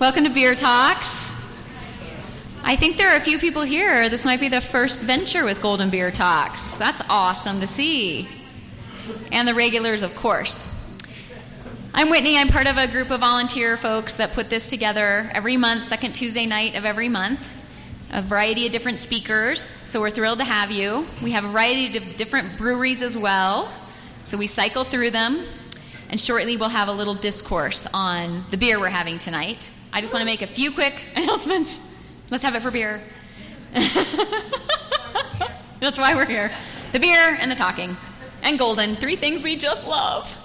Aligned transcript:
Welcome 0.00 0.22
to 0.26 0.30
Beer 0.30 0.54
Talks. 0.54 1.32
I 2.62 2.76
think 2.76 2.98
there 2.98 3.08
are 3.08 3.16
a 3.16 3.20
few 3.20 3.36
people 3.36 3.62
here. 3.62 4.08
This 4.08 4.24
might 4.24 4.38
be 4.38 4.48
the 4.48 4.60
first 4.60 5.00
venture 5.00 5.44
with 5.44 5.60
Golden 5.60 5.90
Beer 5.90 6.12
Talks. 6.12 6.76
That's 6.76 7.02
awesome 7.10 7.58
to 7.62 7.66
see. 7.66 8.28
And 9.32 9.48
the 9.48 9.56
regulars, 9.56 10.04
of 10.04 10.14
course. 10.14 10.96
I'm 11.92 12.10
Whitney. 12.10 12.38
I'm 12.38 12.46
part 12.46 12.68
of 12.68 12.76
a 12.76 12.86
group 12.86 13.10
of 13.10 13.22
volunteer 13.22 13.76
folks 13.76 14.14
that 14.14 14.34
put 14.34 14.48
this 14.48 14.68
together 14.68 15.32
every 15.34 15.56
month, 15.56 15.88
second 15.88 16.12
Tuesday 16.12 16.46
night 16.46 16.76
of 16.76 16.84
every 16.84 17.08
month. 17.08 17.40
A 18.12 18.22
variety 18.22 18.66
of 18.66 18.72
different 18.72 19.00
speakers, 19.00 19.60
so 19.60 20.00
we're 20.00 20.12
thrilled 20.12 20.38
to 20.38 20.44
have 20.44 20.70
you. 20.70 21.08
We 21.24 21.32
have 21.32 21.44
a 21.44 21.48
variety 21.48 21.98
of 21.98 22.16
different 22.16 22.56
breweries 22.56 23.02
as 23.02 23.18
well, 23.18 23.74
so 24.22 24.38
we 24.38 24.46
cycle 24.46 24.84
through 24.84 25.10
them. 25.10 25.44
And 26.08 26.20
shortly 26.20 26.56
we'll 26.56 26.68
have 26.68 26.86
a 26.86 26.92
little 26.92 27.16
discourse 27.16 27.88
on 27.92 28.44
the 28.52 28.56
beer 28.56 28.78
we're 28.78 28.90
having 28.90 29.18
tonight. 29.18 29.72
I 29.98 30.00
just 30.00 30.12
want 30.12 30.20
to 30.20 30.26
make 30.26 30.42
a 30.42 30.46
few 30.46 30.70
quick 30.70 30.94
announcements. 31.16 31.80
Let's 32.30 32.44
have 32.44 32.54
it 32.54 32.62
for 32.62 32.70
beer. 32.70 33.02
That's 35.80 35.98
why 35.98 36.14
we're 36.14 36.24
here. 36.24 36.52
The 36.92 37.00
beer 37.00 37.36
and 37.40 37.50
the 37.50 37.56
talking. 37.56 37.96
And 38.42 38.60
golden, 38.60 38.94
three 38.94 39.16
things 39.16 39.42
we 39.42 39.56
just 39.56 39.88
love. 39.88 40.36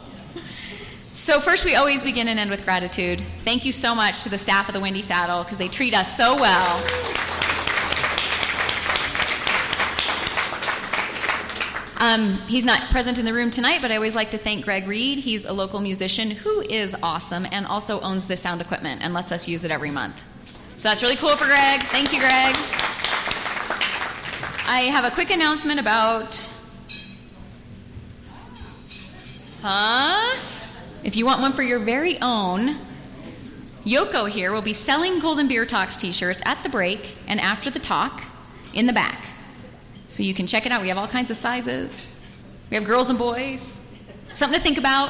So, 1.13 1.39
first, 1.39 1.65
we 1.65 1.75
always 1.75 2.01
begin 2.01 2.29
and 2.29 2.39
end 2.39 2.49
with 2.49 2.63
gratitude. 2.65 3.21
Thank 3.41 3.63
you 3.63 3.71
so 3.71 3.93
much 3.93 4.23
to 4.23 4.29
the 4.29 4.39
staff 4.39 4.69
of 4.69 4.73
the 4.73 4.79
Windy 4.79 5.03
Saddle 5.03 5.43
because 5.43 5.59
they 5.59 5.67
treat 5.67 5.93
us 5.93 6.17
so 6.17 6.33
well. 6.33 7.52
Um, 12.03 12.33
he's 12.49 12.65
not 12.65 12.81
present 12.89 13.17
in 13.17 13.23
the 13.23 13.33
room 13.33 13.49
tonight, 13.49 13.81
but 13.81 13.89
I 13.89 13.95
always 13.95 14.13
like 14.13 14.29
to 14.31 14.37
thank 14.37 14.65
Greg 14.65 14.89
Reed. 14.89 15.19
He's 15.19 15.45
a 15.45 15.53
local 15.53 15.79
musician 15.79 16.31
who 16.31 16.59
is 16.59 16.93
awesome 17.01 17.47
and 17.49 17.65
also 17.65 18.01
owns 18.01 18.25
the 18.25 18.35
sound 18.35 18.59
equipment 18.59 19.01
and 19.01 19.13
lets 19.13 19.31
us 19.31 19.47
use 19.47 19.63
it 19.63 19.71
every 19.71 19.89
month. 19.89 20.21
So 20.75 20.89
that's 20.89 21.01
really 21.01 21.15
cool 21.15 21.37
for 21.37 21.45
Greg. 21.45 21.81
Thank 21.83 22.11
you, 22.11 22.19
Greg. 22.19 22.55
I 24.67 24.89
have 24.91 25.05
a 25.05 25.11
quick 25.11 25.31
announcement 25.31 25.79
about. 25.79 26.49
Huh? 29.61 30.37
If 31.05 31.15
you 31.15 31.25
want 31.25 31.39
one 31.39 31.53
for 31.53 31.63
your 31.63 31.79
very 31.79 32.19
own, 32.19 32.79
Yoko 33.85 34.29
here 34.29 34.51
will 34.51 34.61
be 34.61 34.73
selling 34.73 35.19
Golden 35.19 35.47
Beer 35.47 35.65
Talks 35.65 35.95
t 35.95 36.11
shirts 36.11 36.41
at 36.43 36.63
the 36.63 36.69
break 36.69 37.15
and 37.29 37.39
after 37.39 37.69
the 37.69 37.79
talk 37.79 38.23
in 38.73 38.87
the 38.87 38.93
back. 38.93 39.23
So 40.13 40.21
you 40.21 40.35
can 40.35 40.45
check 40.45 40.67
it 40.67 40.71
out. 40.71 40.83
We 40.83 40.89
have 40.89 40.99
all 40.99 41.07
kinds 41.07 41.31
of 41.31 41.37
sizes. 41.37 42.07
We 42.69 42.75
have 42.75 42.85
girls 42.85 43.09
and 43.09 43.17
boys. 43.17 43.81
Something 44.33 44.59
to 44.59 44.63
think 44.63 44.77
about. 44.77 45.09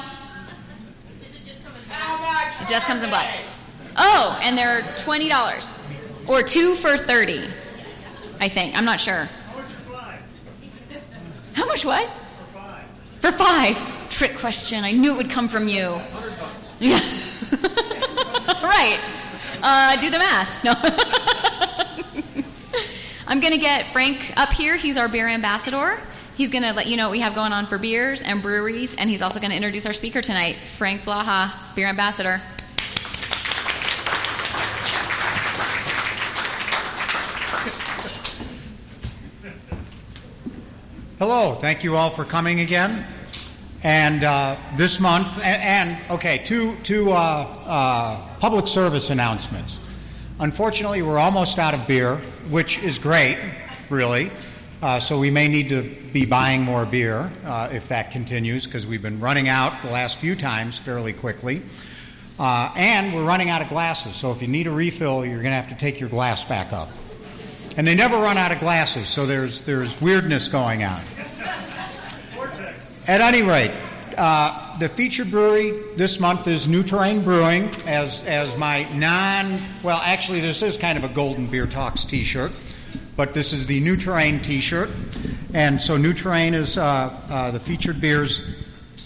It 2.61 2.69
just 2.69 2.85
comes 2.87 3.03
in 3.03 3.09
black. 3.09 3.39
Oh, 3.97 4.39
and 4.41 4.57
they're 4.57 4.95
twenty 4.95 5.27
dollars, 5.27 5.77
or 6.25 6.41
two 6.41 6.75
for 6.75 6.95
thirty. 6.95 7.43
I 8.39 8.47
think. 8.47 8.77
I'm 8.77 8.85
not 8.85 9.01
sure. 9.01 9.27
How 11.51 11.65
much 11.65 11.83
what? 11.83 12.09
For 13.19 13.33
five. 13.33 13.77
Trick 14.09 14.37
question. 14.37 14.85
I 14.85 14.93
knew 14.93 15.11
it 15.11 15.17
would 15.17 15.29
come 15.29 15.49
from 15.49 15.67
you. 15.67 15.99
Yeah. 16.79 17.01
right. 18.63 19.01
Uh, 19.61 19.97
do 19.97 20.09
the 20.09 20.19
math. 20.19 20.63
No. 20.63 21.41
I'm 23.25 23.39
going 23.39 23.53
to 23.53 23.59
get 23.59 23.87
Frank 23.93 24.33
up 24.35 24.51
here. 24.51 24.75
He's 24.75 24.97
our 24.97 25.07
beer 25.07 25.27
ambassador. 25.27 26.01
He's 26.35 26.49
going 26.49 26.63
to 26.63 26.73
let 26.73 26.87
you 26.87 26.97
know 26.97 27.05
what 27.05 27.11
we 27.13 27.19
have 27.19 27.35
going 27.35 27.53
on 27.53 27.67
for 27.67 27.77
beers 27.77 28.21
and 28.21 28.41
breweries, 28.41 28.95
and 28.95 29.09
he's 29.09 29.21
also 29.21 29.39
going 29.39 29.51
to 29.51 29.55
introduce 29.55 29.85
our 29.85 29.93
speaker 29.93 30.21
tonight, 30.21 30.57
Frank 30.77 31.03
Blaha, 31.03 31.53
beer 31.73 31.87
ambassador. 31.87 32.41
Hello, 41.17 41.53
thank 41.53 41.85
you 41.85 41.95
all 41.95 42.09
for 42.09 42.25
coming 42.25 42.59
again. 42.59 43.05
And 43.83 44.25
uh, 44.25 44.57
this 44.75 44.99
month, 44.99 45.37
and, 45.37 45.91
and, 45.91 46.11
okay, 46.11 46.41
two, 46.45 46.75
two 46.83 47.11
uh, 47.11 47.15
uh, 47.15 48.35
public 48.39 48.67
service 48.67 49.09
announcements. 49.09 49.79
Unfortunately, 50.39 51.01
we're 51.01 51.19
almost 51.19 51.59
out 51.59 51.73
of 51.73 51.87
beer, 51.87 52.17
which 52.49 52.79
is 52.79 52.97
great, 52.97 53.37
really. 53.89 54.31
Uh, 54.81 54.99
so 54.99 55.19
we 55.19 55.29
may 55.29 55.47
need 55.47 55.69
to 55.69 55.83
be 56.11 56.25
buying 56.25 56.61
more 56.61 56.85
beer 56.85 57.31
uh, 57.45 57.69
if 57.71 57.87
that 57.87 58.11
continues, 58.11 58.65
because 58.65 58.85
we've 58.85 59.01
been 59.01 59.19
running 59.19 59.47
out 59.47 59.81
the 59.81 59.89
last 59.89 60.17
few 60.17 60.35
times 60.35 60.79
fairly 60.79 61.13
quickly. 61.13 61.61
Uh, 62.39 62.71
and 62.75 63.13
we're 63.13 63.23
running 63.23 63.49
out 63.49 63.61
of 63.61 63.69
glasses, 63.69 64.15
so 64.15 64.31
if 64.31 64.41
you 64.41 64.47
need 64.47 64.65
a 64.65 64.71
refill, 64.71 65.23
you're 65.23 65.35
going 65.35 65.45
to 65.45 65.51
have 65.51 65.69
to 65.69 65.75
take 65.75 65.99
your 65.99 66.09
glass 66.09 66.43
back 66.43 66.73
up. 66.73 66.89
And 67.77 67.87
they 67.87 67.95
never 67.95 68.17
run 68.17 68.37
out 68.37 68.51
of 68.51 68.59
glasses, 68.59 69.07
so 69.07 69.25
there's, 69.25 69.61
there's 69.61 69.99
weirdness 70.01 70.47
going 70.47 70.83
on. 70.83 71.01
At 73.07 73.21
any 73.21 73.43
rate, 73.43 73.71
uh, 74.17 74.77
the 74.79 74.89
featured 74.89 75.31
brewery 75.31 75.71
this 75.95 76.19
month 76.19 76.47
is 76.47 76.67
New 76.67 76.83
Terrain 76.83 77.23
Brewing, 77.23 77.69
as, 77.85 78.21
as 78.23 78.55
my 78.57 78.83
non, 78.93 79.59
well, 79.81 79.99
actually, 80.03 80.41
this 80.41 80.61
is 80.61 80.77
kind 80.77 80.97
of 80.97 81.03
a 81.03 81.09
Golden 81.09 81.47
Beer 81.47 81.67
Talks 81.67 82.03
t 82.03 82.23
shirt, 82.23 82.51
but 83.15 83.33
this 83.33 83.53
is 83.53 83.65
the 83.65 83.79
New 83.79 83.97
Terrain 83.97 84.41
t 84.41 84.59
shirt. 84.61 84.89
And 85.53 85.79
so 85.79 85.97
New 85.97 86.13
Terrain 86.13 86.53
is 86.53 86.77
uh, 86.77 87.19
uh, 87.29 87.51
the 87.51 87.59
featured 87.59 88.01
beers 88.01 88.41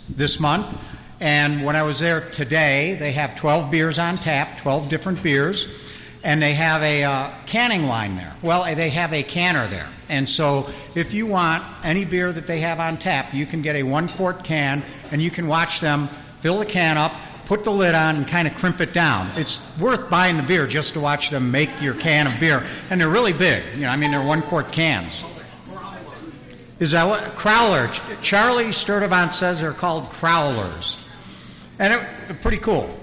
this 0.10 0.40
month. 0.40 0.78
And 1.20 1.66
when 1.66 1.76
I 1.76 1.84
was 1.84 2.00
there 2.00 2.30
today, 2.32 2.96
they 3.00 3.12
have 3.12 3.36
12 3.36 3.72
beers 3.72 4.00
on 4.00 4.18
tap, 4.18 4.60
12 4.60 4.90
different 4.90 5.24
beers 5.24 5.68
and 6.24 6.42
they 6.42 6.54
have 6.54 6.82
a 6.82 7.06
uh, 7.06 7.32
canning 7.46 7.84
line 7.84 8.18
there. 8.18 8.36
Well, 8.42 8.64
they 8.76 8.90
have 8.90 9.14
a 9.14 9.24
canner 9.24 9.66
there. 9.68 9.88
And 10.10 10.28
so 10.28 10.70
if 10.94 11.14
you 11.14 11.26
want 11.26 11.64
any 11.84 12.04
beer 12.04 12.32
that 12.32 12.48
they 12.48 12.60
have 12.60 12.82
on 12.82 12.98
tap, 12.98 13.34
you 13.34 13.46
can 13.46 13.62
get 13.62 13.78
a 13.78 13.84
one 13.84 14.10
quart 14.10 14.44
can 14.44 14.84
and 15.12 15.22
you 15.22 15.32
can 15.32 15.48
watch 15.48 15.80
them 15.80 16.10
fill 16.42 16.60
the 16.60 16.66
can 16.66 16.98
up, 16.98 17.14
put 17.46 17.64
the 17.64 17.72
lid 17.72 17.96
on, 17.96 18.16
and 18.16 18.28
kind 18.28 18.48
of 18.48 18.56
crimp 18.56 18.82
it 18.82 18.94
down. 18.94 19.28
It's 19.38 19.62
worth 19.80 20.10
buying 20.10 20.38
the 20.38 20.44
beer 20.44 20.68
just 20.68 20.94
to 20.94 21.00
watch 21.00 21.30
them 21.30 21.52
make 21.52 21.70
your 21.82 21.94
can 21.96 22.28
of 22.28 22.40
beer. 22.40 22.66
And 22.90 23.00
they're 23.00 23.10
really 23.10 23.34
big. 23.34 23.64
You 23.76 23.82
know, 23.82 23.90
I 23.90 23.96
mean, 23.96 24.12
they're 24.12 24.26
one 24.26 24.42
quart 24.42 24.72
cans. 24.72 25.26
Is 26.80 26.92
that 26.92 27.08
what? 27.08 27.24
Crowler. 27.36 27.92
Charlie 28.22 28.66
Sturdivant 28.66 29.34
says 29.34 29.62
they're 29.62 29.74
called 29.74 30.06
crowlers. 30.12 30.98
And 31.80 31.94
they're 31.94 32.38
pretty 32.42 32.58
cool 32.58 32.98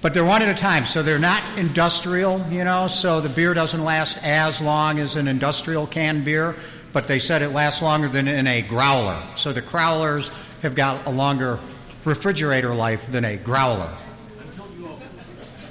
but 0.00 0.14
they're 0.14 0.24
one 0.24 0.42
at 0.42 0.48
a 0.48 0.54
time, 0.54 0.86
so 0.86 1.02
they're 1.02 1.18
not 1.18 1.42
industrial, 1.56 2.44
you 2.50 2.64
know, 2.64 2.86
so 2.86 3.20
the 3.20 3.28
beer 3.28 3.52
doesn't 3.52 3.82
last 3.82 4.18
as 4.22 4.60
long 4.60 4.98
as 4.98 5.16
an 5.16 5.26
industrial 5.26 5.86
canned 5.86 6.24
beer, 6.24 6.54
but 6.92 7.08
they 7.08 7.18
said 7.18 7.42
it 7.42 7.48
lasts 7.48 7.82
longer 7.82 8.08
than 8.08 8.28
in 8.28 8.46
a 8.46 8.62
growler. 8.62 9.20
So 9.36 9.52
the 9.52 9.62
crowlers 9.62 10.30
have 10.62 10.74
got 10.74 11.06
a 11.06 11.10
longer 11.10 11.58
refrigerator 12.04 12.74
life 12.74 13.10
than 13.10 13.24
a 13.24 13.36
growler. 13.36 13.90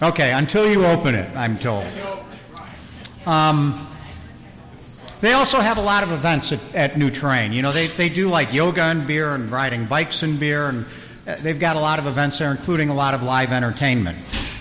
Okay, 0.02 0.31
until 0.31 0.70
you 0.70 0.86
open 0.86 1.16
it, 1.16 1.36
I'm 1.36 1.58
told. 1.58 1.86
Um, 3.25 3.88
they 5.20 5.34
also 5.34 5.59
have 5.59 5.78
a 5.78 5.81
lot 5.81 6.03
of 6.03 6.12
events 6.12 6.52
at, 6.52 6.59
at 6.75 6.98
New 6.98 7.09
Terrain. 7.09 7.52
You 7.52 7.64
know, 7.64 7.72
they, 7.72 7.88
they 7.88 8.08
do 8.08 8.28
like 8.28 8.53
yoga 8.53 8.84
and 8.84 9.08
beer 9.08 9.34
and 9.34 9.52
riding 9.52 9.86
bikes 9.86 10.22
and 10.22 10.40
beer 10.40 10.68
and 10.68 10.86
they've 11.42 11.59
got 11.59 11.75
a 11.75 11.80
lot 11.80 12.00
of 12.00 12.06
events 12.08 12.40
there, 12.40 12.52
including 12.52 12.90
a 12.90 12.94
lot 12.94 13.14
of 13.14 13.24
live 13.24 13.52
entertainment. 13.52 14.18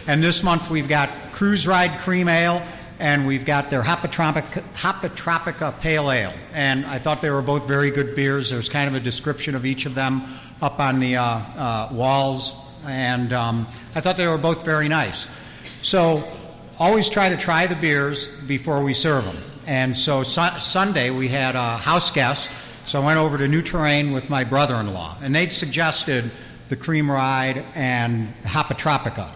And 0.07 0.23
this 0.23 0.43
month 0.43 0.71
we've 0.71 0.89
got 0.89 1.11
Cruise 1.33 1.67
Ride 1.67 2.01
Cream 2.01 2.29
Ale 2.29 2.63
and 2.99 3.27
we've 3.27 3.45
got 3.45 3.71
their 3.71 3.83
Hopotropica 3.83 5.81
Pale 5.81 6.11
Ale. 6.11 6.35
And 6.53 6.87
I 6.87 6.99
thought 6.99 7.21
they 7.21 7.31
were 7.31 7.43
both 7.43 7.69
very 7.69 7.91
good 7.91 8.17
beers. 8.17 8.51
There's 8.51 8.69
kind 8.69 8.89
of 8.89 8.95
a 8.95 9.01
description 9.01 9.55
of 9.55 9.67
each 9.67 9.87
of 9.87 9.95
them 9.95 10.25
up 10.61 10.81
on 10.81 11.01
the 11.01 11.17
uh, 11.17 11.25
uh, 11.25 11.89
walls, 11.93 12.55
and 12.87 13.33
um, 13.33 13.67
I 13.95 14.01
thought 14.01 14.17
they 14.17 14.27
were 14.27 14.39
both 14.39 14.65
very 14.65 14.89
nice. 14.89 15.27
So 15.83 16.27
always 16.79 17.09
try 17.09 17.29
to 17.29 17.37
try 17.37 17.67
the 17.67 17.77
beers 17.77 18.29
before 18.47 18.83
we 18.83 18.95
serve 18.95 19.25
them. 19.25 19.37
And 19.67 19.97
so 19.97 20.23
su- 20.23 20.61
Sunday 20.61 21.11
we 21.11 21.29
had 21.29 21.57
a 21.57 21.77
house 21.77 22.11
guest, 22.11 22.51
so 22.87 23.01
I 23.01 23.05
went 23.05 23.19
over 23.19 23.37
to 23.39 23.49
New 23.49 23.63
Terrain 23.63 24.13
with 24.13 24.31
my 24.31 24.45
brother 24.45 24.77
in 24.77 24.93
law, 24.95 25.17
and 25.21 25.35
they'd 25.35 25.53
suggested 25.53 26.31
the 26.69 26.77
Cream 26.77 27.11
Ride, 27.11 27.65
and 27.75 28.35
Hopotropica. 28.43 29.31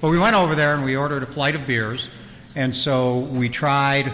But 0.00 0.10
we 0.10 0.18
went 0.18 0.36
over 0.36 0.54
there 0.54 0.74
and 0.74 0.84
we 0.84 0.96
ordered 0.96 1.22
a 1.22 1.26
flight 1.26 1.54
of 1.54 1.66
beers, 1.66 2.10
and 2.54 2.74
so 2.74 3.20
we 3.20 3.48
tried. 3.48 4.12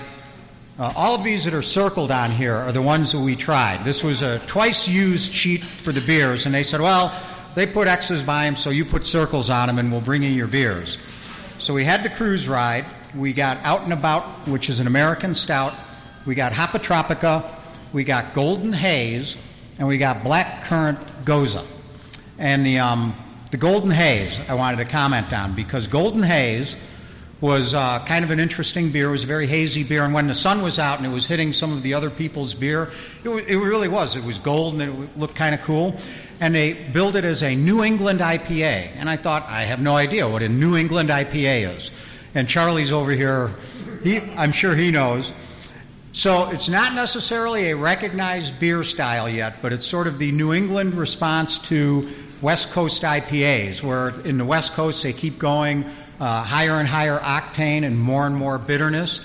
Uh, 0.79 0.93
all 0.97 1.15
of 1.15 1.23
these 1.23 1.45
that 1.45 1.53
are 1.53 1.61
circled 1.61 2.11
on 2.11 2.31
here 2.31 2.55
are 2.55 2.73
the 2.73 2.81
ones 2.81 3.13
that 3.13 3.21
we 3.21 3.37
tried. 3.37 3.85
This 3.85 4.03
was 4.03 4.23
a 4.23 4.39
twice 4.47 4.89
used 4.89 5.33
sheet 5.33 5.63
for 5.63 5.93
the 5.93 6.01
beers, 6.01 6.47
and 6.47 6.55
they 6.55 6.63
said, 6.63 6.81
well, 6.81 7.13
they 7.55 7.67
put 7.67 7.89
X's 7.89 8.23
by 8.23 8.45
them, 8.45 8.57
so 8.57 8.71
you 8.71 8.85
put 8.85 9.07
circles 9.07 9.51
on 9.51 9.67
them, 9.67 9.79
and 9.79 9.91
we'll 9.91 10.01
bring 10.01 10.23
you 10.23 10.31
your 10.31 10.47
beers. 10.47 10.97
So 11.59 11.75
we 11.75 11.85
had 11.85 12.03
the 12.03 12.09
cruise 12.09 12.49
ride. 12.49 12.87
We 13.15 13.33
got 13.33 13.59
Out 13.59 13.83
and 13.83 13.93
About, 13.93 14.23
which 14.49 14.71
is 14.71 14.81
an 14.81 14.87
American 14.87 15.35
stout. 15.35 15.75
We 16.27 16.35
got 16.35 16.53
Hopotropica. 16.53 17.45
We 17.93 18.05
got 18.05 18.33
Golden 18.33 18.73
Haze. 18.73 19.37
And 19.79 19.89
we 19.89 19.99
got 19.99 20.23
Black 20.23 20.65
Currant 20.65 20.99
Gose. 21.25 21.63
And 22.39 22.65
the, 22.65 22.79
um, 22.79 23.15
the 23.51 23.57
Golden 23.57 23.91
Haze, 23.91 24.39
I 24.49 24.55
wanted 24.55 24.77
to 24.79 24.85
comment 24.85 25.33
on 25.33 25.55
because 25.55 25.87
Golden 25.87 26.23
Haze 26.23 26.77
was 27.41 27.73
uh, 27.73 28.05
kind 28.05 28.25
of 28.25 28.31
an 28.31 28.39
interesting 28.39 28.91
beer. 28.91 29.09
It 29.09 29.13
was 29.13 29.25
a 29.25 29.27
very 29.27 29.47
hazy 29.47 29.83
beer, 29.83 30.05
and 30.05 30.13
when 30.13 30.27
the 30.27 30.35
sun 30.35 30.63
was 30.63 30.79
out 30.79 30.99
and 30.99 31.07
it 31.07 31.11
was 31.11 31.27
hitting 31.27 31.53
some 31.53 31.73
of 31.73 31.83
the 31.83 31.95
other 31.95 32.11
people's 32.11 32.53
beer, 32.53 32.91
it, 33.21 33.25
w- 33.25 33.45
it 33.47 33.57
really 33.57 33.89
was. 33.89 34.15
It 34.17 34.25
was 34.25 34.39
gold 34.39 34.75
and 34.75 34.83
it 34.83 35.19
looked 35.19 35.35
kind 35.35 35.55
of 35.55 35.63
cool. 35.63 35.97
And 36.41 36.55
they 36.55 36.73
billed 36.73 37.17
it 37.17 37.25
as 37.25 37.43
a 37.43 37.55
New 37.55 37.83
England 37.83 38.21
IPA. 38.21 38.93
And 38.97 39.09
I 39.09 39.17
thought, 39.17 39.45
I 39.49 39.63
have 39.63 39.81
no 39.81 39.97
idea 39.97 40.29
what 40.29 40.43
a 40.43 40.49
New 40.49 40.77
England 40.77 41.11
IPA 41.11 41.77
is. 41.77 41.91
And 42.35 42.49
Charlie's 42.49 42.93
over 42.93 43.11
here, 43.11 43.51
he, 44.03 44.19
I'm 44.37 44.53
sure 44.53 44.75
he 44.75 44.91
knows. 44.91 45.33
So 46.13 46.51
it's 46.51 46.69
not 46.69 46.95
necessarily 46.95 47.71
a 47.71 47.77
recognized 47.77 48.59
beer 48.59 48.83
style 48.85 49.29
yet, 49.29 49.63
but 49.63 49.73
it's 49.73 49.87
sort 49.87 50.07
of 50.07 50.19
the 50.19 50.33
New 50.33 50.53
England 50.53 50.95
response 50.95 51.59
to 51.61 52.09
West 52.41 52.71
Coast 52.71 53.03
IPAs, 53.03 53.83
where 53.83 54.09
in 54.21 54.39
the 54.39 54.45
West 54.45 54.73
Coast 54.73 55.03
they 55.03 55.13
keep 55.13 55.39
going 55.39 55.85
uh, 56.21 56.43
higher 56.43 56.79
and 56.79 56.87
higher 56.87 57.19
octane 57.19 57.85
and 57.85 57.99
more 57.99 58.27
and 58.27 58.37
more 58.37 58.59
bitterness. 58.59 59.23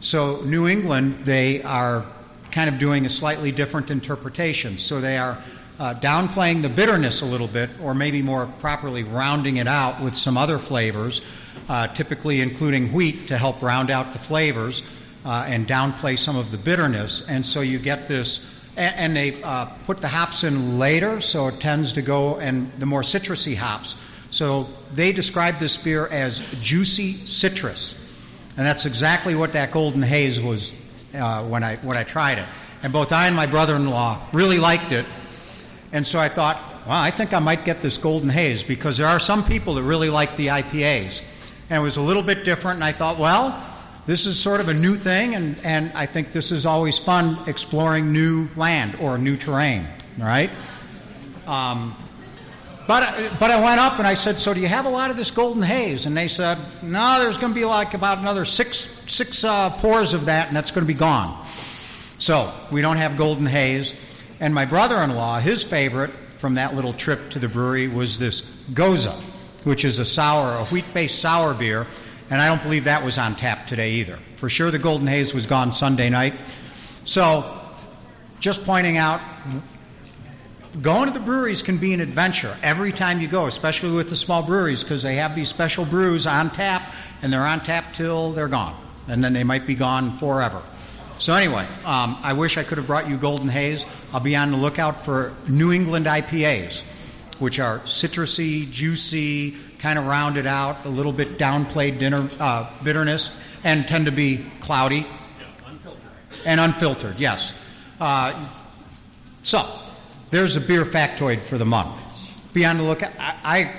So, 0.00 0.40
New 0.42 0.68
England, 0.68 1.24
they 1.24 1.62
are 1.62 2.06
kind 2.52 2.68
of 2.68 2.78
doing 2.78 3.04
a 3.04 3.10
slightly 3.10 3.50
different 3.50 3.90
interpretation. 3.90 4.78
So, 4.78 5.00
they 5.00 5.18
are 5.18 5.36
uh, 5.78 5.94
downplaying 5.94 6.62
the 6.62 6.68
bitterness 6.68 7.20
a 7.20 7.26
little 7.26 7.48
bit, 7.48 7.68
or 7.82 7.94
maybe 7.94 8.22
more 8.22 8.46
properly 8.58 9.02
rounding 9.02 9.56
it 9.56 9.66
out 9.68 10.00
with 10.00 10.14
some 10.14 10.38
other 10.38 10.58
flavors, 10.58 11.20
uh, 11.68 11.88
typically 11.88 12.40
including 12.40 12.92
wheat 12.92 13.28
to 13.28 13.36
help 13.36 13.60
round 13.60 13.90
out 13.90 14.12
the 14.12 14.18
flavors 14.18 14.82
uh, 15.24 15.44
and 15.46 15.66
downplay 15.66 16.18
some 16.18 16.36
of 16.36 16.50
the 16.50 16.56
bitterness. 16.56 17.22
And 17.28 17.44
so 17.44 17.60
you 17.60 17.78
get 17.78 18.06
this, 18.06 18.40
and, 18.76 18.94
and 18.96 19.16
they 19.16 19.42
uh, 19.42 19.66
put 19.84 19.98
the 19.98 20.08
hops 20.08 20.44
in 20.44 20.78
later, 20.78 21.20
so 21.20 21.48
it 21.48 21.60
tends 21.60 21.92
to 21.94 22.02
go, 22.02 22.38
and 22.38 22.72
the 22.74 22.86
more 22.86 23.02
citrusy 23.02 23.56
hops. 23.56 23.96
So 24.36 24.68
they 24.92 25.12
described 25.12 25.60
this 25.60 25.78
beer 25.78 26.08
as 26.08 26.42
juicy 26.60 27.24
citrus. 27.24 27.94
And 28.58 28.66
that's 28.66 28.84
exactly 28.84 29.34
what 29.34 29.54
that 29.54 29.72
Golden 29.72 30.02
Haze 30.02 30.38
was 30.38 30.74
uh, 31.14 31.42
when, 31.44 31.64
I, 31.64 31.76
when 31.76 31.96
I 31.96 32.04
tried 32.04 32.36
it. 32.36 32.46
And 32.82 32.92
both 32.92 33.12
I 33.12 33.28
and 33.28 33.34
my 33.34 33.46
brother 33.46 33.76
in 33.76 33.88
law 33.88 34.20
really 34.34 34.58
liked 34.58 34.92
it. 34.92 35.06
And 35.90 36.06
so 36.06 36.18
I 36.18 36.28
thought, 36.28 36.60
well, 36.86 36.98
I 36.98 37.10
think 37.10 37.32
I 37.32 37.38
might 37.38 37.64
get 37.64 37.80
this 37.80 37.96
Golden 37.96 38.28
Haze 38.28 38.62
because 38.62 38.98
there 38.98 39.06
are 39.06 39.18
some 39.18 39.42
people 39.42 39.72
that 39.72 39.84
really 39.84 40.10
like 40.10 40.36
the 40.36 40.48
IPAs. 40.48 41.22
And 41.70 41.80
it 41.80 41.82
was 41.82 41.96
a 41.96 42.02
little 42.02 42.22
bit 42.22 42.44
different, 42.44 42.76
and 42.76 42.84
I 42.84 42.92
thought, 42.92 43.18
well, 43.18 43.58
this 44.04 44.26
is 44.26 44.38
sort 44.38 44.60
of 44.60 44.68
a 44.68 44.74
new 44.74 44.96
thing, 44.96 45.34
and, 45.34 45.56
and 45.64 45.90
I 45.94 46.04
think 46.04 46.32
this 46.32 46.52
is 46.52 46.66
always 46.66 46.98
fun 46.98 47.38
exploring 47.48 48.12
new 48.12 48.50
land 48.54 48.96
or 48.96 49.16
new 49.16 49.38
terrain, 49.38 49.88
right? 50.18 50.50
Um, 51.46 51.96
but, 52.86 53.38
but 53.38 53.50
I 53.50 53.62
went 53.62 53.80
up 53.80 53.98
and 53.98 54.06
I 54.06 54.14
said, 54.14 54.38
So 54.38 54.54
do 54.54 54.60
you 54.60 54.68
have 54.68 54.86
a 54.86 54.90
lot 54.90 55.10
of 55.10 55.16
this 55.16 55.30
golden 55.30 55.62
haze? 55.62 56.06
And 56.06 56.16
they 56.16 56.28
said, 56.28 56.58
No, 56.82 57.18
there's 57.18 57.38
going 57.38 57.52
to 57.52 57.58
be 57.58 57.64
like 57.64 57.94
about 57.94 58.18
another 58.18 58.44
six, 58.44 58.88
six 59.06 59.44
uh, 59.44 59.70
pours 59.78 60.14
of 60.14 60.26
that, 60.26 60.48
and 60.48 60.56
that's 60.56 60.70
going 60.70 60.86
to 60.86 60.92
be 60.92 60.98
gone. 60.98 61.46
So 62.18 62.52
we 62.70 62.82
don't 62.82 62.96
have 62.96 63.16
golden 63.16 63.46
haze. 63.46 63.92
And 64.40 64.54
my 64.54 64.64
brother 64.64 64.98
in 64.98 65.10
law, 65.10 65.38
his 65.38 65.64
favorite 65.64 66.10
from 66.38 66.54
that 66.54 66.74
little 66.74 66.92
trip 66.92 67.30
to 67.30 67.38
the 67.38 67.48
brewery 67.48 67.88
was 67.88 68.18
this 68.18 68.42
Gose, 68.72 69.12
which 69.64 69.84
is 69.84 69.98
a 69.98 70.04
sour, 70.04 70.56
a 70.56 70.64
wheat 70.66 70.84
based 70.92 71.20
sour 71.20 71.54
beer 71.54 71.86
and 72.30 72.40
I 72.40 72.48
don't 72.48 72.62
believe 72.62 72.84
that 72.84 73.04
was 73.04 73.18
on 73.18 73.36
tap 73.36 73.66
today 73.66 73.92
either. 73.92 74.18
For 74.36 74.48
sure, 74.48 74.70
the 74.70 74.78
Golden 74.78 75.06
Haze 75.06 75.32
was 75.32 75.46
gone 75.46 75.72
Sunday 75.72 76.10
night. 76.10 76.34
So, 77.04 77.60
just 78.40 78.64
pointing 78.64 78.96
out, 78.96 79.20
going 80.82 81.06
to 81.06 81.18
the 81.18 81.24
breweries 81.24 81.62
can 81.62 81.78
be 81.78 81.94
an 81.94 82.00
adventure 82.00 82.56
every 82.62 82.92
time 82.92 83.20
you 83.20 83.28
go, 83.28 83.46
especially 83.46 83.92
with 83.92 84.08
the 84.08 84.16
small 84.16 84.42
breweries, 84.42 84.82
because 84.82 85.02
they 85.02 85.16
have 85.16 85.34
these 85.34 85.48
special 85.48 85.84
brews 85.84 86.26
on 86.26 86.50
tap, 86.50 86.94
and 87.22 87.32
they're 87.32 87.46
on 87.46 87.60
tap 87.62 87.94
till 87.94 88.32
they're 88.32 88.48
gone, 88.48 88.76
and 89.08 89.22
then 89.22 89.32
they 89.32 89.44
might 89.44 89.66
be 89.66 89.74
gone 89.74 90.16
forever. 90.18 90.62
So, 91.18 91.32
anyway, 91.32 91.66
um, 91.84 92.18
I 92.22 92.34
wish 92.34 92.58
I 92.58 92.62
could 92.62 92.76
have 92.76 92.86
brought 92.86 93.08
you 93.08 93.16
Golden 93.16 93.48
Haze. 93.48 93.86
I'll 94.12 94.20
be 94.20 94.36
on 94.36 94.50
the 94.50 94.58
lookout 94.58 95.02
for 95.02 95.34
New 95.48 95.72
England 95.72 96.04
IPAs, 96.06 96.82
which 97.38 97.58
are 97.58 97.78
citrusy, 97.80 98.70
juicy, 98.70 99.56
kind 99.78 99.98
of 99.98 100.06
rounded 100.06 100.46
out, 100.46 100.84
a 100.84 100.90
little 100.90 101.12
bit 101.12 101.38
downplayed 101.38 101.98
dinner, 101.98 102.28
uh, 102.38 102.70
bitterness, 102.84 103.30
and 103.64 103.88
tend 103.88 104.06
to 104.06 104.12
be 104.12 104.44
cloudy. 104.60 104.98
Yeah, 104.98 105.46
unfiltered. 105.66 106.02
And 106.44 106.60
unfiltered, 106.60 107.18
yes. 107.18 107.54
Uh, 107.98 108.48
so, 109.42 109.66
there's 110.30 110.56
a 110.56 110.60
beer 110.60 110.84
factoid 110.84 111.42
for 111.42 111.58
the 111.58 111.64
month. 111.64 112.02
Be 112.52 112.64
on 112.64 112.78
the 112.78 112.82
lookout. 112.82 113.12
I, 113.18 113.34
I 113.44 113.72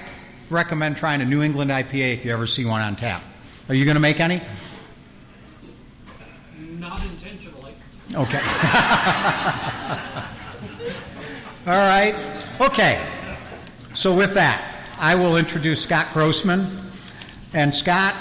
recommend 0.50 0.98
trying 0.98 1.22
a 1.22 1.26
New 1.26 1.42
England 1.42 1.72
IPA 1.72 2.14
if 2.14 2.26
you 2.26 2.32
ever 2.32 2.48
see 2.48 2.66
one 2.66 2.82
on 2.82 2.96
tap. 2.96 3.24
Are 3.70 3.76
you 3.76 3.86
going 3.86 3.96
to 3.96 4.02
make 4.02 4.20
any? 4.20 4.42
Not 6.58 7.04
intentionally. 7.04 7.74
Okay. 8.14 8.40
All 11.66 11.74
right. 11.74 12.16
Okay. 12.62 13.06
So, 13.94 14.16
with 14.16 14.34
that, 14.36 14.90
I 15.00 15.16
will 15.16 15.38
introduce 15.38 15.82
Scot 15.82 16.14
Grossman. 16.14 16.88
And 17.54 17.74
Scot, 17.74 18.14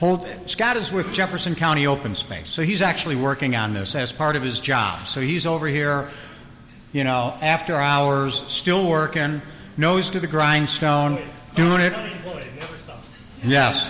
hold, 0.00 0.28
Scot 0.46 0.76
is 0.76 0.92
with 0.92 1.12
Jefferson 1.12 1.54
County 1.54 1.86
Open 1.86 2.14
Space. 2.14 2.48
So 2.48 2.62
he's 2.62 2.82
actually 2.82 3.16
working 3.16 3.56
on 3.56 3.74
this 3.74 3.94
as 3.94 4.12
part 4.12 4.36
of 4.36 4.42
his 4.42 4.60
job. 4.60 5.06
So 5.06 5.20
he's 5.20 5.46
over 5.46 5.66
here, 5.66 6.08
you 6.96 7.04
know, 7.04 7.36
after 7.42 7.74
hours, 7.74 8.42
still 8.46 8.88
working, 8.88 9.42
nose 9.76 10.08
to 10.08 10.18
the 10.18 10.26
grindstone, 10.26 11.20
doing 11.54 11.82
it. 11.82 11.92
Yes. 13.44 13.86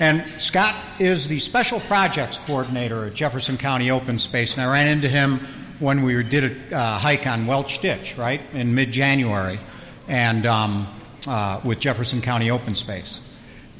And 0.00 0.24
Scot 0.40 0.74
is 0.98 1.28
the 1.28 1.38
special 1.38 1.80
projects 1.80 2.38
coordinator 2.46 3.04
at 3.04 3.12
Jefferson 3.12 3.58
County 3.58 3.90
Open 3.90 4.18
Space, 4.18 4.54
and 4.54 4.62
I 4.62 4.72
ran 4.72 4.88
into 4.88 5.06
him 5.06 5.40
when 5.80 6.02
we 6.02 6.22
did 6.22 6.72
a 6.72 6.74
uh, 6.74 6.98
hike 6.98 7.26
on 7.26 7.46
Welch 7.46 7.82
Ditch, 7.82 8.16
right, 8.16 8.40
in 8.54 8.74
mid 8.74 8.90
January. 8.90 9.60
And 10.08 10.46
um, 10.46 10.88
uh, 11.26 11.60
with 11.62 11.78
Jefferson 11.78 12.22
County 12.22 12.50
Open 12.50 12.74
Space. 12.74 13.20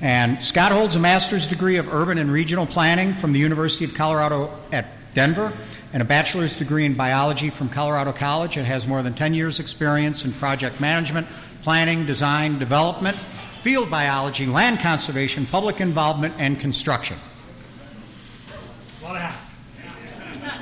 And 0.02 0.44
Scot 0.44 0.70
holds 0.70 0.96
a 0.96 1.00
master's 1.00 1.48
degree 1.48 1.78
of 1.78 1.88
urban 1.92 2.18
and 2.18 2.30
regional 2.30 2.66
planning 2.66 3.14
from 3.14 3.32
the 3.32 3.40
University 3.40 3.86
of 3.86 3.94
Colorado 3.94 4.54
at 4.70 4.86
Denver 5.12 5.52
and 5.92 6.02
a 6.02 6.04
bachelor's 6.04 6.56
degree 6.56 6.86
in 6.86 6.94
biology 6.94 7.50
from 7.50 7.68
Colorado 7.68 8.12
College 8.12 8.56
and 8.56 8.66
has 8.66 8.86
more 8.86 9.02
than 9.02 9.14
10 9.14 9.34
years' 9.34 9.60
experience 9.60 10.24
in 10.24 10.32
project 10.32 10.80
management, 10.80 11.26
planning, 11.62 12.06
design, 12.06 12.58
development, 12.58 13.16
field 13.62 13.90
biology, 13.90 14.46
land 14.46 14.80
conservation, 14.80 15.46
public 15.46 15.80
involvement, 15.80 16.34
and 16.38 16.58
construction. 16.58 17.16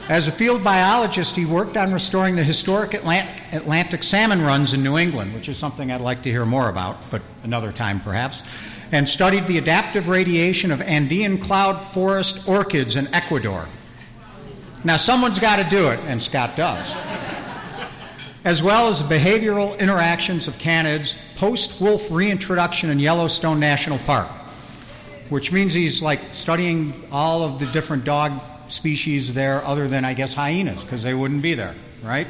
As 0.08 0.26
a 0.26 0.32
field 0.32 0.64
biologist, 0.64 1.36
he 1.36 1.44
worked 1.44 1.76
on 1.76 1.92
restoring 1.92 2.34
the 2.34 2.42
historic 2.42 2.94
Atlantic 2.94 4.02
salmon 4.02 4.42
runs 4.42 4.72
in 4.72 4.82
New 4.82 4.98
England, 4.98 5.32
which 5.32 5.48
is 5.48 5.56
something 5.56 5.92
I'd 5.92 6.00
like 6.00 6.22
to 6.22 6.30
hear 6.30 6.44
more 6.44 6.68
about, 6.68 6.98
but 7.10 7.22
another 7.44 7.70
time 7.70 8.00
perhaps, 8.00 8.42
and 8.90 9.08
studied 9.08 9.46
the 9.46 9.58
adaptive 9.58 10.08
radiation 10.08 10.72
of 10.72 10.82
Andean 10.82 11.38
cloud 11.38 11.80
forest 11.92 12.48
orchids 12.48 12.96
in 12.96 13.06
Ecuador. 13.14 13.68
Now, 14.82 14.96
someone's 14.96 15.38
got 15.38 15.56
to 15.56 15.64
do 15.64 15.88
it, 15.88 16.00
and 16.00 16.22
Scot 16.22 16.56
does. 16.56 16.94
as 18.44 18.62
well 18.62 18.88
as 18.88 19.02
the 19.02 19.14
behavioral 19.14 19.78
interactions 19.78 20.48
of 20.48 20.56
canids 20.56 21.14
post 21.36 21.80
wolf 21.80 22.10
reintroduction 22.10 22.88
in 22.90 22.98
Yellowstone 22.98 23.60
National 23.60 23.98
Park, 23.98 24.28
which 25.28 25.52
means 25.52 25.74
he's 25.74 26.00
like 26.00 26.20
studying 26.32 27.04
all 27.12 27.42
of 27.42 27.58
the 27.58 27.66
different 27.66 28.04
dog 28.04 28.40
species 28.68 29.34
there 29.34 29.62
other 29.66 29.88
than, 29.88 30.04
I 30.04 30.14
guess, 30.14 30.32
hyenas, 30.32 30.82
because 30.82 31.02
they 31.02 31.12
wouldn't 31.12 31.42
be 31.42 31.54
there, 31.54 31.74
right? 32.02 32.26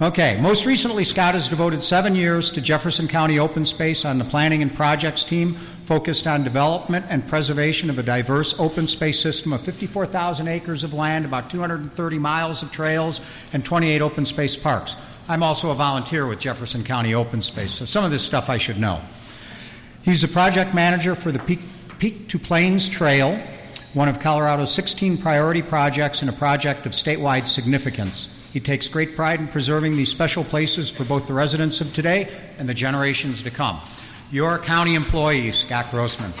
Okay, 0.00 0.40
most 0.40 0.64
recently, 0.64 1.02
Scot 1.02 1.34
has 1.34 1.48
devoted 1.48 1.82
seven 1.82 2.14
years 2.14 2.52
to 2.52 2.60
Jefferson 2.60 3.08
County 3.08 3.40
Open 3.40 3.66
Space 3.66 4.04
on 4.04 4.16
the 4.18 4.24
planning 4.24 4.62
and 4.62 4.72
projects 4.74 5.24
team, 5.24 5.58
focused 5.88 6.26
on 6.26 6.44
development 6.44 7.06
and 7.08 7.26
preservation 7.26 7.88
of 7.88 7.98
a 7.98 8.02
diverse 8.02 8.54
open 8.58 8.86
space 8.86 9.18
system 9.18 9.54
of 9.54 9.62
54,000 9.62 10.46
acres 10.46 10.84
of 10.84 10.92
land, 10.92 11.24
about 11.24 11.48
230 11.48 12.18
miles 12.18 12.62
of 12.62 12.70
trails, 12.70 13.22
and 13.54 13.64
28 13.64 14.02
open 14.02 14.26
space 14.26 14.54
parks. 14.54 14.96
I'm 15.30 15.42
also 15.42 15.70
a 15.70 15.74
volunteer 15.74 16.26
with 16.26 16.40
Jefferson 16.40 16.84
County 16.84 17.14
Open 17.14 17.40
Space, 17.40 17.72
so 17.72 17.86
some 17.86 18.04
of 18.04 18.10
this 18.10 18.22
stuff 18.22 18.50
I 18.50 18.58
should 18.58 18.78
know. 18.78 19.00
He's 20.02 20.20
the 20.20 20.28
project 20.28 20.74
manager 20.74 21.14
for 21.14 21.32
the 21.32 21.38
Peak, 21.38 21.60
Peak 21.98 22.28
to 22.28 22.38
Plains 22.38 22.86
Trail, 22.90 23.40
one 23.94 24.10
of 24.10 24.20
Colorado's 24.20 24.74
16 24.74 25.16
priority 25.16 25.62
projects 25.62 26.20
and 26.20 26.28
a 26.28 26.34
project 26.34 26.84
of 26.84 26.92
statewide 26.92 27.48
significance. 27.48 28.28
He 28.52 28.60
takes 28.60 28.88
great 28.88 29.16
pride 29.16 29.40
in 29.40 29.48
preserving 29.48 29.96
these 29.96 30.10
special 30.10 30.44
places 30.44 30.90
for 30.90 31.04
both 31.04 31.26
the 31.26 31.32
residents 31.32 31.80
of 31.80 31.94
today 31.94 32.30
and 32.58 32.68
the 32.68 32.74
generations 32.74 33.40
to 33.42 33.50
come. 33.50 33.80
Your 34.30 34.58
county 34.58 34.94
employee, 34.94 35.52
Scot 35.52 35.90
Grossman. 35.90 36.34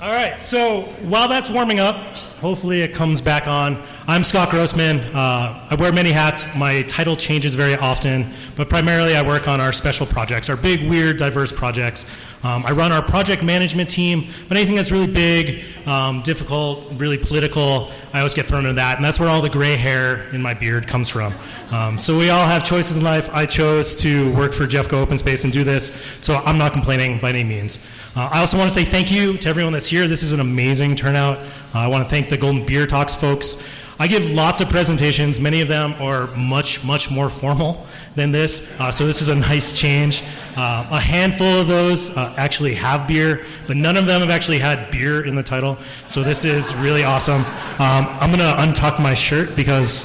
All 0.00 0.14
right, 0.14 0.40
so 0.40 0.82
while 1.02 1.26
that's 1.26 1.50
warming 1.50 1.80
up, 1.80 1.96
hopefully 2.40 2.82
it 2.82 2.94
comes 2.94 3.20
back 3.20 3.48
on. 3.48 3.82
I'm 4.06 4.22
Scot 4.22 4.50
Grossman. 4.50 5.00
Uh, 5.12 5.66
I 5.70 5.74
wear 5.74 5.92
many 5.92 6.12
hats. 6.12 6.46
My 6.54 6.82
title 6.82 7.16
changes 7.16 7.56
very 7.56 7.74
often, 7.74 8.32
but 8.54 8.68
primarily 8.68 9.16
I 9.16 9.22
work 9.22 9.48
on 9.48 9.60
our 9.60 9.72
special 9.72 10.06
projects, 10.06 10.48
our 10.48 10.56
big, 10.56 10.88
weird, 10.88 11.16
diverse 11.16 11.50
projects. 11.50 12.06
Um, 12.42 12.64
I 12.64 12.70
run 12.70 12.92
our 12.92 13.02
project 13.02 13.42
management 13.42 13.90
team, 13.90 14.28
but 14.46 14.56
anything 14.56 14.76
that's 14.76 14.92
really 14.92 15.12
big, 15.12 15.64
um, 15.86 16.22
difficult, 16.22 16.86
really 16.92 17.18
political, 17.18 17.90
I 18.12 18.18
always 18.18 18.34
get 18.34 18.46
thrown 18.46 18.64
into 18.64 18.74
that, 18.74 18.96
and 18.96 19.04
that's 19.04 19.18
where 19.18 19.28
all 19.28 19.42
the 19.42 19.50
gray 19.50 19.74
hair 19.74 20.28
in 20.30 20.40
my 20.40 20.54
beard 20.54 20.86
comes 20.86 21.08
from. 21.08 21.34
Um, 21.72 21.98
so 21.98 22.16
we 22.16 22.30
all 22.30 22.46
have 22.46 22.62
choices 22.62 22.96
in 22.96 23.02
life. 23.02 23.28
I 23.32 23.44
chose 23.44 23.96
to 23.96 24.32
work 24.34 24.54
for 24.54 24.66
Jeffco 24.66 24.94
Open 24.94 25.18
Space 25.18 25.42
and 25.42 25.52
do 25.52 25.64
this, 25.64 25.92
so 26.20 26.36
I'm 26.36 26.58
not 26.58 26.72
complaining 26.72 27.18
by 27.18 27.30
any 27.30 27.42
means. 27.42 27.84
Uh, 28.14 28.28
I 28.32 28.38
also 28.38 28.56
want 28.56 28.70
to 28.70 28.74
say 28.74 28.84
thank 28.84 29.10
you 29.10 29.36
to 29.38 29.48
everyone 29.48 29.72
that's 29.72 29.86
here. 29.86 30.06
This 30.06 30.22
is 30.22 30.32
an 30.32 30.40
amazing 30.40 30.94
turnout. 30.94 31.38
Uh, 31.74 31.80
I 31.80 31.86
want 31.88 32.04
to 32.04 32.08
thank 32.10 32.28
the 32.28 32.36
Golden 32.36 32.64
Beer 32.64 32.86
Talks 32.86 33.16
folks. 33.16 33.62
I 33.98 34.06
give 34.06 34.30
lots 34.30 34.60
of 34.60 34.68
presentations. 34.68 35.40
Many 35.40 35.60
of 35.60 35.66
them 35.66 35.94
are 36.00 36.28
much, 36.36 36.84
much 36.84 37.10
more 37.10 37.28
formal 37.28 37.84
than 38.18 38.32
this. 38.32 38.68
Uh, 38.78 38.90
so 38.90 39.06
this 39.06 39.22
is 39.22 39.30
a 39.30 39.34
nice 39.34 39.72
change. 39.72 40.22
Uh, 40.56 40.86
a 40.90 41.00
handful 41.00 41.46
of 41.60 41.68
those 41.68 42.10
uh, 42.16 42.34
actually 42.36 42.74
have 42.74 43.06
beer, 43.06 43.44
but 43.66 43.76
none 43.76 43.96
of 43.96 44.06
them 44.06 44.20
have 44.20 44.28
actually 44.30 44.58
had 44.58 44.90
beer 44.90 45.24
in 45.24 45.36
the 45.36 45.42
title. 45.42 45.78
So 46.08 46.22
this 46.22 46.44
is 46.44 46.74
really 46.74 47.04
awesome. 47.04 47.42
Um, 47.78 48.06
I'm 48.20 48.30
to 48.40 48.56
untuck 48.60 49.00
my 49.00 49.14
shirt 49.14 49.54
because 49.54 50.04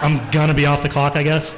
I'm 0.00 0.30
to 0.48 0.54
be 0.54 0.66
off 0.66 0.82
the 0.82 0.88
clock, 0.88 1.16
I 1.16 1.22
guess. 1.22 1.54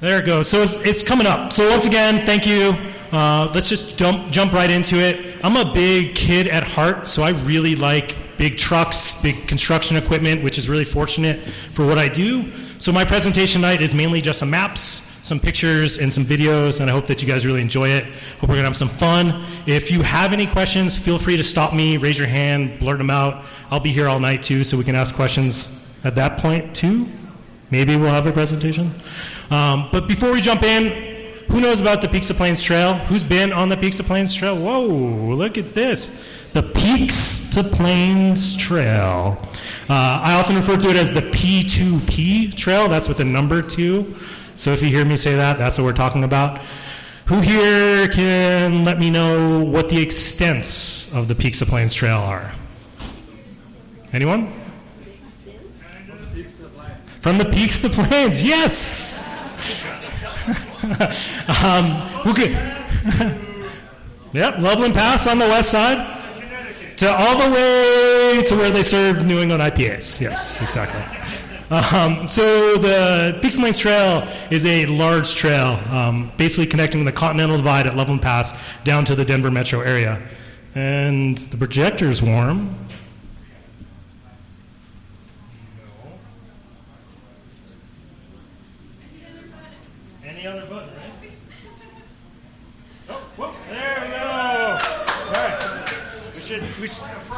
There 0.00 0.20
it 0.20 0.26
goes. 0.26 0.48
So 0.48 0.62
it's, 0.62 0.74
it's 0.76 1.02
coming 1.02 1.26
up. 1.26 1.52
So 1.52 1.68
once 1.70 1.84
again, 1.84 2.24
thank 2.24 2.46
you. 2.46 2.76
Uh, 3.10 3.50
let's 3.54 3.68
just 3.68 3.96
jump 3.96 4.30
jump 4.30 4.52
right 4.52 4.70
into 4.70 4.96
it. 4.96 5.36
I'm 5.42 5.56
a 5.56 5.72
big 5.72 6.14
kid 6.14 6.46
at 6.46 6.62
heart, 6.62 7.08
so 7.08 7.22
I 7.22 7.30
really 7.30 7.74
like 7.74 8.14
big 8.38 8.56
trucks, 8.56 9.20
big 9.20 9.46
construction 9.46 9.96
equipment, 9.96 10.42
which 10.42 10.56
is 10.56 10.68
really 10.68 10.84
fortunate 10.84 11.40
for 11.72 11.84
what 11.84 11.98
I 11.98 12.08
do. 12.08 12.50
So 12.78 12.92
my 12.92 13.04
presentation 13.04 13.60
tonight 13.60 13.82
is 13.82 13.92
mainly 13.92 14.20
just 14.20 14.38
some 14.38 14.50
maps, 14.50 15.02
some 15.22 15.40
pictures, 15.40 15.98
and 15.98 16.10
some 16.10 16.24
videos, 16.24 16.80
and 16.80 16.88
I 16.88 16.92
hope 16.92 17.06
that 17.08 17.20
you 17.20 17.28
guys 17.28 17.44
really 17.44 17.60
enjoy 17.60 17.88
it. 17.88 18.04
Hope 18.40 18.48
we're 18.48 18.54
gonna 18.54 18.62
have 18.62 18.76
some 18.76 18.88
fun. 18.88 19.44
If 19.66 19.90
you 19.90 20.00
have 20.02 20.32
any 20.32 20.46
questions, 20.46 20.96
feel 20.96 21.18
free 21.18 21.36
to 21.36 21.42
stop 21.42 21.74
me, 21.74 21.96
raise 21.96 22.16
your 22.16 22.28
hand, 22.28 22.78
blurt 22.78 22.98
them 22.98 23.10
out. 23.10 23.44
I'll 23.70 23.80
be 23.80 23.90
here 23.90 24.08
all 24.08 24.20
night 24.20 24.42
too, 24.42 24.64
so 24.64 24.78
we 24.78 24.84
can 24.84 24.94
ask 24.94 25.14
questions 25.14 25.68
at 26.04 26.14
that 26.14 26.38
point 26.38 26.74
too. 26.74 27.06
Maybe 27.70 27.96
we'll 27.96 28.10
have 28.10 28.26
a 28.26 28.32
presentation. 28.32 28.92
Um, 29.50 29.88
but 29.92 30.08
before 30.08 30.32
we 30.32 30.40
jump 30.40 30.62
in, 30.62 31.18
who 31.50 31.60
knows 31.60 31.80
about 31.80 32.02
the 32.02 32.08
Peaks 32.08 32.28
of 32.30 32.36
Plains 32.36 32.62
Trail? 32.62 32.94
Who's 32.94 33.24
been 33.24 33.52
on 33.52 33.68
the 33.68 33.76
Peaks 33.76 33.98
of 33.98 34.06
Plains 34.06 34.34
Trail? 34.34 34.56
Whoa, 34.56 34.86
look 34.86 35.56
at 35.56 35.74
this. 35.74 36.24
The 36.58 36.64
Peaks 36.64 37.50
to 37.50 37.62
Plains 37.62 38.56
Trail. 38.56 39.38
Uh, 39.88 40.20
I 40.24 40.34
often 40.34 40.56
refer 40.56 40.76
to 40.76 40.90
it 40.90 40.96
as 40.96 41.08
the 41.08 41.22
P2P 41.22 42.56
Trail. 42.56 42.88
That's 42.88 43.06
with 43.06 43.18
the 43.18 43.24
number 43.24 43.62
two. 43.62 44.16
So 44.56 44.72
if 44.72 44.82
you 44.82 44.88
hear 44.88 45.04
me 45.04 45.14
say 45.14 45.36
that, 45.36 45.56
that's 45.56 45.78
what 45.78 45.84
we're 45.84 45.92
talking 45.92 46.24
about. 46.24 46.60
Who 47.26 47.40
here 47.42 48.08
can 48.08 48.84
let 48.84 48.98
me 48.98 49.08
know 49.08 49.62
what 49.62 49.88
the 49.88 50.02
extents 50.02 51.14
of 51.14 51.28
the 51.28 51.36
Peaks 51.36 51.60
to 51.60 51.66
Plains 51.66 51.94
Trail 51.94 52.18
are? 52.18 52.50
Anyone? 54.12 54.52
From 57.20 57.38
the 57.38 57.44
Peaks 57.44 57.82
to 57.82 57.88
Plains, 57.88 58.42
yes! 58.42 59.24
um, 61.62 62.00
who 62.24 62.34
could? 62.34 62.50
yep, 64.32 64.58
Loveland 64.58 64.94
Pass 64.94 65.28
on 65.28 65.38
the 65.38 65.46
west 65.46 65.70
side. 65.70 66.16
To 66.98 67.14
all 67.14 67.38
the 67.38 67.54
way 67.54 68.42
to 68.42 68.56
where 68.56 68.70
they 68.70 68.82
serve 68.82 69.24
New 69.24 69.40
England 69.40 69.62
IPAs. 69.62 70.20
Yes, 70.20 70.60
exactly. 70.60 71.00
Um, 71.70 72.26
so 72.28 72.76
the 72.76 73.38
Peaks 73.42 73.54
and 73.54 73.62
Plains 73.62 73.78
Trail 73.78 74.26
is 74.50 74.64
a 74.64 74.86
large 74.86 75.34
trail, 75.34 75.78
um, 75.92 76.32
basically 76.38 76.66
connecting 76.66 77.04
the 77.04 77.12
Continental 77.12 77.56
Divide 77.58 77.86
at 77.86 77.94
Loveland 77.94 78.22
Pass 78.22 78.58
down 78.82 79.04
to 79.04 79.14
the 79.14 79.24
Denver 79.24 79.50
metro 79.50 79.80
area. 79.80 80.20
And 80.74 81.38
the 81.38 81.56
projector's 81.56 82.20
warm. 82.20 82.74
Any 90.24 90.46
other 90.46 90.66
button, 90.66 90.88
right? 90.96 91.32
Oh, 93.10 93.14
whoop, 93.36 93.54
there 93.68 94.02
we 94.02 94.10
go. 94.10 94.24
All 95.26 95.32
right. 95.32 95.78
We 96.34 96.40
should, 96.40 96.62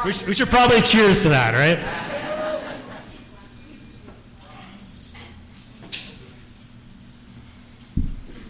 we, 0.05 0.13
should, 0.13 0.27
we, 0.27 0.33
should, 0.33 0.49
probably 0.49 0.81
cheers 0.81 1.21
to 1.23 1.29
that, 1.29 1.53
right? 1.53 1.79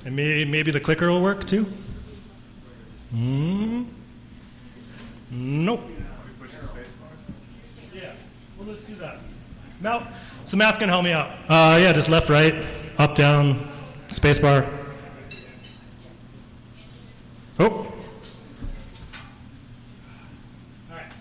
And 0.05 0.15
maybe, 0.15 0.49
maybe 0.49 0.71
the 0.71 0.79
clicker 0.79 1.09
will 1.09 1.21
work 1.21 1.45
too? 1.45 1.65
Mm. 3.13 3.85
Nope. 5.29 5.81
Yeah, 7.93 8.13
well, 8.57 8.67
let's 8.67 8.83
do 8.83 8.95
that. 8.95 9.17
No, 9.81 10.05
so 10.45 10.57
Matt's 10.57 10.77
going 10.77 10.87
to 10.87 10.93
help 10.93 11.03
me 11.05 11.11
out. 11.11 11.31
Uh, 11.49 11.77
yeah, 11.81 11.93
just 11.93 12.09
left, 12.09 12.29
right, 12.29 12.53
up, 12.97 13.15
down, 13.15 13.67
spacebar. 14.09 14.67
Oh. 17.59 17.69
All 17.69 17.93
right. 20.89 21.11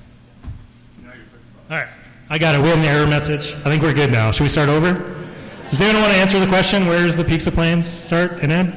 All 1.70 1.76
right. 1.76 1.88
I 2.28 2.36
got. 2.38 2.60
We 2.60 2.68
have 2.68 2.80
an 2.80 2.84
error 2.84 3.06
message. 3.06 3.54
I 3.54 3.70
think 3.70 3.80
we're 3.80 3.94
good 3.94 4.10
now. 4.10 4.32
Should 4.32 4.42
we 4.42 4.48
start 4.48 4.68
over? 4.68 4.92
Does 5.70 5.80
anyone 5.80 6.02
want 6.02 6.12
to 6.12 6.18
answer 6.18 6.40
the 6.40 6.48
question? 6.48 6.88
Where 6.88 7.06
does 7.06 7.16
the 7.16 7.24
Peaks 7.24 7.46
of 7.46 7.54
Plains 7.54 7.86
start 7.86 8.42
and 8.42 8.50
end? 8.50 8.72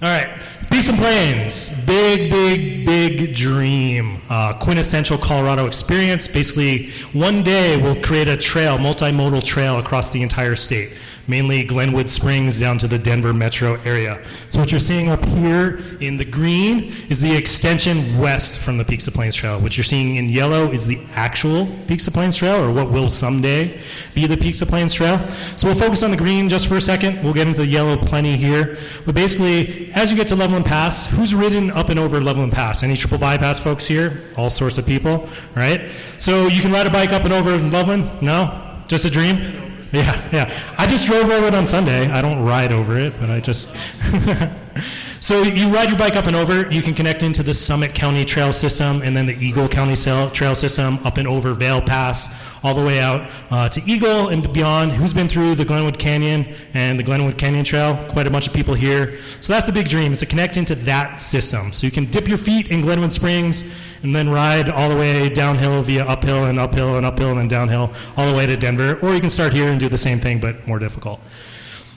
All 0.00 0.08
right. 0.08 0.28
Peaks 0.70 0.88
and 0.88 0.96
Plains, 0.96 1.84
big, 1.86 2.30
big, 2.30 2.86
big 2.86 3.34
dream. 3.34 4.22
Uh, 4.28 4.56
quintessential 4.60 5.18
Colorado 5.18 5.66
experience. 5.66 6.28
Basically, 6.28 6.90
one 7.14 7.42
day 7.42 7.76
we'll 7.78 8.00
create 8.00 8.28
a 8.28 8.36
trail, 8.36 8.78
multimodal 8.78 9.42
trail 9.42 9.80
across 9.80 10.10
the 10.10 10.22
entire 10.22 10.54
state, 10.54 10.96
mainly 11.26 11.64
Glenwood 11.64 12.08
Springs 12.08 12.58
down 12.58 12.78
to 12.78 12.88
the 12.88 12.98
Denver 12.98 13.32
metro 13.32 13.74
area. 13.84 14.22
So, 14.50 14.60
what 14.60 14.70
you're 14.70 14.80
seeing 14.80 15.08
up 15.08 15.24
here 15.24 15.80
in 16.00 16.16
the 16.16 16.24
green 16.24 16.94
is 17.08 17.20
the 17.20 17.34
extension 17.34 18.18
west 18.18 18.58
from 18.58 18.78
the 18.78 18.84
Peaks 18.84 19.06
of 19.06 19.14
Plains 19.14 19.34
Trail. 19.34 19.60
What 19.60 19.76
you're 19.76 19.84
seeing 19.84 20.16
in 20.16 20.28
yellow 20.28 20.70
is 20.70 20.86
the 20.86 21.00
actual 21.14 21.66
Peaks 21.86 22.06
of 22.06 22.14
Plains 22.14 22.36
Trail, 22.36 22.62
or 22.62 22.72
what 22.72 22.90
will 22.90 23.08
someday 23.08 23.80
be 24.14 24.26
the 24.26 24.36
Peaks 24.36 24.62
of 24.62 24.68
Plains 24.68 24.92
Trail. 24.92 25.18
So, 25.56 25.66
we'll 25.66 25.76
focus 25.76 26.02
on 26.02 26.10
the 26.10 26.16
green 26.16 26.48
just 26.48 26.66
for 26.66 26.76
a 26.76 26.80
second. 26.80 27.22
We'll 27.22 27.34
get 27.34 27.46
into 27.46 27.60
the 27.60 27.66
yellow 27.66 27.96
plenty 27.96 28.36
here. 28.36 28.78
But 29.06 29.14
basically, 29.14 29.92
as 29.94 30.10
you 30.10 30.16
get 30.16 30.28
to 30.28 30.36
Loveland 30.36 30.66
Pass, 30.66 31.06
who's 31.06 31.34
ridden 31.34 31.70
up 31.70 31.88
and 31.88 31.98
over 31.98 32.20
Loveland 32.20 32.52
Pass? 32.52 32.82
Any 32.82 32.96
triple 32.96 33.18
bypass 33.18 33.58
folks 33.58 33.86
here? 33.86 34.22
All 34.36 34.50
sorts 34.50 34.78
of 34.78 34.86
people, 34.86 35.28
right? 35.54 35.90
So, 36.18 36.48
you 36.48 36.60
can 36.60 36.72
ride 36.72 36.86
a 36.86 36.90
bike 36.90 37.12
up 37.12 37.24
and 37.24 37.32
over 37.32 37.56
Loveland? 37.58 38.22
No? 38.22 38.60
Just 38.86 39.04
a 39.06 39.10
dream? 39.10 39.73
Yeah, 39.94 40.28
yeah. 40.32 40.74
I 40.76 40.88
just 40.88 41.06
drove 41.06 41.30
over 41.30 41.46
it 41.46 41.54
on 41.54 41.66
Sunday. 41.66 42.10
I 42.10 42.20
don't 42.20 42.44
ride 42.44 42.72
over 42.72 42.98
it, 42.98 43.14
but 43.20 43.30
I 43.30 43.40
just. 43.40 43.74
so 45.24 45.42
you 45.42 45.72
ride 45.72 45.88
your 45.88 45.98
bike 45.98 46.16
up 46.16 46.26
and 46.26 46.36
over. 46.36 46.70
You 46.70 46.82
can 46.82 46.92
connect 46.92 47.22
into 47.22 47.42
the 47.42 47.54
Summit 47.54 47.94
County 47.94 48.26
Trail 48.26 48.52
System 48.52 49.00
and 49.00 49.16
then 49.16 49.24
the 49.24 49.34
Eagle 49.42 49.66
County 49.66 49.96
Trail 49.96 50.54
System 50.54 50.98
up 51.02 51.16
and 51.16 51.26
over 51.26 51.54
Vail 51.54 51.80
Pass, 51.80 52.28
all 52.62 52.74
the 52.74 52.84
way 52.84 53.00
out 53.00 53.30
uh, 53.50 53.66
to 53.70 53.82
Eagle 53.90 54.28
and 54.28 54.52
beyond. 54.52 54.92
Who's 54.92 55.14
been 55.14 55.26
through 55.26 55.54
the 55.54 55.64
Glenwood 55.64 55.98
Canyon 55.98 56.54
and 56.74 56.98
the 56.98 57.02
Glenwood 57.02 57.38
Canyon 57.38 57.64
Trail? 57.64 57.96
Quite 58.10 58.26
a 58.26 58.30
bunch 58.30 58.46
of 58.46 58.52
people 58.52 58.74
here. 58.74 59.18
So 59.40 59.54
that's 59.54 59.64
the 59.64 59.72
big 59.72 59.88
dream 59.88 60.12
is 60.12 60.20
to 60.20 60.26
connect 60.26 60.58
into 60.58 60.74
that 60.74 61.22
system. 61.22 61.72
So 61.72 61.86
you 61.86 61.90
can 61.90 62.04
dip 62.04 62.28
your 62.28 62.36
feet 62.36 62.70
in 62.70 62.82
Glenwood 62.82 63.10
Springs 63.10 63.64
and 64.02 64.14
then 64.14 64.28
ride 64.28 64.68
all 64.68 64.90
the 64.90 64.96
way 64.96 65.30
downhill 65.30 65.80
via 65.80 66.04
uphill 66.04 66.44
and 66.44 66.60
uphill 66.60 66.98
and 66.98 67.06
uphill 67.06 67.38
and 67.38 67.48
downhill 67.48 67.94
all 68.18 68.30
the 68.30 68.36
way 68.36 68.44
to 68.44 68.58
Denver. 68.58 68.98
Or 69.00 69.14
you 69.14 69.22
can 69.22 69.30
start 69.30 69.54
here 69.54 69.68
and 69.68 69.80
do 69.80 69.88
the 69.88 69.96
same 69.96 70.20
thing 70.20 70.38
but 70.38 70.66
more 70.66 70.78
difficult. 70.78 71.18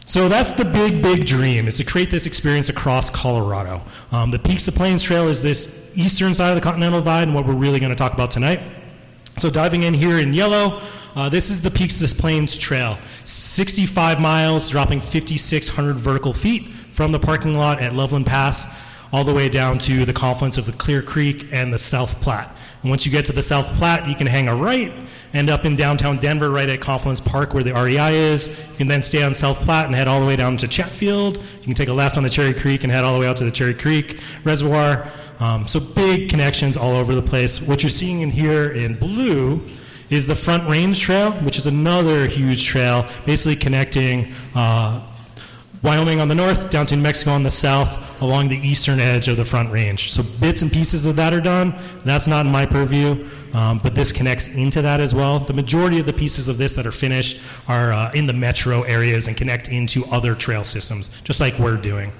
So 0.07 0.29
that's 0.29 0.53
the 0.53 0.63
big, 0.63 1.01
big 1.01 1.25
dream, 1.25 1.67
is 1.67 1.75
to 1.77 1.83
create 1.83 2.09
this 2.09 2.25
experience 2.25 2.69
across 2.69 3.09
Colorado. 3.09 3.81
Um, 4.13 4.31
the 4.31 4.39
Peaks 4.39 4.65
of 4.69 4.73
Plains 4.73 5.03
Trail 5.03 5.27
is 5.27 5.41
this 5.41 5.91
eastern 5.95 6.33
side 6.33 6.47
of 6.47 6.55
the 6.55 6.61
Continental 6.61 7.01
Divide 7.01 7.23
and 7.23 7.35
what 7.35 7.45
we're 7.45 7.53
really 7.53 7.81
going 7.81 7.89
to 7.89 7.95
talk 7.95 8.13
about 8.13 8.31
tonight. 8.31 8.61
So 9.37 9.49
diving 9.49 9.83
in 9.83 9.93
here 9.93 10.17
in 10.17 10.33
yellow, 10.33 10.81
uh, 11.17 11.27
this 11.27 11.49
is 11.49 11.61
the 11.61 11.69
Peaks 11.69 12.01
of 12.01 12.17
Plains 12.17 12.57
Trail. 12.57 12.97
65 13.25 14.21
miles, 14.21 14.69
dropping 14.69 15.01
5,600 15.01 15.97
vertical 15.97 16.31
feet 16.31 16.69
from 16.93 17.11
the 17.11 17.19
parking 17.19 17.55
lot 17.55 17.81
at 17.81 17.91
Loveland 17.91 18.25
Pass 18.25 18.79
all 19.11 19.25
the 19.25 19.33
way 19.33 19.49
down 19.49 19.77
to 19.79 20.05
the 20.05 20.13
confluence 20.13 20.57
of 20.57 20.65
the 20.65 20.71
Clear 20.71 21.01
Creek 21.01 21.47
and 21.51 21.73
the 21.73 21.77
South 21.77 22.21
Platte. 22.21 22.49
And 22.81 22.89
once 22.89 23.05
you 23.05 23.11
get 23.11 23.25
to 23.25 23.33
the 23.33 23.43
South 23.43 23.67
Platte, 23.75 24.07
you 24.07 24.15
can 24.15 24.27
hang 24.27 24.47
a 24.47 24.55
right, 24.55 24.93
end 25.33 25.49
up 25.49 25.65
in 25.65 25.75
downtown 25.75 26.17
Denver, 26.17 26.49
right 26.49 26.69
at 26.69 26.81
Confluence 26.81 27.19
Park 27.19 27.53
where 27.53 27.63
the 27.63 27.73
REI 27.73 28.15
is. 28.15 28.47
You 28.47 28.77
can 28.77 28.87
then 28.87 29.01
stay 29.01 29.23
on 29.23 29.33
South 29.33 29.61
Platte 29.61 29.85
and 29.85 29.95
head 29.95 30.07
all 30.07 30.19
the 30.19 30.25
way 30.25 30.35
down 30.35 30.57
to 30.57 30.67
Chatfield. 30.67 31.37
You 31.37 31.63
can 31.63 31.73
take 31.73 31.89
a 31.89 31.93
left 31.93 32.17
on 32.17 32.23
the 32.23 32.29
Cherry 32.29 32.53
Creek 32.53 32.83
and 32.83 32.91
head 32.91 33.03
all 33.03 33.13
the 33.13 33.19
way 33.19 33.27
out 33.27 33.37
to 33.37 33.45
the 33.45 33.51
Cherry 33.51 33.73
Creek 33.73 34.19
Reservoir. 34.43 35.11
Um, 35.39 35.67
so 35.67 35.79
big 35.79 36.29
connections 36.29 36.77
all 36.77 36.93
over 36.93 37.13
the 37.13 37.21
place. 37.21 37.61
What 37.61 37.83
you're 37.83 37.89
seeing 37.89 38.21
in 38.21 38.31
here 38.31 38.71
in 38.71 38.95
blue 38.95 39.61
is 40.09 40.25
the 40.25 40.35
Front 40.35 40.67
Range 40.69 40.99
Trail, 40.99 41.31
which 41.33 41.57
is 41.57 41.67
another 41.67 42.25
huge 42.25 42.65
trail, 42.65 43.05
basically 43.25 43.55
connecting 43.55 44.33
uh, 44.55 45.05
Wyoming 45.83 46.19
on 46.19 46.27
the 46.27 46.35
north 46.35 46.71
down 46.71 46.87
to 46.87 46.95
New 46.95 47.03
Mexico 47.03 47.31
on 47.31 47.43
the 47.43 47.51
south 47.51 48.21
along 48.21 48.49
the 48.49 48.57
eastern 48.57 48.99
edge 48.99 49.27
of 49.27 49.37
the 49.37 49.45
Front 49.45 49.71
Range. 49.71 50.11
So 50.11 50.23
bits 50.39 50.63
and 50.63 50.71
pieces 50.71 51.05
of 51.05 51.15
that 51.17 51.33
are 51.33 51.41
done. 51.41 51.75
That's 52.03 52.27
not 52.27 52.45
in 52.47 52.51
my 52.51 52.65
purview, 52.65 53.29
um, 53.57 53.79
but 53.79 53.95
this 53.95 54.11
connects 54.11 54.49
into 54.49 54.83
that 54.83 54.99
as 54.99 55.15
well. 55.15 55.39
The 55.39 55.51
majority 55.51 55.99
of 55.99 56.05
the 56.05 56.13
pieces 56.13 56.47
of 56.47 56.59
this 56.59 56.75
that 56.75 56.85
are 56.85 56.91
finished 56.91 57.41
are 57.67 57.91
uh, 57.91 58.11
in 58.11 58.27
the 58.27 58.33
metro 58.33 58.83
areas 58.83 59.27
and 59.27 59.35
connect 59.35 59.69
into 59.69 60.05
other 60.11 60.35
trail 60.35 60.63
systems, 60.63 61.09
just 61.23 61.39
like 61.39 61.57
we're 61.57 61.75
doing. 61.75 62.11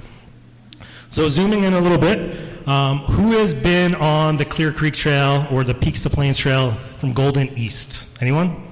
So 1.09 1.27
zooming 1.27 1.63
in 1.63 1.73
a 1.73 1.79
little 1.79 1.99
bit, 1.99 2.67
um, 2.67 3.01
who 3.01 3.33
has 3.33 3.53
been 3.53 3.93
on 3.93 4.35
the 4.35 4.45
Clear 4.45 4.71
Creek 4.71 4.95
Trail 4.95 5.45
or 5.51 5.63
the 5.63 5.75
Peaks 5.75 6.01
to 6.03 6.09
Plains 6.09 6.39
Trail 6.39 6.71
from 6.97 7.13
Golden 7.13 7.55
East? 7.55 8.17
Anyone? 8.19 8.63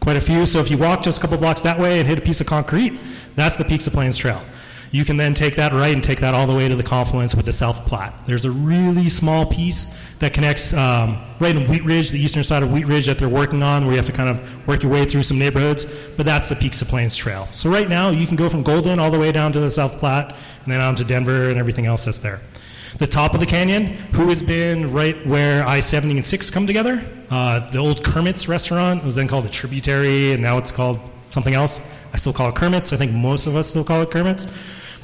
Quite 0.00 0.16
a 0.16 0.20
few. 0.22 0.46
So 0.46 0.60
if 0.60 0.70
you 0.70 0.78
walk 0.78 1.02
just 1.02 1.18
a 1.18 1.20
couple 1.20 1.36
blocks 1.36 1.60
that 1.60 1.78
way 1.78 2.00
and 2.00 2.08
hit 2.08 2.18
a 2.18 2.22
piece 2.22 2.40
of 2.40 2.46
concrete, 2.46 2.98
that's 3.36 3.56
the 3.56 3.64
Peaks 3.66 3.84
to 3.84 3.90
Plains 3.90 4.16
Trail. 4.16 4.40
You 4.90 5.04
can 5.04 5.16
then 5.16 5.34
take 5.34 5.56
that 5.56 5.72
right 5.72 5.92
and 5.92 6.02
take 6.02 6.20
that 6.20 6.34
all 6.34 6.46
the 6.46 6.54
way 6.54 6.68
to 6.68 6.74
the 6.74 6.82
confluence 6.82 7.34
with 7.34 7.44
the 7.44 7.52
South 7.52 7.86
Platte. 7.86 8.14
There's 8.26 8.46
a 8.46 8.50
really 8.50 9.08
small 9.08 9.44
piece 9.44 9.94
that 10.20 10.32
connects 10.32 10.72
um, 10.72 11.18
right 11.40 11.54
in 11.54 11.68
Wheat 11.68 11.84
Ridge, 11.84 12.10
the 12.10 12.18
eastern 12.18 12.42
side 12.42 12.62
of 12.62 12.72
Wheat 12.72 12.86
Ridge 12.86 13.06
that 13.06 13.18
they're 13.18 13.28
working 13.28 13.62
on, 13.62 13.84
where 13.84 13.92
you 13.92 13.98
have 13.98 14.06
to 14.06 14.12
kind 14.12 14.28
of 14.28 14.66
work 14.66 14.82
your 14.82 14.90
way 14.90 15.04
through 15.04 15.22
some 15.22 15.38
neighborhoods. 15.38 15.84
But 16.16 16.24
that's 16.24 16.48
the 16.48 16.56
Peaks 16.56 16.78
to 16.78 16.86
Plains 16.86 17.14
Trail. 17.14 17.48
So 17.52 17.70
right 17.70 17.88
now, 17.88 18.10
you 18.10 18.26
can 18.26 18.36
go 18.36 18.48
from 18.48 18.62
Golden 18.62 18.98
all 18.98 19.10
the 19.10 19.18
way 19.18 19.30
down 19.30 19.52
to 19.52 19.60
the 19.60 19.70
South 19.70 19.98
Platte, 19.98 20.34
and 20.62 20.72
then 20.72 20.80
on 20.80 20.94
to 20.96 21.04
Denver 21.04 21.50
and 21.50 21.58
everything 21.58 21.86
else 21.86 22.06
that's 22.06 22.18
there. 22.18 22.40
The 22.96 23.06
top 23.06 23.34
of 23.34 23.40
the 23.40 23.46
canyon, 23.46 23.86
who 24.14 24.28
has 24.28 24.42
been 24.42 24.92
right 24.92 25.24
where 25.26 25.66
I 25.66 25.80
70 25.80 26.16
and 26.16 26.26
6 26.26 26.50
come 26.50 26.66
together? 26.66 27.04
Uh, 27.30 27.70
the 27.70 27.78
old 27.78 28.02
Kermit's 28.02 28.48
restaurant 28.48 29.04
was 29.04 29.14
then 29.14 29.28
called 29.28 29.44
a 29.44 29.50
tributary, 29.50 30.32
and 30.32 30.42
now 30.42 30.56
it's 30.56 30.72
called 30.72 30.98
something 31.30 31.54
else. 31.54 31.78
I 32.12 32.16
still 32.16 32.32
call 32.32 32.48
it 32.48 32.54
Kermit's. 32.54 32.92
I 32.92 32.96
think 32.96 33.12
most 33.12 33.46
of 33.46 33.56
us 33.56 33.68
still 33.68 33.84
call 33.84 34.02
it 34.02 34.10
Kermit's. 34.10 34.46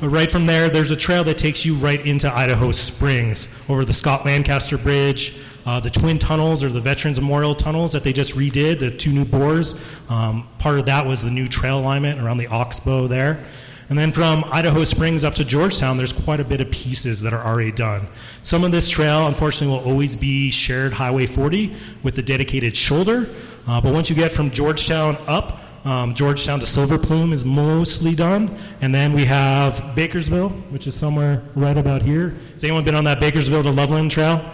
But 0.01 0.09
right 0.09 0.31
from 0.31 0.47
there, 0.47 0.69
there's 0.69 0.91
a 0.91 0.97
trail 0.97 1.23
that 1.25 1.39
takes 1.39 1.65
you 1.65 1.75
right 1.77 2.05
into 2.05 2.33
Idaho 2.33 2.73
Springs 2.73 3.55
over 3.69 3.85
the 3.85 3.93
Scott 3.93 4.25
Lancaster 4.25 4.77
Bridge, 4.77 5.37
uh, 5.67 5.81
the 5.81 5.91
twin 5.91 6.19
tunnels 6.19 6.65
or 6.65 6.69
the 6.69 6.81
Veterans 6.81 7.21
Memorial 7.21 7.55
tunnels 7.55 7.93
that 7.93 8.03
they 8.03 8.13
just 8.13 8.35
redid, 8.35 8.81
the 8.81 8.91
two 8.91 9.13
new 9.13 9.25
bores. 9.25 9.75
Um, 10.09 10.49
part 10.59 10.79
of 10.79 10.87
that 10.87 11.07
was 11.07 11.23
the 11.23 11.31
new 11.31 11.47
trail 11.47 11.79
alignment 11.79 12.21
around 12.21 12.39
the 12.39 12.49
Oxbow 12.49 13.07
there. 13.07 13.45
And 13.89 13.99
then 13.99 14.13
from 14.13 14.45
Idaho 14.51 14.83
Springs 14.83 15.25
up 15.25 15.35
to 15.35 15.45
Georgetown, 15.45 15.97
there's 15.97 16.13
quite 16.13 16.41
a 16.41 16.45
bit 16.45 16.61
of 16.61 16.71
pieces 16.71 17.21
that 17.21 17.33
are 17.33 17.45
already 17.45 17.73
done. 17.73 18.09
Some 18.43 18.65
of 18.65 18.73
this 18.73 18.89
trail, 18.89 19.27
unfortunately, 19.27 19.77
will 19.77 19.85
always 19.85 20.17
be 20.17 20.51
shared 20.51 20.93
Highway 20.93 21.27
40 21.27 21.75
with 22.03 22.17
the 22.17 22.23
dedicated 22.23 22.75
shoulder. 22.75 23.29
Uh, 23.67 23.81
but 23.81 23.93
once 23.93 24.09
you 24.09 24.17
get 24.17 24.33
from 24.33 24.51
Georgetown 24.51 25.17
up, 25.27 25.61
um, 25.85 26.15
Georgetown 26.15 26.61
to 26.61 26.67
Silver 26.67 26.99
Plume 26.99 27.33
is 27.33 27.45
mostly 27.45 28.15
done. 28.15 28.57
And 28.81 28.95
then 28.95 29.13
we 29.13 29.25
have 29.27 29.75
Bakersville, 29.95 30.51
which 30.71 30.87
is 30.87 30.95
somewhere 30.95 31.43
right 31.55 31.77
about 31.77 32.03
here. 32.03 32.35
Has 32.55 32.65
anyone 32.65 32.85
been 32.85 32.95
on 32.95 33.05
that 33.05 33.21
Bakersville 33.21 33.63
to 33.63 33.71
Loveland 33.71 34.11
trail? 34.11 34.45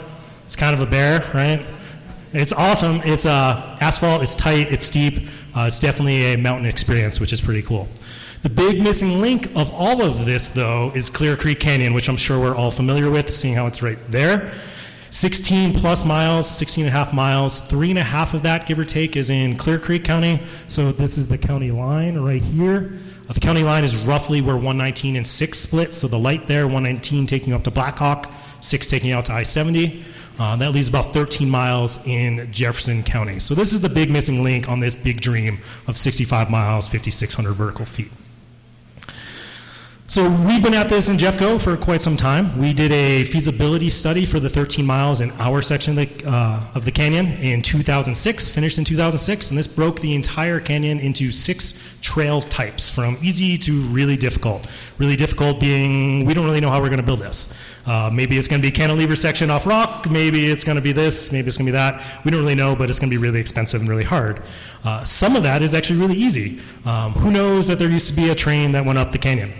It's 0.44 0.56
kind 0.56 0.75
of 0.75 0.80
a 0.80 0.90
bear, 0.90 1.30
right? 1.32 1.64
It's 2.32 2.52
awesome. 2.52 3.00
It's 3.04 3.26
uh, 3.26 3.78
asphalt, 3.80 4.22
it's 4.22 4.37
tight, 4.37 4.72
it's 4.72 4.84
steep. 4.84 5.28
Uh, 5.56 5.66
it's 5.66 5.80
definitely 5.80 6.34
a 6.34 6.38
mountain 6.38 6.66
experience, 6.66 7.18
which 7.18 7.32
is 7.32 7.40
pretty 7.40 7.62
cool. 7.62 7.88
The 8.42 8.50
big 8.50 8.80
missing 8.80 9.20
link 9.20 9.46
of 9.54 9.70
all 9.70 10.00
of 10.00 10.25
this, 10.25 10.50
though, 10.50 10.92
is 10.94 11.10
Clear 11.10 11.37
Creek 11.37 11.60
Canyon, 11.60 11.92
which 11.92 12.08
I'm 12.08 12.16
sure 12.16 12.40
we're 12.40 12.54
all 12.54 12.70
familiar 12.70 13.10
with, 13.10 13.30
seeing 13.30 13.54
how 13.54 13.66
it's 13.66 13.82
right 13.82 13.99
there. 14.08 14.52
16 15.11 15.75
plus 15.75 16.05
miles, 16.05 16.49
16 16.49 16.85
and 16.85 16.88
a 16.88 16.97
half 16.97 17.12
miles. 17.12 17.61
Three 17.61 17.90
and 17.90 17.99
a 17.99 18.05
half 18.05 18.33
of 18.33 18.45
that, 18.45 18.67
give 18.67 18.79
or 18.79 18.85
take, 18.85 19.17
is 19.17 19.29
in 19.29 19.57
Clear 19.57 19.79
Creek 19.79 20.05
County. 20.05 20.40
So 20.69 20.92
this 20.92 21.18
is 21.18 21.27
the 21.27 21.37
county 21.37 21.73
line 21.73 22.16
right 22.18 22.40
here. 22.40 22.92
Uh, 23.29 23.33
the 23.33 23.40
county 23.40 23.64
line 23.64 23.83
is 23.83 23.96
roughly 23.96 24.40
where 24.40 24.55
119 24.55 25.16
and 25.16 25.27
6 25.27 25.59
split. 25.59 25.94
So 25.94 26.07
the 26.07 26.18
light 26.18 26.46
there, 26.46 26.66
119 26.66 27.27
taking 27.27 27.49
you 27.49 27.57
up 27.57 27.64
to 27.64 27.73
Blackhawk, 27.73 28.31
6 28.61 28.88
taking 28.88 29.11
you 29.11 29.16
out 29.16 29.25
to 29.27 29.33
I 29.33 29.42
70. 29.42 30.05
Uh, 30.38 30.57
that 30.57 30.70
leaves 30.70 30.88
about 30.88 31.12
13 31.12 31.51
miles 31.51 31.99
in 32.07 32.51
Jefferson 32.53 33.03
County. 33.03 33.40
So 33.40 33.55
this 33.55 33.73
is 33.73 33.81
the 33.81 33.88
big 33.88 34.11
missing 34.11 34.44
link 34.44 34.68
on 34.68 34.79
this 34.79 34.94
big 34.94 35.20
dream 35.20 35.59
of 35.88 35.99
65 35.99 36.51
miles, 36.51 36.87
5,600 36.87 37.53
vertical 37.53 37.85
feet. 37.85 38.11
So 40.11 40.29
we've 40.29 40.61
been 40.61 40.75
at 40.75 40.88
this 40.88 41.09
in 41.09 41.18
Jeffco 41.18 41.61
for 41.61 41.77
quite 41.77 42.03
some 42.03 42.16
time. 42.16 42.59
We 42.59 42.75
did 42.75 42.90
a 42.90 43.23
feasibility 43.23 43.90
study 43.90 44.27
for 44.27 44.40
the 44.40 44.49
13 44.49 44.85
miles 44.85 45.20
in 45.20 45.31
our 45.38 45.62
section 45.62 45.96
of 45.96 46.09
the, 46.09 46.29
uh, 46.29 46.73
of 46.75 46.85
the 46.85 46.90
canyon 46.90 47.27
in 47.35 47.62
2006, 47.62 48.49
finished 48.49 48.77
in 48.77 48.85
2006, 48.85 49.51
and 49.51 49.57
this 49.57 49.68
broke 49.68 50.01
the 50.01 50.16
entire 50.16 50.59
canyon 50.59 50.99
into 50.99 51.31
six 51.31 51.96
trail 52.03 52.42
types, 52.42 52.90
from 52.90 53.18
easy 53.23 53.57
to 53.59 53.83
really 53.83 54.16
difficult. 54.16 54.66
Really 54.99 55.14
difficult 55.14 55.61
being 55.61 56.25
we 56.25 56.35
don't 56.35 56.44
really 56.44 56.59
know 56.59 56.70
how 56.70 56.81
we're 56.81 56.88
going 56.88 56.96
to 56.96 57.07
build 57.07 57.20
this. 57.20 57.55
Uh, 57.87 58.11
maybe 58.12 58.37
it's 58.37 58.49
going 58.49 58.61
to 58.61 58.66
be 58.66 58.73
cantilever 58.73 59.14
section 59.14 59.49
off 59.49 59.64
rock. 59.64 60.11
Maybe 60.11 60.51
it's 60.51 60.64
going 60.64 60.75
to 60.75 60.83
be 60.83 60.90
this. 60.90 61.31
Maybe 61.31 61.46
it's 61.46 61.57
going 61.57 61.66
to 61.66 61.70
be 61.70 61.77
that. 61.77 62.25
We 62.25 62.33
don't 62.33 62.40
really 62.40 62.57
know, 62.57 62.75
but 62.75 62.90
it's 62.90 62.99
going 62.99 63.11
to 63.11 63.16
be 63.16 63.23
really 63.23 63.38
expensive 63.38 63.81
and 63.81 63.88
really 63.88 64.03
hard. 64.03 64.42
Uh, 64.83 65.05
some 65.05 65.37
of 65.37 65.44
that 65.44 65.62
is 65.62 65.73
actually 65.73 66.01
really 66.01 66.16
easy. 66.16 66.59
Um, 66.85 67.12
who 67.12 67.31
knows 67.31 67.68
that 67.68 67.79
there 67.79 67.88
used 67.88 68.09
to 68.09 68.12
be 68.12 68.31
a 68.31 68.35
train 68.35 68.73
that 68.73 68.85
went 68.85 68.99
up 68.99 69.12
the 69.12 69.18
canyon? 69.18 69.53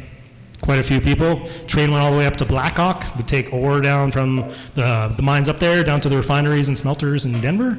Quite 0.61 0.79
a 0.79 0.83
few 0.83 1.01
people. 1.01 1.49
Train 1.67 1.91
went 1.91 2.03
all 2.03 2.11
the 2.11 2.19
way 2.19 2.27
up 2.27 2.37
to 2.37 2.45
Blackhawk, 2.45 3.17
would 3.17 3.29
take 3.29 3.53
ore 3.53 3.81
down 3.81 4.11
from 4.11 4.37
the, 4.75 5.13
the 5.17 5.23
mines 5.23 5.49
up 5.49 5.59
there 5.59 5.83
down 5.83 6.01
to 6.03 6.09
the 6.09 6.17
refineries 6.17 6.69
and 6.69 6.79
smelters 6.79 7.25
in 7.25 7.41
Denver. 7.41 7.79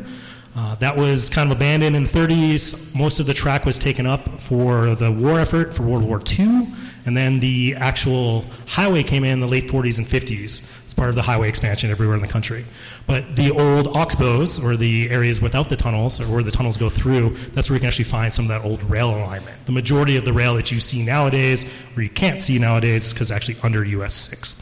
Uh, 0.54 0.76
that 0.76 0.96
was 0.96 1.30
kind 1.30 1.50
of 1.50 1.58
abandoned 1.58 1.96
in 1.96 2.04
the 2.04 2.10
30s. 2.10 2.94
Most 2.94 3.20
of 3.20 3.26
the 3.26 3.34
track 3.34 3.66
was 3.66 3.78
taken 3.78 4.06
up 4.06 4.42
for 4.42 4.96
the 4.96 5.10
war 5.10 5.40
effort 5.40 5.74
for 5.74 5.84
World 5.84 6.04
War 6.04 6.22
II, 6.38 6.68
and 7.06 7.16
then 7.16 7.40
the 7.40 7.76
actual 7.78 8.46
highway 8.68 9.02
came 9.02 9.24
in, 9.24 9.34
in 9.34 9.40
the 9.40 9.48
late 9.48 9.68
40s 9.70 9.98
and 9.98 10.08
50s 10.08 10.62
as 10.92 10.94
part 10.94 11.08
of 11.08 11.16
the 11.16 11.22
highway 11.22 11.48
expansion 11.48 11.90
everywhere 11.90 12.16
in 12.16 12.22
the 12.22 12.28
country. 12.28 12.66
But 13.08 13.38
the 13.38 13.50
old 13.52 13.96
oxbows, 13.96 14.62
or 14.62 14.76
the 14.76 15.10
areas 15.10 15.40
without 15.40 15.70
the 15.70 15.78
tunnels, 15.78 16.20
or 16.20 16.26
where 16.26 16.44
the 16.44 16.52
tunnels 16.52 16.76
go 16.76 16.90
through, 16.90 17.38
that's 17.54 17.70
where 17.70 17.78
you 17.78 17.80
can 17.80 17.88
actually 17.88 18.06
find 18.06 18.34
some 18.34 18.44
of 18.44 18.50
that 18.50 18.66
old 18.66 18.84
rail 18.84 19.10
alignment. 19.10 19.66
The 19.66 19.72
majority 19.72 20.18
of 20.18 20.26
the 20.26 20.34
rail 20.34 20.54
that 20.56 20.70
you 20.70 20.82
see 20.82 21.02
nowadays, 21.02 21.64
or 21.96 22.02
you 22.02 22.10
can't 22.10 22.42
see 22.42 22.60
nowadays, 22.60 23.14
because 23.14 23.32
actually 23.32 23.56
under 23.64 23.86
US 23.86 24.14
6. 24.16 24.62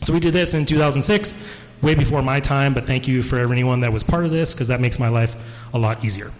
So 0.00 0.14
we 0.14 0.20
did 0.20 0.32
this 0.32 0.54
in 0.54 0.64
2006 0.64 1.46
way 1.82 1.94
before 1.94 2.22
my 2.22 2.40
time, 2.40 2.72
but 2.72 2.86
thank 2.86 3.06
you 3.06 3.22
for 3.22 3.38
anyone 3.38 3.80
that 3.80 3.92
was 3.92 4.02
part 4.02 4.24
of 4.24 4.30
this 4.30 4.54
because 4.54 4.68
that 4.68 4.80
makes 4.80 4.98
my 4.98 5.08
life 5.08 5.36
a 5.74 5.78
lot 5.78 6.02
easier. 6.02 6.30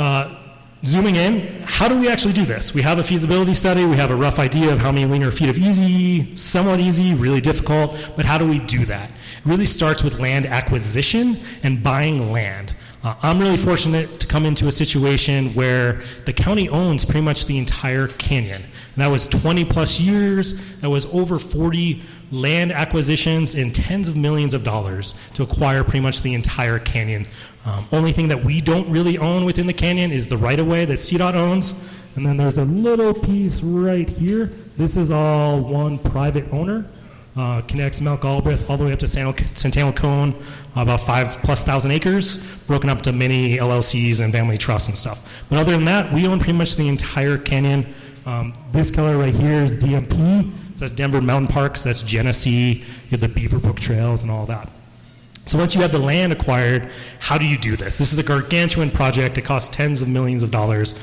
Uh, 0.00 0.34
zooming 0.84 1.16
in, 1.16 1.62
how 1.62 1.88
do 1.88 1.98
we 1.98 2.08
actually 2.08 2.32
do 2.32 2.44
this? 2.44 2.72
We 2.72 2.82
have 2.82 2.98
a 2.98 3.02
feasibility 3.02 3.54
study, 3.54 3.84
we 3.84 3.96
have 3.96 4.10
a 4.10 4.16
rough 4.16 4.38
idea 4.38 4.72
of 4.72 4.78
how 4.78 4.90
many 4.90 5.04
linear 5.06 5.30
feet 5.30 5.50
of 5.50 5.58
easy, 5.58 6.34
somewhat 6.36 6.80
easy, 6.80 7.14
really 7.14 7.40
difficult, 7.40 8.12
but 8.16 8.24
how 8.24 8.38
do 8.38 8.46
we 8.46 8.58
do 8.60 8.84
that? 8.86 9.10
It 9.10 9.16
really 9.44 9.66
starts 9.66 10.02
with 10.02 10.18
land 10.18 10.46
acquisition 10.46 11.38
and 11.62 11.82
buying 11.82 12.32
land. 12.32 12.74
Uh, 13.02 13.14
I'm 13.22 13.38
really 13.38 13.56
fortunate 13.56 14.20
to 14.20 14.26
come 14.26 14.44
into 14.44 14.68
a 14.68 14.72
situation 14.72 15.54
where 15.54 16.02
the 16.26 16.32
county 16.34 16.68
owns 16.68 17.04
pretty 17.04 17.22
much 17.22 17.46
the 17.46 17.56
entire 17.56 18.08
canyon. 18.08 18.62
And 18.62 19.02
that 19.02 19.08
was 19.08 19.26
20 19.26 19.64
plus 19.64 19.98
years, 19.98 20.78
that 20.80 20.90
was 20.90 21.06
over 21.06 21.38
40 21.38 22.02
land 22.30 22.72
acquisitions 22.72 23.54
in 23.54 23.72
tens 23.72 24.08
of 24.08 24.16
millions 24.16 24.54
of 24.54 24.64
dollars 24.64 25.14
to 25.34 25.42
acquire 25.42 25.82
pretty 25.82 26.00
much 26.00 26.22
the 26.22 26.34
entire 26.34 26.78
canyon. 26.78 27.26
Um, 27.64 27.86
only 27.92 28.12
thing 28.12 28.28
that 28.28 28.44
we 28.44 28.60
don't 28.60 28.88
really 28.90 29.18
own 29.18 29.44
within 29.44 29.66
the 29.66 29.72
canyon 29.72 30.12
is 30.12 30.26
the 30.26 30.36
right 30.36 30.58
of 30.58 30.66
way 30.66 30.84
that 30.84 30.94
CDOT 30.94 31.34
owns. 31.34 31.74
And 32.16 32.26
then 32.26 32.36
there's 32.36 32.58
a 32.58 32.64
little 32.64 33.14
piece 33.14 33.62
right 33.62 34.08
here. 34.08 34.50
This 34.76 34.96
is 34.96 35.10
all 35.10 35.60
one 35.60 35.98
private 35.98 36.50
owner. 36.52 36.86
Uh, 37.36 37.60
connects 37.62 38.00
Mount 38.00 38.20
Galbraith 38.20 38.68
all 38.68 38.76
the 38.76 38.84
way 38.84 38.92
up 38.92 38.98
to 38.98 39.08
Centennial 39.08 39.92
Cone, 39.92 40.34
about 40.74 41.00
five 41.00 41.38
plus 41.42 41.62
thousand 41.62 41.92
acres, 41.92 42.38
broken 42.66 42.90
up 42.90 43.02
to 43.02 43.12
many 43.12 43.56
LLCs 43.56 44.20
and 44.20 44.32
family 44.32 44.58
trusts 44.58 44.88
and 44.88 44.98
stuff. 44.98 45.44
But 45.48 45.60
other 45.60 45.72
than 45.72 45.84
that, 45.84 46.12
we 46.12 46.26
own 46.26 46.38
pretty 46.38 46.54
much 46.54 46.74
the 46.74 46.88
entire 46.88 47.38
canyon. 47.38 47.94
Um, 48.26 48.52
this 48.72 48.90
color 48.90 49.16
right 49.16 49.34
here 49.34 49.62
is 49.62 49.78
DMP. 49.78 50.52
So 50.80 50.86
that's 50.86 50.94
Denver 50.94 51.20
Mountain 51.20 51.48
Parks, 51.48 51.82
that's 51.82 52.00
Genesee, 52.00 52.72
you 52.78 53.10
have 53.10 53.20
the 53.20 53.28
Beaverbrook 53.28 53.78
Trails 53.78 54.22
and 54.22 54.30
all 54.30 54.46
that. 54.46 54.66
So 55.44 55.58
once 55.58 55.74
you 55.74 55.82
have 55.82 55.92
the 55.92 55.98
land 55.98 56.32
acquired, 56.32 56.90
how 57.18 57.36
do 57.36 57.44
you 57.44 57.58
do 57.58 57.76
this? 57.76 57.98
This 57.98 58.14
is 58.14 58.18
a 58.18 58.22
gargantuan 58.22 58.90
project. 58.90 59.36
It 59.36 59.42
costs 59.42 59.68
tens 59.76 60.00
of 60.00 60.08
millions 60.08 60.42
of 60.42 60.50
dollars. 60.50 60.98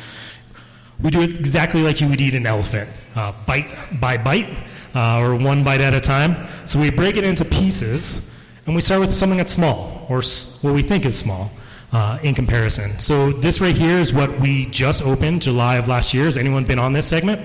We 0.99 1.11
do 1.11 1.21
it 1.21 1.37
exactly 1.37 1.83
like 1.83 2.01
you 2.01 2.09
would 2.09 2.19
eat 2.19 2.33
an 2.33 2.47
elephant, 2.47 2.89
uh, 3.13 3.33
bite 3.45 3.67
by 4.01 4.17
bite, 4.17 4.49
uh, 4.95 5.19
or 5.19 5.35
one 5.35 5.63
bite 5.63 5.81
at 5.81 5.93
a 5.93 6.01
time. 6.01 6.47
So 6.65 6.79
we 6.79 6.89
break 6.89 7.15
it 7.15 7.23
into 7.23 7.45
pieces, 7.45 8.35
and 8.65 8.73
we 8.73 8.81
start 8.81 9.01
with 9.01 9.13
something 9.13 9.37
that's 9.37 9.51
small, 9.51 10.07
or 10.09 10.23
what 10.63 10.73
we 10.73 10.81
think 10.81 11.05
is 11.05 11.15
small. 11.15 11.51
Uh, 11.93 12.19
in 12.21 12.35
comparison. 12.35 12.99
So 12.99 13.31
this 13.31 13.61
right 13.61 13.73
here 13.73 13.97
is 13.97 14.11
what 14.11 14.41
we 14.41 14.65
just 14.65 15.01
opened 15.03 15.43
July 15.43 15.77
of 15.77 15.87
last 15.87 16.13
year. 16.13 16.25
Has 16.25 16.35
anyone 16.35 16.65
been 16.65 16.79
on 16.79 16.91
this 16.91 17.07
segment? 17.07 17.39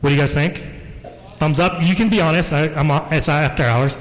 What 0.00 0.08
do 0.08 0.14
you 0.14 0.18
guys 0.18 0.32
think? 0.32 0.75
Thumbs 1.38 1.60
up. 1.60 1.82
You 1.82 1.94
can 1.94 2.08
be 2.08 2.20
honest. 2.20 2.52
I, 2.52 2.68
am 2.68 2.90
it's 3.12 3.28
after 3.28 3.62
hours. 3.62 3.98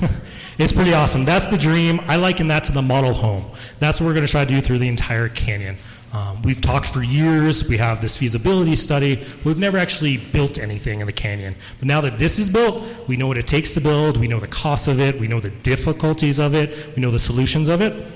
it's 0.58 0.72
pretty 0.72 0.94
awesome. 0.94 1.24
That's 1.24 1.48
the 1.48 1.58
dream. 1.58 2.00
I 2.08 2.16
liken 2.16 2.48
that 2.48 2.64
to 2.64 2.72
the 2.72 2.82
model 2.82 3.12
home. 3.12 3.50
That's 3.80 4.00
what 4.00 4.06
we're 4.06 4.14
going 4.14 4.26
to 4.26 4.30
try 4.30 4.44
to 4.44 4.50
do 4.50 4.60
through 4.60 4.78
the 4.78 4.88
entire 4.88 5.28
canyon. 5.28 5.76
Um, 6.12 6.42
we've 6.42 6.60
talked 6.60 6.88
for 6.88 7.02
years. 7.02 7.68
We 7.68 7.76
have 7.76 8.00
this 8.00 8.16
feasibility 8.16 8.74
study. 8.74 9.24
We've 9.44 9.58
never 9.58 9.78
actually 9.78 10.16
built 10.16 10.58
anything 10.58 11.00
in 11.00 11.06
the 11.06 11.12
canyon. 11.12 11.54
But 11.78 11.86
now 11.86 12.00
that 12.00 12.18
this 12.18 12.38
is 12.38 12.50
built, 12.50 12.82
we 13.06 13.16
know 13.16 13.28
what 13.28 13.38
it 13.38 13.46
takes 13.46 13.74
to 13.74 13.80
build. 13.80 14.16
We 14.16 14.26
know 14.26 14.40
the 14.40 14.48
cost 14.48 14.88
of 14.88 14.98
it. 14.98 15.20
We 15.20 15.28
know 15.28 15.38
the 15.38 15.50
difficulties 15.50 16.38
of 16.38 16.54
it. 16.54 16.96
We 16.96 17.02
know 17.02 17.10
the 17.10 17.18
solutions 17.18 17.68
of 17.68 17.80
it. 17.80 18.06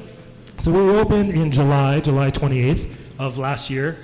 So 0.59 0.73
we 0.73 0.99
opened 0.99 1.31
in 1.31 1.51
July, 1.53 2.01
July 2.01 2.31
28th 2.31 2.93
of 3.19 3.39
last 3.39 3.71
year. 3.71 3.99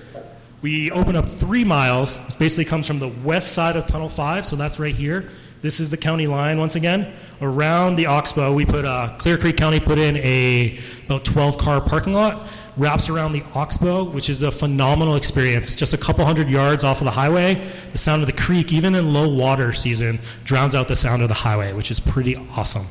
We 0.62 0.90
open 0.90 1.16
up 1.16 1.26
three 1.26 1.64
miles. 1.64 2.18
Basically 2.34 2.66
comes 2.66 2.86
from 2.86 2.98
the 2.98 3.08
west 3.08 3.52
side 3.52 3.76
of 3.76 3.86
Tunnel 3.86 4.10
5, 4.10 4.44
so 4.44 4.56
that's 4.56 4.78
right 4.78 4.94
here. 4.94 5.30
This 5.62 5.80
is 5.80 5.88
the 5.88 5.96
county 5.96 6.26
line 6.26 6.58
once 6.58 6.74
again. 6.74 7.14
Around 7.40 7.96
the 7.96 8.06
Oxbow, 8.06 8.52
we 8.52 8.66
put 8.66 8.84
uh, 8.84 9.14
Clear 9.18 9.38
Creek 9.38 9.56
County 9.56 9.80
put 9.80 9.98
in 9.98 10.16
a 10.18 10.78
about 11.06 11.24
12 11.24 11.56
car 11.56 11.80
parking 11.80 12.12
lot 12.12 12.46
wraps 12.80 13.10
around 13.10 13.32
the 13.32 13.42
Oxbow, 13.54 14.04
which 14.04 14.30
is 14.30 14.42
a 14.42 14.50
phenomenal 14.50 15.16
experience. 15.16 15.76
Just 15.76 15.92
a 15.92 15.98
couple 15.98 16.24
hundred 16.24 16.48
yards 16.48 16.82
off 16.82 17.02
of 17.02 17.04
the 17.04 17.10
highway, 17.10 17.70
the 17.92 17.98
sound 17.98 18.22
of 18.22 18.26
the 18.26 18.32
creek, 18.32 18.72
even 18.72 18.94
in 18.94 19.12
low 19.12 19.28
water 19.28 19.70
season, 19.74 20.18
drowns 20.44 20.74
out 20.74 20.88
the 20.88 20.96
sound 20.96 21.20
of 21.20 21.28
the 21.28 21.34
highway, 21.34 21.74
which 21.74 21.90
is 21.90 22.00
pretty 22.00 22.36
awesome. 22.52 22.86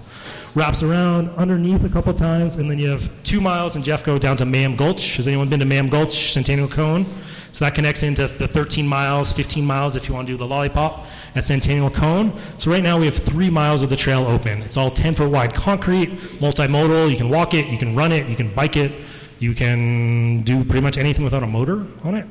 Wraps 0.54 0.84
around 0.84 1.32
underneath 1.38 1.84
a 1.84 1.90
couple 1.90 2.14
times, 2.14 2.54
and 2.54 2.70
then 2.70 2.78
you 2.78 2.88
have 2.88 3.10
two 3.24 3.42
miles 3.42 3.76
in 3.76 3.82
Jeffco 3.82 4.20
down 4.20 4.38
to 4.38 4.46
Mayhem 4.46 4.76
Gulch. 4.76 5.16
Has 5.16 5.28
anyone 5.28 5.50
been 5.50 5.60
to 5.60 5.66
Mayhem 5.66 5.90
Gulch, 5.90 6.34
Centennial 6.34 6.68
Cone? 6.68 7.08
So 7.52 7.66
that 7.66 7.74
connects 7.74 8.04
into 8.04 8.28
the 8.28 8.48
13 8.48 8.88
miles, 8.88 9.32
15 9.32 9.66
miles 9.66 9.96
if 9.96 10.08
you 10.08 10.14
want 10.14 10.28
to 10.28 10.34
do 10.34 10.38
the 10.38 10.46
lollipop 10.46 11.08
at 11.34 11.44
Centennial 11.44 11.90
Cone. 11.90 12.32
So 12.60 12.70
right 12.70 12.84
now 12.84 13.00
we 13.00 13.06
have 13.06 13.18
three 13.18 13.50
miles 13.50 13.82
of 13.82 13.90
the 13.90 13.96
trail 13.96 14.28
open. 14.28 14.62
It's 14.62 14.78
all 14.78 14.92
10 14.92 15.16
foot 15.16 15.32
wide 15.32 15.56
concrete, 15.56 16.12
multimodal. 16.40 17.10
You 17.10 17.18
can 17.18 17.30
walk 17.30 17.56
it, 17.56 17.66
you 17.66 17.78
can 17.80 17.96
run 17.96 18.12
it, 18.12 18.28
you 18.28 18.36
can 18.36 18.54
bike 18.54 18.78
it. 18.78 18.92
You 19.40 19.56
can 19.56 20.42
do 20.44 20.64
pretty 20.64 20.82
much 20.82 20.98
anything 20.98 21.24
without 21.24 21.44
a 21.44 21.48
motor 21.48 21.86
on 22.04 22.16
it. 22.16 22.28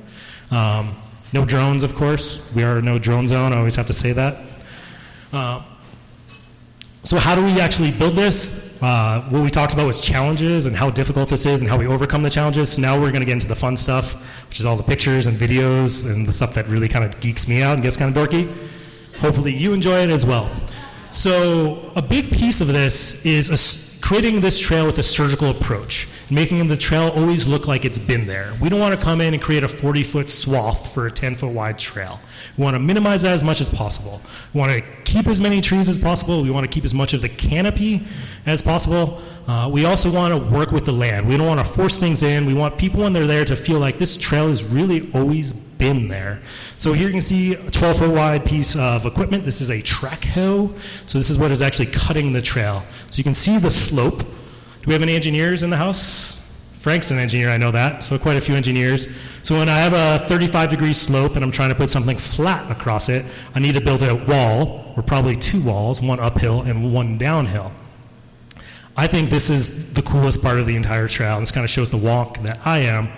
Um, 0.50 0.94
no 1.32 1.44
drones, 1.44 1.82
of 1.82 1.94
course. 1.94 2.52
We 2.54 2.62
are 2.62 2.80
no 2.80 2.98
drone 2.98 3.28
zone. 3.28 3.52
I 3.52 3.58
always 3.58 3.76
have 3.76 3.86
to 3.86 3.92
say 3.92 4.12
that. 4.12 4.36
Uh, 5.32 5.62
so, 7.04 7.16
how 7.16 7.34
do 7.34 7.44
we 7.44 7.60
actually 7.60 7.90
build 7.90 8.14
this? 8.14 8.80
Uh, 8.82 9.22
what 9.30 9.42
we 9.42 9.50
talked 9.50 9.72
about 9.72 9.86
was 9.86 10.00
challenges 10.00 10.66
and 10.66 10.76
how 10.76 10.88
difficult 10.90 11.28
this 11.28 11.46
is 11.46 11.60
and 11.60 11.68
how 11.68 11.76
we 11.76 11.86
overcome 11.86 12.22
the 12.22 12.30
challenges. 12.30 12.72
So 12.72 12.80
now 12.80 13.00
we're 13.00 13.10
going 13.10 13.20
to 13.20 13.26
get 13.26 13.32
into 13.32 13.48
the 13.48 13.56
fun 13.56 13.76
stuff, 13.76 14.14
which 14.48 14.60
is 14.60 14.66
all 14.66 14.76
the 14.76 14.82
pictures 14.82 15.26
and 15.26 15.36
videos 15.36 16.08
and 16.08 16.26
the 16.26 16.32
stuff 16.32 16.54
that 16.54 16.68
really 16.68 16.88
kind 16.88 17.04
of 17.04 17.18
geeks 17.20 17.48
me 17.48 17.62
out 17.62 17.74
and 17.74 17.82
gets 17.82 17.96
kind 17.96 18.14
of 18.14 18.28
dorky. 18.28 18.52
Hopefully, 19.18 19.52
you 19.54 19.72
enjoy 19.72 20.02
it 20.02 20.10
as 20.10 20.24
well. 20.24 20.50
So, 21.10 21.92
a 21.96 22.02
big 22.02 22.30
piece 22.30 22.60
of 22.60 22.68
this 22.68 23.24
is 23.24 23.50
a, 23.50 23.87
creating 24.08 24.40
this 24.40 24.58
trail 24.58 24.86
with 24.86 24.98
a 24.98 25.02
surgical 25.02 25.50
approach 25.50 26.08
making 26.30 26.66
the 26.66 26.76
trail 26.78 27.10
always 27.10 27.46
look 27.46 27.66
like 27.66 27.84
it's 27.84 27.98
been 27.98 28.26
there. 28.26 28.54
We 28.58 28.70
don't 28.70 28.80
want 28.80 28.98
to 28.98 29.00
come 29.00 29.20
in 29.20 29.34
and 29.34 29.42
create 29.42 29.64
a 29.64 29.68
40 29.68 30.02
foot 30.02 30.30
swath 30.30 30.94
for 30.94 31.06
a 31.06 31.10
10 31.10 31.34
foot 31.34 31.52
wide 31.52 31.78
trail. 31.78 32.18
We 32.56 32.64
want 32.64 32.74
to 32.74 32.78
minimize 32.78 33.22
that 33.22 33.32
as 33.32 33.44
much 33.44 33.60
as 33.60 33.68
possible. 33.68 34.20
We 34.52 34.60
want 34.60 34.72
to 34.72 34.80
keep 35.04 35.26
as 35.26 35.40
many 35.40 35.60
trees 35.60 35.88
as 35.88 35.98
possible. 35.98 36.42
We 36.42 36.50
want 36.50 36.64
to 36.64 36.70
keep 36.70 36.84
as 36.84 36.94
much 36.94 37.14
of 37.14 37.22
the 37.22 37.28
canopy 37.28 38.06
as 38.46 38.62
possible. 38.62 39.20
Uh, 39.46 39.68
we 39.72 39.84
also 39.84 40.10
want 40.10 40.34
to 40.34 40.50
work 40.50 40.72
with 40.72 40.84
the 40.84 40.92
land. 40.92 41.26
We 41.26 41.36
don't 41.36 41.46
want 41.46 41.60
to 41.60 41.72
force 41.72 41.98
things 41.98 42.22
in. 42.22 42.46
We 42.46 42.54
want 42.54 42.76
people 42.76 43.02
when 43.02 43.12
they're 43.12 43.26
there 43.26 43.44
to 43.44 43.56
feel 43.56 43.78
like 43.78 43.98
this 43.98 44.16
trail 44.16 44.48
has 44.48 44.64
really 44.64 45.10
always 45.12 45.52
been 45.52 46.08
there. 46.08 46.42
So 46.76 46.92
here 46.92 47.06
you 47.06 47.12
can 47.12 47.20
see 47.20 47.54
a 47.54 47.70
12 47.70 47.98
foot 47.98 48.10
wide 48.10 48.44
piece 48.44 48.76
of 48.76 49.06
equipment. 49.06 49.44
This 49.44 49.60
is 49.60 49.70
a 49.70 49.80
track 49.80 50.24
hoe. 50.24 50.74
So 51.06 51.18
this 51.18 51.30
is 51.30 51.38
what 51.38 51.50
is 51.50 51.62
actually 51.62 51.86
cutting 51.86 52.32
the 52.32 52.42
trail. 52.42 52.82
So 53.10 53.18
you 53.18 53.24
can 53.24 53.34
see 53.34 53.58
the 53.58 53.70
slope 53.70 54.18
Do 54.18 54.26
we 54.86 54.92
have 54.92 55.02
any 55.02 55.14
engineers 55.14 55.62
in 55.62 55.70
the 55.70 55.76
house? 55.76 56.37
Frank's 56.78 57.10
an 57.10 57.18
engineer, 57.18 57.48
I 57.48 57.56
know 57.56 57.72
that, 57.72 58.04
so 58.04 58.16
quite 58.18 58.36
a 58.36 58.40
few 58.40 58.54
engineers. 58.54 59.08
So 59.42 59.58
when 59.58 59.68
I 59.68 59.78
have 59.78 59.94
a 59.94 60.24
35 60.26 60.70
degree 60.70 60.92
slope 60.92 61.34
and 61.34 61.44
I'm 61.44 61.50
trying 61.50 61.70
to 61.70 61.74
put 61.74 61.90
something 61.90 62.16
flat 62.16 62.70
across 62.70 63.08
it, 63.08 63.24
I 63.56 63.58
need 63.58 63.74
to 63.74 63.80
build 63.80 64.02
a 64.02 64.14
wall, 64.14 64.94
or 64.96 65.02
probably 65.02 65.34
two 65.34 65.60
walls, 65.60 66.00
one 66.00 66.20
uphill 66.20 66.62
and 66.62 66.94
one 66.94 67.18
downhill. 67.18 67.72
I 68.96 69.08
think 69.08 69.28
this 69.28 69.50
is 69.50 69.92
the 69.92 70.02
coolest 70.02 70.40
part 70.40 70.58
of 70.58 70.66
the 70.66 70.76
entire 70.76 71.08
trail, 71.08 71.40
this 71.40 71.50
kind 71.50 71.64
of 71.64 71.70
shows 71.70 71.90
the 71.90 71.96
walk 71.96 72.42
that 72.42 72.60
I 72.64 72.78
am. 72.78 73.08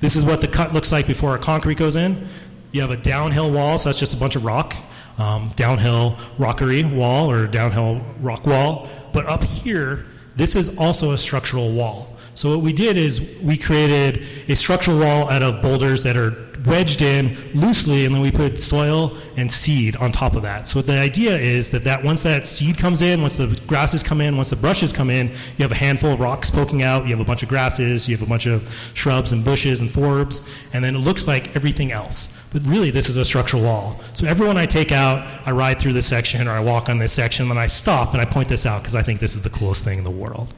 This 0.00 0.16
is 0.16 0.24
what 0.24 0.40
the 0.40 0.48
cut 0.48 0.74
looks 0.74 0.90
like 0.90 1.06
before 1.06 1.36
a 1.36 1.38
concrete 1.38 1.78
goes 1.78 1.94
in. 1.94 2.26
You 2.72 2.80
have 2.80 2.90
a 2.90 2.96
downhill 2.96 3.52
wall, 3.52 3.78
so 3.78 3.88
that's 3.88 3.98
just 4.00 4.14
a 4.14 4.16
bunch 4.16 4.34
of 4.34 4.44
rock, 4.44 4.74
um, 5.18 5.52
downhill 5.54 6.18
rockery 6.36 6.82
wall 6.82 7.30
or 7.30 7.46
downhill 7.46 8.00
rock 8.20 8.44
wall. 8.44 8.88
But 9.12 9.26
up 9.26 9.44
here, 9.44 10.06
this 10.34 10.56
is 10.56 10.76
also 10.78 11.12
a 11.12 11.18
structural 11.18 11.70
wall. 11.72 12.13
So 12.34 12.50
what 12.50 12.60
we 12.60 12.72
did 12.72 12.96
is 12.96 13.38
we 13.42 13.56
created 13.56 14.26
a 14.48 14.56
structural 14.56 14.98
wall 14.98 15.30
out 15.30 15.42
of 15.42 15.62
boulders 15.62 16.02
that 16.02 16.16
are 16.16 16.34
wedged 16.66 17.02
in 17.02 17.36
loosely, 17.54 18.06
and 18.06 18.14
then 18.14 18.22
we 18.22 18.30
put 18.30 18.60
soil 18.60 19.16
and 19.36 19.50
seed 19.50 19.96
on 19.96 20.12
top 20.12 20.34
of 20.34 20.42
that. 20.42 20.66
So 20.66 20.80
the 20.82 20.98
idea 20.98 21.36
is 21.36 21.70
that, 21.70 21.84
that 21.84 22.02
once 22.02 22.22
that 22.22 22.46
seed 22.46 22.78
comes 22.78 23.02
in, 23.02 23.20
once 23.20 23.36
the 23.36 23.60
grasses 23.66 24.02
come 24.02 24.20
in, 24.20 24.36
once 24.36 24.50
the 24.50 24.56
brushes 24.56 24.92
come 24.92 25.10
in, 25.10 25.28
you 25.28 25.62
have 25.62 25.72
a 25.72 25.76
handful 25.76 26.12
of 26.12 26.20
rocks 26.20 26.50
poking 26.50 26.82
out, 26.82 27.04
you 27.04 27.10
have 27.10 27.20
a 27.20 27.24
bunch 27.24 27.42
of 27.42 27.48
grasses, 27.48 28.08
you 28.08 28.16
have 28.16 28.26
a 28.26 28.28
bunch 28.28 28.46
of 28.46 28.90
shrubs 28.94 29.32
and 29.32 29.44
bushes 29.44 29.80
and 29.80 29.90
forbs, 29.90 30.46
and 30.72 30.82
then 30.82 30.96
it 30.96 31.00
looks 31.00 31.28
like 31.28 31.54
everything 31.54 31.92
else. 31.92 32.36
But 32.52 32.62
really, 32.62 32.90
this 32.90 33.08
is 33.08 33.16
a 33.16 33.24
structural 33.24 33.62
wall. 33.62 34.00
So 34.14 34.26
everyone 34.26 34.56
I 34.56 34.66
take 34.66 34.92
out, 34.92 35.26
I 35.44 35.50
ride 35.50 35.80
through 35.80 35.92
this 35.92 36.06
section 36.06 36.46
or 36.46 36.52
I 36.52 36.60
walk 36.60 36.88
on 36.88 36.98
this 36.98 37.12
section, 37.12 37.44
and 37.44 37.50
then 37.50 37.58
I 37.58 37.66
stop 37.66 38.12
and 38.12 38.22
I 38.22 38.24
point 38.24 38.48
this 38.48 38.64
out 38.64 38.82
because 38.82 38.94
I 38.94 39.02
think 39.02 39.20
this 39.20 39.34
is 39.34 39.42
the 39.42 39.50
coolest 39.50 39.84
thing 39.84 39.98
in 39.98 40.04
the 40.04 40.10
world. 40.10 40.54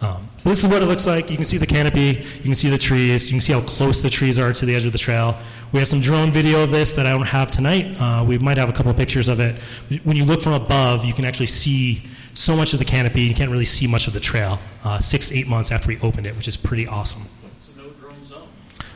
Um, 0.00 0.28
this 0.44 0.58
is 0.62 0.66
what 0.66 0.82
it 0.82 0.86
looks 0.86 1.06
like. 1.06 1.30
You 1.30 1.36
can 1.36 1.44
see 1.44 1.58
the 1.58 1.66
canopy, 1.66 2.24
you 2.36 2.42
can 2.42 2.54
see 2.54 2.68
the 2.68 2.78
trees, 2.78 3.28
you 3.28 3.32
can 3.34 3.40
see 3.40 3.52
how 3.52 3.62
close 3.62 4.02
the 4.02 4.10
trees 4.10 4.38
are 4.38 4.52
to 4.52 4.66
the 4.66 4.74
edge 4.74 4.84
of 4.84 4.92
the 4.92 4.98
trail. 4.98 5.36
We 5.72 5.80
have 5.80 5.88
some 5.88 6.00
drone 6.00 6.30
video 6.30 6.62
of 6.62 6.70
this 6.70 6.92
that 6.92 7.06
I 7.06 7.10
don't 7.10 7.26
have 7.26 7.50
tonight. 7.50 7.96
Uh, 8.00 8.24
we 8.24 8.38
might 8.38 8.56
have 8.58 8.68
a 8.68 8.72
couple 8.72 8.92
pictures 8.94 9.28
of 9.28 9.40
it. 9.40 9.56
When 10.04 10.16
you 10.16 10.24
look 10.24 10.40
from 10.40 10.52
above, 10.52 11.04
you 11.04 11.12
can 11.12 11.24
actually 11.24 11.46
see 11.46 12.02
so 12.34 12.54
much 12.54 12.72
of 12.72 12.78
the 12.78 12.84
canopy. 12.84 13.22
You 13.22 13.34
can't 13.34 13.50
really 13.50 13.64
see 13.64 13.86
much 13.86 14.06
of 14.06 14.12
the 14.12 14.20
trail. 14.20 14.58
Uh, 14.84 14.98
six, 14.98 15.32
eight 15.32 15.48
months 15.48 15.72
after 15.72 15.88
we 15.88 15.98
opened 16.00 16.26
it, 16.26 16.36
which 16.36 16.46
is 16.46 16.56
pretty 16.56 16.86
awesome. 16.86 17.22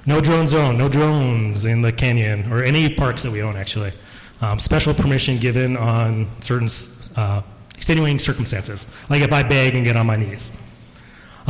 No 0.06 0.20
drone 0.20 0.48
zone, 0.48 0.78
no 0.78 0.88
drones 0.88 1.66
in 1.66 1.82
the 1.82 1.92
canyon 1.92 2.50
or 2.50 2.62
any 2.62 2.92
parks 2.92 3.22
that 3.22 3.30
we 3.30 3.42
own, 3.42 3.56
actually. 3.56 3.92
Um, 4.40 4.58
special 4.58 4.94
permission 4.94 5.38
given 5.38 5.76
on 5.76 6.30
certain 6.40 6.68
uh, 7.16 7.42
extenuating 7.76 8.18
circumstances, 8.18 8.86
like 9.10 9.20
if 9.20 9.32
I 9.32 9.42
beg 9.42 9.74
and 9.74 9.84
get 9.84 9.96
on 9.96 10.06
my 10.06 10.16
knees. 10.16 10.56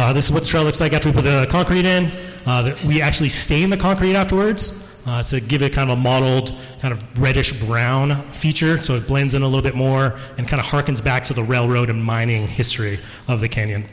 Uh, 0.01 0.15
this 0.15 0.25
is 0.25 0.33
what 0.33 0.43
the 0.43 0.49
trail 0.49 0.65
looks 0.65 0.81
like 0.81 0.95
after 0.95 1.11
we 1.11 1.15
put 1.15 1.25
the 1.25 1.47
concrete 1.51 1.85
in. 1.85 2.11
Uh, 2.47 2.75
we 2.87 3.03
actually 3.03 3.29
stain 3.29 3.69
the 3.69 3.77
concrete 3.77 4.17
afterwards 4.17 4.99
uh, 5.07 5.23
to 5.23 5.43
give 5.43 5.61
it 5.61 5.75
kind 5.75 5.91
of 5.91 5.99
a 5.99 6.01
mottled, 6.01 6.55
kind 6.81 6.91
of 6.91 7.21
reddish 7.21 7.53
brown 7.61 8.23
feature, 8.33 8.83
so 8.83 8.95
it 8.95 9.07
blends 9.07 9.35
in 9.35 9.43
a 9.43 9.45
little 9.45 9.61
bit 9.61 9.75
more 9.75 10.19
and 10.39 10.49
kind 10.49 10.59
of 10.59 10.65
harkens 10.65 11.05
back 11.05 11.23
to 11.23 11.35
the 11.35 11.43
railroad 11.43 11.91
and 11.91 12.03
mining 12.03 12.47
history 12.47 12.99
of 13.29 13.41
the 13.41 13.49
canyon. 13.49 13.87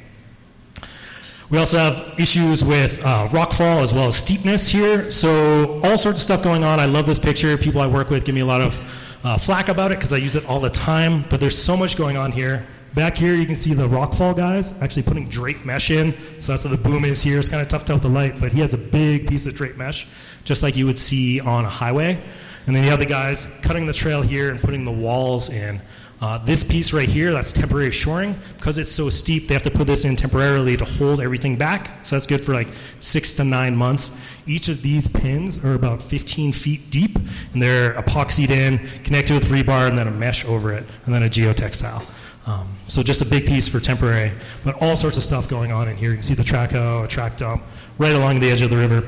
We 1.50 1.58
also 1.58 1.78
have 1.78 2.18
issues 2.18 2.64
with 2.64 3.04
uh, 3.04 3.28
rockfall 3.28 3.84
as 3.84 3.94
well 3.94 4.08
as 4.08 4.16
steepness 4.16 4.70
here. 4.70 5.12
So 5.12 5.82
all 5.84 5.98
sorts 5.98 6.22
of 6.22 6.24
stuff 6.24 6.42
going 6.42 6.64
on. 6.64 6.80
I 6.80 6.86
love 6.86 7.06
this 7.06 7.20
picture. 7.20 7.58
People 7.58 7.82
I 7.82 7.88
work 7.88 8.10
with 8.10 8.24
give 8.24 8.34
me 8.34 8.42
a 8.42 8.46
lot 8.46 8.62
of 8.62 8.80
uh, 9.26 9.38
flack 9.38 9.68
about 9.68 9.92
it 9.92 9.98
because 9.98 10.14
I 10.14 10.18
use 10.18 10.38
it 10.38 10.46
all 10.46 10.62
the 10.62 10.70
time. 10.70 11.26
But 11.30 11.42
there's 11.42 11.62
so 11.62 11.76
much 11.76 11.98
going 11.98 12.16
on 12.16 12.32
here. 12.32 12.66
Back 12.98 13.16
here, 13.16 13.36
you 13.36 13.46
can 13.46 13.56
see 13.56 13.76
the 13.76 13.88
rockfall 13.88 14.36
guys 14.36 14.74
actually 14.82 15.04
putting 15.04 15.30
drape 15.30 15.64
mesh 15.64 15.92
in. 15.92 16.16
So 16.40 16.52
that's 16.52 16.64
what 16.64 16.72
the 16.72 16.78
boom 16.78 17.06
is 17.06 17.22
here. 17.22 17.38
It's 17.38 17.48
kind 17.48 17.62
of 17.62 17.68
tough 17.68 17.86
to 17.86 17.94
with 17.94 18.02
the 18.02 18.10
light, 18.10 18.40
but 18.40 18.52
he 18.52 18.60
has 18.62 18.74
a 18.74 18.78
big 18.78 19.28
piece 19.28 19.46
of 19.46 19.54
drape 19.54 19.78
mesh, 19.78 20.08
just 20.46 20.64
like 20.64 20.76
you 20.76 20.88
would 20.88 20.98
see 20.98 21.40
on 21.40 21.64
a 21.64 21.70
highway. 21.70 22.20
And 22.66 22.76
then 22.76 22.84
you 22.84 22.90
have 22.90 22.98
the 22.98 23.06
guys 23.06 23.46
cutting 23.62 23.86
the 23.86 23.94
trail 23.94 24.24
here 24.24 24.50
and 24.50 24.60
putting 24.60 24.84
the 24.84 24.92
walls 24.92 25.50
in. 25.50 25.80
Uh, 26.22 26.40
this 26.40 26.64
piece 26.64 26.92
right 26.92 27.08
here, 27.08 27.32
that's 27.32 27.52
temporary 27.52 27.92
shoring. 27.92 28.36
Because 28.58 28.80
it's 28.80 28.92
so 28.92 29.12
steep, 29.12 29.48
they 29.48 29.54
have 29.54 29.62
to 29.62 29.70
put 29.70 29.86
this 29.86 30.04
in 30.04 30.16
temporarily 30.16 30.76
to 30.76 30.84
hold 30.84 31.22
everything 31.22 31.56
back. 31.56 32.04
So 32.04 32.16
that's 32.16 32.26
good 32.26 32.42
for 32.42 32.56
like 32.56 32.70
six 33.00 33.34
to 33.34 33.44
nine 33.44 33.76
months. 33.76 34.18
Each 34.48 34.70
of 34.70 34.82
these 34.82 35.08
pins 35.08 35.64
are 35.64 35.76
about 35.76 36.02
15 36.02 36.52
feet 36.52 36.90
deep, 36.90 37.20
and 37.54 37.62
they're 37.62 37.94
epoxied 37.94 38.50
in, 38.50 38.80
connected 39.04 39.36
with 39.36 39.46
rebar, 39.52 39.88
and 39.88 39.96
then 39.96 40.08
a 40.08 40.12
mesh 40.12 40.46
over 40.46 40.74
it, 40.74 40.84
and 41.06 41.14
then 41.14 41.22
a 41.22 41.30
geotextile. 41.30 42.04
Um, 42.48 42.74
so 42.88 43.04
just 43.04 43.22
a 43.22 43.26
big 43.26 43.46
piece 43.46 43.68
for 43.68 43.82
temporary, 43.82 44.32
but 44.64 44.82
all 44.82 44.96
sorts 44.96 45.18
of 45.18 45.24
stuff 45.24 45.50
going 45.50 45.74
on 45.74 45.90
in 45.90 45.98
here. 45.98 46.12
You 46.12 46.16
can 46.16 46.24
see 46.24 46.34
the 46.34 46.46
track 46.46 46.72
hoe, 46.72 47.04
a 47.04 47.08
track 47.08 47.36
dump, 47.36 47.62
right 47.98 48.16
along 48.16 48.40
the 48.40 48.50
edge 48.50 48.62
of 48.62 48.70
the 48.70 48.78
river. 48.78 49.04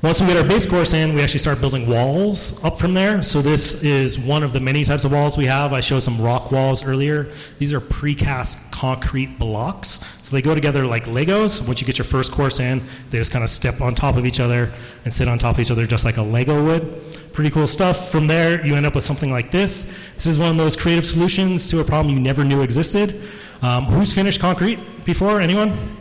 Once 0.00 0.20
we 0.20 0.28
get 0.28 0.36
our 0.36 0.44
base 0.44 0.64
course 0.64 0.92
in, 0.92 1.12
we 1.12 1.20
actually 1.20 1.40
start 1.40 1.60
building 1.60 1.88
walls 1.88 2.62
up 2.62 2.78
from 2.78 2.94
there. 2.94 3.20
So 3.20 3.42
this 3.42 3.82
is 3.82 4.16
one 4.16 4.44
of 4.44 4.52
the 4.52 4.60
many 4.60 4.84
types 4.84 5.04
of 5.04 5.10
walls 5.10 5.36
we 5.36 5.46
have. 5.46 5.72
I 5.72 5.80
showed 5.80 6.04
some 6.04 6.22
rock 6.22 6.52
walls 6.52 6.84
earlier. 6.84 7.32
These 7.58 7.72
are 7.72 7.80
precast 7.80 8.70
concrete 8.70 9.40
blocks. 9.40 9.98
So 10.22 10.36
they 10.36 10.40
go 10.40 10.54
together 10.54 10.86
like 10.86 11.06
Legos. 11.06 11.66
Once 11.66 11.80
you 11.80 11.86
get 11.86 11.98
your 11.98 12.04
first 12.04 12.30
course 12.30 12.60
in, 12.60 12.80
they 13.10 13.18
just 13.18 13.32
kind 13.32 13.42
of 13.42 13.50
step 13.50 13.80
on 13.80 13.96
top 13.96 14.14
of 14.14 14.24
each 14.24 14.38
other 14.38 14.72
and 15.04 15.12
sit 15.12 15.26
on 15.26 15.36
top 15.36 15.56
of 15.56 15.60
each 15.60 15.72
other 15.72 15.84
just 15.84 16.04
like 16.04 16.16
a 16.16 16.22
Lego 16.22 16.64
would. 16.64 17.32
Pretty 17.32 17.50
cool 17.50 17.66
stuff. 17.66 18.08
From 18.08 18.28
there, 18.28 18.64
you 18.64 18.76
end 18.76 18.86
up 18.86 18.94
with 18.94 19.02
something 19.02 19.32
like 19.32 19.50
this. 19.50 19.86
This 20.14 20.26
is 20.26 20.38
one 20.38 20.50
of 20.50 20.56
those 20.58 20.76
creative 20.76 21.06
solutions 21.06 21.68
to 21.70 21.80
a 21.80 21.84
problem 21.84 22.14
you 22.14 22.20
never 22.20 22.44
knew 22.44 22.62
existed. 22.62 23.20
Um, 23.62 23.86
who's 23.86 24.12
finished 24.12 24.40
concrete 24.40 24.78
before? 25.04 25.40
Anyone? 25.40 25.96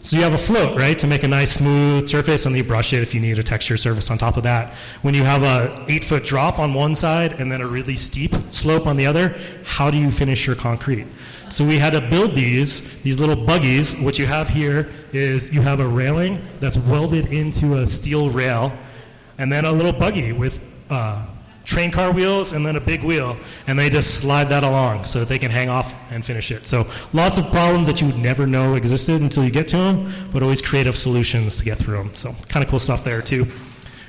So 0.00 0.16
you 0.16 0.22
have 0.22 0.32
a 0.32 0.38
float, 0.38 0.78
right, 0.78 0.96
to 1.00 1.08
make 1.08 1.24
a 1.24 1.28
nice 1.28 1.52
smooth 1.52 2.08
surface, 2.08 2.46
and 2.46 2.56
you 2.56 2.62
brush 2.62 2.92
it 2.92 3.02
if 3.02 3.14
you 3.14 3.20
need 3.20 3.38
a 3.38 3.42
texture 3.42 3.76
surface 3.76 4.10
on 4.10 4.16
top 4.16 4.36
of 4.36 4.44
that. 4.44 4.74
When 5.02 5.12
you 5.12 5.24
have 5.24 5.42
a 5.42 5.84
eight 5.88 6.04
foot 6.04 6.24
drop 6.24 6.60
on 6.60 6.72
one 6.72 6.94
side 6.94 7.32
and 7.40 7.50
then 7.50 7.60
a 7.60 7.66
really 7.66 7.96
steep 7.96 8.32
slope 8.50 8.86
on 8.86 8.96
the 8.96 9.06
other, 9.06 9.36
how 9.64 9.90
do 9.90 9.98
you 9.98 10.12
finish 10.12 10.46
your 10.46 10.54
concrete? 10.54 11.06
So 11.48 11.64
we 11.64 11.78
had 11.78 11.94
to 11.94 12.00
build 12.00 12.34
these, 12.34 13.02
these 13.02 13.18
little 13.18 13.36
buggies. 13.36 13.96
What 13.96 14.18
you 14.18 14.26
have 14.26 14.48
here 14.48 14.88
is 15.12 15.52
you 15.52 15.62
have 15.62 15.80
a 15.80 15.86
railing 15.86 16.42
that's 16.60 16.78
welded 16.78 17.26
into 17.32 17.78
a 17.78 17.86
steel 17.86 18.30
rail, 18.30 18.72
and 19.36 19.52
then 19.52 19.64
a 19.64 19.72
little 19.72 19.92
buggy 19.92 20.32
with 20.32 20.60
uh, 20.90 21.26
train 21.68 21.90
car 21.90 22.10
wheels 22.10 22.52
and 22.52 22.64
then 22.64 22.76
a 22.76 22.80
big 22.80 23.02
wheel, 23.02 23.36
and 23.66 23.78
they 23.78 23.90
just 23.90 24.14
slide 24.14 24.44
that 24.44 24.64
along 24.64 25.04
so 25.04 25.18
that 25.20 25.28
they 25.28 25.38
can 25.38 25.50
hang 25.50 25.68
off 25.68 25.94
and 26.10 26.24
finish 26.24 26.50
it. 26.50 26.66
So 26.66 26.86
lots 27.12 27.36
of 27.36 27.46
problems 27.50 27.86
that 27.88 28.00
you 28.00 28.06
would 28.06 28.18
never 28.18 28.46
know 28.46 28.74
existed 28.74 29.20
until 29.20 29.44
you 29.44 29.50
get 29.50 29.68
to 29.68 29.76
them, 29.76 30.10
but 30.32 30.42
always 30.42 30.62
creative 30.62 30.96
solutions 30.96 31.58
to 31.58 31.64
get 31.64 31.76
through 31.76 31.98
them. 31.98 32.14
So 32.14 32.34
kind 32.48 32.64
of 32.64 32.70
cool 32.70 32.78
stuff 32.78 33.04
there 33.04 33.20
too. 33.20 33.42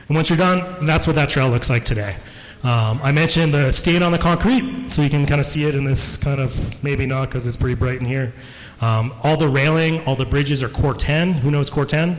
And 0.08 0.15
once 0.15 0.30
you're 0.30 0.38
done, 0.38 0.86
that's 0.86 1.06
what 1.06 1.17
that 1.17 1.30
trail 1.30 1.50
looks 1.50 1.69
like 1.69 1.84
today. 1.84 2.15
Um, 2.63 3.02
I 3.04 3.12
mentioned 3.12 3.54
the 3.54 3.74
stain 3.74 4.04
on 4.04 4.13
the 4.13 4.17
concrete, 4.17 4.89
so 4.89 5.02
you 5.02 5.10
can 5.10 5.26
kind 5.26 5.41
of 5.41 5.45
see 5.45 5.65
it 5.65 5.76
in 5.76 5.84
this 5.84 6.15
kind 6.15 6.39
of 6.39 6.82
maybe 6.82 7.06
not 7.06 7.28
because 7.28 7.45
it's 7.45 7.58
pretty 7.58 7.76
bright 7.76 8.00
in 8.00 8.06
here. 8.06 8.34
Um, 8.80 9.13
all 9.22 9.36
the 9.36 9.50
railing, 9.50 10.02
all 10.06 10.15
the 10.15 10.26
bridges 10.26 10.63
are 10.63 10.69
Corten. 10.69 11.34
Who 11.34 11.52
knows 11.52 11.69
Corten? 11.69 12.17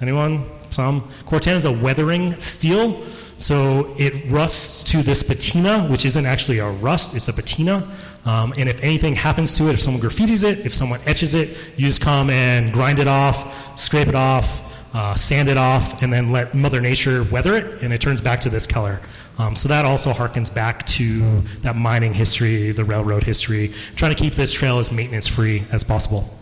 Anyone? 0.00 0.44
Some. 0.70 1.08
Corten 1.24 1.54
is 1.54 1.66
a 1.66 1.72
weathering 1.72 2.38
steel. 2.40 3.06
So 3.38 3.94
it 3.98 4.30
rusts 4.30 4.82
to 4.92 5.02
this 5.02 5.22
patina, 5.22 5.86
which 5.88 6.04
isn't 6.04 6.24
actually 6.24 6.58
a 6.58 6.70
rust, 6.70 7.14
it's 7.14 7.28
a 7.28 7.32
patina. 7.32 7.86
Um, 8.24 8.54
and 8.56 8.68
if 8.68 8.82
anything 8.82 9.14
happens 9.14 9.54
to 9.58 9.68
it, 9.68 9.74
if 9.74 9.80
someone 9.80 10.02
graffitis 10.02 10.42
it, 10.42 10.64
if 10.64 10.74
someone 10.74 11.00
etches 11.06 11.34
it, 11.34 11.56
you 11.76 11.86
just 11.86 12.00
come 12.00 12.30
and 12.30 12.72
grind 12.72 12.98
it 12.98 13.06
off, 13.06 13.78
scrape 13.78 14.08
it 14.08 14.14
off, 14.14 14.62
uh, 14.94 15.14
sand 15.14 15.48
it 15.48 15.58
off, 15.58 16.02
and 16.02 16.12
then 16.12 16.32
let 16.32 16.54
Mother 16.54 16.80
Nature 16.80 17.24
weather 17.24 17.54
it, 17.54 17.82
and 17.82 17.92
it 17.92 18.00
turns 18.00 18.20
back 18.20 18.40
to 18.40 18.50
this 18.50 18.66
color. 18.66 19.00
Um, 19.38 19.54
so 19.54 19.68
that 19.68 19.84
also 19.84 20.12
harkens 20.12 20.52
back 20.52 20.86
to 20.86 21.42
that 21.60 21.76
mining 21.76 22.14
history, 22.14 22.72
the 22.72 22.84
railroad 22.84 23.22
history, 23.22 23.74
trying 23.94 24.14
to 24.14 24.20
keep 24.20 24.34
this 24.34 24.52
trail 24.52 24.78
as 24.78 24.90
maintenance 24.90 25.28
free 25.28 25.64
as 25.70 25.84
possible. 25.84 26.34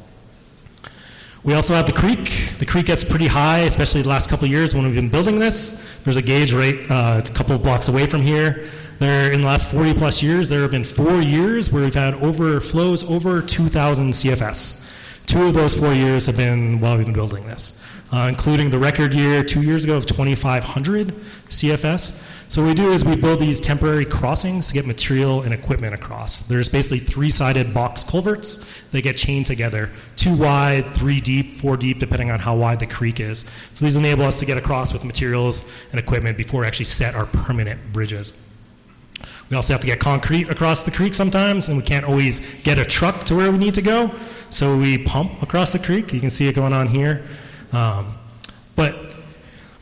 We 1.45 1.53
also 1.53 1.75
have 1.75 1.85
the 1.85 1.93
creek. 1.93 2.55
The 2.59 2.65
creek 2.65 2.87
gets 2.87 3.05
pretty 3.05 3.27
high, 3.27 3.61
especially 3.61 4.01
the 4.01 4.09
last 4.09 4.31
couple 4.31 4.49
years 4.49 4.75
when 4.75 4.85
we've 4.87 4.95
been 4.95 5.11
building 5.11 5.39
this. 5.39 6.01
There's 6.03 6.17
a 6.17 6.23
gauge 6.23 6.55
right 6.55 6.91
uh, 6.91 7.21
a 7.23 7.31
couple 7.35 7.55
of 7.55 7.63
blocks 7.63 7.89
away 7.89 8.07
from 8.07 8.23
here. 8.23 8.71
There, 8.99 9.31
in 9.31 9.43
the 9.43 9.47
last 9.47 9.71
40 9.71 9.93
plus 9.93 10.23
years, 10.23 10.49
there 10.49 10.63
have 10.63 10.71
been 10.71 10.85
four 10.85 11.21
years 11.21 11.71
where 11.71 11.83
we've 11.83 11.95
had 11.95 12.15
overflows 12.15 13.05
over 13.05 13.43
2,000 13.43 14.13
CFS. 14.13 14.91
Two 15.27 15.43
of 15.43 15.55
those 15.55 15.75
four 15.75 15.93
years 15.93 16.25
have 16.27 16.39
been 16.39 16.81
while 16.81 16.97
we've 16.97 17.05
been 17.05 17.15
building 17.15 17.47
this, 17.47 17.83
uh, 18.15 18.29
including 18.29 18.71
the 18.71 18.79
record 18.79 19.13
year 19.13 19.43
two 19.43 19.63
years 19.63 19.83
ago 19.83 19.97
of 19.97 20.07
2,500 20.07 21.09
CFS. 21.49 22.31
So 22.49 22.63
what 22.63 22.69
we 22.69 22.75
do 22.75 22.93
is 22.93 23.05
we 23.05 23.17
build 23.17 23.41
these 23.41 23.59
temporary 23.59 24.05
crossings 24.05 24.69
to 24.69 24.75
get 24.75 24.87
material 24.87 25.43
and 25.43 25.53
equipment 25.53 25.95
across. 25.95 26.43
There's 26.43 26.69
basically 26.69 27.01
three-sided 27.01 27.75
box 27.75 28.05
culverts. 28.05 28.65
that 28.93 29.03
get 29.03 29.17
chained 29.17 29.47
together, 29.47 29.91
two 30.15 30.37
wide, 30.37 30.87
three 30.91 31.21
deep, 31.21 31.57
four 31.57 31.77
deep, 31.77 31.99
depending 31.99 32.31
on 32.31 32.39
how 32.39 32.55
wide 32.57 32.79
the 32.79 32.87
creek 32.87 33.19
is. 33.19 33.47
So 33.75 33.85
these 33.85 33.97
enable 33.97 34.23
us 34.23 34.39
to 34.39 34.47
get 34.47 34.59
across 34.59 34.93
with 34.93 35.03
materials 35.03 35.69
and 35.91 35.99
equipment 35.99 36.37
before 36.37 36.61
we 36.61 36.69
actually 36.69 36.85
set 36.85 37.17
our 37.17 37.27
permanent 37.27 37.81
bridges. 37.93 38.33
We 39.51 39.57
also 39.57 39.73
have 39.73 39.81
to 39.81 39.89
get 39.89 39.99
concrete 39.99 40.49
across 40.49 40.85
the 40.85 40.93
creek 40.93 41.15
sometimes, 41.15 41.69
and 41.69 41.77
we 41.77 41.83
can't 41.83 42.05
always 42.05 42.41
get 42.63 42.79
a 42.79 42.85
truck 42.85 43.25
to 43.25 43.35
where 43.35 43.51
we 43.51 43.59
need 43.59 43.75
to 43.75 43.83
go. 43.83 44.13
So 44.51 44.77
we 44.77 44.99
pump 44.99 45.43
across 45.43 45.73
the 45.73 45.81
creek. 45.81 46.13
You 46.13 46.21
can 46.21 46.31
see 46.31 46.47
it 46.47 46.55
going 46.55 46.73
on 46.73 46.87
here. 46.87 47.25
Um, 47.75 48.17
but 48.77 48.95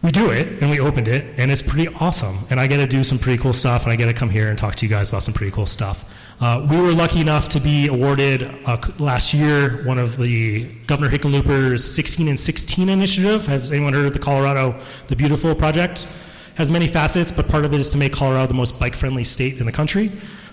we 0.03 0.11
do 0.11 0.31
it 0.31 0.61
and 0.61 0.71
we 0.71 0.81
opened 0.81 1.07
it 1.07 1.35
and 1.39 1.51
it's 1.51 1.63
pretty 1.63 1.89
awesome. 1.95 2.39
And 2.51 2.59
i 2.59 2.67
get 2.67 2.79
to 2.79 2.87
do 2.87 3.05
some 3.05 3.19
pretty 3.19 3.41
cool 3.41 3.53
stuff 3.53 3.85
and 3.85 3.93
i 3.93 3.97
get 3.97 4.07
to 4.07 4.13
come 4.13 4.29
here 4.29 4.49
and 4.51 4.59
talk 4.59 4.75
to 4.77 4.87
you 4.87 4.91
guys 4.91 5.09
about 5.11 5.23
some 5.23 5.35
pretty 5.35 5.53
cool 5.53 5.67
stuff. 5.67 6.05
Uh, 6.41 6.67
we 6.69 6.81
were 6.81 6.93
lucky 6.93 7.21
enough 7.21 7.49
to 7.51 7.61
be 7.61 7.87
awarded 7.87 8.53
uh, 8.67 8.77
last 8.99 9.33
year 9.33 9.85
one 9.85 9.99
of 9.99 10.17
the 10.17 10.65
governor 10.87 11.09
hickenlooper's 11.09 11.85
16 11.85 12.27
and 12.27 12.39
16 12.39 12.89
initiative. 12.89 13.47
Has 13.47 13.71
anyone 13.71 13.93
heard 13.93 14.07
of 14.07 14.13
the 14.13 14.19
colorado 14.19 14.79
the 15.07 15.15
beautiful 15.15 15.55
project? 15.55 16.09
Has 16.57 16.71
many 16.71 16.89
facets 16.89 17.31
but 17.31 17.47
part 17.47 17.65
of 17.65 17.73
it 17.73 17.79
is 17.79 17.89
to 17.91 17.97
make 17.97 18.13
colorado 18.13 18.49
the 18.49 18.55
most 18.55 18.81
bike 18.81 18.97
friendly 18.97 19.25
state 19.25 19.59
in 19.59 19.67
the 19.67 19.73
country 19.73 20.11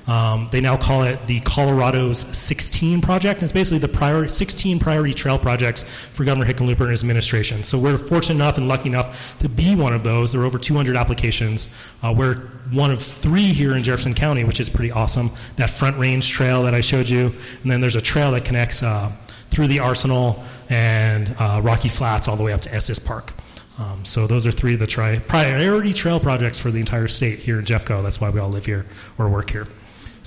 um, 0.09 0.47
they 0.51 0.59
now 0.59 0.75
call 0.75 1.03
it 1.03 1.23
the 1.27 1.39
Colorado's 1.41 2.19
16 2.35 2.99
project. 2.99 3.43
It's 3.43 3.51
basically 3.51 3.77
the 3.77 3.87
priority, 3.87 4.33
16 4.33 4.79
priority 4.79 5.13
trail 5.13 5.37
projects 5.37 5.83
for 5.83 6.23
Governor 6.23 6.51
Hickenlooper 6.51 6.81
and 6.81 6.89
his 6.89 7.03
administration. 7.03 7.61
So 7.61 7.77
we're 7.77 7.99
fortunate 7.99 8.35
enough 8.35 8.57
and 8.57 8.67
lucky 8.67 8.89
enough 8.89 9.37
to 9.37 9.47
be 9.47 9.75
one 9.75 9.93
of 9.93 10.03
those. 10.03 10.31
There 10.31 10.41
are 10.41 10.45
over 10.45 10.57
200 10.57 10.97
applications. 10.97 11.67
Uh, 12.01 12.11
we're 12.17 12.37
one 12.71 12.89
of 12.89 13.03
three 13.03 13.53
here 13.53 13.75
in 13.75 13.83
Jefferson 13.83 14.15
County, 14.15 14.43
which 14.43 14.59
is 14.59 14.67
pretty 14.67 14.89
awesome. 14.89 15.29
That 15.57 15.69
Front 15.69 15.99
Range 15.99 16.27
Trail 16.27 16.63
that 16.63 16.73
I 16.73 16.81
showed 16.81 17.07
you, 17.07 17.31
and 17.61 17.71
then 17.71 17.79
there's 17.79 17.95
a 17.95 18.01
trail 18.01 18.31
that 18.31 18.45
connects 18.45 18.81
uh, 18.81 19.11
through 19.51 19.67
the 19.67 19.77
Arsenal 19.77 20.43
and 20.69 21.35
uh, 21.37 21.61
Rocky 21.63 21.89
Flats 21.89 22.27
all 22.27 22.35
the 22.35 22.43
way 22.43 22.51
up 22.51 22.61
to 22.61 22.73
Estes 22.73 22.97
Park. 22.97 23.31
Um, 23.77 24.03
so 24.03 24.25
those 24.25 24.47
are 24.47 24.51
three 24.51 24.73
of 24.73 24.79
the 24.79 24.87
tri- 24.87 25.19
priority 25.19 25.93
trail 25.93 26.19
projects 26.19 26.59
for 26.59 26.71
the 26.71 26.79
entire 26.79 27.07
state 27.07 27.37
here 27.37 27.59
in 27.59 27.65
Jeffco. 27.65 28.01
That's 28.01 28.19
why 28.19 28.31
we 28.31 28.39
all 28.39 28.49
live 28.49 28.65
here 28.65 28.87
or 29.19 29.29
work 29.29 29.51
here. 29.51 29.67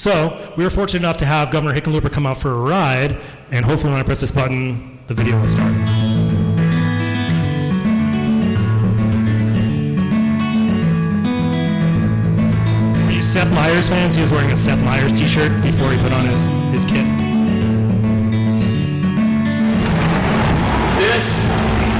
So 0.02 0.34
we 0.56 0.64
were 0.64 0.70
fortunate 0.70 0.98
enough 0.98 1.18
to 1.18 1.26
have 1.26 1.52
Governor 1.52 1.78
Hickenlooper 1.80 2.10
come 2.10 2.26
out 2.26 2.36
for 2.36 2.50
a 2.50 2.56
ride, 2.56 3.16
and 3.52 3.64
hopefully 3.64 3.92
when 3.92 4.00
I 4.00 4.02
press 4.02 4.20
this 4.20 4.32
button, 4.32 4.98
the 5.06 5.14
video 5.14 5.38
will 5.38 5.46
start. 5.46 5.70
Are 13.06 13.12
you 13.14 13.22
Seth 13.22 13.52
Meyers 13.54 13.88
fans? 13.88 14.16
He 14.16 14.22
was 14.22 14.32
wearing 14.32 14.50
a 14.50 14.56
Seth 14.56 14.82
Meyers 14.82 15.12
t-shirt 15.12 15.54
before 15.62 15.92
he 15.92 15.98
put 16.02 16.10
on 16.10 16.26
his, 16.26 16.48
his 16.74 16.82
kit. 16.84 17.06
This 20.98 21.46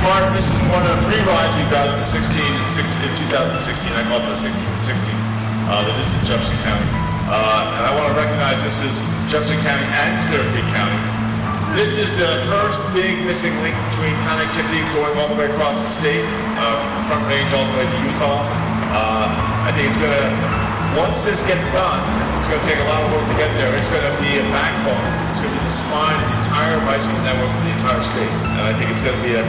part, 0.03 0.27
this 0.35 0.51
is 0.51 0.59
one 0.75 0.83
of 0.91 0.99
three 1.07 1.23
rides 1.23 1.55
we've 1.55 1.71
got 1.71 1.87
in 1.87 2.03
the 2.03 2.05
16 2.05 2.43
16, 2.67 3.11
in 3.11 3.17
2016. 3.31 3.93
I 3.95 4.03
call 4.11 4.19
it 4.19 4.27
the 4.27 4.35
16 4.35 4.59
and 4.59 4.83
16. 4.91 5.15
Uh, 5.71 5.87
that 5.87 6.01
is 6.01 6.19
in 6.19 6.27
Jefferson 6.27 6.59
County. 6.67 7.02
Uh, 7.31 7.77
and 7.79 7.83
I 7.87 7.91
want 7.95 8.11
to 8.11 8.17
recognize 8.19 8.63
this 8.67 8.83
is 8.83 8.99
Jefferson 9.31 9.59
County 9.63 9.87
and 9.87 10.11
Clear 10.29 10.43
Creek 10.51 10.67
County. 10.75 10.99
This 11.73 11.97
is 11.97 12.13
the 12.21 12.29
first 12.53 12.83
big 12.93 13.17
missing 13.25 13.55
link 13.65 13.73
between 13.89 14.13
connectivity 14.29 14.85
going 14.93 15.17
all 15.17 15.33
the 15.33 15.39
way 15.39 15.49
across 15.49 15.81
the 15.81 15.89
state, 15.89 16.27
uh, 16.61 16.77
from 16.77 17.03
Front 17.09 17.25
Range 17.33 17.49
all 17.57 17.65
the 17.65 17.77
way 17.81 17.87
to 17.89 17.99
Utah. 18.13 18.45
Uh, 18.93 19.25
I 19.65 19.73
think 19.73 19.89
it's 19.89 19.97
going 19.97 20.13
to, 20.13 20.29
once 21.01 21.25
this 21.25 21.41
gets 21.49 21.65
done, 21.73 21.97
it's 22.37 22.53
going 22.53 22.61
to 22.61 22.69
take 22.69 22.77
a 22.77 22.89
lot 22.93 23.01
of 23.01 23.17
work 23.17 23.25
to 23.25 23.37
get 23.41 23.49
there. 23.57 23.73
It's 23.81 23.89
going 23.89 24.05
to 24.05 24.17
be 24.21 24.37
a 24.37 24.45
backbone. 24.53 25.01
It's 25.33 25.41
going 25.41 25.49
to 25.49 25.57
be 25.57 25.65
the 25.65 25.73
spine 25.73 26.13
of 26.13 26.29
the 26.29 26.39
entire 26.45 26.77
bicycle 26.85 27.23
network 27.25 27.49
for 27.57 27.63
the 27.65 27.73
entire 27.73 28.03
state. 28.05 28.35
And 28.53 28.69
I 28.69 28.73
think 28.77 28.93
it's 28.93 29.01
going 29.01 29.17
to 29.17 29.25
be 29.25 29.41
a 29.41 29.47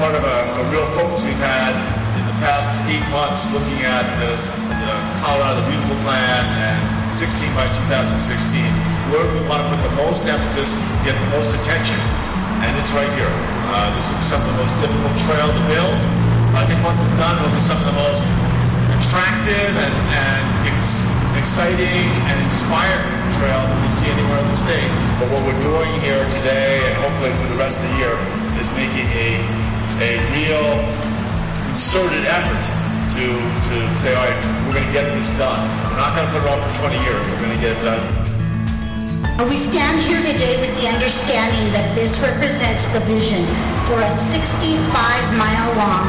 part 0.00 0.16
of 0.16 0.24
a, 0.24 0.38
a 0.56 0.62
real 0.72 0.88
focus 0.96 1.20
we've 1.28 1.36
had 1.36 1.76
in 2.16 2.24
the 2.24 2.36
past 2.40 2.72
eight 2.88 3.04
months 3.12 3.44
looking 3.52 3.84
at 3.84 4.08
this, 4.24 4.56
the 4.64 4.94
Colorado 5.20 5.60
the 5.60 5.68
Beautiful 5.68 6.00
Plan 6.08 6.40
and 6.56 6.95
16 7.12 7.48
by 7.54 7.66
2016, 7.88 8.62
where 9.14 9.22
we 9.22 9.40
want 9.46 9.62
to 9.62 9.68
put 9.70 9.80
the 9.86 9.94
most 10.02 10.26
emphasis, 10.26 10.74
get 11.06 11.14
the 11.14 11.30
most 11.32 11.54
attention, 11.54 11.98
and 12.66 12.74
it's 12.76 12.90
right 12.92 13.08
here. 13.14 13.30
Uh, 13.70 13.94
this 13.94 14.04
will 14.10 14.18
be 14.18 14.26
some 14.26 14.42
of 14.42 14.48
the 14.50 14.58
most 14.58 14.74
difficult 14.82 15.14
trail 15.22 15.48
to 15.48 15.62
build. 15.70 15.96
I 16.56 16.66
think 16.66 16.82
once 16.82 16.98
it's 17.02 17.14
done, 17.14 17.38
it'll 17.38 17.52
be 17.54 17.62
some 17.62 17.78
of 17.78 17.86
the 17.86 17.98
most 17.98 18.22
attractive 18.98 19.72
and, 19.76 19.96
and 20.12 20.44
ex- 20.72 21.04
exciting 21.38 22.06
and 22.26 22.36
inspiring 22.48 23.16
trail 23.36 23.60
that 23.60 23.78
we 23.82 23.90
see 23.92 24.08
anywhere 24.10 24.40
in 24.42 24.48
the 24.50 24.58
state. 24.58 24.90
But 25.20 25.30
what 25.30 25.44
we're 25.46 25.62
doing 25.62 25.92
here 26.02 26.24
today, 26.32 26.82
and 26.90 26.94
hopefully 26.98 27.30
through 27.38 27.52
the 27.54 27.60
rest 27.60 27.84
of 27.84 27.90
the 27.90 27.96
year, 28.02 28.16
is 28.58 28.68
making 28.74 29.06
a, 29.14 29.28
a 30.00 30.10
real 30.32 30.66
concerted 31.68 32.24
effort 32.26 32.85
to, 33.16 33.32
to 33.32 33.76
say, 33.96 34.12
all 34.12 34.28
right, 34.28 34.36
we're 34.68 34.76
going 34.76 34.84
to 34.84 34.92
get 34.92 35.08
this 35.16 35.32
done. 35.40 35.56
We're 35.88 35.96
not 35.96 36.12
going 36.12 36.28
to 36.28 36.32
put 36.36 36.44
it 36.44 36.48
off 36.52 36.60
for 36.60 36.92
20 36.92 37.00
years. 37.00 37.24
We're 37.32 37.40
going 37.40 37.56
to 37.56 37.62
get 37.64 37.72
it 37.72 37.80
done. 37.80 38.04
We 39.48 39.56
stand 39.56 40.04
here 40.04 40.20
today 40.20 40.60
with 40.60 40.76
the 40.76 40.92
understanding 40.92 41.72
that 41.72 41.96
this 41.96 42.20
represents 42.20 42.92
the 42.92 43.00
vision 43.08 43.40
for 43.88 44.04
a 44.04 44.12
65 44.36 44.84
mile 45.32 45.70
long 45.80 46.08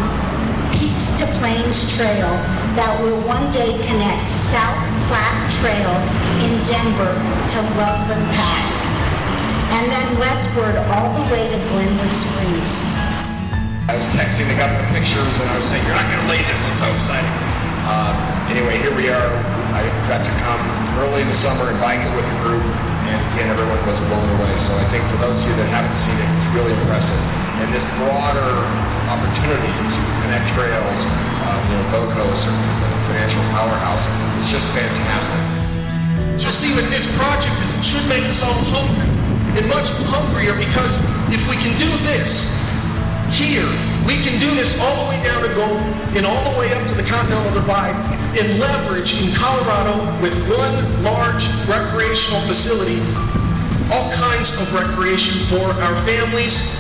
Peaks 0.76 1.16
to 1.16 1.26
Plains 1.40 1.96
Trail 1.96 2.28
that 2.76 2.92
will 3.00 3.24
one 3.24 3.48
day 3.56 3.72
connect 3.88 4.28
South 4.28 4.80
Platte 5.08 5.48
Trail 5.64 5.96
in 6.44 6.60
Denver 6.68 7.16
to 7.16 7.58
Loveland 7.80 8.28
Pass, 8.36 8.76
and 9.80 9.88
then 9.88 10.08
westward 10.20 10.76
all 10.92 11.16
the 11.16 11.24
way 11.32 11.48
to 11.48 11.60
Glenwood 11.72 12.12
Springs. 12.12 13.07
I 13.88 13.96
was 13.96 14.04
texting, 14.12 14.52
they 14.52 14.60
got 14.60 14.68
the 14.68 14.84
pictures, 14.92 15.32
and 15.40 15.48
I 15.48 15.56
was 15.56 15.64
saying, 15.64 15.80
you're 15.88 15.96
not 15.96 16.04
going 16.12 16.20
to 16.20 16.28
believe 16.28 16.44
this, 16.52 16.60
it's 16.68 16.84
so 16.84 16.92
exciting. 16.92 17.32
Uh, 17.88 18.12
anyway, 18.52 18.76
here 18.84 18.92
we 18.92 19.08
are. 19.08 19.32
I 19.72 19.88
got 20.12 20.28
to 20.28 20.34
come 20.44 20.60
early 21.00 21.24
in 21.24 21.32
the 21.32 21.40
summer 21.40 21.72
and 21.72 21.80
bike 21.80 22.04
it 22.04 22.12
with 22.12 22.28
a 22.28 22.38
group, 22.44 22.60
and 23.08 23.20
again, 23.32 23.48
everyone 23.48 23.80
was 23.88 23.96
blown 24.12 24.28
away. 24.28 24.52
So 24.60 24.76
I 24.76 24.84
think 24.92 25.08
for 25.08 25.24
those 25.24 25.40
of 25.40 25.48
you 25.48 25.56
that 25.64 25.72
haven't 25.72 25.96
seen 25.96 26.20
it, 26.20 26.28
it's 26.36 26.52
really 26.52 26.76
impressive. 26.84 27.16
And 27.64 27.72
this 27.72 27.88
broader 27.96 28.52
opportunity 29.08 29.72
to 29.72 30.02
connect 30.20 30.52
trails, 30.52 31.00
uh, 31.48 31.56
you 31.72 31.80
know, 31.80 32.28
certainly 32.36 32.68
a 32.68 33.00
financial 33.08 33.40
powerhouse. 33.56 34.04
It's 34.44 34.52
just 34.52 34.68
fantastic. 34.76 35.40
You'll 36.44 36.52
see 36.52 36.76
with 36.76 36.92
this 36.92 37.08
project 37.16 37.56
is 37.56 37.80
it 37.80 37.88
should 37.88 38.04
make 38.12 38.28
us 38.28 38.44
all 38.44 38.52
hungry 38.68 39.08
and 39.56 39.64
much 39.72 39.96
hungrier 40.12 40.60
because 40.60 41.00
if 41.32 41.40
we 41.48 41.56
can 41.56 41.72
do 41.80 41.88
this 42.04 42.52
here, 43.32 43.68
we 44.06 44.18
can 44.24 44.40
do 44.40 44.50
this 44.56 44.80
all 44.80 45.04
the 45.04 45.10
way 45.10 45.24
down 45.24 45.44
to 45.44 45.54
Golden 45.56 45.84
and 46.16 46.26
all 46.26 46.42
the 46.52 46.58
way 46.60 46.72
up 46.74 46.88
to 46.88 46.96
the 46.96 47.04
Continental 47.04 47.54
Divide 47.54 47.96
and 48.40 48.60
leverage 48.60 49.22
in 49.22 49.34
Colorado 49.36 50.00
with 50.22 50.34
one 50.50 51.04
large 51.04 51.48
recreational 51.68 52.42
facility 52.42 53.02
all 53.92 54.12
kinds 54.12 54.60
of 54.60 54.68
recreation 54.74 55.40
for 55.48 55.64
our 55.64 55.96
families. 56.04 56.76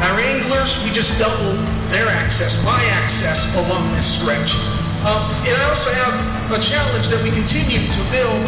Our 0.00 0.16
anglers, 0.20 0.82
we 0.84 0.90
just 0.90 1.18
doubled 1.18 1.58
their 1.92 2.08
access, 2.08 2.64
my 2.64 2.80
access 2.96 3.54
along 3.56 3.92
this 3.94 4.06
stretch. 4.06 4.56
Um, 5.04 5.28
and 5.44 5.54
I 5.56 5.64
also 5.68 5.92
have 5.92 6.16
a 6.52 6.60
challenge 6.60 7.08
that 7.08 7.20
we 7.22 7.30
continue 7.30 7.84
to 7.84 8.02
build 8.08 8.42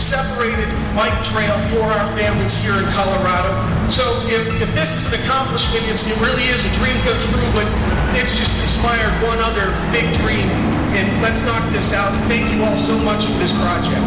separated 0.00 0.64
bike 0.96 1.14
trail 1.20 1.52
for 1.68 1.84
our 1.84 2.08
families 2.16 2.56
here 2.56 2.72
in 2.72 2.88
Colorado. 2.96 3.52
So 3.92 4.02
if, 4.32 4.48
if 4.56 4.72
this 4.72 4.96
is 4.96 5.12
an 5.12 5.20
accomplishment, 5.20 5.84
it 5.84 6.00
really 6.24 6.48
is 6.48 6.64
a 6.64 6.72
dream 6.80 6.96
come 7.04 7.20
true, 7.20 7.48
but 7.52 7.68
it's 8.16 8.32
just 8.32 8.56
inspired 8.64 9.12
one 9.20 9.38
other 9.44 9.68
big 9.92 10.08
dream. 10.24 10.48
And 10.96 11.06
let's 11.20 11.44
knock 11.44 11.68
this 11.70 11.92
out. 11.92 12.10
Thank 12.26 12.48
you 12.50 12.64
all 12.64 12.80
so 12.80 12.96
much 13.04 13.28
for 13.28 13.36
this 13.36 13.52
project. 13.60 14.02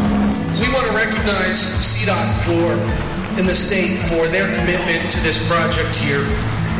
We 0.57 0.67
want 0.73 0.89
to 0.89 0.95
recognize 0.97 1.61
CDOT 1.61 2.27
for, 2.43 2.73
in 3.39 3.45
the 3.45 3.55
state 3.55 4.01
for 4.09 4.27
their 4.27 4.49
commitment 4.57 5.11
to 5.13 5.19
this 5.21 5.39
project 5.47 5.95
here. 5.95 6.25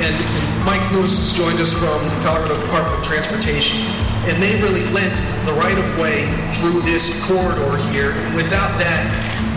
And 0.02 0.18
Mike 0.66 0.84
Lewis 0.92 1.22
has 1.22 1.32
joined 1.32 1.62
us 1.62 1.72
from 1.72 2.02
the 2.02 2.20
Colorado 2.26 2.60
Department 2.60 2.98
of 2.98 3.04
Transportation. 3.06 3.80
And 4.30 4.42
they 4.42 4.62
really 4.62 4.84
lent 4.96 5.20
the 5.46 5.54
right 5.54 5.78
of 5.78 6.00
way 6.00 6.24
through 6.56 6.82
this 6.84 7.12
corridor 7.28 7.78
here. 7.92 8.16
Without 8.36 8.78
that, 8.80 9.04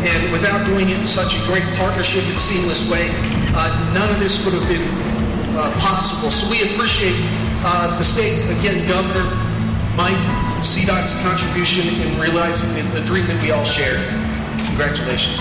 and 0.03 0.33
without 0.33 0.67
doing 0.67 0.89
it 0.89 0.99
in 0.99 1.07
such 1.07 1.35
a 1.35 1.47
great 1.47 1.65
partnership 1.79 2.25
and 2.27 2.39
seamless 2.39 2.91
way, 2.91 3.09
uh, 3.55 3.71
none 3.95 4.11
of 4.11 4.21
this 4.21 4.45
would 4.45 4.55
have 4.55 4.69
been 4.69 4.87
uh, 5.57 5.71
possible. 5.79 6.31
So 6.31 6.51
we 6.51 6.63
appreciate 6.75 7.17
uh, 7.65 7.97
the 7.97 8.05
state, 8.05 8.43
again, 8.59 8.87
Governor 8.87 9.25
Mike, 9.97 10.19
CDOT's 10.61 11.23
contribution 11.23 11.87
in 12.03 12.21
realizing 12.21 12.69
the, 12.75 13.01
the 13.01 13.07
dream 13.07 13.27
that 13.29 13.41
we 13.41 13.51
all 13.51 13.65
share. 13.65 13.97
Congratulations. 14.67 15.41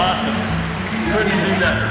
Awesome. 0.00 0.57
Couldn't 1.12 1.30
do 1.30 1.60
better. 1.60 1.88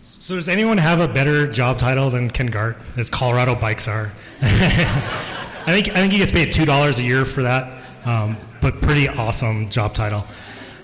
So 0.00 0.36
does 0.36 0.48
anyone 0.48 0.78
have 0.78 1.00
a 1.00 1.08
better 1.08 1.46
job 1.46 1.78
title 1.78 2.08
than 2.10 2.30
Ken 2.30 2.46
Gart 2.46 2.78
as 2.96 3.10
Colorado 3.10 3.54
Bike 3.54 3.80
Czar? 3.80 4.10
I 4.42 5.66
think 5.66 5.88
I 5.90 5.94
think 5.94 6.12
he 6.12 6.18
gets 6.18 6.32
paid 6.32 6.52
two 6.52 6.64
dollars 6.64 6.98
a 6.98 7.02
year 7.02 7.24
for 7.24 7.42
that, 7.42 7.82
um, 8.04 8.36
but 8.60 8.80
pretty 8.80 9.08
awesome 9.08 9.68
job 9.68 9.94
title. 9.94 10.24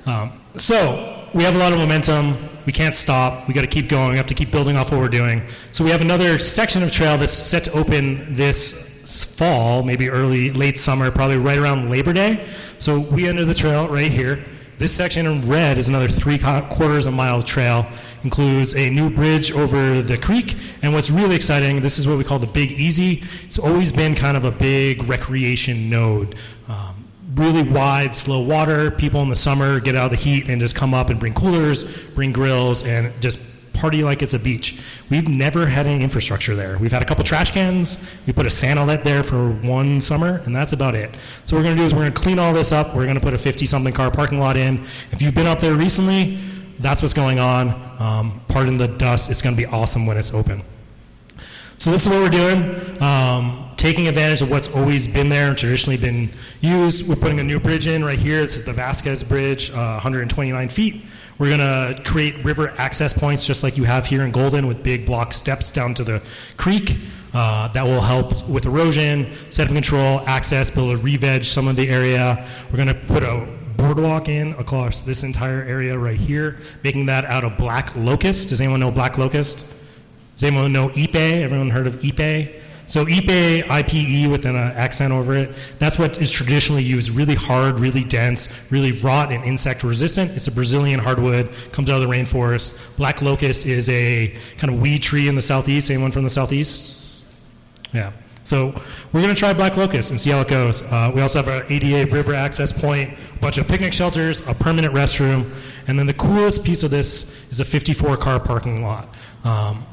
Um, 0.07 0.33
so 0.57 1.27
we 1.35 1.43
have 1.45 1.55
a 1.55 1.59
lot 1.59 1.73
of 1.73 1.79
momentum. 1.79 2.37
We 2.67 2.73
can't 2.73 2.95
stop. 2.95 3.49
We 3.49 3.55
got 3.55 3.63
to 3.63 3.67
keep 3.67 3.89
going. 3.89 4.11
We 4.11 4.17
have 4.17 4.27
to 4.27 4.35
keep 4.35 4.51
building 4.51 4.77
off 4.77 4.91
what 4.91 5.01
we're 5.01 5.09
doing. 5.09 5.43
So 5.73 5.85
we 5.85 5.91
have 5.91 6.01
another 6.03 6.39
section 6.39 6.83
of 6.83 6.93
trail 6.93 7.17
that's 7.17 7.33
set 7.33 7.65
to 7.65 7.73
open 7.73 8.37
this 8.37 9.25
fall, 9.25 9.83
maybe 9.83 10.09
early, 10.09 10.51
late 10.51 10.77
summer, 10.77 11.11
probably 11.11 11.39
right 11.39 11.59
around 11.59 11.91
Labor 11.91 12.13
Day. 12.13 12.47
So 12.81 12.99
we 12.99 13.29
enter 13.29 13.45
the 13.45 13.53
trail 13.53 13.89
right 13.89 14.11
here. 14.11 14.43
This 14.79 14.91
section 14.91 15.27
in 15.27 15.47
red 15.47 15.77
is 15.77 15.89
another 15.89 16.09
three 16.09 16.39
quarters 16.39 17.07
of 17.07 17.13
a 17.13 17.17
mile 17.17 17.43
trail. 17.43 17.87
Includes 18.25 18.75
a 18.75 18.89
new 18.89 19.11
bridge 19.11 19.53
over 19.53 20.01
the 20.01 20.17
creek, 20.17 20.57
and 20.81 20.95
what's 20.95 21.11
really 21.11 21.37
exciting, 21.37 21.83
this 21.83 21.99
is 21.99 22.09
what 22.09 22.17
we 22.17 22.25
call 22.25 22.39
the 22.39 22.47
Big 22.47 22.73
Easy. 22.73 23.23
It's 23.45 23.59
always 23.59 23.93
been 23.93 24.15
kind 24.15 24.35
of 24.35 24.47
a 24.47 24.51
big 24.51 25.05
recreation 25.05 25.91
node. 25.91 26.37
Um, 26.69 27.07
really 27.35 27.63
wide, 27.63 28.15
slow 28.15 28.41
water. 28.41 28.91
People 28.91 29.21
in 29.21 29.29
the 29.29 29.37
summer 29.37 29.79
get 29.79 29.95
out 29.95 30.07
of 30.07 30.11
the 30.13 30.17
heat 30.17 30.49
and 30.49 30.59
just 30.59 30.75
come 30.75 30.95
up 30.95 31.11
and 31.11 31.21
bring 31.21 31.35
coolers, 31.35 31.85
bring 32.15 32.33
grills, 32.33 32.83
and 32.87 33.13
just 33.21 33.39
party 33.81 34.05
like 34.05 34.23
it's 34.23 34.35
a 34.35 34.39
beach. 34.39 34.81
We've 35.09 35.29
never 35.29 35.67
had 35.67 35.87
any 35.87 36.05
infrastructure 36.05 36.55
there. 36.55 36.77
We've 36.79 36.93
had 36.93 37.03
a 37.03 37.05
couple 37.07 37.25
trash 37.25 37.51
cans. 37.51 37.97
We 38.27 38.33
put 38.33 38.47
a 38.47 38.51
sand 38.51 38.79
there 39.05 39.25
for 39.25 39.51
one 39.51 40.01
summer, 40.01 40.43
and 40.45 40.55
that's 40.55 40.73
about 40.73 40.95
it. 40.95 41.11
So 41.45 41.57
what 41.57 41.61
we're 41.61 41.65
going 41.65 41.77
to 41.77 41.83
do 41.83 41.87
is 41.87 41.95
we're 41.95 42.01
going 42.01 42.13
to 42.13 42.21
clean 42.21 42.39
all 42.39 42.53
this 42.53 42.73
up. 42.73 42.95
We're 42.95 43.05
going 43.05 43.19
to 43.19 43.21
put 43.21 43.35
a 43.35 43.39
50-something 43.39 43.95
car 43.95 44.11
parking 44.11 44.39
lot 44.39 44.57
in. 44.57 44.85
If 45.13 45.23
you've 45.23 45.35
been 45.35 45.47
up 45.47 45.61
there 45.61 45.75
recently, 45.75 46.39
that's 46.79 47.03
what's 47.03 47.15
going 47.15 47.39
on. 47.39 47.71
Um, 47.99 48.43
pardon 48.49 48.77
the 48.77 48.89
dust. 48.89 49.31
It's 49.31 49.43
going 49.43 49.57
to 49.57 49.61
be 49.61 49.67
awesome 49.67 50.07
when 50.07 50.17
it's 50.17 50.33
open. 50.33 50.63
So 51.79 51.91
this 51.91 52.03
is 52.03 52.09
what 52.09 52.21
we're 52.21 52.29
doing. 52.29 53.03
Um, 53.03 53.71
taking 53.77 54.09
advantage 54.09 54.43
of 54.43 54.51
what's 54.51 54.69
always 54.69 55.09
been 55.09 55.31
there 55.31 55.49
and 55.49 55.57
traditionally 55.57 55.97
been 55.97 56.31
used. 56.61 57.09
We're 57.09 57.17
putting 57.17 57.41
a 57.41 57.43
new 57.43 57.59
bridge 57.59 57.87
in 57.87 58.05
right 58.05 58.19
here. 58.19 58.43
This 58.43 58.57
is 58.57 58.65
the 58.65 58.75
Vasquez 58.75 59.25
Bridge, 59.25 59.71
uh, 59.71 59.97
129 59.97 60.69
feet. 60.69 61.03
We're 61.41 61.57
going 61.57 61.61
to 61.97 62.03
create 62.05 62.45
river 62.45 62.75
access 62.77 63.15
points 63.15 63.47
just 63.47 63.63
like 63.63 63.79
you 63.79 63.85
have 63.85 64.05
here 64.05 64.25
in 64.25 64.31
Golden 64.31 64.67
with 64.67 64.83
big 64.83 65.07
block 65.07 65.33
steps 65.33 65.73
down 65.73 65.95
to 65.95 66.05
the 66.05 66.23
creek. 66.59 66.99
Uh, 67.33 67.69
that 67.69 67.83
will 67.83 68.03
help 68.03 68.47
with 68.47 68.67
erosion, 68.67 69.33
sediment 69.49 69.87
control, 69.87 70.21
access, 70.27 70.71
build 70.71 70.93
a 70.93 70.97
re-veg 70.99 71.43
some 71.43 71.67
of 71.67 71.77
the 71.77 71.89
area. 71.89 72.47
We're 72.71 72.77
going 72.77 72.89
to 72.89 73.07
put 73.07 73.23
a 73.23 73.47
boardwalk 73.79 74.29
in 74.29 74.53
across 74.55 75.01
this 75.01 75.23
entire 75.23 75.63
area 75.63 75.99
right 75.99 76.19
here, 76.19 76.59
making 76.85 77.07
that 77.07 77.25
out 77.25 77.43
of 77.43 77.57
black 77.57 77.97
locust. 77.97 78.51
Does 78.51 78.61
anyone 78.61 78.81
know 78.81 78.91
black 78.91 79.17
locust? 79.17 79.65
Does 80.35 80.45
anyone 80.45 80.75
know 80.75 80.91
Ipe? 80.91 81.15
Everyone 81.15 81.71
heard 81.71 81.87
of 81.87 82.01
Ipe? 82.01 82.61
So 82.91 83.07
Ipe, 83.07 83.63
IPE 83.63 84.29
with 84.33 84.47
an 84.47 84.57
uh, 84.57 84.75
accent 84.75 85.13
over 85.13 85.37
it, 85.37 85.55
that's 85.79 85.97
what 85.97 86.21
is 86.21 86.29
traditionally 86.29 86.83
used. 86.83 87.11
Really 87.11 87.37
hard, 87.37 87.79
really 87.79 88.03
dense, 88.03 88.49
really 88.73 88.91
rot 88.91 89.31
and 89.31 89.45
insect 89.45 89.85
resistant. 89.85 90.33
It's 90.33 90.49
a 90.49 90.51
Brazilian 90.51 90.99
hardwood, 90.99 91.55
comes 91.71 91.89
out 91.89 92.03
of 92.03 92.09
the 92.09 92.13
rainforest. 92.13 92.97
Black 92.97 93.23
locust 93.23 93.65
is 93.65 93.89
a 93.89 94.37
kind 94.57 94.75
of 94.75 94.81
weed 94.81 95.05
tree 95.05 95.29
in 95.29 95.37
the 95.37 95.43
southeast. 95.43 95.89
Anyone 95.89 96.11
from 96.11 96.25
the 96.25 96.31
southeast? 96.31 97.23
Yeah. 97.93 98.11
So 98.43 98.75
we're 99.13 99.23
going 99.23 99.37
to 99.37 99.39
try 99.39 99.55
black 99.55 99.77
locust 99.77 100.11
and 100.11 100.21
see 100.21 100.31
how 100.31 100.41
it 100.41 100.49
goes. 100.49 100.83
Uh, 100.83 101.13
we 101.15 101.21
also 101.21 101.41
have 101.41 101.49
our 101.49 101.63
ADA 101.71 102.11
river 102.11 102.35
access 102.35 102.73
point, 102.73 103.17
a 103.37 103.39
bunch 103.39 103.57
of 103.59 103.69
picnic 103.69 103.93
shelters, 103.93 104.41
a 104.49 104.55
permanent 104.55 104.93
restroom, 104.93 105.49
and 105.87 105.97
then 105.97 106.07
the 106.07 106.15
coolest 106.15 106.65
piece 106.65 106.83
of 106.83 106.91
this 106.91 107.49
is 107.53 107.61
a 107.61 107.65
54 107.65 108.17
car 108.17 108.41
parking 108.41 108.83
lot. 108.83 109.15
Um, 109.45 109.87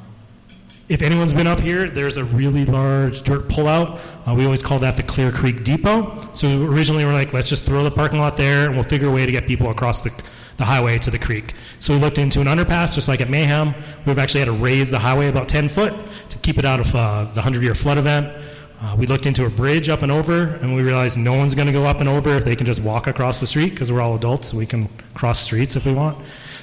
if 0.89 1.01
anyone's 1.01 1.33
been 1.33 1.47
up 1.47 1.59
here, 1.59 1.89
there's 1.89 2.15
a 2.15 2.23
really 2.23 2.65
large 2.65 3.21
dirt 3.23 3.49
pullout. 3.49 3.99
Uh, 4.25 4.33
we 4.33 4.45
always 4.45 4.61
call 4.61 4.79
that 4.79 4.95
the 4.95 5.03
Clear 5.03 5.31
Creek 5.33 5.65
Depot. 5.65 6.29
So 6.33 6.63
originally 6.63 7.03
we're 7.03 7.13
like, 7.13 7.33
let's 7.33 7.49
just 7.49 7.65
throw 7.65 7.83
the 7.83 7.91
parking 7.91 8.19
lot 8.19 8.37
there 8.37 8.67
and 8.67 8.73
we'll 8.73 8.83
figure 8.83 9.09
a 9.09 9.11
way 9.11 9.25
to 9.25 9.31
get 9.31 9.47
people 9.47 9.69
across 9.69 10.01
the, 10.01 10.11
the 10.55 10.63
highway 10.63 10.97
to 10.99 11.11
the 11.11 11.19
creek. 11.19 11.53
So 11.79 11.93
we 11.93 11.99
looked 11.99 12.17
into 12.17 12.39
an 12.39 12.47
underpass, 12.47 12.95
just 12.95 13.09
like 13.09 13.19
at 13.19 13.29
Mayhem. 13.29 13.75
We've 14.05 14.17
actually 14.17 14.39
had 14.39 14.45
to 14.45 14.53
raise 14.53 14.89
the 14.89 14.99
highway 14.99 15.27
about 15.27 15.49
10 15.49 15.67
foot 15.67 15.93
to 16.29 16.37
keep 16.37 16.57
it 16.57 16.63
out 16.63 16.79
of 16.79 16.95
uh, 16.95 17.23
the 17.25 17.41
100 17.41 17.63
year 17.63 17.75
flood 17.75 17.97
event. 17.97 18.33
Uh, 18.79 18.95
we 18.97 19.07
looked 19.07 19.25
into 19.25 19.45
a 19.45 19.49
bridge 19.49 19.89
up 19.89 20.03
and 20.03 20.11
over, 20.11 20.53
and 20.61 20.73
we 20.73 20.83
realized 20.83 21.17
no 21.17 21.33
one's 21.33 21.55
going 21.55 21.65
to 21.65 21.73
go 21.73 21.83
up 21.85 21.99
and 21.99 22.07
over 22.07 22.29
if 22.37 22.45
they 22.45 22.55
can 22.55 22.65
just 22.65 22.81
walk 22.81 23.07
across 23.07 23.39
the 23.39 23.47
street 23.47 23.71
because 23.71 23.91
we're 23.91 24.01
all 24.01 24.15
adults. 24.15 24.49
So 24.49 24.57
we 24.57 24.67
can 24.67 24.87
cross 25.15 25.39
streets 25.39 25.75
if 25.75 25.85
we 25.85 25.93
want. 25.93 26.17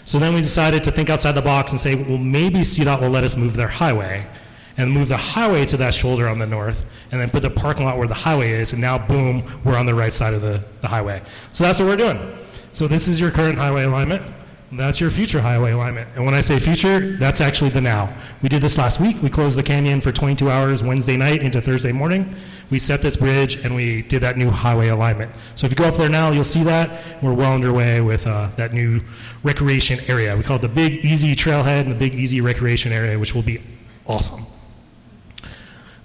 So 0.05 0.19
then 0.19 0.35
we 0.35 0.41
decided 0.41 0.85
to 0.85 0.91
think 0.91 1.09
outside 1.11 1.33
the 1.33 1.43
box 1.43 1.73
and 1.73 1.81
say, 1.81 1.95
well, 1.95 2.19
maybe 2.19 2.61
CDOT 2.61 3.01
will 3.01 3.11
let 3.11 3.25
us 3.25 3.37
move 3.37 3.57
their 3.57 3.69
highway 3.69 4.27
and 4.77 4.91
move 4.91 5.09
the 5.09 5.17
highway 5.17 5.65
to 5.67 5.77
that 5.77 5.95
shoulder 5.95 6.29
on 6.29 6.39
the 6.39 6.47
north, 6.47 6.85
and 7.13 7.21
then 7.21 7.31
put 7.31 7.43
the 7.43 7.51
parking 7.51 7.85
lot 7.85 7.97
where 7.97 8.09
the 8.09 8.15
highway 8.15 8.51
is, 8.51 8.73
and 8.73 8.81
now, 8.81 8.99
boom, 9.07 9.61
we're 9.65 9.77
on 9.77 9.87
the 9.87 9.95
right 9.95 10.13
side 10.13 10.35
of 10.35 10.43
the, 10.43 10.63
the 10.81 10.89
highway. 10.89 11.23
So 11.53 11.63
that's 11.63 11.79
what 11.79 11.87
we're 11.87 11.97
doing. 11.97 12.37
So 12.73 12.89
this 12.89 13.07
is 13.07 13.21
your 13.21 13.31
current 13.31 13.57
highway 13.57 13.85
alignment. 13.85 14.23
That's 14.77 15.01
your 15.01 15.11
future 15.11 15.41
highway 15.41 15.73
alignment. 15.73 16.09
And 16.17 16.25
when 16.25 16.35
I 16.35 16.41
say 16.41 16.59
future, 16.59 17.17
that's 17.17 17.41
actually 17.41 17.71
the 17.71 17.81
now. 17.81 18.13
We 18.43 18.49
did 18.49 18.63
this 18.63 18.77
last 18.77 19.01
week. 19.01 19.17
We 19.23 19.31
closed 19.31 19.57
the 19.57 19.63
canyon 19.63 20.01
for 20.01 20.11
22 20.11 20.51
hours 20.51 20.83
Wednesday 20.83 21.17
night 21.17 21.43
into 21.43 21.61
Thursday 21.61 21.93
morning. 21.93 22.35
We 22.71 22.79
set 22.79 23.03
this 23.03 23.17
bridge 23.17 23.65
and 23.65 23.75
we 23.75 24.03
did 24.03 24.23
that 24.23 24.37
new 24.37 24.51
highway 24.51 24.89
alignment. 24.89 25.33
So 25.55 25.67
if 25.67 25.73
you 25.73 25.77
go 25.77 25.85
up 25.85 25.97
there 25.97 26.09
now, 26.09 26.31
you'll 26.31 26.45
see 26.45 26.65
that. 26.65 27.23
We're 27.23 27.35
well 27.35 27.53
underway 27.53 28.01
with 28.01 28.27
uh, 28.27 28.51
that 28.57 28.73
new 28.73 29.01
recreation 29.43 30.01
area. 30.09 30.37
We 30.37 30.43
call 30.43 30.57
it 30.57 30.63
the 30.63 30.69
Big 30.69 31.05
Easy 31.05 31.37
Trailhead 31.37 31.83
and 31.83 31.93
the 31.93 31.97
Big 31.97 32.15
Easy 32.15 32.41
Recreation 32.41 32.91
Area, 32.91 33.19
which 33.19 33.35
will 33.35 33.43
be 33.43 33.61
awesome. 34.07 34.45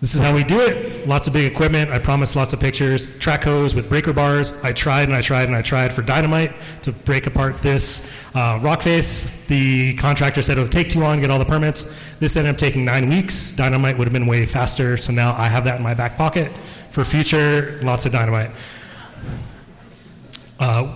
This 0.02 0.16
is 0.16 0.22
how 0.22 0.34
we 0.34 0.46
do 0.46 0.62
it. 0.62 1.06
Lots 1.06 1.28
of 1.28 1.34
big 1.34 1.52
equipment. 1.52 1.92
I 1.92 2.00
promised 2.00 2.38
lots 2.38 2.54
of 2.54 2.62
pictures. 2.62 3.10
Trackhoes 3.18 3.76
with 3.76 3.90
breaker 3.90 4.14
bars. 4.14 4.54
I 4.64 4.72
tried 4.72 5.10
and 5.10 5.14
I 5.14 5.22
tried 5.22 5.50
and 5.50 5.56
I 5.56 5.62
tried 5.62 5.92
for 5.92 6.02
dynamite 6.02 6.54
to 6.84 6.94
break 6.94 7.28
apart 7.28 7.62
this 7.62 8.10
uh, 8.34 8.60
rock 8.62 8.82
face. 8.82 9.46
The 9.48 9.96
contractor 9.96 10.42
said 10.42 10.58
it 10.58 10.62
would 10.62 10.72
take 10.72 10.90
too 10.90 11.02
long 11.02 11.18
to 11.18 11.22
get 11.22 11.30
all 11.30 11.40
the 11.40 11.44
permits. 11.44 12.00
This 12.20 12.38
ended 12.38 12.54
up 12.54 12.58
taking 12.58 12.86
nine 12.86 13.10
weeks. 13.10 13.52
Dynamite 13.52 13.98
would 13.98 14.06
have 14.06 14.14
been 14.14 14.26
way 14.26 14.46
faster. 14.46 14.96
So 14.96 15.12
now 15.12 15.36
I 15.36 15.48
have 15.50 15.66
that 15.66 15.76
in 15.76 15.84
my 15.84 15.94
back 15.94 16.16
pocket 16.16 16.50
for 16.92 17.04
future. 17.04 17.78
Lots 17.84 18.06
of 18.06 18.14
dynamite. 18.14 18.52
Uh, 20.62 20.96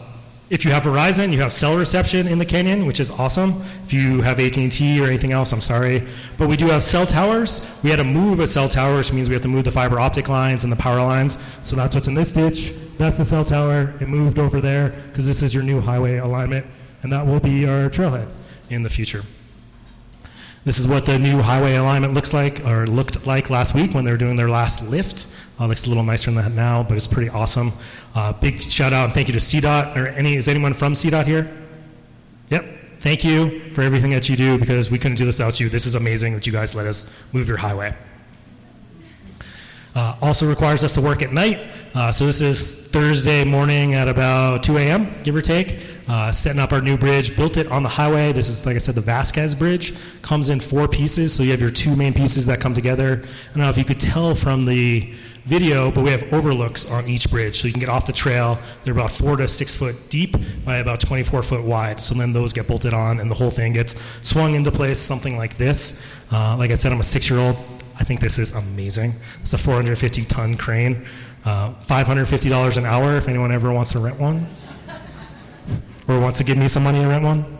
if 0.53 0.63
you 0.63 0.69
have 0.69 0.83
Verizon, 0.83 1.33
you 1.33 1.41
have 1.41 1.51
cell 1.51 1.75
reception 1.75 2.27
in 2.27 2.37
the 2.37 2.45
canyon, 2.45 2.85
which 2.85 2.99
is 2.99 3.09
awesome. 3.09 3.59
If 3.85 3.91
you 3.91 4.21
have 4.21 4.39
AT&T 4.39 5.01
or 5.01 5.07
anything 5.07 5.31
else, 5.31 5.51
I'm 5.51 5.61
sorry, 5.61 6.07
but 6.37 6.47
we 6.47 6.55
do 6.55 6.67
have 6.67 6.83
cell 6.83 7.07
towers. 7.07 7.67
We 7.81 7.89
had 7.89 7.95
to 7.95 8.03
move 8.03 8.39
a 8.39 8.45
cell 8.45 8.69
tower, 8.69 8.97
which 8.97 9.11
means 9.11 9.29
we 9.29 9.33
have 9.33 9.41
to 9.41 9.47
move 9.47 9.63
the 9.63 9.71
fiber 9.71 9.99
optic 9.99 10.29
lines 10.29 10.63
and 10.63 10.71
the 10.71 10.77
power 10.77 11.01
lines. 11.01 11.43
So 11.63 11.75
that's 11.75 11.95
what's 11.95 12.07
in 12.07 12.13
this 12.13 12.31
ditch. 12.31 12.71
That's 12.99 13.17
the 13.17 13.25
cell 13.25 13.43
tower. 13.43 13.95
It 13.99 14.07
moved 14.07 14.37
over 14.37 14.61
there 14.61 14.89
because 15.07 15.25
this 15.25 15.41
is 15.41 15.55
your 15.55 15.63
new 15.63 15.81
highway 15.81 16.17
alignment, 16.17 16.67
and 17.01 17.11
that 17.11 17.25
will 17.25 17.39
be 17.39 17.65
our 17.67 17.89
trailhead 17.89 18.27
in 18.69 18.83
the 18.83 18.89
future. 18.91 19.23
This 20.65 20.77
is 20.77 20.87
what 20.87 21.07
the 21.07 21.17
new 21.17 21.41
highway 21.41 21.77
alignment 21.77 22.13
looks 22.13 22.31
like, 22.31 22.63
or 22.63 22.85
looked 22.85 23.25
like 23.25 23.49
last 23.49 23.73
week 23.73 23.95
when 23.95 24.05
they 24.05 24.11
were 24.11 24.17
doing 24.17 24.35
their 24.35 24.51
last 24.51 24.87
lift. 24.87 25.25
Looks 25.67 25.85
a 25.85 25.89
little 25.89 26.03
nicer 26.03 26.31
than 26.31 26.43
that 26.43 26.51
now, 26.51 26.83
but 26.83 26.97
it's 26.97 27.07
pretty 27.07 27.29
awesome. 27.29 27.71
Uh, 28.15 28.33
big 28.33 28.61
shout 28.61 28.93
out 28.93 29.05
and 29.05 29.13
thank 29.13 29.27
you 29.27 29.33
to 29.33 29.39
CDOT. 29.39 29.95
Or 29.95 30.07
any 30.07 30.35
is 30.35 30.47
anyone 30.47 30.73
from 30.73 30.93
CDOT 30.93 31.25
here? 31.25 31.51
Yep. 32.49 32.65
Thank 32.99 33.23
you 33.23 33.69
for 33.71 33.81
everything 33.81 34.11
that 34.11 34.29
you 34.29 34.35
do 34.35 34.57
because 34.57 34.89
we 34.89 34.97
couldn't 34.97 35.17
do 35.17 35.25
this 35.25 35.39
without 35.39 35.59
you. 35.59 35.69
This 35.69 35.85
is 35.85 35.95
amazing 35.95 36.33
that 36.33 36.47
you 36.47 36.53
guys 36.53 36.73
let 36.73 36.87
us 36.87 37.11
move 37.33 37.47
your 37.47 37.57
highway. 37.57 37.95
Uh, 39.95 40.15
also 40.21 40.47
requires 40.47 40.83
us 40.83 40.93
to 40.95 41.01
work 41.01 41.21
at 41.21 41.31
night. 41.31 41.59
Uh, 41.93 42.11
so 42.11 42.25
this 42.25 42.41
is 42.41 42.87
Thursday 42.87 43.43
morning 43.43 43.93
at 43.93 44.07
about 44.07 44.63
2 44.63 44.77
a.m., 44.77 45.13
give 45.23 45.35
or 45.35 45.41
take. 45.41 45.79
Uh, 46.07 46.31
setting 46.31 46.59
up 46.59 46.71
our 46.71 46.81
new 46.81 46.97
bridge, 46.97 47.35
built 47.35 47.57
it 47.57 47.67
on 47.67 47.83
the 47.83 47.89
highway. 47.89 48.31
This 48.33 48.49
is, 48.49 48.65
like 48.65 48.75
I 48.75 48.79
said, 48.79 48.95
the 48.95 49.01
Vasquez 49.01 49.53
Bridge. 49.53 49.93
Comes 50.21 50.49
in 50.49 50.59
four 50.59 50.87
pieces, 50.87 51.33
so 51.33 51.43
you 51.43 51.51
have 51.51 51.61
your 51.61 51.69
two 51.69 51.95
main 51.95 52.13
pieces 52.13 52.45
that 52.47 52.59
come 52.59 52.73
together. 52.73 53.21
I 53.23 53.53
don't 53.53 53.63
know 53.63 53.69
if 53.69 53.77
you 53.77 53.85
could 53.85 53.99
tell 53.99 54.33
from 54.33 54.65
the 54.65 55.13
video, 55.45 55.91
but 55.91 56.03
we 56.03 56.11
have 56.11 56.31
overlooks 56.33 56.89
on 56.89 57.07
each 57.07 57.29
bridge, 57.29 57.59
so 57.59 57.67
you 57.67 57.73
can 57.73 57.79
get 57.79 57.89
off 57.89 58.05
the 58.05 58.13
trail. 58.13 58.57
They're 58.83 58.93
about 58.93 59.11
four 59.11 59.35
to 59.37 59.47
six 59.47 59.75
foot 59.75 59.95
deep 60.09 60.35
by 60.63 60.77
about 60.77 60.99
24 60.99 61.43
foot 61.43 61.63
wide. 61.63 61.99
So 62.01 62.15
then 62.15 62.33
those 62.33 62.53
get 62.53 62.67
bolted 62.67 62.93
on, 62.93 63.19
and 63.19 63.29
the 63.29 63.35
whole 63.35 63.51
thing 63.51 63.73
gets 63.73 63.95
swung 64.21 64.55
into 64.55 64.71
place, 64.71 64.99
something 64.99 65.37
like 65.37 65.57
this. 65.57 66.07
Uh, 66.31 66.55
like 66.57 66.71
I 66.71 66.75
said, 66.75 66.91
I'm 66.91 66.99
a 66.99 67.03
six 67.03 67.29
year 67.29 67.39
old. 67.39 67.61
I 67.99 68.03
think 68.03 68.19
this 68.19 68.39
is 68.39 68.53
amazing. 68.53 69.13
It's 69.41 69.53
a 69.53 69.57
450 69.57 70.23
ton 70.25 70.57
crane. 70.57 71.05
Uh, 71.45 71.73
$550 71.85 72.77
an 72.77 72.85
hour 72.85 73.17
if 73.17 73.27
anyone 73.27 73.51
ever 73.51 73.71
wants 73.71 73.91
to 73.91 73.99
rent 73.99 74.17
one 74.17 74.47
or 76.07 76.19
wants 76.19 76.37
to 76.37 76.43
give 76.43 76.57
me 76.57 76.67
some 76.67 76.83
money 76.83 77.01
to 77.01 77.07
rent 77.07 77.23
one. 77.23 77.52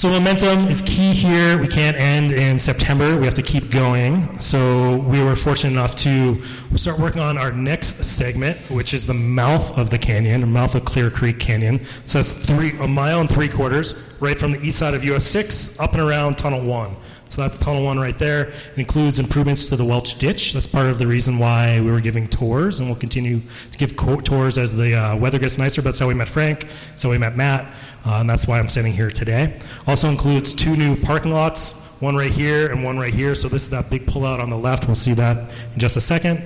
So 0.00 0.08
momentum 0.08 0.66
is 0.68 0.80
key 0.80 1.12
here. 1.12 1.58
We 1.58 1.68
can't 1.68 1.94
end 1.94 2.32
in 2.32 2.58
September. 2.58 3.18
We 3.18 3.26
have 3.26 3.34
to 3.34 3.42
keep 3.42 3.70
going. 3.70 4.40
So 4.40 4.96
we 4.96 5.22
were 5.22 5.36
fortunate 5.36 5.72
enough 5.72 5.94
to 5.96 6.42
start 6.78 7.00
working 7.00 7.20
on 7.20 7.36
our 7.36 7.50
next 7.50 8.04
segment, 8.04 8.56
which 8.70 8.94
is 8.94 9.04
the 9.04 9.14
mouth 9.14 9.76
of 9.76 9.90
the 9.90 9.98
canyon, 9.98 10.40
the 10.40 10.46
mouth 10.46 10.74
of 10.74 10.84
Clear 10.84 11.10
Creek 11.10 11.40
Canyon. 11.40 11.84
So 12.06 12.18
that's 12.18 12.32
three, 12.32 12.78
a 12.78 12.86
mile 12.86 13.20
and 13.20 13.28
three 13.28 13.48
quarters, 13.48 13.94
right 14.20 14.38
from 14.38 14.52
the 14.52 14.62
east 14.62 14.78
side 14.78 14.94
of 14.94 15.04
US 15.04 15.26
6 15.26 15.80
up 15.80 15.92
and 15.92 16.00
around 16.00 16.38
Tunnel 16.38 16.64
1. 16.64 16.96
So 17.28 17.42
that's 17.42 17.58
Tunnel 17.58 17.84
1 17.84 17.98
right 17.98 18.18
there. 18.18 18.48
It 18.48 18.78
includes 18.78 19.18
improvements 19.18 19.68
to 19.68 19.76
the 19.76 19.84
Welch 19.84 20.18
Ditch. 20.18 20.52
That's 20.52 20.66
part 20.66 20.86
of 20.86 20.98
the 20.98 21.06
reason 21.06 21.38
why 21.38 21.80
we 21.80 21.90
were 21.90 22.00
giving 22.00 22.26
tours, 22.28 22.80
and 22.80 22.88
we'll 22.88 22.98
continue 22.98 23.40
to 23.70 23.78
give 23.78 23.96
co- 23.96 24.20
tours 24.20 24.58
as 24.58 24.76
the 24.76 24.94
uh, 24.94 25.16
weather 25.16 25.38
gets 25.38 25.58
nicer. 25.58 25.80
But 25.80 25.90
that's 25.90 25.98
how 25.98 26.08
we 26.08 26.14
met 26.14 26.28
Frank, 26.28 26.66
So 26.96 27.10
we 27.10 27.18
met 27.18 27.36
Matt, 27.36 27.66
uh, 28.04 28.14
and 28.14 28.30
that's 28.30 28.48
why 28.48 28.58
I'm 28.58 28.68
sitting 28.68 28.92
here 28.92 29.10
today. 29.10 29.60
Also 29.86 30.08
includes 30.08 30.52
two 30.52 30.76
new 30.76 30.96
parking 30.96 31.30
lots, 31.30 31.89
one 32.00 32.16
right 32.16 32.32
here 32.32 32.70
and 32.70 32.82
one 32.82 32.98
right 32.98 33.14
here. 33.14 33.34
So 33.34 33.48
this 33.48 33.62
is 33.62 33.70
that 33.70 33.90
big 33.90 34.06
pullout 34.06 34.40
on 34.40 34.50
the 34.50 34.56
left. 34.56 34.86
We'll 34.86 34.94
see 34.94 35.12
that 35.14 35.36
in 35.74 35.78
just 35.78 35.96
a 35.96 36.00
second. 36.00 36.42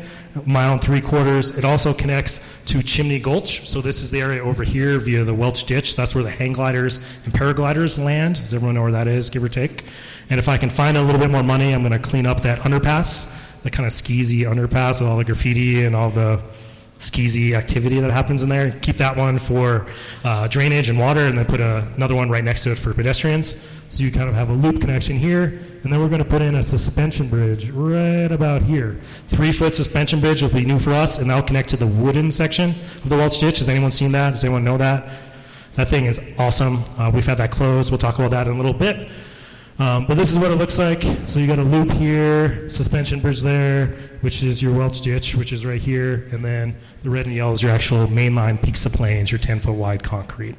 Mile 0.46 0.72
and 0.72 0.82
three 0.82 1.00
quarters. 1.00 1.56
It 1.56 1.64
also 1.64 1.94
connects 1.94 2.64
to 2.66 2.82
Chimney 2.82 3.20
Gulch. 3.20 3.68
So 3.68 3.80
this 3.80 4.02
is 4.02 4.10
the 4.10 4.20
area 4.20 4.42
over 4.42 4.64
here 4.64 4.98
via 4.98 5.22
the 5.22 5.32
Welch 5.32 5.64
Ditch. 5.64 5.94
That's 5.94 6.12
where 6.14 6.24
the 6.24 6.30
hang 6.30 6.52
gliders 6.52 6.98
and 7.24 7.32
paragliders 7.32 8.02
land. 8.02 8.40
Does 8.40 8.52
everyone 8.52 8.74
know 8.74 8.82
where 8.82 8.92
that 8.92 9.06
is, 9.06 9.30
give 9.30 9.44
or 9.44 9.48
take? 9.48 9.84
And 10.30 10.40
if 10.40 10.48
I 10.48 10.56
can 10.56 10.70
find 10.70 10.96
a 10.96 11.02
little 11.02 11.20
bit 11.20 11.30
more 11.30 11.44
money, 11.44 11.72
I'm 11.72 11.82
going 11.82 11.92
to 11.92 11.98
clean 12.00 12.26
up 12.26 12.40
that 12.40 12.58
underpass, 12.60 13.62
the 13.62 13.70
kind 13.70 13.86
of 13.86 13.92
skeezy 13.92 14.40
underpass 14.40 15.00
with 15.00 15.08
all 15.08 15.18
the 15.18 15.24
graffiti 15.24 15.84
and 15.84 15.94
all 15.94 16.10
the 16.10 16.40
skeezy 17.10 17.52
activity 17.52 18.00
that 18.00 18.10
happens 18.10 18.42
in 18.42 18.48
there. 18.48 18.70
Keep 18.80 18.96
that 18.96 19.16
one 19.16 19.38
for 19.38 19.86
uh, 20.24 20.48
drainage 20.48 20.88
and 20.88 20.98
water, 20.98 21.26
and 21.26 21.36
then 21.36 21.46
put 21.46 21.60
a, 21.60 21.86
another 21.96 22.14
one 22.14 22.30
right 22.30 22.44
next 22.44 22.64
to 22.64 22.72
it 22.72 22.78
for 22.78 22.94
pedestrians. 22.94 23.56
So 23.88 24.02
you 24.02 24.10
kind 24.10 24.28
of 24.28 24.34
have 24.34 24.48
a 24.48 24.52
loop 24.52 24.80
connection 24.80 25.16
here, 25.16 25.60
and 25.82 25.92
then 25.92 26.00
we're 26.00 26.08
going 26.08 26.22
to 26.22 26.28
put 26.28 26.42
in 26.42 26.54
a 26.56 26.62
suspension 26.62 27.28
bridge 27.28 27.70
right 27.70 28.32
about 28.32 28.62
here. 28.62 28.98
Three 29.28 29.52
foot 29.52 29.74
suspension 29.74 30.20
bridge 30.20 30.42
will 30.42 30.48
be 30.48 30.64
new 30.64 30.78
for 30.78 30.92
us, 30.92 31.18
and 31.18 31.28
that'll 31.28 31.46
connect 31.46 31.68
to 31.70 31.76
the 31.76 31.86
wooden 31.86 32.30
section 32.30 32.70
of 32.70 33.08
the 33.08 33.16
Welch 33.16 33.38
Ditch. 33.38 33.58
Has 33.58 33.68
anyone 33.68 33.90
seen 33.90 34.12
that? 34.12 34.30
Does 34.30 34.44
anyone 34.44 34.64
know 34.64 34.78
that? 34.78 35.06
That 35.76 35.88
thing 35.88 36.06
is 36.06 36.34
awesome. 36.38 36.82
Uh, 36.98 37.10
we've 37.12 37.26
had 37.26 37.38
that 37.38 37.50
closed. 37.50 37.90
We'll 37.90 37.98
talk 37.98 38.18
about 38.18 38.30
that 38.30 38.46
in 38.46 38.54
a 38.54 38.56
little 38.56 38.72
bit. 38.72 39.08
Um, 39.78 40.06
but 40.06 40.14
this 40.14 40.30
is 40.30 40.38
what 40.38 40.52
it 40.52 40.54
looks 40.54 40.78
like. 40.78 41.02
So 41.26 41.40
you 41.40 41.46
got 41.46 41.58
a 41.58 41.64
loop 41.64 41.90
here, 41.92 42.68
suspension 42.70 43.20
bridge 43.20 43.40
there, 43.40 43.88
which 44.20 44.42
is 44.42 44.62
your 44.62 44.72
Welch 44.72 45.00
ditch, 45.00 45.34
which 45.34 45.52
is 45.52 45.66
right 45.66 45.80
here, 45.80 46.28
and 46.30 46.44
then 46.44 46.76
the 47.02 47.10
red 47.10 47.26
and 47.26 47.34
yellow 47.34 47.52
is 47.52 47.62
your 47.62 47.72
actual 47.72 48.06
mainline 48.06 48.62
Peaks 48.62 48.84
to 48.84 48.90
Plains, 48.90 49.32
your 49.32 49.40
10 49.40 49.60
foot 49.60 49.72
wide 49.72 50.02
concrete. 50.02 50.56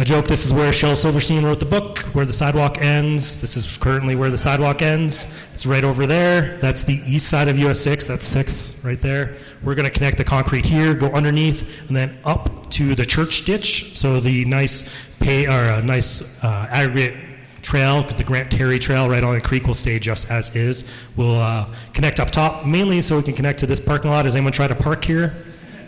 I 0.00 0.04
joke 0.04 0.26
this 0.26 0.46
is 0.46 0.54
where 0.54 0.72
Shel 0.72 0.96
Silverstein 0.96 1.44
wrote 1.44 1.60
the 1.60 1.66
book, 1.66 1.98
where 2.14 2.24
the 2.24 2.32
sidewalk 2.32 2.78
ends. 2.78 3.38
This 3.38 3.54
is 3.54 3.76
currently 3.76 4.14
where 4.14 4.30
the 4.30 4.38
sidewalk 4.38 4.80
ends. 4.80 5.26
It's 5.52 5.66
right 5.66 5.84
over 5.84 6.06
there. 6.06 6.56
That's 6.62 6.84
the 6.84 7.02
east 7.04 7.28
side 7.28 7.48
of 7.48 7.58
US 7.58 7.80
6. 7.80 8.06
That's 8.06 8.24
6 8.24 8.82
right 8.82 8.98
there. 8.98 9.36
We're 9.62 9.74
going 9.74 9.84
to 9.84 9.90
connect 9.90 10.16
the 10.16 10.24
concrete 10.24 10.64
here, 10.64 10.94
go 10.94 11.08
underneath, 11.08 11.68
and 11.86 11.94
then 11.94 12.18
up 12.24 12.70
to 12.70 12.94
the 12.94 13.04
church 13.04 13.44
ditch. 13.44 13.94
So 13.94 14.20
the 14.20 14.46
nice 14.46 14.88
pay 15.18 15.46
or 15.46 15.64
a 15.64 15.82
nice 15.82 16.42
uh, 16.42 16.66
aggregate 16.70 17.18
trail, 17.60 18.02
the 18.02 18.24
Grant 18.24 18.50
Terry 18.50 18.78
Trail 18.78 19.06
right 19.06 19.22
on 19.22 19.34
the 19.34 19.40
creek 19.42 19.66
will 19.66 19.74
stay 19.74 19.98
just 19.98 20.30
as 20.30 20.56
is. 20.56 20.90
We'll 21.14 21.38
uh, 21.38 21.68
connect 21.92 22.20
up 22.20 22.30
top 22.30 22.64
mainly 22.64 23.02
so 23.02 23.18
we 23.18 23.22
can 23.22 23.34
connect 23.34 23.58
to 23.58 23.66
this 23.66 23.80
parking 23.80 24.10
lot. 24.10 24.24
Has 24.24 24.34
anyone 24.34 24.54
tried 24.54 24.68
to 24.68 24.76
park 24.76 25.04
here? 25.04 25.34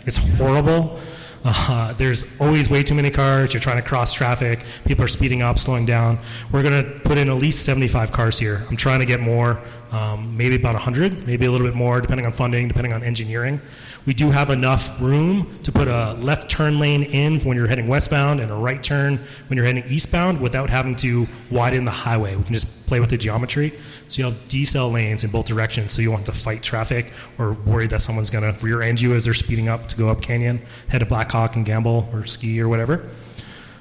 It's 0.05 0.17
horrible. 0.17 0.99
Uh, 1.45 1.93
there's 1.93 2.25
always 2.39 2.69
way 2.69 2.83
too 2.83 2.95
many 2.95 3.09
cars. 3.09 3.53
You're 3.53 3.61
trying 3.61 3.81
to 3.81 3.87
cross 3.87 4.13
traffic. 4.13 4.63
People 4.85 5.03
are 5.03 5.09
speeding 5.09 5.41
up, 5.41 5.59
slowing 5.59 5.85
down. 5.85 6.17
We're 6.51 6.63
going 6.63 6.83
to 6.83 6.99
put 7.01 7.17
in 7.17 7.29
at 7.29 7.35
least 7.35 7.65
75 7.65 8.11
cars 8.11 8.39
here. 8.39 8.63
I'm 8.69 8.77
trying 8.77 8.99
to 8.99 9.05
get 9.05 9.19
more, 9.19 9.59
um, 9.91 10.35
maybe 10.37 10.55
about 10.55 10.73
100, 10.75 11.27
maybe 11.27 11.45
a 11.45 11.51
little 11.51 11.67
bit 11.67 11.75
more, 11.75 11.99
depending 11.99 12.25
on 12.25 12.31
funding, 12.31 12.67
depending 12.67 12.93
on 12.93 13.03
engineering. 13.03 13.59
We 14.05 14.13
do 14.13 14.31
have 14.31 14.49
enough 14.49 14.99
room 15.01 15.59
to 15.63 15.71
put 15.71 15.87
a 15.87 16.13
left 16.15 16.49
turn 16.49 16.79
lane 16.79 17.03
in 17.03 17.39
when 17.41 17.55
you're 17.55 17.67
heading 17.67 17.87
westbound 17.87 18.41
and 18.41 18.51
a 18.51 18.55
right 18.55 18.83
turn 18.83 19.19
when 19.47 19.57
you're 19.57 19.65
heading 19.65 19.85
eastbound 19.87 20.41
without 20.41 20.69
having 20.69 20.95
to 20.97 21.25
widen 21.51 21.85
the 21.85 21.91
highway. 21.91 22.35
We 22.35 22.43
can 22.43 22.53
just 22.53 22.85
play 22.85 22.99
with 22.99 23.09
the 23.09 23.17
geometry. 23.17 23.73
So 24.13 24.19
you 24.19 24.25
have 24.25 24.47
decel 24.47 24.91
lanes 24.91 25.23
in 25.23 25.31
both 25.31 25.47
directions, 25.47 25.91
so 25.91 26.03
you 26.03 26.11
want 26.11 26.27
to 26.27 26.31
fight 26.31 26.61
traffic 26.61 27.11
or 27.39 27.53
worry 27.53 27.87
that 27.87 27.99
someone's 27.99 28.29
going 28.29 28.43
to 28.43 28.63
rear 28.63 28.83
end 28.83 29.01
you 29.01 29.15
as 29.15 29.25
they're 29.25 29.33
speeding 29.33 29.69
up 29.69 29.87
to 29.87 29.97
go 29.97 30.07
up 30.07 30.21
canyon, 30.21 30.61
head 30.87 30.99
to 30.99 31.07
Black 31.07 31.31
Hawk 31.31 31.55
and 31.55 31.65
gamble 31.65 32.07
or 32.13 32.23
ski 32.27 32.61
or 32.61 32.69
whatever. 32.69 33.09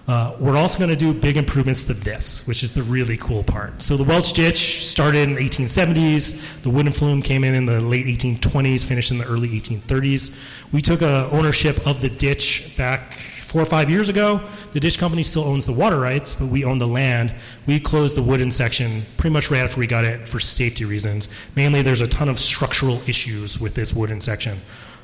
Uh, 0.08 0.34
we're 0.40 0.56
also 0.56 0.78
going 0.78 0.88
to 0.88 0.96
do 0.96 1.12
big 1.12 1.36
improvements 1.36 1.84
to 1.84 1.92
this, 1.92 2.46
which 2.48 2.62
is 2.62 2.72
the 2.72 2.82
really 2.82 3.18
cool 3.18 3.44
part. 3.44 3.82
So 3.82 3.98
the 3.98 4.04
Welch 4.04 4.32
Ditch 4.32 4.86
started 4.86 5.28
in 5.28 5.34
the 5.34 5.40
1870s. 5.42 6.62
The 6.62 6.70
wooden 6.70 6.92
flume 6.92 7.20
came 7.20 7.44
in 7.44 7.54
in 7.54 7.66
the 7.66 7.82
late 7.82 8.06
1820s, 8.06 8.86
finished 8.86 9.10
in 9.10 9.18
the 9.18 9.26
early 9.26 9.50
1830s. 9.50 10.34
We 10.72 10.80
took 10.80 11.02
uh, 11.02 11.28
ownership 11.30 11.86
of 11.86 12.00
the 12.00 12.08
ditch 12.08 12.74
back 12.78 13.18
four 13.52 13.60
or 13.60 13.66
five 13.66 13.90
years 13.90 14.08
ago. 14.08 14.40
The 14.72 14.80
dish 14.80 14.96
company 14.96 15.22
still 15.22 15.44
owns 15.44 15.66
the 15.66 15.74
water 15.74 16.00
rights, 16.00 16.34
but 16.34 16.48
we 16.48 16.64
own 16.64 16.78
the 16.78 16.86
land. 16.86 17.34
We 17.66 17.78
closed 17.78 18.16
the 18.16 18.22
wooden 18.22 18.50
section 18.50 19.02
pretty 19.18 19.34
much 19.34 19.50
right 19.50 19.60
after 19.60 19.78
we 19.78 19.86
got 19.86 20.06
it 20.06 20.26
for 20.26 20.40
safety 20.40 20.86
reasons. 20.86 21.28
Mainly, 21.54 21.82
there's 21.82 22.00
a 22.00 22.08
ton 22.08 22.30
of 22.30 22.38
structural 22.38 23.02
issues 23.06 23.60
with 23.60 23.74
this 23.74 23.92
wooden 23.92 24.22
section. 24.22 24.58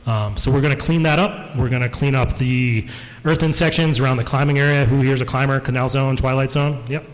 Um, 0.06 0.38
so 0.38 0.50
we're 0.50 0.62
going 0.62 0.74
to 0.74 0.82
clean 0.82 1.02
that 1.02 1.18
up. 1.18 1.54
We're 1.56 1.68
going 1.68 1.82
to 1.82 1.90
clean 1.90 2.14
up 2.14 2.38
the 2.38 2.88
earthen 3.26 3.52
sections 3.52 4.00
around 4.00 4.16
the 4.16 4.24
climbing 4.24 4.58
area. 4.58 4.86
Who 4.86 5.02
here's 5.02 5.20
a 5.20 5.26
climber? 5.26 5.60
Canal 5.60 5.90
Zone, 5.90 6.16
Twilight 6.16 6.50
Zone. 6.50 6.82
Yep. 6.88 7.04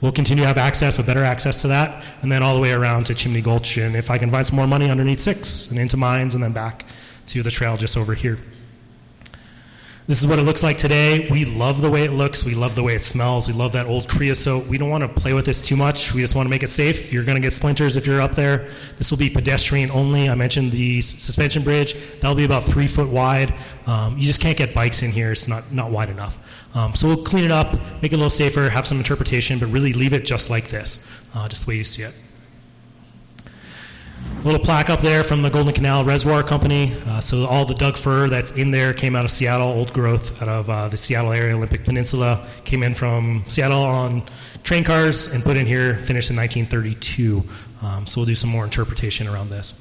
We'll 0.00 0.12
continue 0.12 0.44
to 0.44 0.48
have 0.48 0.56
access, 0.56 0.96
but 0.96 1.04
better 1.04 1.24
access 1.24 1.60
to 1.62 1.68
that, 1.68 2.02
and 2.22 2.32
then 2.32 2.42
all 2.42 2.54
the 2.54 2.60
way 2.60 2.72
around 2.72 3.04
to 3.06 3.14
Chimney 3.14 3.42
Gulch. 3.42 3.76
And 3.76 3.94
if 3.94 4.10
I 4.10 4.16
can 4.16 4.30
find 4.30 4.46
some 4.46 4.56
more 4.56 4.66
money 4.66 4.88
underneath 4.88 5.20
six 5.20 5.70
and 5.70 5.78
into 5.78 5.98
mines, 5.98 6.34
and 6.34 6.42
then 6.42 6.52
back 6.52 6.86
to 7.26 7.42
the 7.42 7.50
trail 7.50 7.76
just 7.76 7.98
over 7.98 8.14
here. 8.14 8.38
This 10.08 10.22
is 10.22 10.26
what 10.26 10.38
it 10.38 10.42
looks 10.44 10.62
like 10.62 10.78
today. 10.78 11.28
We 11.28 11.44
love 11.44 11.82
the 11.82 11.90
way 11.90 12.04
it 12.04 12.12
looks. 12.12 12.42
We 12.42 12.54
love 12.54 12.74
the 12.74 12.82
way 12.82 12.94
it 12.94 13.04
smells. 13.04 13.46
We 13.46 13.52
love 13.52 13.72
that 13.72 13.84
old 13.84 14.08
creosote. 14.08 14.66
We 14.66 14.78
don't 14.78 14.88
want 14.88 15.02
to 15.02 15.08
play 15.08 15.34
with 15.34 15.44
this 15.44 15.60
too 15.60 15.76
much. 15.76 16.14
We 16.14 16.22
just 16.22 16.34
want 16.34 16.46
to 16.46 16.50
make 16.50 16.62
it 16.62 16.70
safe. 16.70 17.12
You're 17.12 17.24
going 17.24 17.36
to 17.36 17.42
get 17.42 17.52
splinters 17.52 17.94
if 17.94 18.06
you're 18.06 18.22
up 18.22 18.32
there. 18.32 18.70
This 18.96 19.10
will 19.10 19.18
be 19.18 19.28
pedestrian 19.28 19.90
only. 19.90 20.30
I 20.30 20.34
mentioned 20.34 20.72
the 20.72 21.02
suspension 21.02 21.62
bridge. 21.62 21.94
That'll 22.22 22.34
be 22.34 22.46
about 22.46 22.64
three 22.64 22.86
foot 22.86 23.10
wide. 23.10 23.52
Um, 23.86 24.16
you 24.16 24.24
just 24.24 24.40
can't 24.40 24.56
get 24.56 24.72
bikes 24.72 25.02
in 25.02 25.10
here. 25.10 25.32
It's 25.32 25.46
not, 25.46 25.70
not 25.72 25.90
wide 25.90 26.08
enough. 26.08 26.38
Um, 26.74 26.94
so 26.94 27.06
we'll 27.06 27.24
clean 27.24 27.44
it 27.44 27.50
up, 27.50 27.74
make 28.00 28.12
it 28.12 28.14
a 28.14 28.16
little 28.16 28.30
safer, 28.30 28.70
have 28.70 28.86
some 28.86 28.96
interpretation, 28.96 29.58
but 29.58 29.66
really 29.66 29.92
leave 29.92 30.14
it 30.14 30.24
just 30.24 30.48
like 30.48 30.70
this, 30.70 31.06
uh, 31.34 31.46
just 31.50 31.66
the 31.66 31.72
way 31.72 31.76
you 31.76 31.84
see 31.84 32.04
it. 32.04 32.14
Little 34.44 34.60
plaque 34.60 34.88
up 34.88 35.00
there 35.00 35.24
from 35.24 35.42
the 35.42 35.50
Golden 35.50 35.74
Canal 35.74 36.04
Reservoir 36.04 36.44
Company. 36.44 36.94
Uh, 37.06 37.20
so 37.20 37.44
all 37.46 37.64
the 37.64 37.74
Doug 37.74 37.96
fir 37.96 38.28
that's 38.28 38.52
in 38.52 38.70
there 38.70 38.94
came 38.94 39.16
out 39.16 39.24
of 39.24 39.32
Seattle, 39.32 39.66
old 39.66 39.92
growth 39.92 40.40
out 40.40 40.48
of 40.48 40.70
uh, 40.70 40.88
the 40.88 40.96
Seattle 40.96 41.32
area, 41.32 41.56
Olympic 41.56 41.84
Peninsula. 41.84 42.46
Came 42.64 42.84
in 42.84 42.94
from 42.94 43.44
Seattle 43.48 43.82
on 43.82 44.22
train 44.62 44.84
cars 44.84 45.34
and 45.34 45.42
put 45.42 45.56
in 45.56 45.66
here, 45.66 45.96
finished 45.96 46.30
in 46.30 46.36
1932. 46.36 47.42
Um, 47.82 48.06
so 48.06 48.20
we'll 48.20 48.26
do 48.26 48.36
some 48.36 48.48
more 48.48 48.64
interpretation 48.64 49.26
around 49.26 49.50
this. 49.50 49.74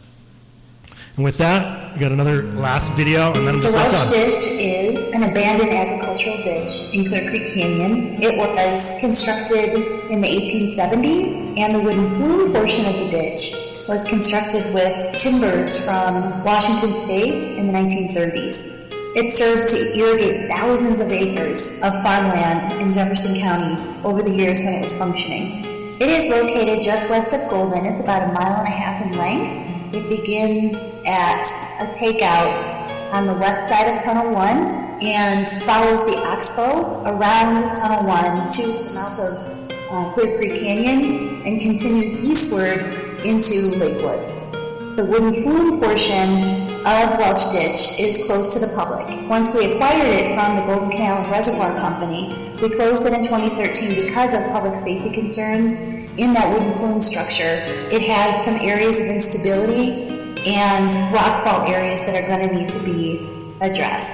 And 1.18 1.24
with 1.24 1.38
that, 1.39 1.95
we 1.95 1.99
got 1.99 2.11
another 2.11 2.43
last 2.43 2.91
video, 2.91 3.34
and 3.34 3.47
then 3.47 3.55
I'm 3.55 3.59
The 3.59 3.72
just 3.72 3.76
Welch 3.76 3.91
done. 3.91 4.11
Ditch 4.11 4.45
is 4.45 5.09
an 5.09 5.24
abandoned 5.24 5.72
agricultural 5.72 6.38
ditch 6.43 6.93
in 6.93 7.07
Clear 7.07 7.28
Creek 7.32 7.55
Canyon. 7.55 8.22
It 8.22 8.38
was 8.38 8.99
constructed 9.01 9.74
in 10.11 10.22
the 10.22 10.28
1870s, 10.28 11.57
and 11.57 11.74
the 11.74 11.80
wooden 11.80 12.15
flume 12.18 12.53
portion 12.53 12.86
of 12.86 12.93
the 12.93 13.09
ditch 13.09 13.51
was 13.89 14.07
constructed 14.07 14.72
with 14.76 15.18
timbers 15.18 15.84
from 15.84 16.43
Washington 16.43 16.93
State 16.93 17.57
in 17.57 17.65
the 17.65 17.74
1930s. 17.74 18.93
It 19.15 19.32
served 19.32 19.70
to 19.70 19.97
irrigate 19.97 20.47
thousands 20.47 20.99
of 20.99 21.11
acres 21.11 21.82
of 21.84 21.93
farmland 22.03 22.80
in 22.80 22.93
Jefferson 22.93 23.41
County 23.41 23.74
over 24.03 24.22
the 24.22 24.30
years 24.30 24.59
when 24.59 24.76
it 24.76 24.84
was 24.84 24.95
functioning. 24.95 25.65
It 25.99 26.11
is 26.11 26.30
located 26.30 26.84
just 26.84 27.09
west 27.09 27.34
of 27.34 27.49
Golden. 27.49 27.88
It's 27.88 28.01
about 28.01 28.30
a 28.30 28.34
mile 28.34 28.59
and 28.59 28.68
a 28.68 28.72
half 28.72 29.01
in 29.03 29.18
length. 29.18 29.77
It 29.94 30.10
begins 30.10 31.02
at 31.06 31.44
a 31.80 31.86
takeout 31.96 33.14
on 33.14 33.26
the 33.26 33.34
west 33.34 33.70
side 33.70 33.96
of 33.96 34.04
Tunnel 34.04 34.34
1 34.34 35.02
and 35.02 35.48
follows 35.64 36.06
the 36.06 36.18
Oxbow 36.18 37.06
around 37.06 37.74
Tunnel 37.78 38.06
1 38.06 38.50
to 38.50 38.62
the 38.64 38.92
mouth 38.94 39.18
of 39.18 39.72
uh, 39.90 40.14
Clear 40.14 40.38
Creek 40.38 40.60
Canyon 40.60 41.42
and 41.48 41.62
continues 41.62 42.22
eastward 42.22 42.80
into 43.24 43.78
Lakewood. 43.80 44.98
The 44.98 45.06
wooden 45.06 45.42
flume 45.42 45.80
portion 45.80 46.44
of 46.86 47.18
Welch 47.18 47.50
Ditch 47.54 47.98
is 47.98 48.26
closed 48.26 48.52
to 48.54 48.60
the 48.60 48.74
public. 48.76 49.08
Once 49.30 49.54
we 49.54 49.72
acquired 49.72 50.10
it 50.10 50.36
from 50.36 50.58
the 50.58 50.64
Golden 50.64 50.92
Canal 50.92 51.32
Reservoir 51.32 51.74
Company, 51.80 52.47
we 52.62 52.70
closed 52.70 53.05
it 53.05 53.14
in 53.14 53.24
2013 53.24 54.08
because 54.08 54.34
of 54.34 54.41
public 54.51 54.76
safety 54.76 55.14
concerns 55.14 55.80
in 56.18 56.34
that 56.34 56.51
wooden 56.51 56.74
flume 56.74 57.01
structure. 57.01 57.62
It 57.91 58.01
has 58.01 58.43
some 58.45 58.55
areas 58.55 58.99
of 58.99 59.05
instability 59.05 60.08
and 60.47 60.91
rockfall 61.14 61.70
areas 61.70 62.03
that 62.08 62.16
are 62.16 62.28
going 62.28 62.49
to 62.49 62.55
need 62.55 62.70
to 62.70 62.84
be 62.84 63.53
addressed. 63.62 64.10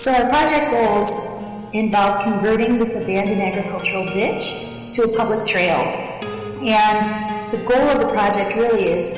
So 0.00 0.12
our 0.12 0.30
project 0.30 0.70
goals 0.70 1.10
involve 1.74 2.22
converting 2.22 2.78
this 2.78 2.96
abandoned 2.96 3.42
agricultural 3.42 4.06
ditch 4.06 4.94
to 4.94 5.02
a 5.02 5.16
public 5.16 5.46
trail. 5.46 5.76
And 6.62 7.04
the 7.52 7.62
goal 7.68 7.82
of 7.82 8.00
the 8.00 8.08
project 8.14 8.56
really 8.56 8.84
is 8.84 9.14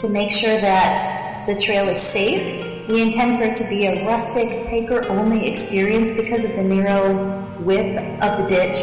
to 0.00 0.10
make 0.14 0.32
sure 0.32 0.58
that 0.62 1.44
the 1.46 1.60
trail 1.60 1.88
is 1.90 2.00
safe. 2.00 2.88
We 2.88 3.02
intend 3.02 3.38
for 3.38 3.44
it 3.44 3.56
to 3.56 3.68
be 3.68 3.84
a 3.86 4.06
rustic, 4.06 4.48
hiker-only 4.70 5.46
experience 5.46 6.12
because 6.12 6.44
of 6.44 6.52
the 6.56 6.64
narrow 6.64 7.45
width 7.60 7.98
of 8.22 8.42
the 8.42 8.48
ditch. 8.48 8.78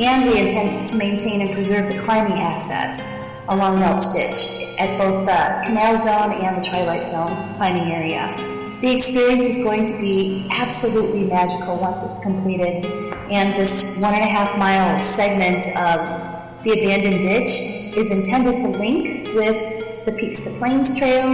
And 0.00 0.30
we 0.30 0.38
intend 0.38 0.72
to 0.88 0.96
maintain 0.96 1.40
and 1.42 1.54
preserve 1.54 1.92
the 1.92 2.02
climbing 2.02 2.38
access 2.38 3.44
along 3.48 3.80
Welch 3.80 4.12
Ditch 4.12 4.78
at 4.78 4.96
both 4.96 5.26
the 5.26 5.66
Canal 5.66 5.98
Zone 5.98 6.32
and 6.44 6.62
the 6.62 6.68
Twilight 6.68 7.08
Zone 7.08 7.54
climbing 7.56 7.92
area. 7.92 8.34
The 8.80 8.90
experience 8.92 9.56
is 9.56 9.62
going 9.62 9.86
to 9.86 9.92
be 10.00 10.48
absolutely 10.50 11.28
magical 11.28 11.76
once 11.76 12.02
it's 12.02 12.20
completed, 12.20 12.86
and 13.30 13.60
this 13.60 14.00
one 14.00 14.14
and 14.14 14.22
a 14.22 14.26
half 14.26 14.56
mile 14.58 14.98
segment 14.98 15.66
of 15.76 16.64
the 16.64 16.72
abandoned 16.72 17.20
ditch 17.20 17.50
is 17.96 18.10
intended 18.10 18.54
to 18.62 18.68
link 18.78 19.34
with 19.34 20.04
the 20.06 20.12
Peaks 20.12 20.40
to 20.44 20.58
Plains 20.58 20.98
Trail 20.98 21.26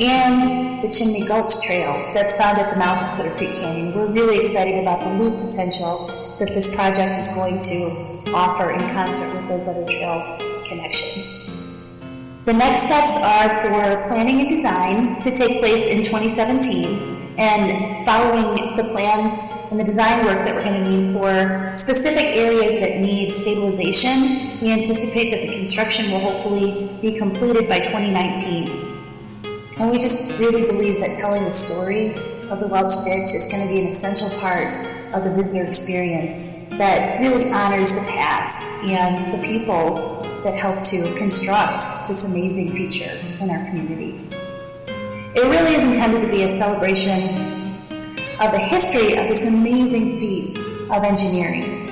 and 0.00 0.82
the 0.82 0.92
Chimney 0.92 1.24
Gulch 1.24 1.60
Trail 1.64 1.92
that's 2.14 2.36
found 2.36 2.58
at 2.58 2.72
the 2.72 2.78
mouth 2.78 3.00
of 3.00 3.16
Clear 3.16 3.36
Creek 3.36 3.60
Canyon. 3.60 3.94
We're 3.94 4.06
really 4.06 4.40
excited 4.40 4.80
about 4.80 5.00
the 5.00 5.22
loop 5.22 5.48
potential 5.48 6.10
that 6.38 6.54
this 6.54 6.74
project 6.74 7.18
is 7.18 7.28
going 7.34 7.60
to 7.60 8.32
offer 8.32 8.70
in 8.70 8.80
concert 8.94 9.32
with 9.34 9.48
those 9.48 9.66
other 9.66 9.84
trail 9.84 10.38
connections. 10.68 11.50
The 12.44 12.52
next 12.52 12.84
steps 12.84 13.16
are 13.18 13.48
for 13.60 14.08
planning 14.08 14.40
and 14.40 14.48
design 14.48 15.20
to 15.20 15.30
take 15.34 15.60
place 15.60 15.86
in 15.86 16.04
2017. 16.04 17.16
And 17.38 18.04
following 18.04 18.76
the 18.76 18.84
plans 18.84 19.44
and 19.70 19.78
the 19.78 19.84
design 19.84 20.24
work 20.24 20.44
that 20.44 20.54
we're 20.54 20.64
going 20.64 20.82
to 20.82 20.90
need 20.90 21.12
for 21.12 21.76
specific 21.76 22.24
areas 22.24 22.72
that 22.80 23.00
need 23.00 23.32
stabilization, 23.32 24.58
we 24.60 24.72
anticipate 24.72 25.30
that 25.30 25.46
the 25.46 25.58
construction 25.58 26.10
will 26.10 26.20
hopefully 26.20 26.98
be 27.00 27.18
completed 27.18 27.68
by 27.68 27.78
2019. 27.78 28.96
And 29.76 29.90
we 29.90 29.98
just 29.98 30.40
really 30.40 30.66
believe 30.66 31.00
that 31.00 31.14
telling 31.14 31.44
the 31.44 31.52
story 31.52 32.14
of 32.50 32.60
the 32.60 32.66
Welch 32.66 32.94
Ditch 33.04 33.34
is 33.34 33.48
going 33.52 33.66
to 33.66 33.72
be 33.72 33.80
an 33.80 33.86
essential 33.86 34.30
part 34.40 34.97
of 35.12 35.24
the 35.24 35.30
visitor 35.30 35.64
experience 35.64 36.68
that 36.70 37.20
really 37.20 37.50
honors 37.50 37.92
the 37.92 38.06
past 38.12 38.62
and 38.84 39.32
the 39.32 39.46
people 39.46 40.22
that 40.44 40.54
helped 40.54 40.84
to 40.84 41.02
construct 41.16 41.82
this 42.08 42.24
amazing 42.24 42.72
feature 42.72 43.10
in 43.40 43.50
our 43.50 43.64
community. 43.66 44.24
It 45.34 45.44
really 45.44 45.74
is 45.74 45.82
intended 45.82 46.22
to 46.22 46.28
be 46.28 46.44
a 46.44 46.48
celebration 46.48 47.68
of 48.40 48.52
the 48.52 48.58
history 48.58 49.16
of 49.16 49.28
this 49.28 49.48
amazing 49.48 50.20
feat 50.20 50.56
of 50.90 51.02
engineering. 51.04 51.87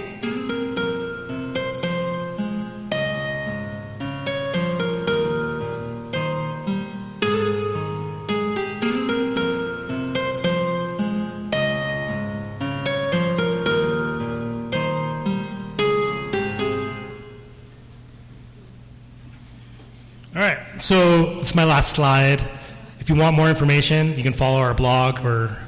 So 20.87 21.37
it's 21.41 21.53
my 21.53 21.65
last 21.65 21.95
slide. 21.95 22.41
If 23.01 23.09
you 23.09 23.17
want 23.17 23.35
more 23.35 23.49
information, 23.49 24.17
you 24.17 24.23
can 24.23 24.33
follow 24.33 24.61
our 24.61 24.73
blog, 24.73 25.19
or 25.27 25.59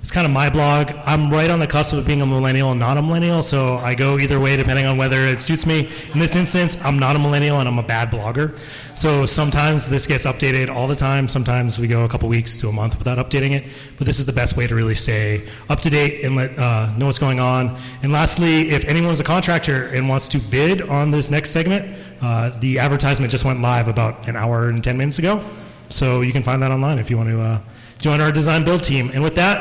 it's 0.00 0.12
kind 0.12 0.24
of 0.24 0.32
my 0.32 0.50
blog. 0.50 0.92
I'm 1.04 1.32
right 1.32 1.50
on 1.50 1.58
the 1.58 1.66
cusp 1.66 1.94
of 1.94 2.06
being 2.06 2.22
a 2.22 2.26
millennial 2.26 2.70
and 2.70 2.78
not 2.78 2.96
a 2.96 3.02
millennial, 3.02 3.42
so 3.42 3.78
I 3.78 3.96
go 3.96 4.20
either 4.20 4.38
way 4.38 4.56
depending 4.56 4.86
on 4.86 4.98
whether 4.98 5.22
it 5.22 5.40
suits 5.40 5.66
me. 5.66 5.90
In 6.12 6.20
this 6.20 6.36
instance, 6.36 6.80
I'm 6.84 6.96
not 6.96 7.16
a 7.16 7.18
millennial 7.18 7.58
and 7.58 7.68
I'm 7.68 7.80
a 7.80 7.82
bad 7.82 8.12
blogger. 8.12 8.56
So 8.94 9.26
sometimes 9.26 9.88
this 9.88 10.06
gets 10.06 10.26
updated 10.26 10.68
all 10.68 10.86
the 10.86 10.94
time. 10.94 11.26
Sometimes 11.26 11.80
we 11.80 11.88
go 11.88 12.04
a 12.04 12.08
couple 12.08 12.28
weeks 12.28 12.60
to 12.60 12.68
a 12.68 12.72
month 12.72 12.96
without 12.98 13.18
updating 13.18 13.56
it. 13.56 13.64
But 13.98 14.06
this 14.06 14.20
is 14.20 14.26
the 14.26 14.32
best 14.32 14.56
way 14.56 14.68
to 14.68 14.76
really 14.76 14.94
stay 14.94 15.48
up 15.70 15.80
to 15.80 15.90
date 15.90 16.24
and 16.24 16.36
let 16.36 16.56
uh, 16.56 16.96
know 16.96 17.06
what's 17.06 17.18
going 17.18 17.40
on. 17.40 17.76
And 18.04 18.12
lastly, 18.12 18.70
if 18.70 18.84
anyone's 18.84 19.18
a 19.18 19.24
contractor 19.24 19.88
and 19.88 20.08
wants 20.08 20.28
to 20.28 20.38
bid 20.38 20.82
on 20.82 21.10
this 21.10 21.32
next 21.32 21.50
segment, 21.50 21.98
uh, 22.22 22.50
the 22.60 22.78
advertisement 22.78 23.32
just 23.32 23.44
went 23.44 23.60
live 23.60 23.88
about 23.88 24.28
an 24.28 24.36
hour 24.36 24.68
and 24.68 24.82
10 24.82 24.96
minutes 24.96 25.18
ago. 25.18 25.44
So 25.88 26.20
you 26.20 26.32
can 26.32 26.42
find 26.42 26.62
that 26.62 26.70
online 26.70 26.98
if 26.98 27.10
you 27.10 27.16
want 27.16 27.28
to 27.30 27.40
uh, 27.40 27.60
join 27.98 28.20
our 28.20 28.30
design 28.30 28.64
build 28.64 28.84
team. 28.84 29.10
And 29.12 29.22
with 29.22 29.34
that, 29.34 29.58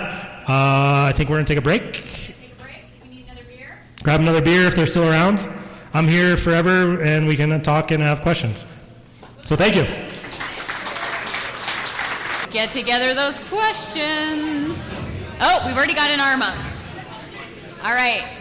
uh, 0.47 1.09
I 1.09 1.14
think 1.16 1.30
we're 1.30 1.38
going 1.38 1.45
to 1.45 1.53
take 1.53 1.57
a 1.57 1.62
break. 1.62 1.93
Take 1.93 2.53
a 2.53 2.62
break. 2.62 3.26
Another 3.26 3.43
beer. 3.49 3.80
Grab 4.03 4.20
another 4.20 4.41
beer 4.41 4.68
if 4.68 4.76
they're 4.76 4.88
still 4.88 5.09
around. 5.09 5.45
I'm 5.93 6.07
here 6.07 6.38
forever 6.38 7.01
and 7.01 7.28
we 7.28 7.36
can 7.36 7.59
talk 7.62 7.91
and 7.91 8.01
have 8.01 8.22
questions. 8.22 8.66
So 9.43 9.55
thank 9.55 9.76
you. 9.76 9.86
Get 12.51 12.72
together 12.72 13.14
those 13.14 13.39
questions. 13.39 14.78
Oh, 15.41 15.64
we've 15.66 15.76
already 15.76 15.95
got 15.95 16.12
an 16.12 16.20
arm 16.20 16.41
up. 16.41 16.55
All 17.84 17.93
right. 17.93 18.41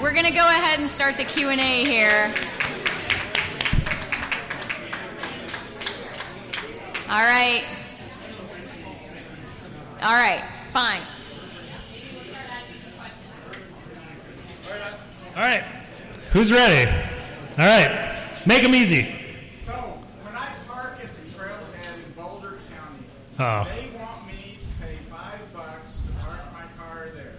We're 0.00 0.12
going 0.12 0.26
to 0.26 0.32
go 0.32 0.46
ahead 0.46 0.80
and 0.80 0.88
start 0.88 1.16
the 1.16 1.24
Q&A 1.24 1.84
here. 1.84 2.32
All 7.08 7.22
right. 7.22 7.64
All 10.02 10.12
right, 10.14 10.44
fine. 10.72 11.00
All 15.36 15.42
right. 15.42 15.64
Who's 16.32 16.52
ready? 16.52 16.90
All 17.58 17.64
right. 17.66 18.46
Make 18.46 18.62
them 18.62 18.74
easy. 18.74 19.14
So, 19.64 19.72
when 20.24 20.34
I 20.36 20.52
park 20.68 20.98
at 21.02 21.08
the 21.16 21.32
trailhead 21.32 21.94
in 22.04 22.12
Boulder 22.12 22.58
County, 22.70 23.04
Oh. 23.38 23.64
they 23.64 23.88
want 23.98 24.26
me 24.26 24.58
to 24.60 24.84
pay 24.84 24.98
five 25.10 25.40
bucks 25.54 25.92
to 26.06 26.12
park 26.24 26.40
my 26.52 26.64
car 26.82 27.08
there. 27.14 27.36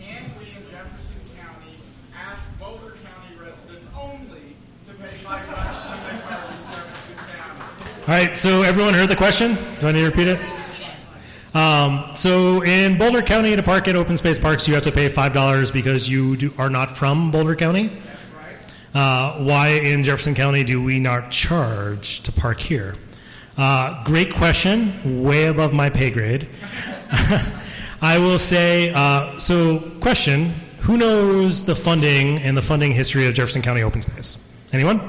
Can 0.00 0.24
we 0.38 0.46
in 0.50 0.68
Jefferson 0.70 1.20
County 1.38 1.76
ask 2.16 2.42
Boulder 2.58 2.94
County 3.04 3.36
residents 3.40 3.86
only 3.98 4.56
to 4.88 4.94
pay 4.94 5.16
five 5.24 5.46
bucks 5.46 5.78
when 5.88 6.16
they 6.16 6.22
park 6.22 6.44
in 6.50 6.72
Jefferson 6.74 7.16
County? 7.38 7.99
All 8.10 8.16
right, 8.16 8.36
so 8.36 8.62
everyone 8.62 8.92
heard 8.92 9.08
the 9.08 9.14
question? 9.14 9.56
Do 9.78 9.86
I 9.86 9.92
need 9.92 10.00
to 10.00 10.06
repeat 10.06 10.26
it? 10.26 10.40
Um, 11.54 12.10
so 12.12 12.60
in 12.64 12.98
Boulder 12.98 13.22
County, 13.22 13.54
to 13.54 13.62
park 13.62 13.86
at 13.86 13.94
open 13.94 14.16
space 14.16 14.36
parks, 14.36 14.66
you 14.66 14.74
have 14.74 14.82
to 14.82 14.90
pay 14.90 15.08
$5 15.08 15.72
because 15.72 16.08
you 16.08 16.36
do, 16.36 16.52
are 16.58 16.68
not 16.68 16.98
from 16.98 17.30
Boulder 17.30 17.54
County. 17.54 18.02
Uh, 18.94 19.38
why 19.44 19.68
in 19.68 20.02
Jefferson 20.02 20.34
County 20.34 20.64
do 20.64 20.82
we 20.82 20.98
not 20.98 21.30
charge 21.30 22.20
to 22.22 22.32
park 22.32 22.58
here? 22.58 22.96
Uh, 23.56 24.02
great 24.02 24.34
question, 24.34 25.22
way 25.22 25.46
above 25.46 25.72
my 25.72 25.88
pay 25.88 26.10
grade. 26.10 26.48
I 28.02 28.18
will 28.18 28.40
say, 28.40 28.92
uh, 28.92 29.38
so 29.38 29.78
question, 30.00 30.46
who 30.80 30.96
knows 30.96 31.64
the 31.64 31.76
funding 31.76 32.38
and 32.38 32.56
the 32.56 32.62
funding 32.62 32.90
history 32.90 33.28
of 33.28 33.34
Jefferson 33.34 33.62
County 33.62 33.84
open 33.84 34.00
space? 34.00 34.52
Anyone? 34.72 35.00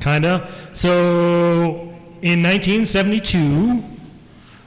Kinda. 0.00 0.50
So 0.72 1.91
in 2.22 2.42
1972, 2.42 3.82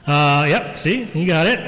uh, 0.06 0.46
yep, 0.48 0.78
see, 0.78 1.06
you 1.14 1.26
got 1.26 1.48
it. 1.48 1.60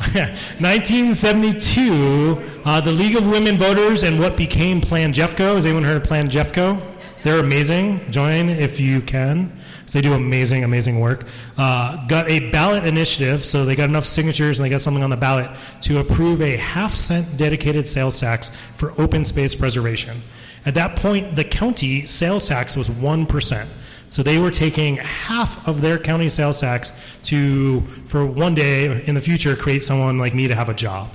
1972, 0.10 2.42
uh, 2.64 2.80
the 2.80 2.90
League 2.90 3.14
of 3.16 3.28
Women 3.28 3.56
Voters 3.56 4.02
and 4.02 4.18
what 4.18 4.36
became 4.36 4.80
Plan 4.80 5.12
Jeffco. 5.12 5.54
Has 5.54 5.66
anyone 5.66 5.84
heard 5.84 5.98
of 5.98 6.04
Plan 6.04 6.28
Jeffco? 6.28 6.82
They're 7.22 7.38
amazing. 7.38 8.10
Join 8.10 8.48
if 8.48 8.80
you 8.80 9.02
can. 9.02 9.56
They 9.92 10.00
do 10.00 10.14
amazing, 10.14 10.64
amazing 10.64 11.00
work. 11.00 11.26
Uh, 11.58 12.06
got 12.06 12.30
a 12.30 12.50
ballot 12.50 12.86
initiative, 12.86 13.44
so 13.44 13.64
they 13.64 13.74
got 13.74 13.88
enough 13.88 14.06
signatures 14.06 14.58
and 14.58 14.64
they 14.64 14.70
got 14.70 14.80
something 14.80 15.02
on 15.02 15.10
the 15.10 15.16
ballot 15.16 15.50
to 15.82 15.98
approve 15.98 16.42
a 16.42 16.56
half 16.56 16.94
cent 16.94 17.36
dedicated 17.36 17.86
sales 17.86 18.20
tax 18.20 18.50
for 18.76 18.92
open 19.00 19.24
space 19.24 19.54
preservation. 19.54 20.22
At 20.66 20.74
that 20.74 20.96
point, 20.96 21.36
the 21.36 21.44
county 21.44 22.06
sales 22.06 22.48
tax 22.48 22.76
was 22.76 22.88
1%. 22.88 23.66
So 24.10 24.24
they 24.24 24.38
were 24.38 24.50
taking 24.50 24.96
half 24.96 25.66
of 25.68 25.80
their 25.80 25.96
county 25.98 26.28
sales 26.28 26.60
tax 26.60 26.92
to, 27.24 27.80
for 28.06 28.26
one 28.26 28.54
day 28.54 29.04
in 29.06 29.14
the 29.14 29.20
future, 29.20 29.54
create 29.54 29.84
someone 29.84 30.18
like 30.18 30.34
me 30.34 30.48
to 30.48 30.54
have 30.54 30.68
a 30.68 30.74
job. 30.74 31.10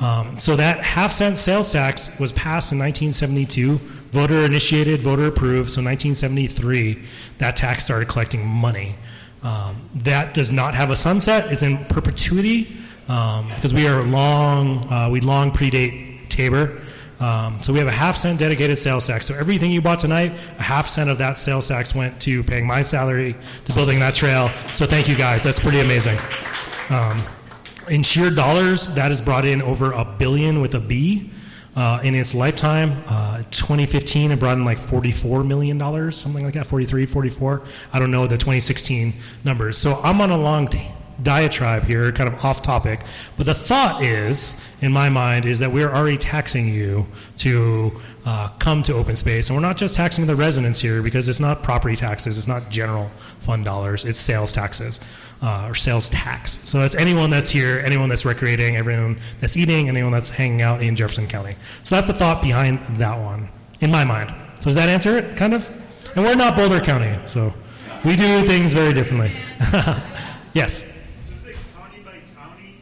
Um, 0.00 0.38
so 0.38 0.54
that 0.56 0.80
half 0.80 1.12
cent 1.12 1.38
sales 1.38 1.72
tax 1.72 2.18
was 2.18 2.32
passed 2.32 2.72
in 2.72 2.78
1972, 2.78 3.76
voter 4.12 4.44
initiated, 4.44 5.00
voter 5.00 5.26
approved. 5.26 5.70
So 5.70 5.80
1973, 5.80 7.02
that 7.38 7.56
tax 7.56 7.84
started 7.84 8.08
collecting 8.08 8.46
money. 8.46 8.96
Um, 9.42 9.88
that 9.96 10.34
does 10.34 10.50
not 10.50 10.74
have 10.74 10.90
a 10.90 10.96
sunset; 10.96 11.52
it's 11.52 11.62
in 11.62 11.78
perpetuity 11.86 12.76
um, 13.08 13.48
because 13.54 13.72
we 13.72 13.86
are 13.86 14.02
long, 14.02 14.90
uh, 14.90 15.08
we 15.10 15.20
long 15.20 15.50
predate 15.50 16.28
TABOR. 16.28 16.80
Um, 17.20 17.62
so 17.62 17.72
we 17.72 17.78
have 17.78 17.88
a 17.88 17.92
half 17.92 18.16
cent 18.16 18.38
dedicated 18.38 18.78
sales 18.78 19.06
tax. 19.06 19.26
So 19.26 19.34
everything 19.34 19.70
you 19.70 19.80
bought 19.80 19.98
tonight, 20.00 20.32
a 20.58 20.62
half 20.62 20.88
cent 20.88 21.08
of 21.10 21.18
that 21.18 21.38
sales 21.38 21.68
tax 21.68 21.94
went 21.94 22.20
to 22.22 22.42
paying 22.42 22.66
my 22.66 22.82
salary, 22.82 23.36
to 23.66 23.72
building 23.72 24.00
that 24.00 24.14
trail. 24.14 24.48
So 24.72 24.86
thank 24.86 25.08
you 25.08 25.14
guys. 25.14 25.42
That's 25.44 25.60
pretty 25.60 25.80
amazing. 25.80 26.18
Um, 26.90 27.22
in 27.88 28.02
sheer 28.02 28.30
dollars, 28.30 28.88
that 28.94 29.10
has 29.10 29.20
brought 29.20 29.44
in 29.44 29.62
over 29.62 29.92
a 29.92 30.04
billion 30.04 30.60
with 30.60 30.74
a 30.74 30.80
B. 30.80 31.30
Uh, 31.76 31.98
in 32.04 32.14
its 32.14 32.36
lifetime, 32.36 33.02
uh, 33.08 33.38
2015, 33.50 34.30
it 34.30 34.38
brought 34.38 34.56
in 34.56 34.64
like 34.64 34.78
44 34.78 35.42
million 35.42 35.76
dollars, 35.76 36.16
something 36.16 36.44
like 36.44 36.54
that, 36.54 36.68
43, 36.68 37.04
44. 37.04 37.62
I 37.92 37.98
don't 37.98 38.12
know 38.12 38.28
the 38.28 38.36
2016 38.36 39.12
numbers. 39.42 39.76
So 39.76 40.00
I'm 40.04 40.20
on 40.20 40.30
a 40.30 40.36
long 40.38 40.68
t- 40.68 40.86
diatribe 41.24 41.84
here, 41.84 42.12
kind 42.12 42.32
of 42.32 42.44
off 42.44 42.62
topic. 42.62 43.00
But 43.36 43.46
the 43.46 43.54
thought 43.54 44.04
is, 44.04 44.54
in 44.84 44.92
my 44.92 45.08
mind, 45.08 45.46
is 45.46 45.58
that 45.58 45.70
we're 45.72 45.90
already 45.90 46.18
taxing 46.18 46.68
you 46.68 47.06
to 47.38 48.00
uh, 48.24 48.48
come 48.58 48.82
to 48.84 48.94
open 48.94 49.16
space. 49.16 49.48
And 49.48 49.56
we're 49.56 49.66
not 49.66 49.76
just 49.76 49.96
taxing 49.96 50.26
the 50.26 50.36
residents 50.36 50.80
here 50.80 51.02
because 51.02 51.28
it's 51.28 51.40
not 51.40 51.62
property 51.62 51.96
taxes, 51.96 52.38
it's 52.38 52.46
not 52.46 52.70
general 52.70 53.10
fund 53.40 53.64
dollars, 53.64 54.04
it's 54.04 54.18
sales 54.18 54.52
taxes 54.52 55.00
uh, 55.42 55.66
or 55.68 55.74
sales 55.74 56.08
tax. 56.08 56.66
So 56.68 56.78
that's 56.78 56.94
anyone 56.94 57.30
that's 57.30 57.50
here, 57.50 57.82
anyone 57.84 58.08
that's 58.08 58.24
recreating, 58.24 58.76
everyone 58.76 59.20
that's 59.40 59.56
eating, 59.56 59.88
anyone 59.88 60.12
that's 60.12 60.30
hanging 60.30 60.62
out 60.62 60.82
in 60.82 60.96
Jefferson 60.96 61.26
County. 61.26 61.56
So 61.82 61.96
that's 61.96 62.06
the 62.06 62.14
thought 62.14 62.42
behind 62.42 62.78
that 62.96 63.18
one, 63.18 63.48
in 63.80 63.90
my 63.90 64.04
mind. 64.04 64.34
So 64.58 64.66
does 64.66 64.76
that 64.76 64.88
answer 64.88 65.18
it, 65.18 65.36
kind 65.36 65.52
of? 65.52 65.70
And 66.16 66.24
we're 66.24 66.34
not 66.34 66.56
Boulder 66.56 66.80
County, 66.80 67.18
so 67.26 67.52
we 68.04 68.16
do 68.16 68.44
things 68.44 68.72
very 68.72 68.94
differently. 68.94 69.32
yes. 70.54 70.84
So 70.84 71.34
is 71.36 71.46
it 71.46 71.56
county 71.76 72.00
by 72.04 72.20
county 72.34 72.76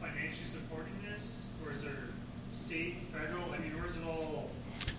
financially 0.00 0.48
supporting 0.50 0.94
this, 1.02 1.22
or 1.64 1.72
is 1.72 1.82
there 1.82 1.92
state, 2.50 2.96
federal? 3.12 3.52
I 3.52 3.58
mean, 3.58 3.72
where's 3.78 3.96
it 3.96 4.04
all? 4.06 4.50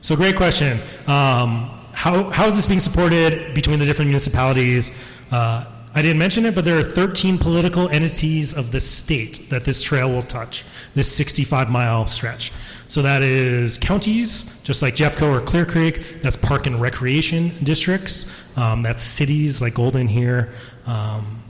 So 0.02 0.16
great 0.16 0.36
question. 0.36 0.80
Um, 1.06 1.70
how, 1.93 2.32
how 2.32 2.47
is 2.47 2.56
this 2.56 2.66
being 2.66 2.80
supported 2.80 3.54
between 3.54 3.78
the 3.78 3.86
different 3.86 4.10
municipalities? 4.10 4.99
Uh, 5.32 5.66
I 5.93 6.02
didn't 6.02 6.18
mention 6.18 6.45
it, 6.47 6.56
but 6.56 6.66
there 6.66 6.76
are 6.76 6.84
13 6.84 7.38
political 7.38 7.88
entities 7.89 8.56
of 8.56 8.72
the 8.72 8.80
state 8.80 9.47
that 9.49 9.64
this 9.64 9.84
trail 9.84 10.10
will 10.10 10.24
touch, 10.24 10.64
this 10.95 11.16
65 11.16 11.70
mile 11.70 12.08
stretch. 12.08 12.52
So 12.88 13.04
that 13.04 13.22
is 13.22 13.78
counties, 13.78 14.60
just 14.64 14.82
like 14.82 14.95
Jeffco 14.95 15.38
or 15.38 15.39
Clear 15.39 15.68
Creek. 15.68 16.24
That's 16.24 16.36
park 16.36 16.66
and 16.66 16.82
recreation 16.82 17.52
districts. 17.64 18.26
Um, 18.56 18.82
that's 18.82 19.04
cities 19.04 19.62
like 19.62 19.76
Golden 19.76 20.08
here. 20.08 20.54
Um, 20.88 21.43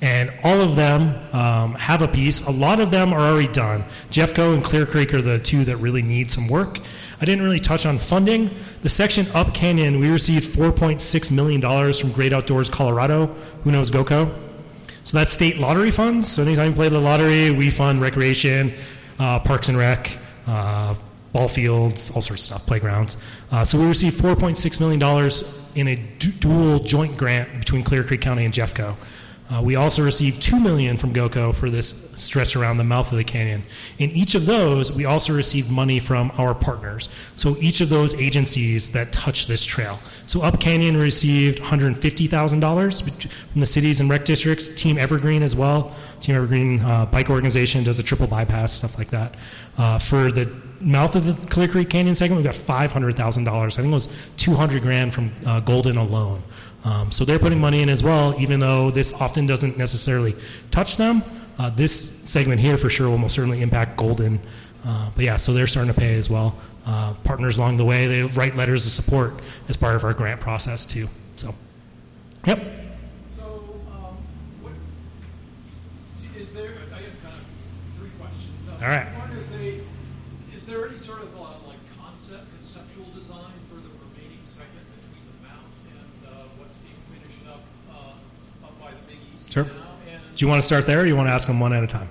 and 0.00 0.32
all 0.44 0.60
of 0.60 0.76
them 0.76 1.14
um, 1.34 1.74
have 1.74 2.02
a 2.02 2.08
piece. 2.08 2.46
A 2.46 2.50
lot 2.50 2.78
of 2.78 2.92
them 2.92 3.12
are 3.12 3.20
already 3.20 3.48
done. 3.48 3.84
Jeffco 4.10 4.54
and 4.54 4.62
Clear 4.62 4.86
Creek 4.86 5.12
are 5.12 5.22
the 5.22 5.40
two 5.40 5.64
that 5.64 5.78
really 5.78 6.02
need 6.02 6.30
some 6.30 6.46
work. 6.46 6.78
I 7.20 7.24
didn't 7.24 7.42
really 7.42 7.60
touch 7.60 7.84
on 7.84 7.98
funding. 7.98 8.50
The 8.82 8.88
section 8.88 9.26
up 9.34 9.52
Canyon, 9.52 9.98
we 9.98 10.08
received 10.08 10.52
$4.6 10.52 11.30
million 11.30 11.92
from 11.92 12.12
Great 12.12 12.32
Outdoors 12.32 12.70
Colorado. 12.70 13.26
Who 13.64 13.72
knows 13.72 13.90
GOCO? 13.90 14.32
So 15.02 15.18
that's 15.18 15.32
state 15.32 15.58
lottery 15.58 15.90
funds. 15.90 16.30
So 16.30 16.42
anytime 16.42 16.70
you 16.70 16.74
play 16.74 16.88
the 16.88 17.00
lottery, 17.00 17.50
we 17.50 17.70
fund 17.70 18.00
recreation, 18.00 18.72
uh, 19.18 19.40
parks 19.40 19.68
and 19.68 19.76
rec, 19.76 20.16
uh, 20.46 20.94
ball 21.32 21.48
fields, 21.48 22.10
all 22.10 22.22
sorts 22.22 22.42
of 22.42 22.46
stuff, 22.46 22.66
playgrounds. 22.66 23.16
Uh, 23.50 23.64
so 23.64 23.80
we 23.80 23.86
received 23.86 24.20
$4.6 24.20 24.80
million 24.80 25.30
in 25.74 25.88
a 25.88 25.96
du- 26.18 26.30
dual 26.32 26.78
joint 26.80 27.16
grant 27.16 27.58
between 27.58 27.82
Clear 27.82 28.04
Creek 28.04 28.20
County 28.20 28.44
and 28.44 28.54
Jeffco. 28.54 28.96
Uh, 29.50 29.62
we 29.62 29.76
also 29.76 30.02
received 30.02 30.42
two 30.42 30.60
million 30.60 30.96
from 30.96 31.12
GOCO 31.12 31.54
for 31.54 31.70
this 31.70 31.94
stretch 32.16 32.54
around 32.54 32.76
the 32.76 32.84
mouth 32.84 33.10
of 33.10 33.16
the 33.16 33.24
canyon. 33.24 33.62
In 33.98 34.10
each 34.10 34.34
of 34.34 34.44
those, 34.44 34.92
we 34.92 35.06
also 35.06 35.32
received 35.32 35.70
money 35.70 36.00
from 36.00 36.30
our 36.36 36.54
partners. 36.54 37.08
So 37.36 37.56
each 37.58 37.80
of 37.80 37.88
those 37.88 38.14
agencies 38.14 38.90
that 38.92 39.10
touch 39.12 39.46
this 39.46 39.64
trail. 39.64 39.98
So 40.26 40.42
Up 40.42 40.60
Canyon 40.60 40.96
received 40.96 41.60
$150,000 41.60 43.30
from 43.52 43.60
the 43.60 43.66
cities 43.66 44.00
and 44.00 44.10
rec 44.10 44.24
districts. 44.26 44.68
Team 44.68 44.98
Evergreen 44.98 45.42
as 45.42 45.56
well. 45.56 45.96
Team 46.20 46.36
Evergreen 46.36 46.80
uh, 46.80 47.06
bike 47.06 47.30
organization 47.30 47.84
does 47.84 47.98
a 47.98 48.02
triple 48.02 48.26
bypass 48.26 48.72
stuff 48.72 48.98
like 48.98 49.08
that. 49.08 49.36
Uh, 49.78 49.98
for 49.98 50.30
the 50.30 50.54
mouth 50.80 51.16
of 51.16 51.24
the 51.24 51.46
Clear 51.46 51.68
Creek 51.68 51.90
Canyon 51.90 52.14
segment, 52.14 52.38
we 52.38 52.44
got 52.44 52.54
$500,000. 52.54 53.48
I 53.48 53.68
think 53.70 53.86
it 53.86 53.90
was 53.90 54.08
200 54.36 54.82
grand 54.82 55.14
from 55.14 55.32
uh, 55.46 55.60
Golden 55.60 55.96
alone. 55.96 56.42
Um, 56.84 57.10
so 57.10 57.24
they're 57.24 57.38
putting 57.38 57.60
money 57.60 57.82
in 57.82 57.88
as 57.88 58.02
well, 58.02 58.34
even 58.40 58.60
though 58.60 58.90
this 58.90 59.12
often 59.12 59.46
doesn't 59.46 59.76
necessarily 59.76 60.34
touch 60.70 60.96
them. 60.96 61.22
Uh, 61.58 61.70
this 61.70 62.20
segment 62.30 62.60
here 62.60 62.78
for 62.78 62.88
sure 62.88 63.08
will 63.10 63.18
most 63.18 63.34
certainly 63.34 63.62
impact 63.62 63.96
Golden. 63.96 64.40
Uh, 64.84 65.10
but 65.16 65.24
yeah, 65.24 65.36
so 65.36 65.52
they're 65.52 65.66
starting 65.66 65.92
to 65.92 65.98
pay 65.98 66.16
as 66.16 66.30
well. 66.30 66.56
Uh, 66.86 67.12
partners 67.24 67.58
along 67.58 67.76
the 67.76 67.84
way, 67.84 68.06
they 68.06 68.22
write 68.22 68.56
letters 68.56 68.86
of 68.86 68.92
support 68.92 69.34
as 69.68 69.76
part 69.76 69.96
of 69.96 70.04
our 70.04 70.14
grant 70.14 70.40
process 70.40 70.86
too. 70.86 71.08
So, 71.36 71.54
yep. 72.46 72.58
So, 73.36 73.44
um, 73.92 74.16
what 74.62 74.72
is 76.40 76.52
there? 76.54 76.70
I 76.94 77.00
have 77.02 77.22
kind 77.22 77.34
of 77.34 77.44
three 77.98 78.10
questions. 78.18 78.68
All 78.80 78.88
right. 78.88 79.06
One 79.18 79.32
is 79.36 79.50
a, 79.52 79.82
is 80.56 80.64
there 80.64 80.88
any 80.88 80.96
sort 80.96 81.22
of 81.22 81.34
uh, 81.36 81.66
like 81.66 81.82
concept, 82.00 82.46
conceptual 82.54 83.06
design 83.14 83.52
for 83.68 83.76
the 83.82 83.90
remaining 84.08 84.40
segment 84.44 84.86
between 84.96 85.26
the 85.28 85.48
mount 85.48 85.68
and 85.92 86.32
uh, 86.32 86.46
what's 86.56 86.76
being 86.86 86.96
finished 87.12 87.44
up 87.50 87.60
uh, 87.92 88.64
up 88.64 88.80
by 88.80 88.92
the 88.92 89.02
Big 89.12 89.18
East 89.34 89.52
Sure. 89.52 89.64
now? 89.64 89.98
And 90.08 90.22
Do 90.38 90.44
you 90.44 90.48
want 90.48 90.62
to 90.62 90.66
start 90.66 90.86
there 90.86 91.00
or 91.00 91.04
you 91.04 91.16
want 91.16 91.26
to 91.26 91.32
ask 91.32 91.48
them 91.48 91.58
one 91.58 91.72
at 91.72 91.82
a 91.82 91.88
time? 91.88 92.08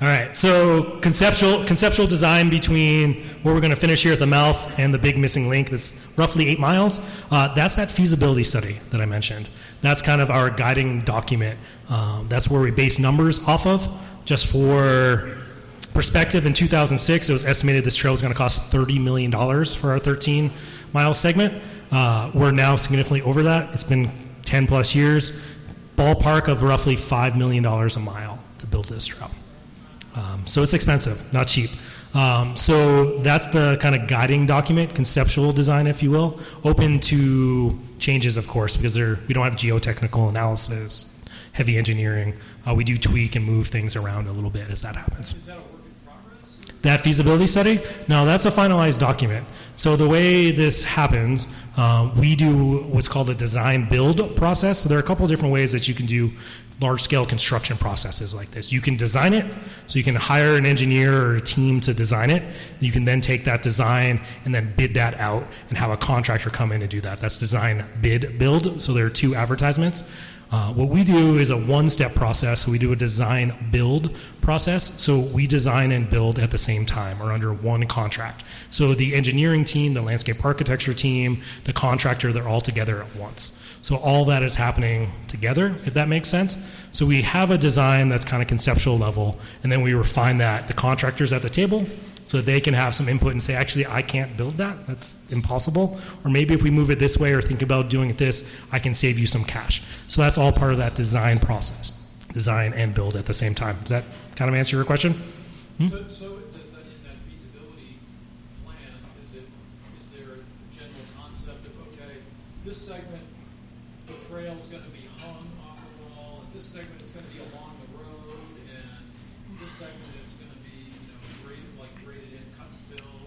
All 0.00 0.06
right, 0.06 0.34
so 0.34 1.00
conceptual 1.00 1.64
conceptual 1.64 2.06
design 2.06 2.48
between 2.48 3.24
where 3.42 3.52
we're 3.52 3.60
going 3.60 3.74
to 3.74 3.80
finish 3.80 4.04
here 4.04 4.12
at 4.12 4.20
the 4.20 4.28
mouth 4.28 4.78
and 4.78 4.94
the 4.94 4.98
big 4.98 5.18
missing 5.18 5.48
link 5.48 5.70
that's 5.70 5.96
roughly 6.16 6.46
eight 6.46 6.60
miles. 6.60 7.00
Uh, 7.32 7.52
that's 7.52 7.74
that 7.74 7.90
feasibility 7.90 8.44
study 8.44 8.78
that 8.90 9.00
I 9.00 9.06
mentioned. 9.06 9.48
That's 9.82 10.02
kind 10.02 10.20
of 10.20 10.30
our 10.30 10.50
guiding 10.50 11.00
document. 11.00 11.58
Um, 11.88 12.26
that's 12.28 12.48
where 12.48 12.60
we 12.60 12.70
base 12.70 13.00
numbers 13.00 13.40
off 13.40 13.66
of. 13.66 13.88
Just 14.24 14.46
for 14.46 15.36
perspective, 15.92 16.46
in 16.46 16.54
2006, 16.54 17.28
it 17.28 17.32
was 17.32 17.44
estimated 17.44 17.82
this 17.82 17.96
trail 17.96 18.12
was 18.12 18.20
going 18.22 18.32
to 18.32 18.38
cost 18.38 18.70
$30 18.70 19.02
million 19.02 19.32
for 19.32 19.90
our 19.90 19.98
13 19.98 20.52
mile 20.92 21.12
segment. 21.12 21.60
Uh, 21.90 22.30
we're 22.32 22.52
now 22.52 22.76
significantly 22.76 23.22
over 23.22 23.42
that. 23.42 23.72
It's 23.72 23.82
been 23.82 24.12
10 24.44 24.68
plus 24.68 24.94
years. 24.94 25.32
Ballpark 25.96 26.48
of 26.48 26.62
roughly 26.62 26.96
$5 26.96 27.36
million 27.36 27.64
a 27.64 27.98
mile 27.98 28.38
to 28.58 28.66
build 28.66 28.86
this 28.86 29.06
trail. 29.06 29.30
Um, 30.14 30.46
so 30.46 30.62
it's 30.62 30.74
expensive, 30.74 31.32
not 31.32 31.46
cheap. 31.46 31.70
Um, 32.14 32.56
so 32.56 33.18
that's 33.18 33.46
the 33.48 33.78
kind 33.80 33.94
of 33.94 34.08
guiding 34.08 34.46
document, 34.46 34.94
conceptual 34.94 35.52
design, 35.52 35.86
if 35.86 36.02
you 36.02 36.10
will. 36.10 36.40
Open 36.64 36.98
to 37.00 37.78
changes, 37.98 38.36
of 38.36 38.48
course, 38.48 38.76
because 38.76 38.96
we 38.96 39.34
don't 39.34 39.44
have 39.44 39.54
geotechnical 39.54 40.28
analysis, 40.28 41.22
heavy 41.52 41.78
engineering. 41.78 42.34
Uh, 42.66 42.74
we 42.74 42.82
do 42.82 42.96
tweak 42.96 43.36
and 43.36 43.44
move 43.44 43.68
things 43.68 43.94
around 43.94 44.26
a 44.26 44.32
little 44.32 44.50
bit 44.50 44.68
as 44.70 44.82
that 44.82 44.96
happens. 44.96 45.46
That 45.46 45.58
feasibility 46.82 47.46
study? 47.46 47.80
No, 48.08 48.24
that's 48.24 48.46
a 48.46 48.50
finalized 48.50 48.98
document. 48.98 49.46
So 49.76 49.96
the 49.96 50.08
way 50.08 50.50
this 50.50 50.82
happens, 50.82 51.48
uh, 51.76 52.10
we 52.18 52.34
do 52.36 52.82
what's 52.84 53.08
called 53.08 53.30
a 53.30 53.34
design 53.34 53.88
build 53.88 54.36
process. 54.36 54.80
So 54.80 54.88
there 54.88 54.98
are 54.98 55.02
a 55.02 55.04
couple 55.04 55.24
of 55.24 55.30
different 55.30 55.52
ways 55.52 55.72
that 55.72 55.88
you 55.88 55.94
can 55.94 56.06
do 56.06 56.30
large 56.80 57.02
scale 57.02 57.26
construction 57.26 57.76
processes 57.76 58.32
like 58.32 58.50
this. 58.50 58.72
You 58.72 58.80
can 58.80 58.96
design 58.96 59.34
it, 59.34 59.44
so 59.86 59.98
you 59.98 60.04
can 60.04 60.14
hire 60.14 60.56
an 60.56 60.64
engineer 60.64 61.14
or 61.14 61.36
a 61.36 61.40
team 61.40 61.80
to 61.82 61.92
design 61.92 62.30
it. 62.30 62.42
You 62.80 62.90
can 62.90 63.04
then 63.04 63.20
take 63.20 63.44
that 63.44 63.62
design 63.62 64.20
and 64.46 64.54
then 64.54 64.72
bid 64.76 64.94
that 64.94 65.14
out 65.20 65.46
and 65.68 65.76
have 65.76 65.90
a 65.90 65.96
contractor 65.96 66.48
come 66.48 66.72
in 66.72 66.80
and 66.80 66.90
do 66.90 67.00
that. 67.02 67.20
That's 67.20 67.36
design, 67.36 67.84
bid, 68.00 68.38
build. 68.38 68.80
So 68.80 68.94
there 68.94 69.04
are 69.04 69.10
two 69.10 69.34
advertisements. 69.34 70.10
Uh, 70.52 70.72
what 70.72 70.88
we 70.88 71.04
do 71.04 71.38
is 71.38 71.50
a 71.50 71.56
one 71.56 71.88
step 71.88 72.12
process. 72.14 72.66
We 72.66 72.78
do 72.78 72.92
a 72.92 72.96
design 72.96 73.54
build 73.70 74.16
process. 74.40 75.00
So 75.00 75.20
we 75.20 75.46
design 75.46 75.92
and 75.92 76.10
build 76.10 76.40
at 76.40 76.50
the 76.50 76.58
same 76.58 76.84
time 76.84 77.22
or 77.22 77.32
under 77.32 77.52
one 77.52 77.86
contract. 77.86 78.42
So 78.70 78.94
the 78.94 79.14
engineering 79.14 79.64
team, 79.64 79.94
the 79.94 80.02
landscape 80.02 80.44
architecture 80.44 80.92
team, 80.92 81.42
the 81.64 81.72
contractor, 81.72 82.32
they're 82.32 82.48
all 82.48 82.60
together 82.60 83.00
at 83.00 83.14
once. 83.14 83.64
So 83.82 83.96
all 83.96 84.24
that 84.26 84.42
is 84.42 84.56
happening 84.56 85.10
together, 85.28 85.76
if 85.86 85.94
that 85.94 86.08
makes 86.08 86.28
sense. 86.28 86.68
So 86.92 87.06
we 87.06 87.22
have 87.22 87.50
a 87.50 87.56
design 87.56 88.08
that's 88.08 88.24
kind 88.24 88.42
of 88.42 88.48
conceptual 88.48 88.98
level, 88.98 89.38
and 89.62 89.72
then 89.72 89.80
we 89.80 89.94
refine 89.94 90.38
that. 90.38 90.66
The 90.66 90.74
contractors 90.74 91.32
at 91.32 91.40
the 91.40 91.48
table, 91.48 91.86
so 92.30 92.40
they 92.40 92.60
can 92.60 92.74
have 92.74 92.94
some 92.94 93.08
input 93.08 93.32
and 93.32 93.42
say, 93.42 93.56
actually, 93.56 93.88
I 93.88 94.02
can't 94.02 94.36
build 94.36 94.56
that. 94.58 94.86
That's 94.86 95.28
impossible. 95.32 95.98
Or 96.24 96.30
maybe 96.30 96.54
if 96.54 96.62
we 96.62 96.70
move 96.70 96.88
it 96.88 97.00
this 97.00 97.18
way 97.18 97.32
or 97.32 97.42
think 97.42 97.60
about 97.60 97.90
doing 97.90 98.08
it 98.08 98.18
this, 98.18 98.48
I 98.70 98.78
can 98.78 98.94
save 98.94 99.18
you 99.18 99.26
some 99.26 99.42
cash. 99.42 99.82
So 100.06 100.22
that's 100.22 100.38
all 100.38 100.52
part 100.52 100.70
of 100.70 100.78
that 100.78 100.94
design 100.94 101.40
process, 101.40 101.90
design 102.32 102.72
and 102.74 102.94
build 102.94 103.16
at 103.16 103.26
the 103.26 103.34
same 103.34 103.52
time. 103.52 103.78
Does 103.80 103.88
that 103.88 104.04
kind 104.36 104.48
of 104.48 104.54
answer 104.54 104.76
your 104.76 104.84
question? 104.84 105.14
Hmm? 105.78 105.88
So, 105.88 106.08
so 106.08 106.39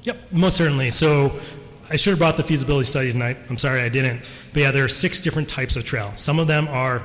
Yep, 0.03 0.31
most 0.31 0.57
certainly. 0.57 0.91
So 0.91 1.31
I 1.89 1.95
should 1.95 2.11
have 2.11 2.19
brought 2.19 2.37
the 2.37 2.43
feasibility 2.43 2.85
study 2.85 3.11
tonight. 3.11 3.37
I'm 3.49 3.57
sorry 3.57 3.81
I 3.81 3.89
didn't. 3.89 4.21
But 4.51 4.63
yeah, 4.63 4.71
there 4.71 4.83
are 4.83 4.89
six 4.89 5.21
different 5.21 5.47
types 5.47 5.75
of 5.75 5.85
trail. 5.85 6.11
Some 6.15 6.39
of 6.39 6.47
them 6.47 6.67
are 6.67 7.03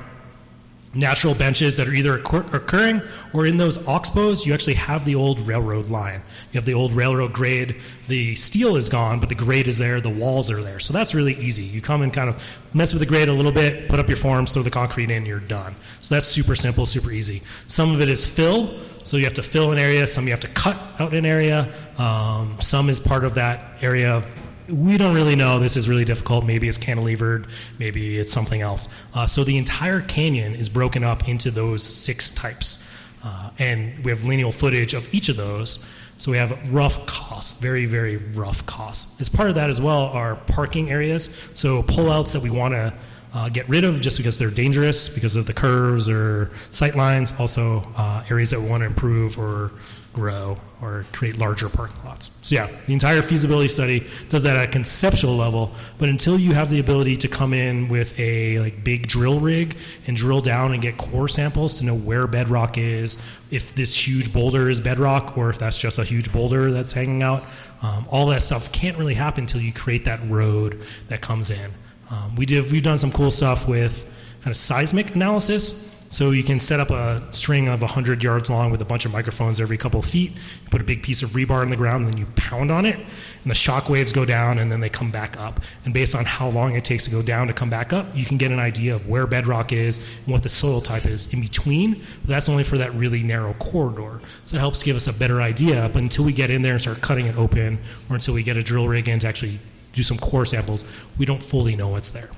natural 0.93 1.35
benches 1.35 1.77
that 1.77 1.87
are 1.87 1.93
either 1.93 2.17
occur- 2.17 2.45
occurring 2.51 3.01
or 3.33 3.45
in 3.45 3.57
those 3.57 3.77
oxbows 3.79 4.43
you 4.43 4.53
actually 4.55 4.73
have 4.73 5.05
the 5.05 5.13
old 5.13 5.39
railroad 5.41 5.87
line. 5.89 6.21
You 6.51 6.57
have 6.57 6.65
the 6.65 6.73
old 6.73 6.93
railroad 6.93 7.31
grade. 7.31 7.79
The 8.07 8.33
steel 8.35 8.75
is 8.75 8.89
gone 8.89 9.19
but 9.19 9.29
the 9.29 9.35
grade 9.35 9.67
is 9.67 9.77
there. 9.77 10.01
The 10.01 10.09
walls 10.09 10.49
are 10.49 10.63
there. 10.63 10.79
So 10.79 10.91
that's 10.91 11.13
really 11.13 11.35
easy. 11.35 11.63
You 11.63 11.81
come 11.81 12.01
and 12.01 12.11
kind 12.11 12.27
of 12.27 12.43
mess 12.73 12.91
with 12.91 13.01
the 13.01 13.05
grade 13.05 13.29
a 13.29 13.33
little 13.33 13.51
bit 13.51 13.87
put 13.87 13.99
up 13.99 14.07
your 14.07 14.17
forms 14.17 14.53
throw 14.53 14.63
the 14.63 14.71
concrete 14.71 15.11
in 15.11 15.25
you're 15.25 15.39
done. 15.39 15.75
So 16.01 16.15
that's 16.15 16.25
super 16.25 16.55
simple 16.55 16.87
super 16.87 17.11
easy. 17.11 17.43
Some 17.67 17.93
of 17.93 18.01
it 18.01 18.09
is 18.09 18.25
fill 18.25 18.73
so 19.03 19.17
you 19.17 19.23
have 19.23 19.33
to 19.35 19.43
fill 19.43 19.71
an 19.71 19.79
area. 19.79 20.05
Some 20.07 20.25
you 20.25 20.31
have 20.31 20.41
to 20.41 20.47
cut 20.49 20.77
out 20.99 21.13
an 21.13 21.25
area 21.25 21.73
um, 21.99 22.57
some 22.61 22.89
is 22.89 22.99
part 22.99 23.23
of 23.25 23.35
that 23.35 23.83
area 23.83 24.11
of 24.11 24.33
we 24.69 24.97
don't 24.97 25.15
really 25.15 25.35
know. 25.35 25.59
This 25.59 25.75
is 25.75 25.89
really 25.89 26.05
difficult. 26.05 26.45
Maybe 26.45 26.67
it's 26.67 26.77
cantilevered, 26.77 27.49
maybe 27.77 28.17
it's 28.17 28.31
something 28.31 28.61
else. 28.61 28.87
Uh, 29.13 29.27
so 29.27 29.43
the 29.43 29.57
entire 29.57 30.01
canyon 30.01 30.55
is 30.55 30.69
broken 30.69 31.03
up 31.03 31.27
into 31.27 31.51
those 31.51 31.83
six 31.83 32.31
types. 32.31 32.87
Uh, 33.23 33.49
and 33.59 34.03
we 34.05 34.11
have 34.11 34.23
lineal 34.23 34.51
footage 34.51 34.93
of 34.93 35.11
each 35.13 35.27
of 35.27 35.35
those. 35.35 35.85
So 36.19 36.31
we 36.31 36.37
have 36.37 36.73
rough 36.73 37.05
costs, 37.05 37.59
very, 37.59 37.85
very 37.85 38.17
rough 38.17 38.65
costs. 38.65 39.19
As 39.19 39.27
part 39.27 39.49
of 39.49 39.55
that 39.55 39.69
as 39.69 39.81
well 39.81 40.05
are 40.05 40.35
parking 40.35 40.91
areas. 40.91 41.29
So 41.53 41.83
pullouts 41.83 42.33
that 42.33 42.41
we 42.41 42.49
want 42.49 42.73
to 42.73 42.93
uh, 43.33 43.49
get 43.49 43.67
rid 43.67 43.83
of 43.83 44.01
just 44.01 44.17
because 44.17 44.37
they're 44.37 44.49
dangerous 44.49 45.09
because 45.09 45.35
of 45.35 45.45
the 45.45 45.53
curves 45.53 46.07
or 46.09 46.51
sight 46.71 46.95
lines. 46.95 47.33
Also, 47.39 47.83
uh, 47.95 48.23
areas 48.29 48.51
that 48.51 48.59
we 48.59 48.69
want 48.69 48.81
to 48.81 48.87
improve 48.87 49.37
or 49.37 49.71
grow 50.13 50.57
or 50.81 51.05
create 51.11 51.37
larger 51.37 51.67
parking 51.69 52.01
lots. 52.05 52.31
So 52.41 52.55
yeah, 52.55 52.69
the 52.87 52.93
entire 52.93 53.21
feasibility 53.21 53.67
study 53.67 54.07
does 54.29 54.43
that 54.43 54.55
at 54.55 54.69
a 54.69 54.71
conceptual 54.71 55.35
level, 55.35 55.73
but 55.97 56.09
until 56.09 56.39
you 56.39 56.53
have 56.53 56.69
the 56.69 56.79
ability 56.79 57.17
to 57.17 57.27
come 57.27 57.53
in 57.53 57.89
with 57.89 58.17
a 58.19 58.59
like 58.59 58.83
big 58.83 59.07
drill 59.07 59.39
rig 59.39 59.75
and 60.07 60.15
drill 60.15 60.41
down 60.41 60.73
and 60.73 60.81
get 60.81 60.97
core 60.97 61.27
samples 61.27 61.75
to 61.79 61.85
know 61.85 61.95
where 61.95 62.27
bedrock 62.27 62.77
is, 62.77 63.21
if 63.51 63.75
this 63.75 64.07
huge 64.07 64.31
boulder 64.31 64.69
is 64.69 64.79
bedrock 64.79 65.37
or 65.37 65.49
if 65.49 65.59
that's 65.59 65.77
just 65.77 65.99
a 65.99 66.03
huge 66.03 66.31
boulder 66.31 66.71
that's 66.71 66.93
hanging 66.93 67.23
out, 67.23 67.43
um, 67.81 68.05
all 68.09 68.25
that 68.27 68.41
stuff 68.41 68.71
can't 68.71 68.97
really 68.97 69.13
happen 69.13 69.43
until 69.43 69.61
you 69.61 69.73
create 69.73 70.05
that 70.05 70.19
road 70.29 70.81
that 71.09 71.21
comes 71.21 71.51
in. 71.51 71.71
Um, 72.09 72.35
we 72.35 72.45
did, 72.45 72.71
we've 72.71 72.83
done 72.83 72.99
some 72.99 73.11
cool 73.11 73.31
stuff 73.31 73.67
with 73.67 74.05
kind 74.41 74.51
of 74.51 74.55
seismic 74.55 75.15
analysis. 75.15 75.95
So 76.11 76.31
you 76.31 76.43
can 76.43 76.59
set 76.59 76.79
up 76.79 76.89
a 76.89 77.21
string 77.29 77.67
of 77.67 77.81
100 77.81 78.23
yards 78.23 78.49
long 78.49 78.71
with 78.71 78.81
a 78.81 78.85
bunch 78.85 79.05
of 79.05 79.11
microphones 79.11 79.61
every 79.61 79.77
couple 79.77 79.99
of 79.99 80.07
feet. 80.07 80.31
You 80.31 80.69
put 80.71 80.81
a 80.81 80.83
big 80.83 81.03
piece 81.03 81.21
of 81.21 81.31
rebar 81.31 81.61
in 81.61 81.69
the 81.69 81.75
ground, 81.75 82.03
and 82.03 82.13
then 82.13 82.19
you 82.19 82.25
pound 82.35 82.71
on 82.71 82.87
it, 82.87 82.95
and 82.95 83.51
the 83.51 83.53
shock 83.53 83.89
waves 83.89 84.11
go 84.11 84.25
down, 84.25 84.57
and 84.57 84.71
then 84.71 84.79
they 84.79 84.89
come 84.89 85.11
back 85.11 85.39
up. 85.39 85.61
And 85.85 85.93
based 85.93 86.15
on 86.15 86.25
how 86.25 86.49
long 86.49 86.75
it 86.75 86.83
takes 86.83 87.05
to 87.05 87.11
go 87.11 87.21
down 87.21 87.45
to 87.45 87.53
come 87.53 87.69
back 87.69 87.93
up, 87.93 88.07
you 88.15 88.25
can 88.25 88.37
get 88.37 88.51
an 88.51 88.57
idea 88.57 88.95
of 88.95 89.07
where 89.07 89.27
bedrock 89.27 89.71
is 89.71 89.99
and 90.25 90.33
what 90.33 90.41
the 90.41 90.49
soil 90.49 90.81
type 90.81 91.05
is 91.05 91.31
in 91.31 91.41
between. 91.41 92.01
But 92.21 92.29
that's 92.29 92.49
only 92.49 92.63
for 92.63 92.79
that 92.79 92.91
really 92.95 93.21
narrow 93.21 93.53
corridor. 93.53 94.19
So 94.45 94.57
it 94.57 94.61
helps 94.61 94.81
give 94.81 94.95
us 94.95 95.05
a 95.05 95.13
better 95.13 95.43
idea. 95.43 95.91
But 95.93 96.01
until 96.01 96.25
we 96.25 96.33
get 96.33 96.49
in 96.49 96.63
there 96.63 96.73
and 96.73 96.81
start 96.81 97.01
cutting 97.01 97.27
it 97.27 97.37
open, 97.37 97.79
or 98.09 98.15
until 98.15 98.33
we 98.33 98.41
get 98.41 98.57
a 98.57 98.63
drill 98.63 98.87
rig 98.87 99.07
in 99.07 99.19
to 99.19 99.27
actually 99.27 99.59
do 99.93 100.01
some 100.01 100.17
core 100.17 100.47
samples, 100.47 100.85
we 101.19 101.25
don't 101.27 101.43
fully 101.43 101.75
know 101.75 101.89
what's 101.89 102.09
there. 102.09 102.29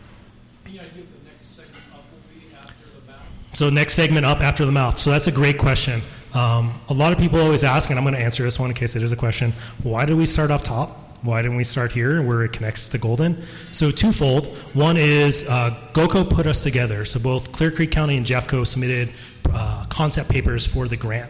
So 3.54 3.70
next 3.70 3.94
segment 3.96 4.26
up 4.26 4.40
after 4.40 4.66
the 4.66 4.72
mouth. 4.72 4.98
So 4.98 5.12
that's 5.12 5.28
a 5.28 5.32
great 5.32 5.58
question. 5.58 6.02
Um, 6.34 6.80
a 6.88 6.94
lot 6.94 7.12
of 7.12 7.20
people 7.20 7.40
always 7.40 7.64
ask, 7.64 7.90
and 7.90 8.00
I'm 8.00 8.06
going 8.06 8.16
to 8.16 8.22
answer 8.22 8.44
this 8.44 8.58
one 8.58 8.70
in 8.70 8.76
case 8.76 8.96
it 8.96 9.04
is 9.04 9.12
a 9.12 9.18
question. 9.18 9.54
Why 9.84 10.06
did 10.06 10.16
we 10.16 10.26
start 10.26 10.52
up 10.52 10.64
top? 10.64 10.98
Why 11.24 11.42
didn't 11.42 11.58
we 11.58 11.64
start 11.64 11.92
here 11.92 12.22
where 12.24 12.44
it 12.44 12.54
connects 12.54 12.88
to 12.90 12.98
Golden? 12.98 13.44
So 13.72 13.92
twofold. 13.92 14.48
One 14.74 14.98
is 14.98 15.48
uh, 15.48 15.78
GOCO 15.94 16.28
put 16.30 16.48
us 16.48 16.64
together. 16.64 17.06
So 17.06 17.20
both 17.20 17.52
Clear 17.52 17.70
Creek 17.70 17.92
County 17.92 18.18
and 18.18 18.26
Jeffco 18.26 18.66
submitted 18.66 19.10
uh, 19.54 19.86
concept 19.88 20.30
papers 20.30 20.66
for 20.66 20.88
the 20.88 20.98
grant. 20.98 21.30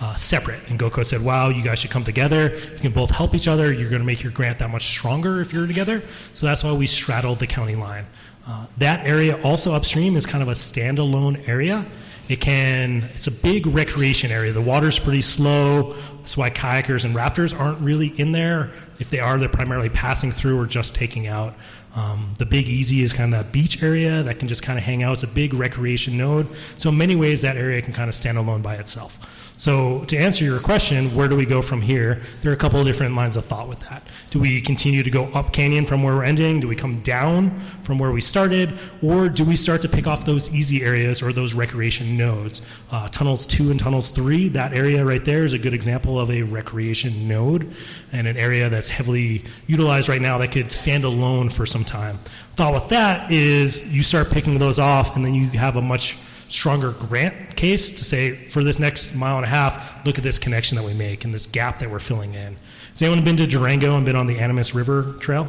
Uh, 0.00 0.14
separate. 0.14 0.60
And 0.70 0.78
GOCO 0.78 1.04
said, 1.04 1.22
wow, 1.22 1.50
you 1.50 1.62
guys 1.62 1.78
should 1.78 1.90
come 1.90 2.04
together. 2.04 2.56
You 2.56 2.78
can 2.78 2.92
both 2.92 3.10
help 3.10 3.34
each 3.34 3.46
other. 3.46 3.72
You're 3.72 3.90
going 3.90 4.00
to 4.00 4.06
make 4.06 4.22
your 4.22 4.32
grant 4.32 4.58
that 4.58 4.70
much 4.70 4.86
stronger 4.86 5.40
if 5.42 5.52
you're 5.52 5.66
together. 5.66 6.02
So 6.32 6.46
that's 6.46 6.64
why 6.64 6.72
we 6.72 6.86
straddled 6.86 7.38
the 7.38 7.46
county 7.46 7.76
line. 7.76 8.06
Uh, 8.46 8.66
that 8.78 9.06
area 9.06 9.40
also 9.42 9.72
upstream 9.72 10.16
is 10.16 10.26
kind 10.26 10.42
of 10.42 10.48
a 10.48 10.52
standalone 10.52 11.46
area. 11.48 11.86
It 12.28 12.40
can, 12.40 13.02
it's 13.14 13.26
a 13.26 13.32
big 13.32 13.66
recreation 13.66 14.30
area. 14.30 14.52
The 14.52 14.62
water's 14.62 14.98
pretty 14.98 15.22
slow. 15.22 15.94
That's 16.18 16.36
why 16.36 16.50
kayakers 16.50 17.04
and 17.04 17.12
rafters 17.12 17.52
aren't 17.52 17.80
really 17.80 18.08
in 18.20 18.30
there. 18.30 18.70
If 19.00 19.10
they 19.10 19.18
are, 19.18 19.36
they're 19.36 19.48
primarily 19.48 19.88
passing 19.88 20.30
through 20.30 20.60
or 20.60 20.66
just 20.66 20.94
taking 20.94 21.26
out. 21.26 21.54
Um, 21.94 22.32
the 22.38 22.46
Big 22.46 22.68
Easy 22.68 23.02
is 23.02 23.12
kind 23.12 23.34
of 23.34 23.44
that 23.44 23.50
beach 23.50 23.82
area 23.82 24.22
that 24.22 24.38
can 24.38 24.46
just 24.46 24.62
kind 24.62 24.78
of 24.78 24.84
hang 24.84 25.02
out. 25.02 25.14
It's 25.14 25.22
a 25.24 25.26
big 25.26 25.54
recreation 25.54 26.16
node. 26.16 26.46
So, 26.76 26.90
in 26.90 26.96
many 26.96 27.16
ways, 27.16 27.42
that 27.42 27.56
area 27.56 27.82
can 27.82 27.92
kind 27.92 28.08
of 28.08 28.14
stand 28.14 28.38
alone 28.38 28.62
by 28.62 28.76
itself. 28.76 29.18
So, 29.56 30.04
to 30.04 30.16
answer 30.16 30.44
your 30.44 30.60
question, 30.60 31.12
where 31.16 31.26
do 31.26 31.34
we 31.34 31.46
go 31.46 31.60
from 31.60 31.82
here? 31.82 32.22
There 32.42 32.52
are 32.52 32.54
a 32.54 32.58
couple 32.58 32.78
of 32.78 32.86
different 32.86 33.16
lines 33.16 33.36
of 33.36 33.44
thought 33.44 33.68
with 33.68 33.80
that. 33.80 34.04
Do 34.30 34.38
we 34.38 34.60
continue 34.60 35.02
to 35.02 35.10
go 35.10 35.24
up 35.34 35.52
canyon 35.52 35.84
from 35.84 36.04
where 36.04 36.14
we're 36.14 36.22
ending? 36.22 36.60
Do 36.60 36.68
we 36.68 36.76
come 36.76 37.00
down 37.00 37.58
from 37.82 37.98
where 37.98 38.12
we 38.12 38.20
started? 38.20 38.72
Or 39.02 39.28
do 39.28 39.44
we 39.44 39.56
start 39.56 39.82
to 39.82 39.88
pick 39.88 40.06
off 40.06 40.24
those 40.24 40.54
easy 40.54 40.84
areas 40.84 41.20
or 41.20 41.32
those 41.32 41.52
recreation 41.52 42.16
nodes? 42.16 42.62
Uh, 42.92 43.08
tunnels 43.08 43.44
2 43.46 43.72
and 43.72 43.80
Tunnels 43.80 44.12
3, 44.12 44.48
that 44.50 44.72
area 44.72 45.04
right 45.04 45.24
there 45.24 45.44
is 45.44 45.52
a 45.52 45.58
good 45.58 45.74
example 45.74 46.20
of 46.20 46.30
a 46.30 46.42
recreation 46.42 47.26
node 47.26 47.74
and 48.12 48.28
an 48.28 48.36
area 48.36 48.68
that's 48.68 48.88
heavily 48.88 49.44
utilized 49.66 50.08
right 50.08 50.22
now 50.22 50.38
that 50.38 50.52
could 50.52 50.70
stand 50.70 51.02
alone 51.02 51.50
for 51.50 51.66
some 51.66 51.84
time. 51.84 52.16
Thought 52.54 52.74
with 52.74 52.88
that 52.90 53.32
is 53.32 53.92
you 53.92 54.04
start 54.04 54.30
picking 54.30 54.58
those 54.60 54.78
off 54.78 55.16
and 55.16 55.24
then 55.24 55.34
you 55.34 55.48
have 55.50 55.74
a 55.74 55.82
much 55.82 56.16
stronger 56.46 56.92
grant 56.92 57.56
case 57.56 57.90
to 57.90 58.04
say 58.04 58.34
for 58.34 58.62
this 58.62 58.78
next 58.78 59.14
mile 59.14 59.36
and 59.36 59.44
a 59.44 59.48
half, 59.48 60.04
look 60.06 60.18
at 60.18 60.24
this 60.24 60.38
connection 60.38 60.76
that 60.76 60.84
we 60.84 60.94
make 60.94 61.24
and 61.24 61.34
this 61.34 61.46
gap 61.46 61.80
that 61.80 61.90
we're 61.90 61.98
filling 61.98 62.34
in. 62.34 62.56
Has 62.90 63.02
anyone 63.02 63.24
been 63.24 63.36
to 63.36 63.46
Durango 63.46 63.96
and 63.96 64.04
been 64.04 64.16
on 64.16 64.26
the 64.26 64.38
Animas 64.38 64.74
River 64.74 65.14
Trail? 65.20 65.48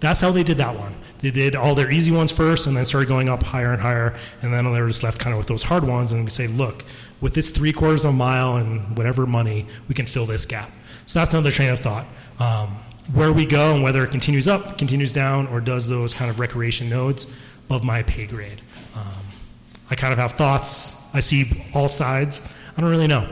That's 0.00 0.20
how 0.20 0.32
they 0.32 0.42
did 0.42 0.58
that 0.58 0.76
one. 0.76 0.94
They 1.18 1.30
did 1.30 1.54
all 1.54 1.74
their 1.76 1.90
easy 1.90 2.10
ones 2.10 2.32
first 2.32 2.66
and 2.66 2.76
then 2.76 2.84
started 2.84 3.08
going 3.08 3.28
up 3.28 3.42
higher 3.42 3.72
and 3.72 3.80
higher, 3.80 4.16
and 4.42 4.52
then 4.52 4.64
they 4.72 4.80
were 4.80 4.88
just 4.88 5.04
left 5.04 5.20
kind 5.20 5.32
of 5.32 5.38
with 5.38 5.46
those 5.46 5.62
hard 5.62 5.84
ones. 5.84 6.12
And 6.12 6.24
we 6.24 6.30
say, 6.30 6.48
look, 6.48 6.84
with 7.20 7.34
this 7.34 7.50
three 7.50 7.72
quarters 7.72 8.04
of 8.04 8.10
a 8.10 8.16
mile 8.16 8.56
and 8.56 8.96
whatever 8.96 9.26
money, 9.26 9.66
we 9.88 9.94
can 9.94 10.06
fill 10.06 10.26
this 10.26 10.44
gap. 10.44 10.70
So 11.06 11.20
that's 11.20 11.32
another 11.32 11.52
train 11.52 11.70
of 11.70 11.78
thought. 11.78 12.06
Um, 12.40 12.76
where 13.14 13.32
we 13.32 13.46
go 13.46 13.74
and 13.74 13.82
whether 13.82 14.04
it 14.04 14.10
continues 14.10 14.48
up, 14.48 14.78
continues 14.78 15.12
down, 15.12 15.46
or 15.48 15.60
does 15.60 15.88
those 15.88 16.12
kind 16.12 16.30
of 16.30 16.40
recreation 16.40 16.88
nodes 16.88 17.26
above 17.66 17.84
my 17.84 18.02
pay 18.02 18.26
grade. 18.26 18.60
Um, 18.94 19.24
I 19.90 19.94
kind 19.94 20.12
of 20.12 20.18
have 20.18 20.32
thoughts. 20.32 20.96
I 21.14 21.20
see 21.20 21.64
all 21.74 21.88
sides. 21.88 22.46
I 22.76 22.80
don't 22.80 22.90
really 22.90 23.06
know. 23.06 23.28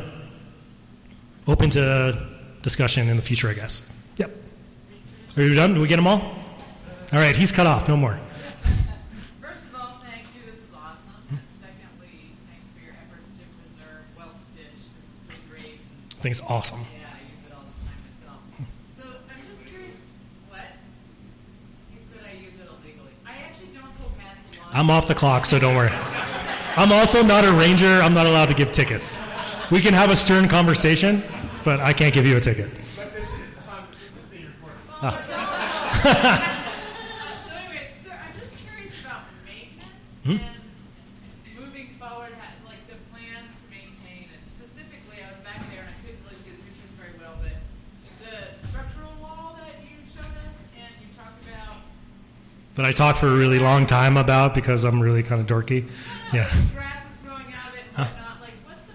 Open 1.48 1.70
to 1.70 2.29
discussion 2.62 3.08
in 3.08 3.16
the 3.16 3.22
future, 3.22 3.48
I 3.48 3.54
guess. 3.54 3.90
Yep. 4.16 4.30
Are 5.36 5.42
you 5.42 5.54
done? 5.54 5.74
Do 5.74 5.80
we 5.80 5.88
get 5.88 5.96
them 5.96 6.06
all? 6.06 6.20
All 7.12 7.18
right, 7.18 7.34
he's 7.34 7.52
cut 7.52 7.66
off. 7.66 7.88
No 7.88 7.96
more. 7.96 8.18
First 9.40 9.62
of 9.62 9.74
all, 9.74 9.98
thank 10.02 10.26
you. 10.34 10.42
This 10.46 10.60
is 10.60 10.68
awesome. 10.74 11.14
And 11.30 11.38
secondly, 11.58 12.36
thanks 12.46 12.68
for 12.74 12.84
your 12.84 12.94
efforts 12.94 13.26
to 13.38 13.44
preserve 13.58 14.04
Welch 14.16 14.44
Ditch. 14.54 14.66
It's 14.70 15.20
pretty 15.26 15.42
great. 15.50 15.80
I 16.18 16.20
think 16.20 16.32
it's 16.36 16.44
awesome. 16.48 16.80
Yeah, 16.80 17.08
I 17.08 17.18
use 17.24 17.46
it 17.48 17.52
all 17.54 17.64
the 17.64 17.74
time 17.88 18.00
myself. 18.06 18.40
So 18.96 19.04
I'm 19.26 19.42
just 19.48 19.66
curious, 19.66 19.96
what? 20.48 20.66
You 21.90 21.98
said 22.12 22.22
I 22.28 22.38
use 22.38 22.54
it 22.54 22.68
illegally. 22.68 23.12
I 23.26 23.32
actually 23.48 23.72
don't 23.74 23.90
go 23.98 24.06
past 24.20 24.40
the 24.52 24.58
law. 24.58 24.70
I'm 24.72 24.90
off 24.90 25.08
the 25.08 25.14
clock, 25.14 25.46
so 25.46 25.58
don't 25.58 25.74
worry. 25.74 25.92
I'm 26.76 26.92
also 26.92 27.22
not 27.22 27.44
a 27.44 27.52
ranger. 27.52 27.86
I'm 27.86 28.14
not 28.14 28.26
allowed 28.26 28.46
to 28.46 28.54
give 28.54 28.70
tickets. 28.70 29.20
We 29.70 29.80
can 29.80 29.94
have 29.94 30.10
a 30.10 30.16
stern 30.16 30.46
conversation, 30.48 31.22
but 31.64 31.80
I 31.80 31.92
can't 31.92 32.14
give 32.14 32.26
you 32.26 32.36
a 32.36 32.40
ticket. 32.40 32.68
But 32.96 33.12
this 33.14 33.24
is 33.24 33.30
specifically 33.56 34.46
Uh, 35.02 35.10
so 37.46 37.54
anyway, 37.54 37.88
there, 38.04 38.20
I'm 38.20 38.38
just 38.38 38.54
curious 38.64 38.92
about 39.00 39.22
maintenance 39.44 40.04
Hmm? 40.24 40.36
and 40.36 40.60
moving 41.58 41.96
forward, 41.98 42.32
like 42.66 42.82
the 42.88 42.96
plans 43.12 43.48
to 43.48 43.66
maintain 43.70 44.28
it. 44.28 44.42
Specifically, 44.60 45.18
I 45.24 45.32
was 45.32 45.40
back 45.44 45.60
there 45.72 45.80
and 45.84 45.90
I 45.90 45.96
couldn't 46.04 46.20
really 46.24 46.36
see 46.44 46.52
the 46.52 46.60
pictures 46.64 46.92
very 47.00 47.14
well, 47.18 47.36
but 47.40 47.56
the 48.20 48.60
structural 48.68 49.12
wall 49.20 49.56
that 49.56 49.80
you 49.84 49.96
showed 50.12 50.36
us 50.48 50.56
and 50.76 50.92
you 51.00 51.08
talked 51.16 51.40
about 51.48 51.80
That 52.76 52.84
I 52.86 52.92
talked 52.92 53.18
for 53.18 53.28
a 53.28 53.36
really 53.36 53.58
long 53.58 53.86
time 53.86 54.16
about 54.16 54.54
because 54.54 54.84
I'm 54.84 55.00
really 55.00 55.22
kind 55.22 55.40
of 55.40 55.46
dorky. 55.46 55.88
Yeah. 56.32 56.48
grass 56.76 57.02
is 57.08 57.16
growing 57.24 57.48
out 57.56 57.72
of 57.72 57.74
it 57.80 57.84
and 57.88 57.96
Huh. 57.96 58.04
whatnot. 58.04 58.40
Like, 58.44 58.56
what's 58.68 58.84
the? 58.86 58.94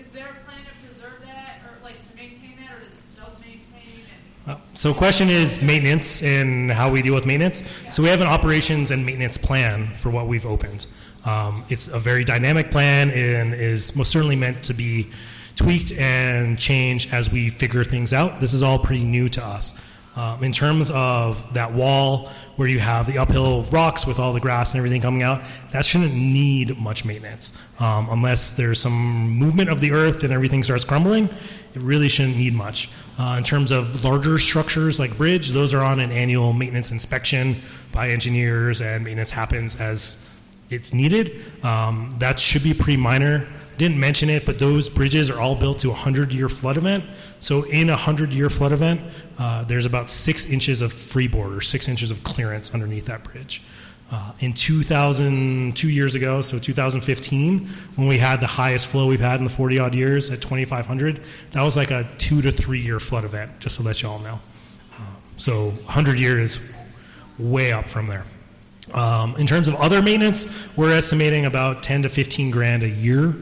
Is 0.00 0.06
there 0.12 0.28
a 0.28 0.36
plan 0.44 0.60
to 0.68 0.74
preserve 0.84 1.18
that 1.24 1.64
or 1.66 1.72
like 1.82 1.98
to 2.04 2.12
maintain 2.14 2.54
that, 2.62 2.76
or 2.76 2.80
does 2.84 2.92
it 2.92 3.06
self-maintain? 3.16 4.04
And 4.06 4.22
Uh, 4.37 4.37
So, 4.74 4.94
question 4.94 5.28
is 5.28 5.60
maintenance 5.60 6.22
and 6.22 6.70
how 6.70 6.90
we 6.90 7.02
deal 7.02 7.14
with 7.14 7.26
maintenance. 7.26 7.68
So, 7.90 8.02
we 8.02 8.08
have 8.08 8.20
an 8.20 8.26
operations 8.26 8.90
and 8.90 9.04
maintenance 9.04 9.36
plan 9.36 9.92
for 9.94 10.10
what 10.10 10.26
we've 10.26 10.46
opened. 10.46 10.86
Um, 11.24 11.64
it's 11.68 11.88
a 11.88 11.98
very 11.98 12.24
dynamic 12.24 12.70
plan 12.70 13.10
and 13.10 13.52
is 13.52 13.94
most 13.96 14.10
certainly 14.10 14.36
meant 14.36 14.62
to 14.64 14.74
be 14.74 15.10
tweaked 15.56 15.92
and 15.92 16.58
changed 16.58 17.12
as 17.12 17.30
we 17.30 17.50
figure 17.50 17.84
things 17.84 18.12
out. 18.12 18.40
This 18.40 18.54
is 18.54 18.62
all 18.62 18.78
pretty 18.78 19.04
new 19.04 19.28
to 19.30 19.44
us. 19.44 19.74
Um, 20.18 20.42
in 20.42 20.50
terms 20.50 20.90
of 20.90 21.54
that 21.54 21.72
wall 21.72 22.30
where 22.56 22.66
you 22.66 22.80
have 22.80 23.06
the 23.06 23.18
uphill 23.18 23.62
rocks 23.70 24.04
with 24.04 24.18
all 24.18 24.32
the 24.32 24.40
grass 24.40 24.72
and 24.72 24.78
everything 24.78 25.00
coming 25.00 25.22
out, 25.22 25.42
that 25.72 25.84
shouldn't 25.84 26.12
need 26.12 26.76
much 26.76 27.04
maintenance 27.04 27.56
um, 27.78 28.08
unless 28.10 28.52
there's 28.52 28.80
some 28.80 29.30
movement 29.30 29.70
of 29.70 29.80
the 29.80 29.92
earth 29.92 30.24
and 30.24 30.32
everything 30.32 30.64
starts 30.64 30.84
crumbling. 30.84 31.28
It 31.78 31.84
really 31.84 32.08
shouldn't 32.08 32.36
need 32.36 32.54
much. 32.54 32.90
Uh, 33.18 33.36
in 33.38 33.44
terms 33.44 33.70
of 33.70 34.04
larger 34.04 34.40
structures 34.40 34.98
like 34.98 35.16
bridge, 35.16 35.50
those 35.50 35.72
are 35.74 35.82
on 35.82 36.00
an 36.00 36.10
annual 36.10 36.52
maintenance 36.52 36.90
inspection 36.90 37.56
by 37.92 38.08
engineers, 38.08 38.80
and 38.80 39.04
maintenance 39.04 39.30
happens 39.30 39.76
as 39.76 40.26
it's 40.70 40.92
needed. 40.92 41.40
Um, 41.64 42.12
that 42.18 42.40
should 42.40 42.64
be 42.64 42.74
pretty 42.74 42.96
minor. 42.96 43.46
Didn't 43.76 44.00
mention 44.00 44.28
it, 44.28 44.44
but 44.44 44.58
those 44.58 44.88
bridges 44.88 45.30
are 45.30 45.40
all 45.40 45.54
built 45.54 45.78
to 45.80 45.88
a 45.88 45.92
100 45.92 46.32
year 46.32 46.48
flood 46.48 46.76
event. 46.76 47.04
So, 47.38 47.62
in 47.62 47.90
a 47.90 47.92
100 47.92 48.32
year 48.32 48.50
flood 48.50 48.72
event, 48.72 49.00
uh, 49.38 49.62
there's 49.62 49.86
about 49.86 50.10
six 50.10 50.46
inches 50.46 50.82
of 50.82 50.92
freeboard 50.92 51.52
or 51.52 51.60
six 51.60 51.86
inches 51.86 52.10
of 52.10 52.24
clearance 52.24 52.74
underneath 52.74 53.06
that 53.06 53.22
bridge. 53.22 53.62
Uh, 54.10 54.32
in 54.40 54.54
2000, 54.54 55.76
two 55.76 55.90
years 55.90 56.14
ago, 56.14 56.40
so 56.40 56.58
2015, 56.58 57.68
when 57.96 58.08
we 58.08 58.16
had 58.16 58.40
the 58.40 58.46
highest 58.46 58.86
flow 58.86 59.06
we've 59.06 59.20
had 59.20 59.38
in 59.38 59.44
the 59.44 59.50
40 59.50 59.78
odd 59.78 59.94
years 59.94 60.30
at 60.30 60.40
2,500, 60.40 61.20
that 61.52 61.62
was 61.62 61.76
like 61.76 61.90
a 61.90 62.08
two 62.16 62.40
to 62.40 62.50
three 62.50 62.80
year 62.80 62.98
flood 63.00 63.24
event, 63.24 63.60
just 63.60 63.76
to 63.76 63.82
let 63.82 64.00
you 64.02 64.08
all 64.08 64.18
know. 64.20 64.40
Uh, 64.94 65.02
so 65.36 65.66
100 65.66 66.18
years 66.18 66.58
way 67.38 67.70
up 67.70 67.90
from 67.90 68.06
there. 68.06 68.24
Um, 68.94 69.36
in 69.36 69.46
terms 69.46 69.68
of 69.68 69.74
other 69.74 70.00
maintenance, 70.00 70.74
we're 70.76 70.92
estimating 70.92 71.44
about 71.44 71.82
10 71.82 72.04
to 72.04 72.08
15 72.08 72.50
grand 72.50 72.82
a 72.82 72.88
year 72.88 73.34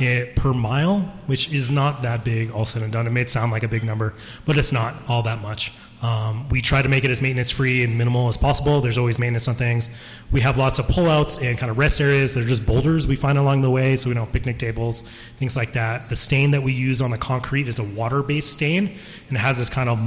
eh, 0.00 0.26
per 0.34 0.52
mile, 0.52 1.00
which 1.26 1.52
is 1.52 1.70
not 1.70 2.02
that 2.02 2.24
big, 2.24 2.50
all 2.50 2.64
said 2.64 2.82
and 2.82 2.92
done. 2.92 3.06
It 3.06 3.10
may 3.10 3.24
sound 3.26 3.52
like 3.52 3.62
a 3.62 3.68
big 3.68 3.84
number, 3.84 4.14
but 4.44 4.58
it's 4.58 4.72
not 4.72 4.94
all 5.06 5.22
that 5.22 5.40
much. 5.40 5.72
Um, 6.00 6.48
we 6.48 6.60
try 6.60 6.80
to 6.80 6.88
make 6.88 7.04
it 7.04 7.10
as 7.10 7.20
maintenance 7.20 7.50
free 7.50 7.82
and 7.82 7.98
minimal 7.98 8.28
as 8.28 8.36
possible. 8.36 8.80
There's 8.80 8.98
always 8.98 9.18
maintenance 9.18 9.48
on 9.48 9.56
things. 9.56 9.90
We 10.30 10.40
have 10.42 10.56
lots 10.56 10.78
of 10.78 10.86
pullouts 10.86 11.42
and 11.44 11.58
kind 11.58 11.70
of 11.70 11.78
rest 11.78 12.00
areas 12.00 12.34
that 12.34 12.44
are 12.44 12.48
just 12.48 12.64
boulders 12.64 13.06
we 13.06 13.16
find 13.16 13.36
along 13.36 13.62
the 13.62 13.70
way, 13.70 13.96
so 13.96 14.08
we 14.08 14.14
don't 14.14 14.24
have 14.24 14.32
picnic 14.32 14.58
tables, 14.58 15.02
things 15.38 15.56
like 15.56 15.72
that. 15.72 16.08
The 16.08 16.16
stain 16.16 16.52
that 16.52 16.62
we 16.62 16.72
use 16.72 17.02
on 17.02 17.10
the 17.10 17.18
concrete 17.18 17.66
is 17.68 17.80
a 17.80 17.84
water 17.84 18.22
based 18.22 18.52
stain, 18.52 18.96
and 19.28 19.36
it 19.36 19.40
has 19.40 19.58
this 19.58 19.68
kind 19.68 19.88
of 19.88 19.98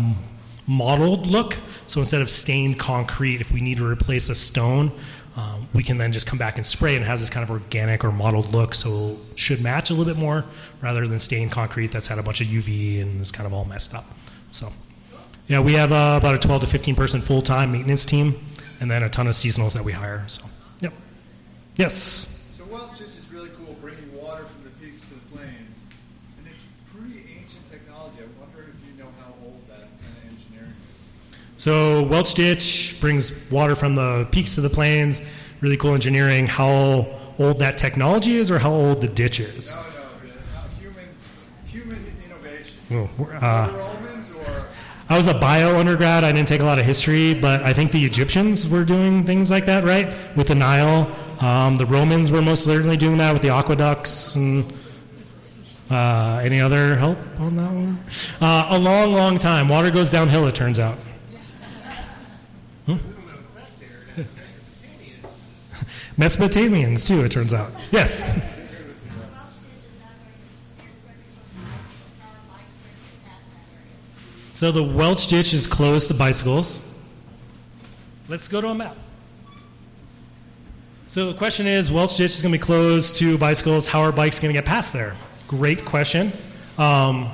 modeled 0.65 1.27
look. 1.27 1.57
So 1.87 1.99
instead 1.99 2.21
of 2.21 2.29
stained 2.29 2.79
concrete, 2.79 3.41
if 3.41 3.51
we 3.51 3.59
need 3.59 3.77
to 3.77 3.85
replace 3.85 4.29
a 4.29 4.35
stone, 4.35 4.91
um, 5.35 5.67
we 5.73 5.83
can 5.83 5.97
then 5.97 6.11
just 6.11 6.27
come 6.27 6.37
back 6.37 6.57
and 6.57 6.65
spray, 6.65 6.95
and 6.95 7.03
it 7.03 7.07
has 7.07 7.19
this 7.19 7.29
kind 7.29 7.43
of 7.43 7.51
organic 7.51 8.03
or 8.03 8.11
modeled 8.11 8.53
look, 8.53 8.73
so 8.73 9.17
it 9.31 9.39
should 9.39 9.61
match 9.61 9.89
a 9.89 9.93
little 9.93 10.13
bit 10.13 10.19
more 10.19 10.43
rather 10.81 11.07
than 11.07 11.19
stained 11.19 11.51
concrete 11.51 11.91
that's 11.91 12.07
had 12.07 12.17
a 12.17 12.23
bunch 12.23 12.41
of 12.41 12.47
UV 12.47 13.01
and 13.01 13.21
is 13.21 13.31
kind 13.31 13.47
of 13.47 13.53
all 13.53 13.65
messed 13.65 13.93
up. 13.93 14.05
So, 14.51 14.71
yeah, 15.51 15.59
we 15.59 15.73
have 15.73 15.91
uh, 15.91 16.15
about 16.17 16.33
a 16.33 16.37
12 16.37 16.61
to 16.61 16.67
15 16.67 16.95
person 16.95 17.21
full 17.21 17.41
time 17.41 17.73
maintenance 17.73 18.05
team, 18.05 18.35
and 18.79 18.89
then 18.89 19.03
a 19.03 19.09
ton 19.09 19.27
of 19.27 19.33
seasonals 19.33 19.73
that 19.73 19.83
we 19.83 19.91
hire. 19.91 20.23
So, 20.27 20.43
yep. 20.79 20.93
Yes. 21.75 22.55
So 22.57 22.63
Welch 22.71 22.97
Ditch 22.97 23.07
is 23.07 23.29
really 23.33 23.49
cool, 23.57 23.75
bringing 23.81 24.15
water 24.15 24.45
from 24.45 24.63
the 24.63 24.69
peaks 24.69 25.01
to 25.01 25.13
the 25.13 25.19
plains, 25.35 25.79
and 26.37 26.47
it's 26.47 26.63
pretty 26.95 27.25
ancient 27.37 27.69
technology. 27.69 28.19
I 28.19 28.39
wonder 28.39 28.69
if 28.69 28.87
you 28.87 29.03
know 29.03 29.09
how 29.19 29.33
old 29.43 29.61
that 29.67 29.89
kind 29.99 30.15
of 30.23 30.31
engineering 30.31 30.71
is. 30.71 31.61
So 31.61 32.03
Welch 32.03 32.33
Ditch 32.33 32.95
brings 33.01 33.51
water 33.51 33.75
from 33.75 33.95
the 33.95 34.29
peaks 34.31 34.55
to 34.55 34.61
the 34.61 34.69
plains. 34.69 35.21
Really 35.59 35.75
cool 35.75 35.93
engineering. 35.93 36.47
How 36.47 37.07
old 37.37 37.59
that 37.59 37.77
technology 37.77 38.37
is, 38.37 38.49
or 38.49 38.57
how 38.57 38.71
old 38.71 39.01
the 39.01 39.07
ditch 39.09 39.41
is? 39.41 39.75
No, 39.75 39.81
no, 39.81 39.85
human, 40.79 41.05
human 41.65 42.13
innovation. 42.25 42.77
Oh, 42.89 43.25
uh, 43.25 43.67
the 43.67 43.73
Romans 43.73 43.83
or 43.83 43.90
I 45.11 45.17
was 45.17 45.27
a 45.27 45.33
bio 45.33 45.77
undergrad. 45.77 46.23
I 46.23 46.31
didn't 46.31 46.47
take 46.47 46.61
a 46.61 46.63
lot 46.63 46.79
of 46.79 46.85
history, 46.85 47.33
but 47.33 47.61
I 47.63 47.73
think 47.73 47.91
the 47.91 48.05
Egyptians 48.05 48.65
were 48.65 48.85
doing 48.85 49.25
things 49.25 49.51
like 49.51 49.65
that, 49.65 49.83
right? 49.83 50.13
With 50.37 50.47
the 50.47 50.55
Nile. 50.55 51.13
Um, 51.41 51.75
the 51.75 51.85
Romans 51.85 52.31
were 52.31 52.41
most 52.41 52.63
certainly 52.63 52.95
doing 52.95 53.17
that 53.17 53.33
with 53.33 53.41
the 53.41 53.49
aqueducts 53.49 54.37
and. 54.37 54.73
Uh, 55.89 56.39
any 56.41 56.61
other 56.61 56.95
help 56.95 57.17
on 57.37 57.57
that 57.57 57.69
one? 57.69 57.99
Uh, 58.39 58.67
a 58.69 58.79
long, 58.79 59.11
long 59.11 59.37
time. 59.37 59.67
Water 59.67 59.91
goes 59.91 60.09
downhill, 60.09 60.47
it 60.47 60.55
turns 60.55 60.79
out. 60.79 60.97
Hmm? 62.85 62.95
Mesopotamians, 66.17 67.05
too, 67.05 67.19
it 67.25 67.33
turns 67.33 67.53
out. 67.53 67.73
Yes. 67.91 68.57
So 74.61 74.71
the 74.71 74.83
Welch 74.83 75.25
ditch 75.25 75.55
is 75.55 75.65
closed 75.65 76.07
to 76.09 76.13
bicycles. 76.13 76.81
Let's 78.29 78.47
go 78.47 78.61
to 78.61 78.67
a 78.67 78.75
map. 78.75 78.95
So 81.07 81.31
the 81.31 81.33
question 81.35 81.65
is, 81.65 81.91
Welch 81.91 82.15
ditch 82.15 82.35
is 82.35 82.43
going 82.43 82.53
to 82.53 82.59
be 82.59 82.63
closed 82.63 83.15
to 83.15 83.39
bicycles. 83.39 83.87
How 83.87 84.01
are 84.01 84.11
bikes 84.11 84.39
going 84.39 84.53
to 84.53 84.61
get 84.61 84.67
past 84.67 84.93
there? 84.93 85.15
Great 85.47 85.83
question. 85.83 86.31
Um, 86.77 87.31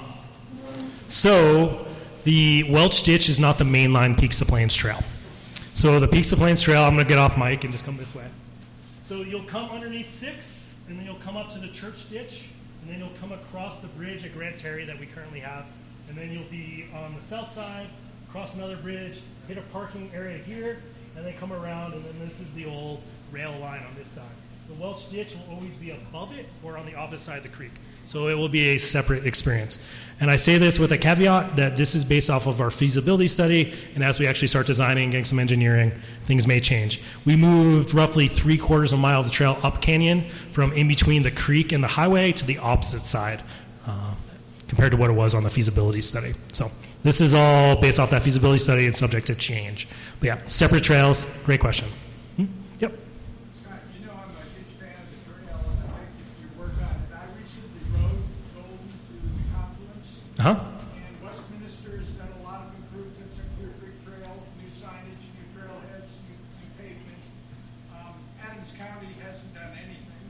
so 1.09 1.85
the 2.23 2.63
Welch 2.71 3.03
Ditch 3.03 3.27
is 3.27 3.41
not 3.41 3.57
the 3.57 3.65
mainline 3.65 4.17
Peaks 4.17 4.39
to 4.39 4.45
Plains 4.45 4.73
Trail. 4.73 5.03
So 5.73 5.99
the 5.99 6.07
Peaks 6.07 6.29
to 6.29 6.37
Plains 6.37 6.61
Trail, 6.61 6.81
I'm 6.83 6.93
going 6.93 7.05
to 7.05 7.09
get 7.09 7.19
off 7.19 7.37
mic 7.37 7.65
and 7.65 7.73
just 7.73 7.83
come 7.83 7.97
this 7.97 8.15
way. 8.15 8.27
So 9.01 9.23
you'll 9.23 9.43
come 9.43 9.69
underneath 9.69 10.17
six, 10.17 10.79
and 10.87 10.97
then 10.97 11.05
you'll 11.05 11.15
come 11.15 11.35
up 11.35 11.51
to 11.51 11.59
the 11.59 11.67
church 11.67 12.09
ditch, 12.09 12.47
and 12.81 12.89
then 12.89 12.99
you'll 12.99 13.19
come 13.19 13.33
across 13.33 13.81
the 13.81 13.87
bridge 13.87 14.23
at 14.23 14.33
Grant 14.33 14.57
Terry 14.57 14.85
that 14.85 14.97
we 14.97 15.07
currently 15.07 15.41
have, 15.41 15.65
and 16.07 16.17
then 16.17 16.31
you'll 16.31 16.43
be 16.49 16.85
on 16.93 17.15
the 17.15 17.21
south 17.21 17.51
side, 17.51 17.87
cross 18.31 18.55
another 18.55 18.77
bridge, 18.77 19.19
hit 19.47 19.57
a 19.57 19.61
parking 19.73 20.11
area 20.13 20.37
here, 20.37 20.77
and 21.15 21.25
then 21.25 21.33
come 21.37 21.51
around, 21.51 21.93
and 21.93 22.05
then 22.05 22.27
this 22.27 22.39
is 22.39 22.51
the 22.53 22.65
old 22.65 23.01
rail 23.31 23.57
line 23.59 23.83
on 23.83 23.95
this 23.95 24.07
side. 24.07 24.23
The 24.67 24.73
Welch 24.75 25.09
ditch 25.09 25.35
will 25.35 25.55
always 25.55 25.75
be 25.75 25.91
above 25.91 26.33
it 26.33 26.45
or 26.63 26.77
on 26.77 26.85
the 26.85 26.95
opposite 26.95 27.23
side 27.23 27.37
of 27.37 27.43
the 27.43 27.49
creek. 27.49 27.71
So 28.05 28.27
it 28.27 28.35
will 28.35 28.49
be 28.49 28.75
a 28.75 28.77
separate 28.77 29.25
experience. 29.25 29.79
And 30.19 30.31
I 30.31 30.35
say 30.35 30.57
this 30.57 30.79
with 30.79 30.91
a 30.91 30.97
caveat 30.97 31.55
that 31.57 31.75
this 31.75 31.93
is 31.95 32.03
based 32.03 32.29
off 32.29 32.47
of 32.47 32.61
our 32.61 32.71
feasibility 32.71 33.27
study, 33.27 33.73
and 33.95 34.03
as 34.03 34.19
we 34.19 34.27
actually 34.27 34.47
start 34.47 34.65
designing, 34.65 35.03
and 35.03 35.11
getting 35.11 35.25
some 35.25 35.39
engineering, 35.39 35.91
things 36.25 36.47
may 36.47 36.59
change. 36.59 37.01
We 37.25 37.35
moved 37.35 37.93
roughly 37.93 38.27
three 38.27 38.57
quarters 38.57 38.93
of 38.93 38.99
a 38.99 39.01
mile 39.01 39.19
of 39.19 39.25
the 39.25 39.31
trail 39.31 39.57
up 39.63 39.81
canyon 39.81 40.29
from 40.51 40.73
in 40.73 40.87
between 40.87 41.23
the 41.23 41.31
creek 41.31 41.71
and 41.71 41.83
the 41.83 41.87
highway 41.87 42.31
to 42.33 42.45
the 42.45 42.57
opposite 42.57 43.05
side 43.05 43.41
uh, 43.85 44.13
compared 44.67 44.91
to 44.91 44.97
what 44.97 45.09
it 45.09 45.13
was 45.13 45.33
on 45.33 45.43
the 45.43 45.49
feasibility 45.49 46.01
study. 46.01 46.33
So 46.51 46.69
this 47.03 47.21
is 47.21 47.33
all 47.33 47.79
based 47.79 47.99
off 47.99 48.09
that 48.11 48.21
feasibility 48.23 48.59
study 48.59 48.85
and 48.85 48.95
subject 48.95 49.27
to 49.27 49.35
change. 49.35 49.87
But 50.19 50.27
yeah, 50.27 50.39
separate 50.47 50.83
trails, 50.83 51.25
great 51.45 51.59
question. 51.59 51.87
Hmm? 52.35 52.45
Yep. 52.79 52.91
Scot, 53.61 53.79
you 53.99 54.05
know 54.05 54.11
I'm 54.13 54.29
a 54.29 54.43
huge 54.57 54.73
fan 54.79 54.91
of 54.91 55.07
the 55.07 55.19
trail, 55.31 55.59
and 55.71 55.79
I 55.87 56.03
think 56.03 56.27
if 56.27 56.37
you 56.43 56.49
work 56.59 56.73
on 56.83 56.95
it, 56.99 57.11
I 57.15 57.23
recently 57.39 57.81
rode 57.95 58.21
Golden 58.55 58.87
to 58.91 59.13
the 59.23 59.45
confluence. 59.55 60.09
Uh-huh. 60.39 60.51
And 60.51 61.15
Westminster 61.23 61.97
has 61.97 62.09
done 62.19 62.33
a 62.35 62.43
lot 62.43 62.67
of 62.67 62.75
improvements 62.75 63.39
on 63.39 63.47
Clear 63.55 63.71
Creek 63.79 63.97
Trail, 64.03 64.35
new 64.59 64.69
signage, 64.73 65.23
new 65.37 65.47
trailheads, 65.55 66.11
new, 66.27 66.35
new 66.35 66.69
pavement. 66.75 67.21
Um, 67.95 68.19
Adams 68.43 68.73
County 68.75 69.15
hasn't 69.23 69.53
done 69.55 69.71
anything 69.79 70.27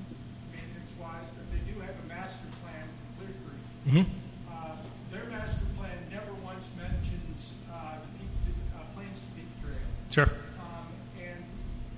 maintenance-wise, 0.54 1.26
but 1.34 1.46
they 1.50 1.64
do 1.66 1.74
have 1.82 1.96
a 1.98 2.06
master 2.06 2.46
plan 2.62 2.86
for 2.86 3.26
Clear 3.26 3.34
Creek. 3.42 3.64
Mhm. 3.88 4.06
Uh, 4.52 4.76
their 5.12 5.26
master 5.32 5.64
plan 5.80 5.96
never 6.12 6.34
once 6.44 6.68
mentions, 6.76 7.56
uh, 7.72 8.00
the 8.04 8.10
Peak, 8.20 8.32
uh, 8.76 8.84
Plains 8.96 9.16
to 9.20 9.28
Peak 9.36 9.50
Trail. 9.64 9.80
Sure. 10.12 10.30
Um, 10.60 10.88
and 11.20 11.40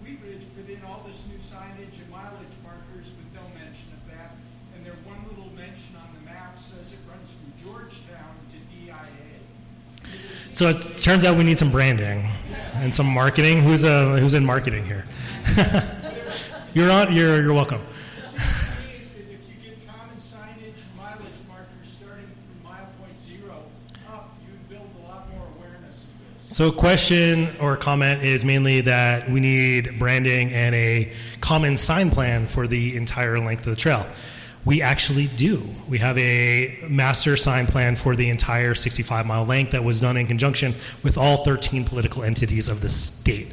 Wheat 0.03 0.19
Ridge 0.21 0.45
put 0.57 0.69
in 0.69 0.81
all 0.85 1.01
this 1.07 1.17
new 1.29 1.39
signage 1.41 1.97
and 1.97 2.09
mileage 2.13 2.57
markers 2.61 3.09
with 3.15 3.29
no 3.33 3.41
mention 3.57 3.89
of 3.95 4.01
that. 4.13 4.37
And 4.75 4.85
their 4.85 4.97
one 5.07 5.17
little 5.29 5.49
mention 5.57 5.97
on 5.97 6.09
the 6.13 6.21
map 6.29 6.59
says 6.61 6.93
it 6.93 7.01
runs 7.09 7.29
from 7.33 7.49
Georgetown 7.57 8.37
to 8.53 8.57
DIA. 8.69 9.41
So 10.59 10.67
it 10.67 10.77
turns 11.01 11.23
out 11.23 11.37
we 11.37 11.45
need 11.45 11.57
some 11.57 11.71
branding 11.71 12.29
and 12.73 12.93
some 12.93 13.07
marketing. 13.07 13.63
Who's 13.63 13.85
uh, 13.85 14.17
who's 14.17 14.33
in 14.33 14.43
marketing 14.43 14.85
here? 14.85 15.05
you're 16.73 16.91
on. 16.91 17.13
You're 17.13 17.41
you're 17.41 17.53
welcome. 17.53 17.81
So, 26.49 26.73
question 26.73 27.47
or 27.61 27.77
comment 27.77 28.23
is 28.23 28.43
mainly 28.43 28.81
that 28.81 29.31
we 29.31 29.39
need 29.39 29.97
branding 29.97 30.51
and 30.51 30.75
a 30.75 31.13
common 31.39 31.77
sign 31.77 32.11
plan 32.11 32.47
for 32.47 32.67
the 32.67 32.97
entire 32.97 33.39
length 33.39 33.65
of 33.65 33.73
the 33.73 33.79
trail. 33.79 34.05
We 34.69 34.83
actually 34.83 35.25
do. 35.35 35.67
We 35.87 35.97
have 35.97 36.15
a 36.19 36.77
master 36.87 37.35
sign 37.35 37.65
plan 37.65 37.95
for 37.95 38.15
the 38.15 38.29
entire 38.29 38.75
65 38.75 39.25
mile 39.25 39.43
length 39.43 39.71
that 39.71 39.83
was 39.83 39.99
done 39.99 40.15
in 40.15 40.27
conjunction 40.27 40.75
with 41.01 41.17
all 41.17 41.37
13 41.37 41.85
political 41.85 42.21
entities 42.21 42.67
of 42.69 42.79
the 42.79 42.87
state. 42.87 43.47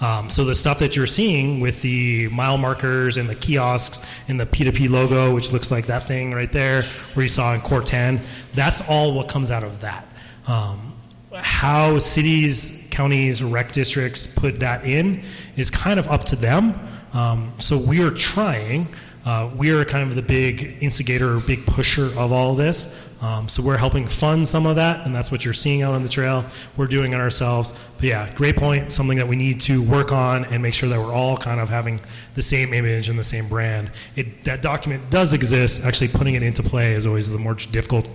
Um, 0.00 0.30
so 0.30 0.46
the 0.46 0.54
stuff 0.54 0.78
that 0.78 0.96
you're 0.96 1.06
seeing 1.06 1.60
with 1.60 1.82
the 1.82 2.28
mile 2.28 2.56
markers 2.56 3.18
and 3.18 3.28
the 3.28 3.34
kiosks 3.34 4.00
and 4.28 4.40
the 4.40 4.46
P2P 4.46 4.88
logo, 4.88 5.34
which 5.34 5.52
looks 5.52 5.70
like 5.70 5.88
that 5.88 6.08
thing 6.08 6.32
right 6.32 6.50
there, 6.50 6.80
where 7.12 7.24
you 7.24 7.28
saw 7.28 7.52
in 7.52 7.60
Cor-Ten, 7.60 8.18
that's 8.54 8.80
all 8.88 9.12
what 9.12 9.28
comes 9.28 9.50
out 9.50 9.64
of 9.64 9.78
that. 9.82 10.06
Um, 10.46 10.94
how 11.34 11.98
cities, 11.98 12.88
counties, 12.90 13.42
rec 13.42 13.72
districts 13.72 14.26
put 14.26 14.58
that 14.60 14.86
in 14.86 15.22
is 15.54 15.68
kind 15.68 16.00
of 16.00 16.08
up 16.08 16.24
to 16.24 16.36
them. 16.36 16.80
Um, 17.12 17.52
so 17.58 17.76
we 17.76 18.02
are 18.02 18.10
trying. 18.10 18.88
Uh, 19.24 19.48
we 19.56 19.70
are 19.70 19.84
kind 19.84 20.08
of 20.08 20.16
the 20.16 20.22
big 20.22 20.78
instigator 20.80 21.36
or 21.36 21.40
big 21.40 21.64
pusher 21.64 22.06
of 22.18 22.32
all 22.32 22.52
of 22.52 22.56
this. 22.56 23.08
Um, 23.22 23.48
so 23.48 23.62
we're 23.62 23.76
helping 23.76 24.08
fund 24.08 24.48
some 24.48 24.66
of 24.66 24.74
that, 24.76 25.06
and 25.06 25.14
that's 25.14 25.30
what 25.30 25.44
you're 25.44 25.54
seeing 25.54 25.82
out 25.82 25.94
on 25.94 26.02
the 26.02 26.08
trail. 26.08 26.44
We're 26.76 26.88
doing 26.88 27.12
it 27.12 27.20
ourselves. 27.20 27.72
But 27.98 28.06
yeah, 28.06 28.34
great 28.34 28.56
point. 28.56 28.90
Something 28.90 29.16
that 29.18 29.28
we 29.28 29.36
need 29.36 29.60
to 29.62 29.80
work 29.80 30.10
on 30.10 30.44
and 30.46 30.60
make 30.60 30.74
sure 30.74 30.88
that 30.88 30.98
we're 30.98 31.12
all 31.12 31.36
kind 31.36 31.60
of 31.60 31.68
having 31.68 32.00
the 32.34 32.42
same 32.42 32.74
image 32.74 33.08
and 33.08 33.16
the 33.16 33.24
same 33.24 33.48
brand. 33.48 33.92
It, 34.16 34.42
that 34.42 34.60
document 34.60 35.08
does 35.10 35.32
exist. 35.32 35.84
Actually, 35.84 36.08
putting 36.08 36.34
it 36.34 36.42
into 36.42 36.64
play 36.64 36.94
is 36.94 37.06
always 37.06 37.30
the 37.30 37.38
more 37.38 37.54
difficult, 37.54 38.08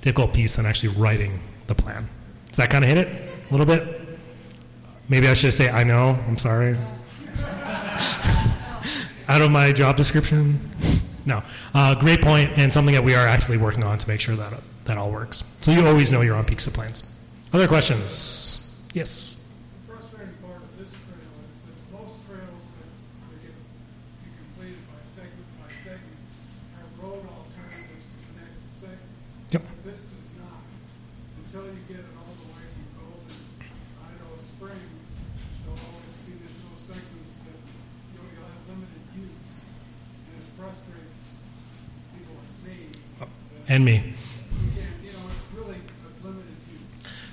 difficult 0.00 0.32
piece 0.32 0.56
than 0.56 0.66
actually 0.66 0.96
writing 0.96 1.38
the 1.68 1.74
plan. 1.76 2.08
Does 2.48 2.56
that 2.56 2.70
kind 2.70 2.82
of 2.82 2.88
hit 2.88 2.98
it 2.98 3.30
a 3.48 3.52
little 3.52 3.66
bit? 3.66 4.00
Maybe 5.08 5.28
I 5.28 5.34
should 5.34 5.54
say 5.54 5.70
I 5.70 5.84
know. 5.84 6.18
I'm 6.26 6.38
sorry. 6.38 6.76
Out 9.30 9.42
of 9.42 9.52
my 9.52 9.70
job 9.72 9.96
description. 9.96 10.58
No, 11.24 11.40
uh, 11.72 11.94
great 11.94 12.20
point, 12.20 12.50
and 12.56 12.72
something 12.72 12.94
that 12.96 13.04
we 13.04 13.14
are 13.14 13.28
actively 13.28 13.58
working 13.58 13.84
on 13.84 13.96
to 13.96 14.08
make 14.08 14.18
sure 14.18 14.34
that 14.34 14.60
that 14.86 14.98
all 14.98 15.12
works. 15.12 15.44
So 15.60 15.70
you 15.70 15.86
always 15.86 16.10
know 16.10 16.22
you're 16.22 16.34
on 16.34 16.44
Peaks 16.44 16.64
to 16.64 16.72
Plains. 16.72 17.04
Other 17.52 17.68
questions? 17.68 18.58
Yes. 18.92 19.54
The 19.86 19.92
frustrating 19.94 20.34
part 20.42 20.58
of 20.58 20.76
this 20.76 20.90
trail 20.90 21.30
is 21.46 21.62
that 21.62 21.76
most 21.94 22.18
trails 22.26 22.66
that 22.74 22.90
that 23.30 23.38
get 23.38 23.54
be 23.54 24.34
completed 24.34 24.82
by 24.90 24.98
segment 25.06 25.46
by 25.62 25.70
segment 25.78 26.18
have 26.74 26.90
road 26.98 27.22
alternatives 27.30 28.02
to 28.10 28.16
connect 28.34 28.50
the 28.66 28.72
segments. 28.82 29.30
Yep. 29.54 29.62
This 29.86 30.10
does 30.10 30.28
not. 30.42 30.58
Until 31.46 31.70
you 31.70 31.86
get 31.86 32.02
it 32.02 32.10
all 32.18 32.34
the 32.34 32.50
way 32.50 32.66
from 32.66 32.98
Golden, 32.98 33.38
Idaho 33.94 34.42
Springs, 34.42 35.22
there'll 35.62 35.78
always 35.86 36.18
be, 36.26 36.34
there's 36.34 36.58
no 36.66 36.74
segments 36.82 37.38
that, 37.46 37.62
you'll, 38.10 38.26
you'll 38.34 38.50
have 38.50 38.66
limited 38.66 39.06
use. 39.14 39.54
And 40.30 40.34
it 40.38 40.46
frustrates 40.54 41.38
people 42.14 42.34
like 42.38 42.50
me. 42.62 42.90
And 43.20 43.26
me. 43.26 43.26
You 43.26 43.26
can't, 43.26 43.26
you 43.26 43.26
know, 43.26 43.26
it's 43.26 43.58
really 43.58 43.59
a 43.59 43.59
limited 43.78 43.84
me. 43.84 44.14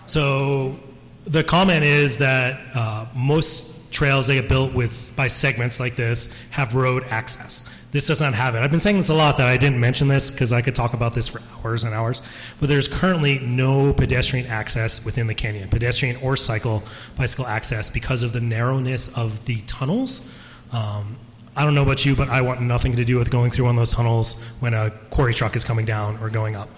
So 0.05 0.77
the 1.25 1.43
comment 1.43 1.83
is 1.83 2.17
that 2.19 2.59
uh, 2.75 3.05
most 3.13 3.91
trails 3.91 4.27
that 4.27 4.35
get 4.35 4.47
built 4.47 4.73
with 4.73 5.13
by 5.15 5.27
segments 5.27 5.79
like 5.79 5.95
this 5.95 6.33
have 6.51 6.75
road 6.75 7.03
access. 7.09 7.63
This 7.91 8.07
does 8.07 8.21
not 8.21 8.33
have 8.33 8.53
it. 8.55 8.59
I've 8.59 8.69
been 8.69 8.79
saying 8.79 8.97
this 8.97 9.09
a 9.09 9.13
lot 9.13 9.37
that 9.37 9.47
I 9.47 9.57
didn't 9.57 9.79
mention 9.79 10.07
this 10.07 10.29
because 10.29 10.53
I 10.53 10.61
could 10.61 10.75
talk 10.75 10.93
about 10.93 11.15
this 11.15 11.27
for 11.27 11.41
hours 11.57 11.83
and 11.83 11.93
hours. 11.93 12.21
But 12.59 12.69
there's 12.69 12.87
currently 12.87 13.39
no 13.39 13.93
pedestrian 13.93 14.45
access 14.47 15.03
within 15.03 15.27
the 15.27 15.33
canyon, 15.33 15.69
pedestrian 15.69 16.17
or 16.17 16.35
cycle 16.35 16.83
bicycle 17.15 17.47
access 17.47 17.89
because 17.89 18.23
of 18.23 18.33
the 18.33 18.41
narrowness 18.41 19.07
of 19.17 19.45
the 19.45 19.61
tunnels. 19.61 20.29
Um, 20.71 21.17
I 21.57 21.65
don't 21.65 21.73
know 21.73 21.81
about 21.81 22.05
you, 22.05 22.15
but 22.15 22.29
I 22.29 22.39
want 22.41 22.61
nothing 22.61 22.95
to 22.95 23.03
do 23.03 23.17
with 23.17 23.31
going 23.31 23.49
through 23.49 23.65
one 23.65 23.75
of 23.75 23.79
those 23.79 23.91
tunnels 23.91 24.43
when 24.59 24.75
a 24.75 24.91
quarry 25.09 25.33
truck 25.33 25.55
is 25.55 25.63
coming 25.63 25.87
down 25.87 26.19
or 26.21 26.29
going 26.29 26.55
up. 26.55 26.69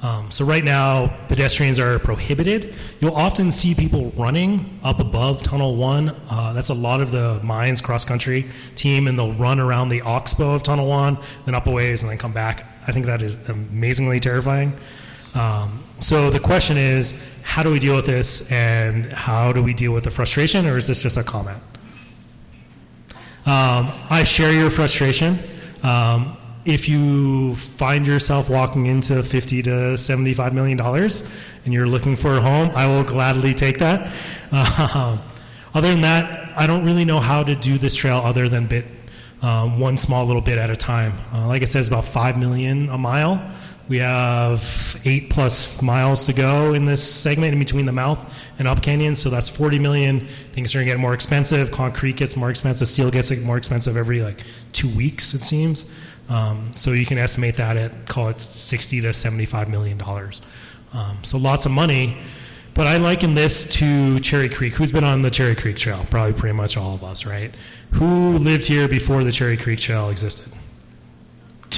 Um, 0.00 0.30
so 0.30 0.44
right 0.44 0.62
now, 0.62 1.08
pedestrians 1.26 1.80
are 1.80 1.98
prohibited. 1.98 2.76
You'll 3.00 3.16
often 3.16 3.50
see 3.50 3.74
people 3.74 4.12
running 4.16 4.78
up 4.84 5.00
above 5.00 5.42
Tunnel 5.42 5.74
One. 5.74 6.10
Uh, 6.30 6.52
that's 6.52 6.68
a 6.68 6.74
lot 6.74 7.00
of 7.00 7.10
the 7.10 7.40
mines 7.42 7.80
cross 7.80 8.04
country 8.04 8.46
team, 8.76 9.08
and 9.08 9.18
they'll 9.18 9.32
run 9.32 9.58
around 9.58 9.88
the 9.88 10.02
oxbow 10.02 10.54
of 10.54 10.62
Tunnel 10.62 10.86
One, 10.86 11.18
then 11.44 11.56
up 11.56 11.66
a 11.66 11.70
ways, 11.72 12.02
and 12.02 12.10
then 12.10 12.16
come 12.16 12.32
back. 12.32 12.64
I 12.86 12.92
think 12.92 13.06
that 13.06 13.22
is 13.22 13.36
amazingly 13.48 14.20
terrifying. 14.20 14.72
Um, 15.34 15.82
so 15.98 16.30
the 16.30 16.40
question 16.40 16.76
is, 16.76 17.20
how 17.42 17.64
do 17.64 17.72
we 17.72 17.80
deal 17.80 17.96
with 17.96 18.06
this, 18.06 18.50
and 18.52 19.10
how 19.10 19.52
do 19.52 19.64
we 19.64 19.74
deal 19.74 19.92
with 19.92 20.04
the 20.04 20.12
frustration, 20.12 20.64
or 20.64 20.78
is 20.78 20.86
this 20.86 21.02
just 21.02 21.16
a 21.16 21.24
comment? 21.24 21.58
Um, 23.48 23.90
I 24.10 24.24
share 24.24 24.52
your 24.52 24.68
frustration. 24.68 25.38
Um, 25.82 26.36
if 26.66 26.86
you 26.86 27.54
find 27.54 28.06
yourself 28.06 28.50
walking 28.50 28.84
into 28.84 29.22
50 29.22 29.62
to 29.62 29.96
75 29.96 30.52
million 30.52 30.76
dollars 30.76 31.26
and 31.64 31.72
you're 31.72 31.86
looking 31.86 32.14
for 32.14 32.34
a 32.34 32.42
home, 32.42 32.70
I 32.74 32.86
will 32.86 33.04
gladly 33.04 33.54
take 33.54 33.78
that. 33.78 34.12
Um, 34.52 35.22
other 35.72 35.88
than 35.88 36.02
that, 36.02 36.52
I 36.58 36.66
don't 36.66 36.84
really 36.84 37.06
know 37.06 37.20
how 37.20 37.42
to 37.42 37.54
do 37.54 37.78
this 37.78 37.94
trail 37.94 38.18
other 38.18 38.50
than 38.50 38.66
bit 38.66 38.84
um, 39.40 39.80
one 39.80 39.96
small 39.96 40.26
little 40.26 40.42
bit 40.42 40.58
at 40.58 40.68
a 40.68 40.76
time. 40.76 41.14
Uh, 41.32 41.46
like 41.46 41.62
I 41.62 41.64
said, 41.64 41.78
it's 41.78 41.88
about 41.88 42.04
five 42.04 42.36
million 42.36 42.90
a 42.90 42.98
mile. 42.98 43.42
We 43.88 43.98
have 44.00 45.00
eight 45.06 45.30
plus 45.30 45.80
miles 45.80 46.26
to 46.26 46.34
go 46.34 46.74
in 46.74 46.84
this 46.84 47.02
segment 47.02 47.54
in 47.54 47.58
between 47.58 47.86
the 47.86 47.92
mouth 47.92 48.34
and 48.58 48.68
up 48.68 48.82
canyon, 48.82 49.16
so 49.16 49.30
that's 49.30 49.48
40 49.48 49.78
million. 49.78 50.26
Things 50.52 50.74
are 50.74 50.78
going 50.78 50.88
to 50.88 50.92
get 50.92 51.00
more 51.00 51.14
expensive. 51.14 51.72
Concrete 51.72 52.16
gets 52.16 52.36
more 52.36 52.50
expensive. 52.50 52.86
Steel 52.86 53.10
gets 53.10 53.34
more 53.38 53.56
expensive 53.56 53.96
every 53.96 54.20
like 54.20 54.42
two 54.72 54.94
weeks, 54.94 55.32
it 55.32 55.42
seems. 55.42 55.90
Um, 56.28 56.72
so 56.74 56.92
you 56.92 57.06
can 57.06 57.16
estimate 57.16 57.56
that 57.56 57.78
at 57.78 58.06
call 58.06 58.28
it 58.28 58.40
60 58.42 59.00
to 59.00 59.14
75 59.14 59.70
million 59.70 59.96
dollars. 59.96 60.42
Um, 60.92 61.18
so 61.22 61.38
lots 61.38 61.64
of 61.64 61.72
money. 61.72 62.18
But 62.74 62.86
I 62.86 62.98
liken 62.98 63.34
this 63.34 63.66
to 63.78 64.20
Cherry 64.20 64.48
Creek. 64.48 64.74
Who's 64.74 64.92
been 64.92 65.02
on 65.02 65.22
the 65.22 65.30
Cherry 65.30 65.56
Creek 65.56 65.76
Trail? 65.76 66.06
Probably 66.10 66.32
pretty 66.32 66.54
much 66.54 66.76
all 66.76 66.94
of 66.94 67.02
us, 67.02 67.26
right? 67.26 67.52
Who 67.92 68.38
lived 68.38 68.66
here 68.66 68.86
before 68.86 69.24
the 69.24 69.32
Cherry 69.32 69.56
Creek 69.56 69.80
Trail 69.80 70.10
existed? 70.10 70.52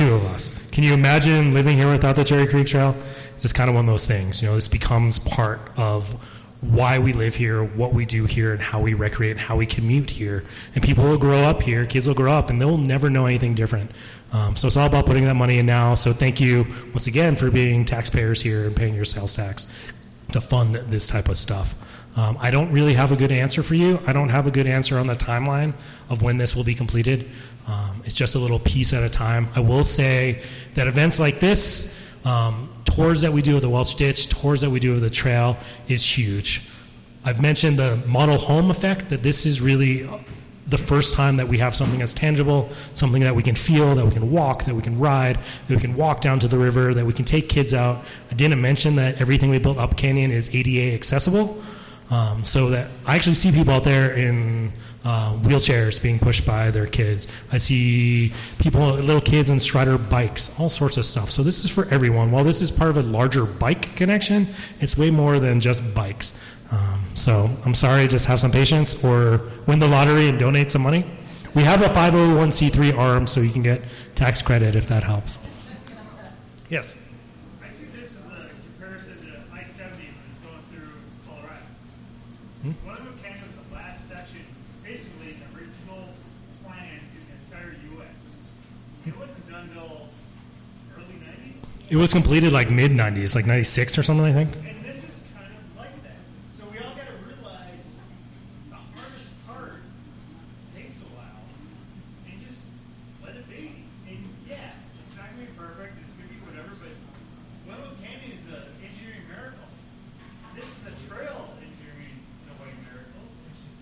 Two 0.01 0.15
of 0.15 0.25
us. 0.25 0.55
Can 0.73 0.83
you 0.83 0.95
imagine 0.95 1.53
living 1.53 1.77
here 1.77 1.91
without 1.91 2.17
the 2.17 2.25
Cherry 2.25 2.47
Creek 2.47 2.69
Trail? 2.69 2.97
It's 3.35 3.43
just 3.43 3.55
kind 3.55 3.69
of 3.69 3.77
one 3.77 3.85
of 3.85 3.93
those 3.93 4.07
things. 4.07 4.41
You 4.41 4.49
know, 4.49 4.55
this 4.55 4.67
becomes 4.67 5.19
part 5.19 5.61
of 5.77 6.17
why 6.63 6.99
we 6.99 7.13
live 7.13 7.35
here, 7.35 7.63
what 7.63 7.93
we 7.93 8.07
do 8.07 8.25
here, 8.25 8.53
and 8.55 8.63
how 8.63 8.81
we 8.81 8.95
recreate, 8.95 9.33
and 9.33 9.41
how 9.41 9.57
we 9.57 9.67
commute 9.67 10.09
here. 10.09 10.43
And 10.75 10.83
people 10.83 11.05
will 11.05 11.19
grow 11.19 11.41
up 11.41 11.61
here, 11.61 11.85
kids 11.85 12.09
will 12.09 12.15
grow 12.15 12.33
up, 12.33 12.49
and 12.49 12.59
they'll 12.59 12.79
never 12.79 13.11
know 13.11 13.27
anything 13.27 13.55
different. 13.55 13.91
Um, 14.33 14.57
so 14.57 14.69
it's 14.69 14.79
all 14.79 14.87
about 14.87 15.05
putting 15.05 15.27
that 15.27 15.35
money 15.35 15.59
in 15.59 15.67
now. 15.67 15.95
So 15.97 16.15
thank 16.15 16.41
you 16.41 16.65
once 16.95 17.07
again 17.07 17.37
for 17.37 17.51
being 17.51 17.85
taxpayers 17.85 18.41
here 18.41 18.65
and 18.69 18.75
paying 18.75 18.95
your 18.95 19.05
sales 19.05 19.37
tax 19.37 19.67
to 20.33 20.41
fund 20.41 20.77
this 20.77 21.09
type 21.09 21.29
of 21.29 21.37
stuff. 21.37 21.75
Um, 22.17 22.37
I 22.41 22.51
don't 22.51 22.73
really 22.73 22.95
have 22.95 23.13
a 23.13 23.17
good 23.17 23.31
answer 23.31 23.63
for 23.63 23.75
you. 23.75 24.01
I 24.07 24.13
don't 24.13 24.29
have 24.31 24.47
a 24.47 24.51
good 24.51 24.67
answer 24.67 24.99
on 24.99 25.07
the 25.07 25.15
timeline 25.15 25.75
of 26.09 26.23
when 26.23 26.39
this 26.39 26.57
will 26.57 26.65
be 26.65 26.75
completed. 26.75 27.31
Um, 27.67 28.03
it's 28.05 28.15
just 28.15 28.35
a 28.35 28.39
little 28.39 28.59
piece 28.59 28.93
at 28.93 29.03
a 29.03 29.09
time. 29.09 29.49
I 29.55 29.61
will 29.61 29.85
say 29.85 30.43
that 30.75 30.89
events 30.89 31.21
like 31.21 31.39
this, 31.39 31.97
um, 32.27 32.69
tours 32.85 33.21
that 33.23 33.33
we 33.33 33.43
do 33.43 33.57
of 33.57 33.63
the 33.63 33.71
Welch 33.71 33.95
Ditch, 33.95 34.29
tours 34.29 34.61
that 34.63 34.71
we 34.71 34.81
do 34.81 34.93
of 34.93 35.01
the 35.01 35.11
trail, 35.11 35.57
is 35.89 36.05
huge. 36.05 36.63
I've 37.25 37.41
mentioned 37.41 37.79
the 37.79 37.97
model 38.07 38.39
home 38.39 38.71
effect, 38.71 39.09
that 39.11 39.23
this 39.23 39.47
is 39.47 39.61
really 39.61 40.09
the 40.67 40.79
first 40.79 41.15
time 41.15 41.37
that 41.37 41.49
we 41.49 41.59
have 41.59 41.75
something 41.75 41.99
that's 41.99 42.15
tangible, 42.15 42.71
something 42.93 43.23
that 43.23 43.35
we 43.35 43.43
can 43.43 43.55
feel, 43.55 43.95
that 43.95 44.05
we 44.05 44.13
can 44.13 44.31
walk, 44.31 44.65
that 44.65 44.75
we 44.75 44.83
can 44.83 44.99
ride, 44.99 45.37
that 45.69 45.75
we 45.75 45.81
can 45.81 45.95
walk 45.97 46.21
down 46.21 46.39
to 46.39 46.49
the 46.49 46.57
river, 46.57 46.95
that 46.95 47.05
we 47.05 47.13
can 47.13 47.25
take 47.25 47.49
kids 47.49 47.75
out. 47.75 48.05
I 48.31 48.35
didn't 48.35 48.61
mention 48.61 48.97
that 48.97 49.21
everything 49.21 49.51
we 49.51 49.59
built 49.59 49.79
up 49.79 49.97
Canyon 49.97 50.31
is 50.31 50.49
ADA 50.55 50.95
accessible. 50.95 51.63
Um, 52.11 52.43
so 52.43 52.71
that 52.71 52.91
I 53.07 53.15
actually 53.15 53.35
see 53.35 53.53
people 53.53 53.73
out 53.73 53.85
there 53.85 54.15
in 54.15 54.73
uh, 55.05 55.35
wheelchairs 55.35 56.03
being 56.03 56.19
pushed 56.19 56.45
by 56.45 56.71
their 56.73 56.87
kids. 56.87 57.29
I 57.53 57.59
see 57.59 58.33
people, 58.59 58.95
little 58.95 59.21
kids 59.21 59.49
on 59.49 59.61
Strider 59.61 59.97
bikes, 59.97 60.59
all 60.59 60.69
sorts 60.69 60.97
of 60.97 61.07
stuff. 61.07 61.31
So 61.31 61.45
this 61.45 61.65
is 61.65 61.71
for 61.71 61.87
everyone. 61.87 62.33
While 62.33 62.43
this 62.43 62.63
is 62.63 62.71
part 62.71 62.91
of 62.91 62.97
a 62.97 63.03
larger 63.03 63.45
bike 63.45 63.95
connection, 63.95 64.49
it's 64.81 64.97
way 64.99 65.11
more 65.11 65.39
than 65.39 65.61
just 65.61 65.95
bikes. 65.95 66.37
Um, 66.73 67.05
so 67.15 67.49
I'm 67.65 67.75
sorry, 67.75 68.07
just 68.09 68.27
have 68.27 68.41
some 68.41 68.51
patience 68.51 69.03
or 69.05 69.41
win 69.67 69.79
the 69.79 69.89
lottery 69.89 70.29
and 70.29 70.39
donate 70.39 70.71
some 70.71 70.83
money. 70.83 71.05
We 71.55 71.63
have 71.63 71.83
a 71.83 71.87
501c3 71.87 72.97
arm, 72.97 73.27
so 73.27 73.41
you 73.41 73.51
can 73.51 73.63
get 73.63 73.83
tax 74.15 74.41
credit 74.41 74.77
if 74.77 74.87
that 74.87 75.03
helps. 75.03 75.39
Yes. 76.69 76.95
I 77.61 77.69
see 77.69 77.87
this 77.87 78.15
as 78.15 78.17
a 78.17 78.51
comparison 78.79 79.19
to 79.27 79.33
I-70 79.53 79.99
when 79.99 80.31
it's 80.31 80.39
going 80.47 80.63
through 80.71 80.93
Colorado. 81.27 81.67
Hmm? 82.63 82.71
Guadalupe 82.85 83.21
Canyon 83.21 83.43
was 83.49 83.57
the 83.57 83.75
last 83.75 84.09
section, 84.09 84.43
basically 84.85 85.35
the 85.43 85.59
original 85.59 86.15
plan 86.63 87.01
in 87.11 87.27
the 87.27 87.57
entire 87.57 87.75
U.S. 87.97 88.37
It 89.07 89.19
wasn't 89.19 89.51
done 89.51 89.71
until 89.71 90.07
early 90.95 91.19
90s. 91.19 91.67
It 91.91 91.97
was 91.97 92.13
completed 92.13 92.53
like 92.53 92.71
mid 92.71 92.93
90s, 92.93 93.35
like 93.35 93.47
96 93.47 93.99
or 93.99 94.03
something, 94.05 94.25
I 94.25 94.33
think. 94.33 94.55
And 94.55 94.85
this 94.85 94.99
is 95.03 95.21
kind 95.35 95.47
of 95.51 95.77
like 95.77 96.03
that. 96.05 96.15
So 96.57 96.63
we 96.71 96.79
all 96.79 96.95
got 96.95 97.07
to 97.11 97.19
realize 97.27 97.99
the 98.71 98.77
hardest 98.77 99.31
part 99.49 99.83
takes 100.77 100.99
a 101.03 101.11
while, 101.19 101.43
and 102.31 102.39
just 102.47 102.67
let 103.27 103.35
it 103.35 103.49
be. 103.51 103.83
And 104.07 104.23
yeah, 104.49 104.71
it's 105.03 105.17
not 105.19 105.35
going 105.35 105.47
to 105.47 105.53
be 105.53 105.59
perfect. 105.59 105.99
It's 106.01 106.15
going 106.15 106.29
to 106.31 106.35
be 106.35 106.41
whatever. 106.47 106.71
But 106.79 106.95
Glenwood 107.67 107.99
Canyon 107.99 108.39
is 108.39 108.47
an 108.47 108.71
engineering 108.87 109.27
miracle. 109.27 109.67
This 110.55 110.71
is 110.71 110.83
a 110.87 110.95
trail 111.11 111.51
engineering 111.59 112.15
in 112.23 112.47
a 112.55 112.57
way 112.63 112.71
miracle. 112.87 113.27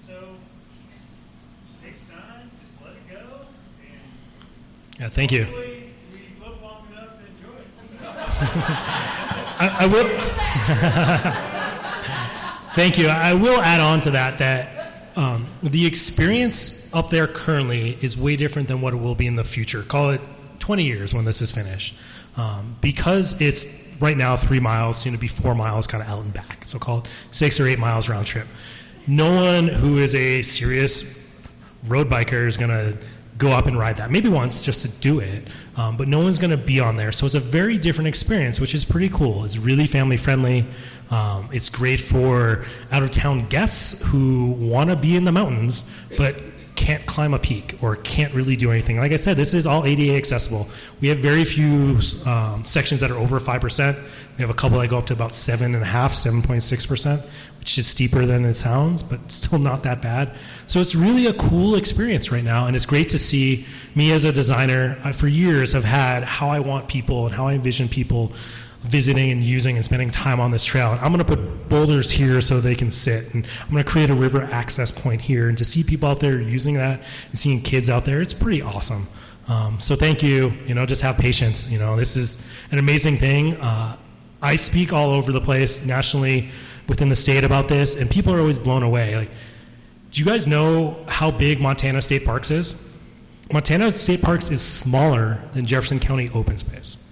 So 0.08 0.40
takes 1.84 2.08
time. 2.08 2.48
Just 2.64 2.72
let 2.80 2.96
it 2.96 3.04
go. 3.04 3.44
And 3.84 4.00
Yeah, 4.96 5.12
thank 5.12 5.28
you. 5.28 5.44
hopefully 5.44 5.92
we 6.08 6.40
live 6.40 6.56
long 6.64 6.88
enough 6.88 7.20
to 7.20 7.24
enjoy 7.28 7.60
it. 7.60 7.68
I, 9.60 9.78
I 9.80 9.86
will. 9.86 10.08
Thank 12.74 12.96
you. 12.98 13.08
I 13.08 13.34
will 13.34 13.60
add 13.60 13.80
on 13.80 14.00
to 14.02 14.12
that 14.12 14.38
that 14.38 15.16
um, 15.16 15.48
the 15.64 15.84
experience 15.84 16.94
up 16.94 17.10
there 17.10 17.26
currently 17.26 17.98
is 18.00 18.16
way 18.16 18.36
different 18.36 18.68
than 18.68 18.80
what 18.80 18.94
it 18.94 18.98
will 18.98 19.16
be 19.16 19.26
in 19.26 19.34
the 19.34 19.42
future. 19.42 19.82
Call 19.82 20.10
it 20.10 20.20
20 20.60 20.84
years 20.84 21.12
when 21.12 21.24
this 21.24 21.42
is 21.42 21.50
finished. 21.50 21.96
Um, 22.36 22.76
because 22.80 23.40
it's 23.40 24.00
right 24.00 24.16
now 24.16 24.36
three 24.36 24.60
miles, 24.60 24.98
soon 24.98 25.14
to 25.14 25.18
be 25.18 25.26
four 25.26 25.56
miles, 25.56 25.88
kind 25.88 26.04
of 26.04 26.08
out 26.08 26.22
and 26.22 26.32
back. 26.32 26.64
So 26.64 26.78
call 26.78 26.98
it 26.98 27.06
six 27.32 27.58
or 27.58 27.66
eight 27.66 27.80
miles 27.80 28.08
round 28.08 28.26
trip. 28.26 28.46
No 29.08 29.34
one 29.34 29.66
who 29.66 29.98
is 29.98 30.14
a 30.14 30.42
serious 30.42 31.26
road 31.88 32.08
biker 32.08 32.46
is 32.46 32.56
going 32.56 32.70
to 32.70 32.96
go 33.38 33.52
up 33.52 33.66
and 33.66 33.78
ride 33.78 33.96
that. 33.96 34.10
Maybe 34.10 34.28
once 34.28 34.60
just 34.60 34.82
to 34.82 34.88
do 34.88 35.20
it, 35.20 35.48
um, 35.76 35.96
but 35.96 36.08
no 36.08 36.18
one's 36.18 36.38
going 36.38 36.50
to 36.50 36.56
be 36.56 36.80
on 36.80 36.96
there. 36.96 37.12
So 37.12 37.24
it's 37.24 37.36
a 37.36 37.40
very 37.40 37.78
different 37.78 38.08
experience, 38.08 38.60
which 38.60 38.74
is 38.74 38.84
pretty 38.84 39.08
cool. 39.08 39.44
It's 39.44 39.56
really 39.56 39.86
family 39.86 40.16
friendly. 40.16 40.66
Um, 41.10 41.48
it's 41.52 41.68
great 41.70 42.00
for 42.00 42.64
out 42.90 43.02
of 43.02 43.10
town 43.10 43.46
guests 43.48 44.04
who 44.06 44.50
want 44.58 44.90
to 44.90 44.96
be 44.96 45.16
in 45.16 45.24
the 45.24 45.32
mountains 45.32 45.84
but 46.18 46.42
can't 46.78 47.04
climb 47.06 47.34
a 47.34 47.40
peak 47.40 47.74
or 47.82 47.96
can't 47.96 48.32
really 48.32 48.54
do 48.54 48.70
anything. 48.70 48.98
Like 48.98 49.10
I 49.10 49.16
said, 49.16 49.36
this 49.36 49.52
is 49.52 49.66
all 49.66 49.84
ADA 49.84 50.14
accessible. 50.14 50.68
We 51.00 51.08
have 51.08 51.18
very 51.18 51.44
few 51.44 51.98
um, 52.24 52.64
sections 52.64 53.00
that 53.00 53.10
are 53.10 53.16
over 53.18 53.40
5%. 53.40 53.94
We 54.36 54.42
have 54.42 54.50
a 54.50 54.54
couple 54.54 54.78
that 54.78 54.88
go 54.88 54.98
up 54.98 55.06
to 55.06 55.12
about 55.12 55.32
7.5%, 55.32 55.82
7.6%, 55.82 57.26
which 57.58 57.78
is 57.78 57.88
steeper 57.88 58.24
than 58.24 58.44
it 58.44 58.54
sounds, 58.54 59.02
but 59.02 59.18
still 59.32 59.58
not 59.58 59.82
that 59.82 60.00
bad. 60.00 60.36
So 60.68 60.78
it's 60.80 60.94
really 60.94 61.26
a 61.26 61.32
cool 61.32 61.74
experience 61.74 62.30
right 62.30 62.44
now, 62.44 62.68
and 62.68 62.76
it's 62.76 62.86
great 62.86 63.08
to 63.10 63.18
see 63.18 63.66
me 63.96 64.12
as 64.12 64.24
a 64.24 64.32
designer. 64.32 64.96
I, 65.02 65.10
for 65.10 65.26
years, 65.26 65.72
have 65.72 65.84
had 65.84 66.22
how 66.22 66.48
I 66.48 66.60
want 66.60 66.86
people 66.86 67.26
and 67.26 67.34
how 67.34 67.48
I 67.48 67.54
envision 67.54 67.88
people 67.88 68.30
visiting 68.88 69.30
and 69.30 69.42
using 69.42 69.76
and 69.76 69.84
spending 69.84 70.10
time 70.10 70.40
on 70.40 70.50
this 70.50 70.64
trail. 70.64 70.92
And 70.92 71.00
I'm 71.00 71.12
going 71.12 71.24
to 71.24 71.36
put 71.36 71.68
boulders 71.68 72.10
here 72.10 72.40
so 72.40 72.60
they 72.60 72.74
can 72.74 72.90
sit, 72.90 73.34
and 73.34 73.46
I'm 73.62 73.70
going 73.70 73.84
to 73.84 73.90
create 73.90 74.10
a 74.10 74.14
river 74.14 74.44
access 74.50 74.90
point 74.90 75.20
here. 75.20 75.48
And 75.48 75.58
to 75.58 75.64
see 75.64 75.82
people 75.82 76.08
out 76.08 76.20
there 76.20 76.40
using 76.40 76.74
that 76.74 77.00
and 77.28 77.38
seeing 77.38 77.60
kids 77.60 77.90
out 77.90 78.04
there, 78.04 78.20
it's 78.20 78.34
pretty 78.34 78.62
awesome. 78.62 79.06
Um, 79.46 79.80
so 79.80 79.96
thank 79.96 80.22
you. 80.22 80.52
You 80.66 80.74
know, 80.74 80.86
just 80.86 81.02
have 81.02 81.16
patience. 81.16 81.68
You 81.68 81.78
know, 81.78 81.96
this 81.96 82.16
is 82.16 82.46
an 82.70 82.78
amazing 82.78 83.16
thing. 83.16 83.54
Uh, 83.56 83.96
I 84.40 84.56
speak 84.56 84.92
all 84.92 85.10
over 85.10 85.32
the 85.32 85.40
place 85.40 85.84
nationally 85.84 86.50
within 86.88 87.08
the 87.08 87.16
state 87.16 87.44
about 87.44 87.68
this, 87.68 87.96
and 87.96 88.10
people 88.10 88.32
are 88.34 88.40
always 88.40 88.58
blown 88.58 88.82
away. 88.82 89.16
Like, 89.16 89.30
do 90.10 90.20
you 90.20 90.26
guys 90.26 90.46
know 90.46 91.04
how 91.08 91.30
big 91.30 91.60
Montana 91.60 92.00
State 92.00 92.24
Parks 92.24 92.50
is? 92.50 92.82
Montana 93.52 93.90
State 93.92 94.22
Parks 94.22 94.50
is 94.50 94.60
smaller 94.60 95.38
than 95.54 95.66
Jefferson 95.66 95.98
County 95.98 96.30
open 96.34 96.56
space. 96.56 97.04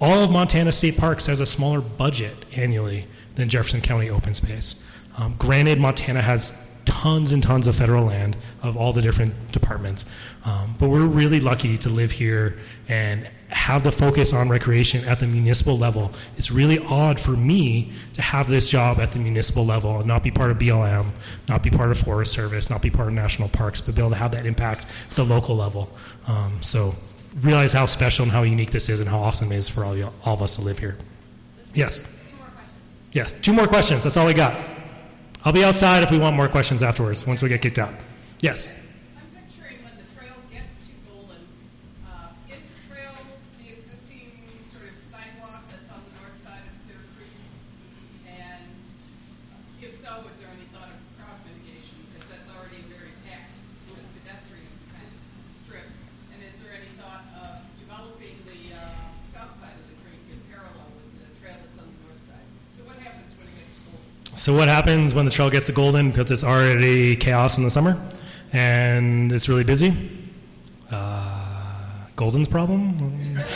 All 0.00 0.24
of 0.24 0.30
Montana 0.30 0.72
State 0.72 0.96
Parks 0.96 1.26
has 1.26 1.40
a 1.40 1.46
smaller 1.46 1.82
budget 1.82 2.46
annually 2.56 3.06
than 3.34 3.50
Jefferson 3.50 3.82
County 3.82 4.08
open 4.08 4.32
space. 4.32 4.82
Um, 5.18 5.34
granted, 5.38 5.78
Montana 5.78 6.22
has 6.22 6.58
tons 6.86 7.34
and 7.34 7.42
tons 7.42 7.68
of 7.68 7.76
federal 7.76 8.06
land 8.06 8.36
of 8.62 8.78
all 8.78 8.94
the 8.94 9.02
different 9.02 9.34
departments, 9.52 10.06
um, 10.46 10.74
but 10.78 10.88
we're 10.88 11.06
really 11.06 11.38
lucky 11.38 11.76
to 11.76 11.90
live 11.90 12.10
here 12.10 12.58
and 12.88 13.28
have 13.48 13.84
the 13.84 13.92
focus 13.92 14.32
on 14.32 14.48
recreation 14.48 15.04
at 15.04 15.20
the 15.20 15.26
municipal 15.26 15.76
level. 15.76 16.10
It's 16.38 16.50
really 16.50 16.78
odd 16.78 17.20
for 17.20 17.32
me 17.32 17.92
to 18.14 18.22
have 18.22 18.48
this 18.48 18.70
job 18.70 19.00
at 19.00 19.12
the 19.12 19.18
municipal 19.18 19.66
level 19.66 19.98
and 19.98 20.06
not 20.06 20.22
be 20.22 20.30
part 20.30 20.50
of 20.50 20.58
BLM, 20.58 21.10
not 21.46 21.62
be 21.62 21.68
part 21.68 21.90
of 21.90 21.98
Forest 21.98 22.32
Service, 22.32 22.70
not 22.70 22.80
be 22.80 22.90
part 22.90 23.08
of 23.08 23.14
national 23.14 23.50
parks, 23.50 23.80
but 23.82 23.94
be 23.94 24.00
able 24.00 24.10
to 24.10 24.16
have 24.16 24.32
that 24.32 24.46
impact 24.46 24.86
at 25.10 25.16
the 25.16 25.24
local 25.24 25.56
level. 25.56 25.90
Um, 26.26 26.58
so 26.62 26.94
realize 27.42 27.72
how 27.72 27.86
special 27.86 28.24
and 28.24 28.32
how 28.32 28.42
unique 28.42 28.70
this 28.70 28.88
is 28.88 29.00
and 29.00 29.08
how 29.08 29.18
awesome 29.18 29.52
it 29.52 29.56
is 29.56 29.68
for 29.68 29.84
all, 29.84 29.96
you, 29.96 30.08
all 30.24 30.34
of 30.34 30.42
us 30.42 30.56
to 30.56 30.62
live 30.62 30.78
here. 30.78 30.96
Yes. 31.74 32.00
Yes, 33.12 33.34
two 33.42 33.52
more 33.52 33.66
questions. 33.66 34.04
That's 34.04 34.16
all 34.16 34.26
we 34.26 34.34
got. 34.34 34.54
I'll 35.44 35.52
be 35.52 35.64
outside 35.64 36.02
if 36.02 36.10
we 36.10 36.18
want 36.18 36.36
more 36.36 36.48
questions 36.48 36.82
afterwards 36.82 37.26
once 37.26 37.42
we 37.42 37.48
get 37.48 37.60
kicked 37.60 37.78
out. 37.78 37.92
Yes. 38.40 38.68
I'm 38.68 39.26
picturing 39.34 39.82
when 39.82 39.98
the 39.98 40.06
trail 40.14 40.36
gets 40.52 40.78
to 40.86 40.92
Golden, 41.10 41.42
uh, 42.06 42.30
is 42.46 42.62
the 42.62 42.78
trail 42.86 43.10
the 43.58 43.72
existing 43.74 44.30
sort 44.62 44.86
of 44.86 44.94
sidewalk 44.94 45.66
that's 45.74 45.90
on 45.90 46.06
the 46.06 46.14
north 46.22 46.38
side 46.38 46.62
of 46.62 46.74
Clear 46.86 47.02
Creek? 47.18 47.34
And 48.30 48.78
if 49.82 49.90
so, 49.90 50.22
is 50.30 50.38
there 50.38 50.52
any 50.54 50.70
thought 50.70 50.94
of 50.94 51.00
crowd 51.18 51.40
mitigation? 51.42 51.98
Because 52.14 52.30
that's 52.30 52.46
already 52.54 52.78
very 52.86 53.10
packed 53.26 53.58
with 53.90 54.06
pedestrians 54.22 54.86
kind 54.94 55.08
of 55.10 55.18
strip. 55.50 55.88
And 56.30 56.46
is 56.46 56.62
there 56.62 56.78
any 56.78 56.94
thought 56.94 57.26
of 57.34 57.66
developing 57.74 58.38
the, 58.46 58.76
uh, 58.76 58.86
south 59.26 59.58
side 59.58 59.74
of 59.74 59.82
the 59.90 60.00
so 64.34 64.56
what 64.56 64.68
happens 64.68 65.14
when 65.14 65.24
the 65.24 65.30
trail 65.30 65.50
gets 65.50 65.66
to 65.66 65.72
Golden 65.72 66.10
because 66.10 66.30
it's 66.30 66.44
already 66.44 67.16
chaos 67.16 67.58
in 67.58 67.64
the 67.64 67.70
summer 67.70 68.00
and 68.52 69.32
it's 69.32 69.48
really 69.48 69.64
busy? 69.64 69.92
Uh, 70.90 72.06
Golden's 72.16 72.48
problem? 72.48 73.38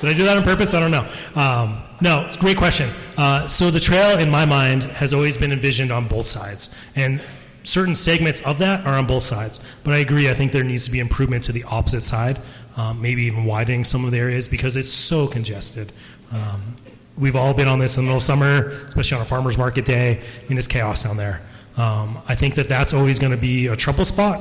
Did 0.00 0.10
I 0.10 0.14
do 0.14 0.24
that 0.24 0.36
on 0.36 0.44
purpose? 0.44 0.74
I 0.74 0.80
don't 0.80 0.92
know. 0.92 1.10
Um, 1.34 1.82
no, 2.00 2.24
it's 2.26 2.36
a 2.36 2.38
great 2.38 2.56
question. 2.56 2.90
Uh, 3.16 3.48
so 3.48 3.70
the 3.70 3.80
trail, 3.80 4.18
in 4.18 4.30
my 4.30 4.44
mind, 4.44 4.84
has 4.84 5.12
always 5.12 5.36
been 5.36 5.50
envisioned 5.50 5.90
on 5.90 6.06
both 6.06 6.26
sides, 6.26 6.72
and 6.94 7.20
certain 7.64 7.96
segments 7.96 8.40
of 8.42 8.58
that 8.58 8.86
are 8.86 8.94
on 8.94 9.06
both 9.06 9.24
sides. 9.24 9.60
But 9.82 9.94
I 9.94 9.98
agree. 9.98 10.30
I 10.30 10.34
think 10.34 10.52
there 10.52 10.62
needs 10.62 10.84
to 10.84 10.90
be 10.90 11.00
improvement 11.00 11.44
to 11.44 11.52
the 11.52 11.64
opposite 11.64 12.02
side, 12.02 12.38
um, 12.78 13.02
maybe 13.02 13.24
even 13.24 13.44
widening 13.44 13.84
some 13.84 14.06
of 14.06 14.10
the 14.10 14.18
areas 14.18 14.48
because 14.48 14.76
it's 14.76 14.90
so 14.90 15.26
congested. 15.26 15.92
Um, 16.32 16.76
we've 17.18 17.36
all 17.36 17.52
been 17.52 17.68
on 17.68 17.78
this 17.78 17.96
in 17.98 18.04
the 18.04 18.06
middle 18.06 18.18
of 18.18 18.22
summer, 18.22 18.70
especially 18.86 19.16
on 19.16 19.22
a 19.22 19.26
farmers 19.26 19.58
market 19.58 19.84
day. 19.84 20.12
I 20.18 20.48
mean, 20.48 20.56
it's 20.56 20.68
chaos 20.68 21.02
down 21.02 21.16
there. 21.16 21.42
Um, 21.76 22.22
I 22.26 22.34
think 22.34 22.54
that 22.54 22.68
that's 22.68 22.94
always 22.94 23.18
going 23.18 23.32
to 23.32 23.38
be 23.38 23.66
a 23.66 23.76
trouble 23.76 24.04
spot. 24.04 24.40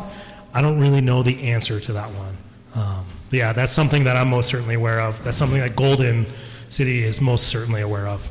I 0.54 0.62
don't 0.62 0.80
really 0.80 1.02
know 1.02 1.24
the 1.24 1.52
answer 1.52 1.80
to 1.80 1.94
that 1.94 2.10
one. 2.14 2.38
Um, 2.74 3.06
but 3.30 3.38
yeah, 3.40 3.54
that's 3.54 3.74
something 3.74 4.04
that 4.06 4.16
I'm 4.16 4.30
most 4.30 4.50
certainly 4.50 4.76
aware 4.76 5.02
of. 5.02 5.24
That's 5.24 5.38
something 5.38 5.60
that 5.60 5.76
Golden 5.76 6.26
City 6.70 7.04
is 7.04 7.20
most 7.22 7.48
certainly 7.48 7.82
aware 7.82 8.08
of. 8.08 8.28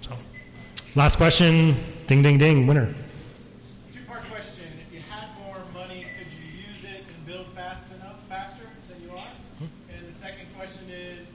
So, 0.00 0.12
last 0.94 1.16
question. 1.16 1.76
Ding, 2.06 2.22
ding, 2.22 2.38
ding. 2.38 2.66
Winner. 2.66 2.92
Two-part 3.92 4.24
question. 4.30 4.64
If 4.86 4.94
you 4.94 5.00
had 5.08 5.28
more 5.44 5.56
money, 5.72 6.04
could 6.18 6.26
you 6.32 6.68
use 6.68 6.84
it 6.84 7.04
and 7.06 7.26
build 7.26 7.46
fast 7.54 7.84
enough, 7.94 8.16
faster 8.28 8.64
than 8.88 9.02
you 9.08 9.16
are? 9.16 9.32
And 9.60 10.08
the 10.08 10.12
second 10.12 10.46
question 10.56 10.90
is, 10.90 11.34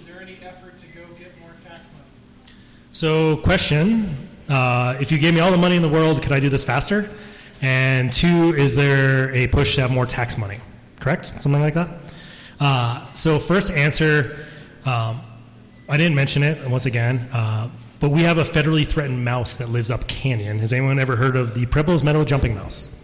is 0.00 0.06
there 0.06 0.20
any 0.20 0.38
effort 0.42 0.78
to 0.78 0.86
go 0.88 1.02
get 1.18 1.38
more 1.40 1.50
tax 1.64 1.88
money? 1.92 2.52
So, 2.96 3.36
question 3.36 4.16
uh, 4.48 4.96
If 4.98 5.12
you 5.12 5.18
gave 5.18 5.34
me 5.34 5.40
all 5.40 5.50
the 5.50 5.58
money 5.58 5.76
in 5.76 5.82
the 5.82 5.88
world, 5.88 6.22
could 6.22 6.32
I 6.32 6.40
do 6.40 6.48
this 6.48 6.64
faster? 6.64 7.10
And 7.60 8.10
two, 8.10 8.54
is 8.54 8.74
there 8.74 9.34
a 9.34 9.48
push 9.48 9.74
to 9.74 9.82
have 9.82 9.90
more 9.90 10.06
tax 10.06 10.38
money? 10.38 10.60
Correct? 10.98 11.26
Something 11.26 11.60
like 11.60 11.74
that? 11.74 11.90
Uh, 12.58 13.06
so, 13.12 13.38
first 13.38 13.70
answer 13.70 14.46
um, 14.86 15.20
I 15.90 15.98
didn't 15.98 16.14
mention 16.14 16.42
it 16.42 16.70
once 16.70 16.86
again, 16.86 17.18
uh, 17.34 17.68
but 18.00 18.12
we 18.12 18.22
have 18.22 18.38
a 18.38 18.44
federally 18.44 18.86
threatened 18.86 19.22
mouse 19.22 19.58
that 19.58 19.68
lives 19.68 19.90
up 19.90 20.08
canyon. 20.08 20.58
Has 20.60 20.72
anyone 20.72 20.98
ever 20.98 21.16
heard 21.16 21.36
of 21.36 21.52
the 21.52 21.66
Preble's 21.66 22.02
meadow 22.02 22.24
jumping 22.24 22.54
mouse? 22.54 22.94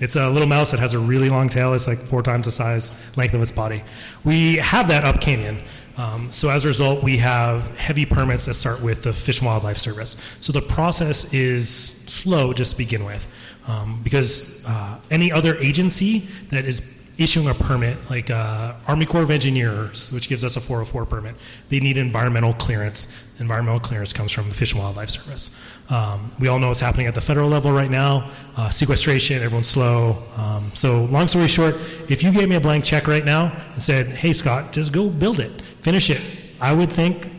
It's 0.00 0.16
a 0.16 0.28
little 0.28 0.48
mouse 0.48 0.72
that 0.72 0.80
has 0.80 0.94
a 0.94 0.98
really 0.98 1.30
long 1.30 1.48
tail. 1.48 1.72
It's 1.72 1.86
like 1.86 1.98
four 1.98 2.24
times 2.24 2.46
the 2.46 2.50
size, 2.50 2.90
length 3.16 3.32
of 3.34 3.42
its 3.42 3.52
body. 3.52 3.84
We 4.24 4.56
have 4.56 4.88
that 4.88 5.04
up 5.04 5.20
canyon. 5.20 5.62
Um, 5.96 6.32
so 6.32 6.50
as 6.50 6.64
a 6.64 6.68
result, 6.68 7.02
we 7.02 7.16
have 7.18 7.76
heavy 7.78 8.04
permits 8.04 8.46
that 8.46 8.54
start 8.54 8.82
with 8.82 9.02
the 9.02 9.12
Fish 9.12 9.38
and 9.40 9.46
Wildlife 9.46 9.78
Service. 9.78 10.16
So 10.40 10.52
the 10.52 10.62
process 10.62 11.32
is 11.32 11.68
slow 11.68 12.52
just 12.52 12.72
to 12.72 12.78
begin 12.78 13.04
with, 13.04 13.26
um, 13.66 14.00
because 14.02 14.64
uh, 14.66 14.98
any 15.10 15.30
other 15.30 15.56
agency 15.58 16.20
that 16.50 16.64
is 16.64 16.94
issuing 17.16 17.48
a 17.48 17.54
permit, 17.54 17.96
like 18.10 18.28
uh, 18.30 18.74
Army 18.88 19.06
Corps 19.06 19.22
of 19.22 19.30
Engineers, 19.30 20.10
which 20.10 20.28
gives 20.28 20.44
us 20.44 20.56
a 20.56 20.60
404 20.60 21.06
permit, 21.06 21.36
they 21.68 21.78
need 21.78 21.96
environmental 21.96 22.52
clearance. 22.54 23.06
Environmental 23.38 23.80
clearance 23.80 24.12
comes 24.12 24.32
from 24.32 24.48
the 24.48 24.54
Fish 24.54 24.72
and 24.72 24.82
Wildlife 24.82 25.10
Service. 25.10 25.56
Um, 25.90 26.30
we 26.40 26.48
all 26.48 26.58
know 26.58 26.68
what's 26.68 26.80
happening 26.80 27.06
at 27.06 27.14
the 27.14 27.20
federal 27.20 27.48
level 27.48 27.70
right 27.72 27.90
now 27.90 28.30
uh, 28.56 28.70
sequestration, 28.70 29.42
everyone's 29.42 29.68
slow. 29.68 30.22
Um, 30.36 30.70
so, 30.74 31.04
long 31.04 31.28
story 31.28 31.48
short, 31.48 31.76
if 32.08 32.22
you 32.22 32.32
gave 32.32 32.48
me 32.48 32.56
a 32.56 32.60
blank 32.60 32.84
check 32.84 33.06
right 33.06 33.24
now 33.24 33.56
and 33.72 33.82
said, 33.82 34.06
hey, 34.06 34.32
Scot, 34.32 34.72
just 34.72 34.92
go 34.92 35.08
build 35.08 35.40
it, 35.40 35.52
finish 35.84 36.08
it, 36.10 36.22
I 36.60 36.72
would 36.72 36.90
think 36.90 37.30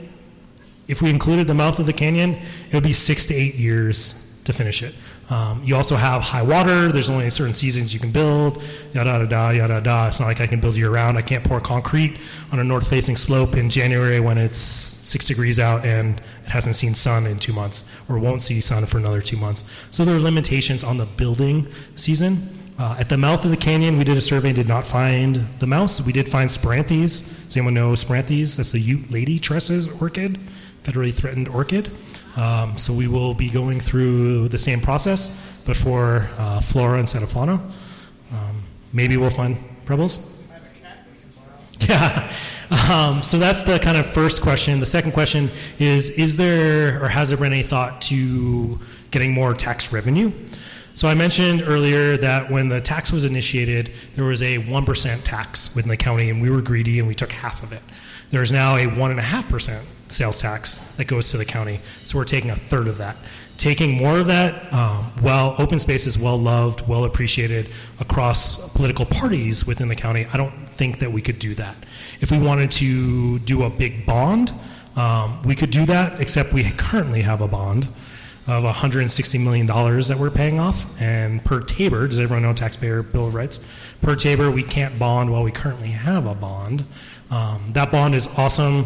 if 0.87 1.01
we 1.01 1.09
included 1.09 1.47
the 1.47 1.53
mouth 1.53 1.79
of 1.79 1.87
the 1.87 1.93
canyon, 1.93 2.35
it 2.69 2.73
would 2.73 2.83
be 2.83 2.93
six 2.93 3.25
to 3.25 3.33
eight 3.33 3.55
years 3.55 4.13
to 4.43 4.53
finish 4.53 4.83
it. 4.83 4.93
Um, 5.31 5.63
you 5.63 5.75
also 5.75 5.95
have 5.95 6.21
high 6.21 6.43
water. 6.43 6.91
There's 6.91 7.09
only 7.09 7.27
certain 7.31 7.55
seasons 7.55 7.91
you 7.91 7.99
can 7.99 8.11
build. 8.11 8.61
Yada 8.93 9.09
yada 9.09 9.27
da 9.27 9.49
yada 9.49 9.81
da. 9.81 10.07
It's 10.07 10.19
not 10.19 10.27
like 10.27 10.39
I 10.39 10.45
can 10.45 10.59
build 10.59 10.77
year 10.77 10.91
round. 10.91 11.17
I 11.17 11.23
can't 11.23 11.43
pour 11.43 11.59
concrete 11.59 12.19
on 12.51 12.59
a 12.59 12.63
north-facing 12.63 13.15
slope 13.15 13.55
in 13.55 13.67
January 13.71 14.19
when 14.19 14.37
it's 14.37 14.59
six 14.59 15.25
degrees 15.25 15.59
out 15.59 15.83
and 15.83 16.21
it 16.45 16.51
hasn't 16.51 16.75
seen 16.75 16.93
sun 16.93 17.25
in 17.25 17.39
two 17.39 17.53
months, 17.53 17.85
or 18.07 18.19
won't 18.19 18.43
see 18.43 18.61
sun 18.61 18.85
for 18.85 18.99
another 18.99 19.21
two 19.21 19.37
months. 19.37 19.65
So 19.89 20.05
there 20.05 20.15
are 20.15 20.19
limitations 20.19 20.83
on 20.83 20.97
the 20.97 21.07
building 21.07 21.67
season. 21.95 22.64
Uh, 22.77 22.97
at 22.99 23.07
the 23.07 23.15
mouth 23.15 23.45
of 23.45 23.51
the 23.51 23.57
canyon, 23.57 23.97
we 23.97 24.03
did 24.03 24.17
a 24.17 24.21
survey, 24.21 24.49
and 24.49 24.55
did 24.55 24.67
not 24.67 24.85
find 24.85 25.47
the 25.59 25.67
mouse. 25.67 26.01
We 26.01 26.11
did 26.11 26.27
find 26.27 26.49
Spiranthes. 26.49 27.21
Does 27.45 27.55
anyone 27.55 27.73
know 27.73 27.93
Spiranthes? 27.93 28.57
That's 28.57 28.73
the 28.73 28.79
Ute 28.79 29.09
lady 29.09 29.39
tresses 29.39 29.89
orchid, 30.01 30.37
federally 30.83 31.13
threatened 31.13 31.47
orchid. 31.47 31.89
Um, 32.35 32.77
so 32.77 32.93
we 32.93 33.07
will 33.07 33.33
be 33.33 33.49
going 33.49 33.79
through 33.79 34.49
the 34.49 34.57
same 34.57 34.81
process, 34.81 35.33
but 35.65 35.77
for 35.77 36.27
uh, 36.37 36.59
flora 36.59 36.99
instead 36.99 37.23
of 37.23 37.31
fauna. 37.31 37.53
Um, 38.33 38.63
maybe 38.91 39.15
we'll 39.15 39.29
find 39.29 39.57
Preble's. 39.85 40.17
Yeah. 41.77 42.31
Um, 42.89 43.21
so 43.21 43.37
that's 43.37 43.63
the 43.63 43.77
kind 43.79 43.97
of 43.97 44.05
first 44.05 44.41
question. 44.41 44.79
The 44.79 44.85
second 44.85 45.11
question 45.11 45.49
is 45.77 46.09
Is 46.11 46.37
there 46.37 47.03
or 47.03 47.09
has 47.09 47.29
there 47.29 47.37
been 47.37 47.51
any 47.51 47.63
thought 47.63 48.01
to 48.03 48.79
getting 49.11 49.33
more 49.33 49.53
tax 49.53 49.91
revenue? 49.91 50.31
So 50.95 51.09
I 51.09 51.13
mentioned 51.13 51.61
earlier 51.67 52.15
that 52.15 52.49
when 52.49 52.69
the 52.69 52.79
tax 52.79 53.11
was 53.11 53.25
initiated, 53.25 53.91
there 54.15 54.23
was 54.23 54.41
a 54.41 54.59
1% 54.59 55.19
tax 55.25 55.75
within 55.75 55.89
the 55.89 55.97
county, 55.97 56.29
and 56.29 56.41
we 56.41 56.49
were 56.49 56.61
greedy 56.61 56.99
and 56.99 57.07
we 57.07 57.13
took 57.13 57.33
half 57.33 57.61
of 57.63 57.73
it. 57.73 57.81
There 58.31 58.41
is 58.41 58.49
now 58.49 58.77
a 58.77 58.85
1.5% 58.85 59.83
sales 60.07 60.39
tax 60.39 60.77
that 60.95 61.07
goes 61.07 61.31
to 61.31 61.37
the 61.37 61.43
county, 61.43 61.81
so 62.05 62.17
we're 62.17 62.23
taking 62.23 62.49
a 62.49 62.55
third 62.55 62.87
of 62.87 62.97
that. 62.99 63.17
Taking 63.57 63.91
more 63.91 64.19
of 64.19 64.27
that, 64.27 64.71
um, 64.71 65.11
while 65.19 65.55
open 65.57 65.81
space 65.81 66.07
is 66.07 66.17
well 66.17 66.39
loved, 66.39 66.87
well 66.87 67.03
appreciated 67.03 67.69
across 67.99 68.71
political 68.71 69.05
parties 69.05 69.67
within 69.67 69.89
the 69.89 69.95
county, 69.97 70.25
I 70.31 70.37
don't 70.37 70.69
think 70.69 70.99
that 70.99 71.11
we 71.11 71.21
could 71.21 71.39
do 71.39 71.55
that. 71.55 71.75
If 72.21 72.31
we 72.31 72.37
wanted 72.37 72.71
to 72.71 73.39
do 73.39 73.63
a 73.63 73.69
big 73.69 74.05
bond, 74.05 74.53
um, 74.95 75.43
we 75.43 75.55
could 75.55 75.71
do 75.71 75.85
that, 75.87 76.21
except 76.21 76.53
we 76.53 76.63
currently 76.71 77.21
have 77.21 77.41
a 77.41 77.49
bond 77.49 77.89
of 78.47 78.63
$160 78.63 79.43
million 79.43 79.65
that 79.65 80.17
we're 80.19 80.29
paying 80.29 80.59
off. 80.59 80.85
And 81.01 81.43
per 81.43 81.61
TABOR, 81.61 82.09
does 82.09 82.19
everyone 82.19 82.43
know 82.43 82.53
Taxpayer 82.53 83.01
Bill 83.01 83.27
of 83.27 83.33
Rights? 83.33 83.59
Per 84.01 84.15
TABOR, 84.15 84.53
we 84.53 84.63
can't 84.63 84.99
bond 84.99 85.31
while 85.31 85.43
we 85.43 85.51
currently 85.51 85.89
have 85.89 86.27
a 86.27 86.35
bond. 86.35 86.85
Um, 87.31 87.71
that 87.73 87.91
bond 87.91 88.13
is 88.13 88.27
awesome. 88.37 88.85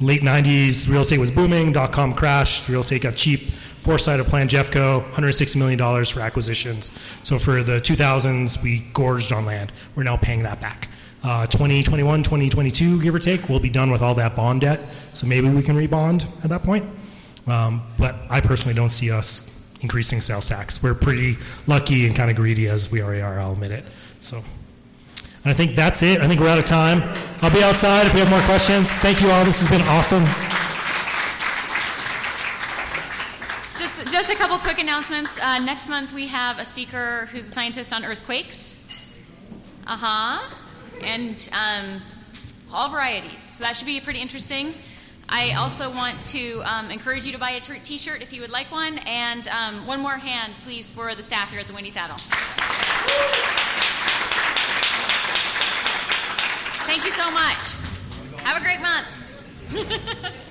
Late 0.00 0.22
90s, 0.22 0.88
real 0.88 1.02
estate 1.02 1.18
was 1.18 1.30
booming, 1.30 1.72
dot 1.72 1.92
com 1.92 2.14
crashed, 2.14 2.68
real 2.68 2.80
estate 2.80 3.02
got 3.02 3.16
cheap. 3.16 3.40
Foresight 3.80 4.20
of 4.20 4.26
Plan 4.26 4.46
Jeffco, 4.46 5.02
$160 5.12 5.56
million 5.56 6.04
for 6.04 6.20
acquisitions. 6.20 6.92
So 7.22 7.38
for 7.38 7.62
the 7.62 7.80
2000s, 7.80 8.62
we 8.62 8.80
gorged 8.92 9.32
on 9.32 9.46
land. 9.46 9.72
We're 9.96 10.02
now 10.02 10.18
paying 10.18 10.42
that 10.42 10.60
back. 10.60 10.88
Uh, 11.24 11.46
2021, 11.46 12.22
2022, 12.22 13.02
give 13.02 13.14
or 13.14 13.18
take, 13.18 13.48
we'll 13.48 13.58
be 13.58 13.70
done 13.70 13.90
with 13.90 14.02
all 14.02 14.14
that 14.14 14.36
bond 14.36 14.60
debt. 14.60 14.80
So 15.14 15.26
maybe 15.26 15.48
we 15.48 15.62
can 15.62 15.76
rebond 15.76 16.26
at 16.44 16.50
that 16.50 16.62
point. 16.62 16.84
Um, 17.46 17.82
but 17.98 18.16
I 18.28 18.40
personally 18.40 18.74
don't 18.74 18.90
see 18.90 19.10
us 19.10 19.48
increasing 19.80 20.20
sales 20.20 20.46
tax. 20.46 20.82
We're 20.82 20.94
pretty 20.94 21.38
lucky 21.66 22.06
and 22.06 22.14
kind 22.14 22.30
of 22.30 22.36
greedy 22.36 22.68
as 22.68 22.90
we 22.90 23.02
already 23.02 23.22
are, 23.22 23.40
I'll 23.40 23.52
admit 23.52 23.72
it. 23.72 23.84
So 24.20 24.44
and 25.42 25.50
I 25.50 25.54
think 25.54 25.74
that's 25.74 26.02
it. 26.02 26.20
I 26.20 26.28
think 26.28 26.38
we're 26.38 26.48
out 26.48 26.58
of 26.58 26.66
time. 26.66 27.02
I'll 27.40 27.52
be 27.52 27.62
outside 27.62 28.06
if 28.06 28.12
we 28.12 28.20
have 28.20 28.28
more 28.28 28.42
questions. 28.42 28.92
Thank 28.98 29.22
you 29.22 29.30
all. 29.30 29.42
This 29.42 29.60
has 29.60 29.70
been 29.70 29.80
awesome. 29.88 30.24
Just, 33.78 34.12
just 34.12 34.30
a 34.30 34.34
couple 34.34 34.58
quick 34.58 34.78
announcements. 34.78 35.38
Uh, 35.40 35.58
next 35.60 35.88
month 35.88 36.12
we 36.12 36.26
have 36.26 36.58
a 36.58 36.64
speaker 36.66 37.26
who's 37.32 37.48
a 37.48 37.50
scientist 37.50 37.90
on 37.90 38.04
earthquakes. 38.04 38.78
Uh 39.86 39.96
huh. 39.96 40.54
And 41.00 41.48
um, 41.52 42.02
all 42.70 42.90
varieties. 42.90 43.42
So 43.42 43.64
that 43.64 43.76
should 43.76 43.86
be 43.86 43.98
pretty 43.98 44.20
interesting. 44.20 44.74
I 45.32 45.52
also 45.52 45.88
want 45.88 46.22
to 46.26 46.60
um, 46.64 46.90
encourage 46.90 47.24
you 47.24 47.32
to 47.32 47.38
buy 47.38 47.52
a 47.52 47.60
t 47.60 47.98
shirt 47.98 48.20
if 48.20 48.32
you 48.32 48.40
would 48.40 48.50
like 48.50 48.72
one. 48.72 48.98
And 48.98 49.46
um, 49.48 49.86
one 49.86 50.00
more 50.00 50.16
hand, 50.16 50.54
please, 50.64 50.90
for 50.90 51.14
the 51.14 51.22
staff 51.22 51.50
here 51.50 51.60
at 51.60 51.68
the 51.68 51.72
Windy 51.72 51.90
Saddle. 51.90 52.16
Thank 56.86 57.04
you 57.04 57.12
so 57.12 57.30
much. 57.30 57.76
Have 58.42 58.56
a 58.56 58.60
great 58.60 58.80
month. 58.80 59.06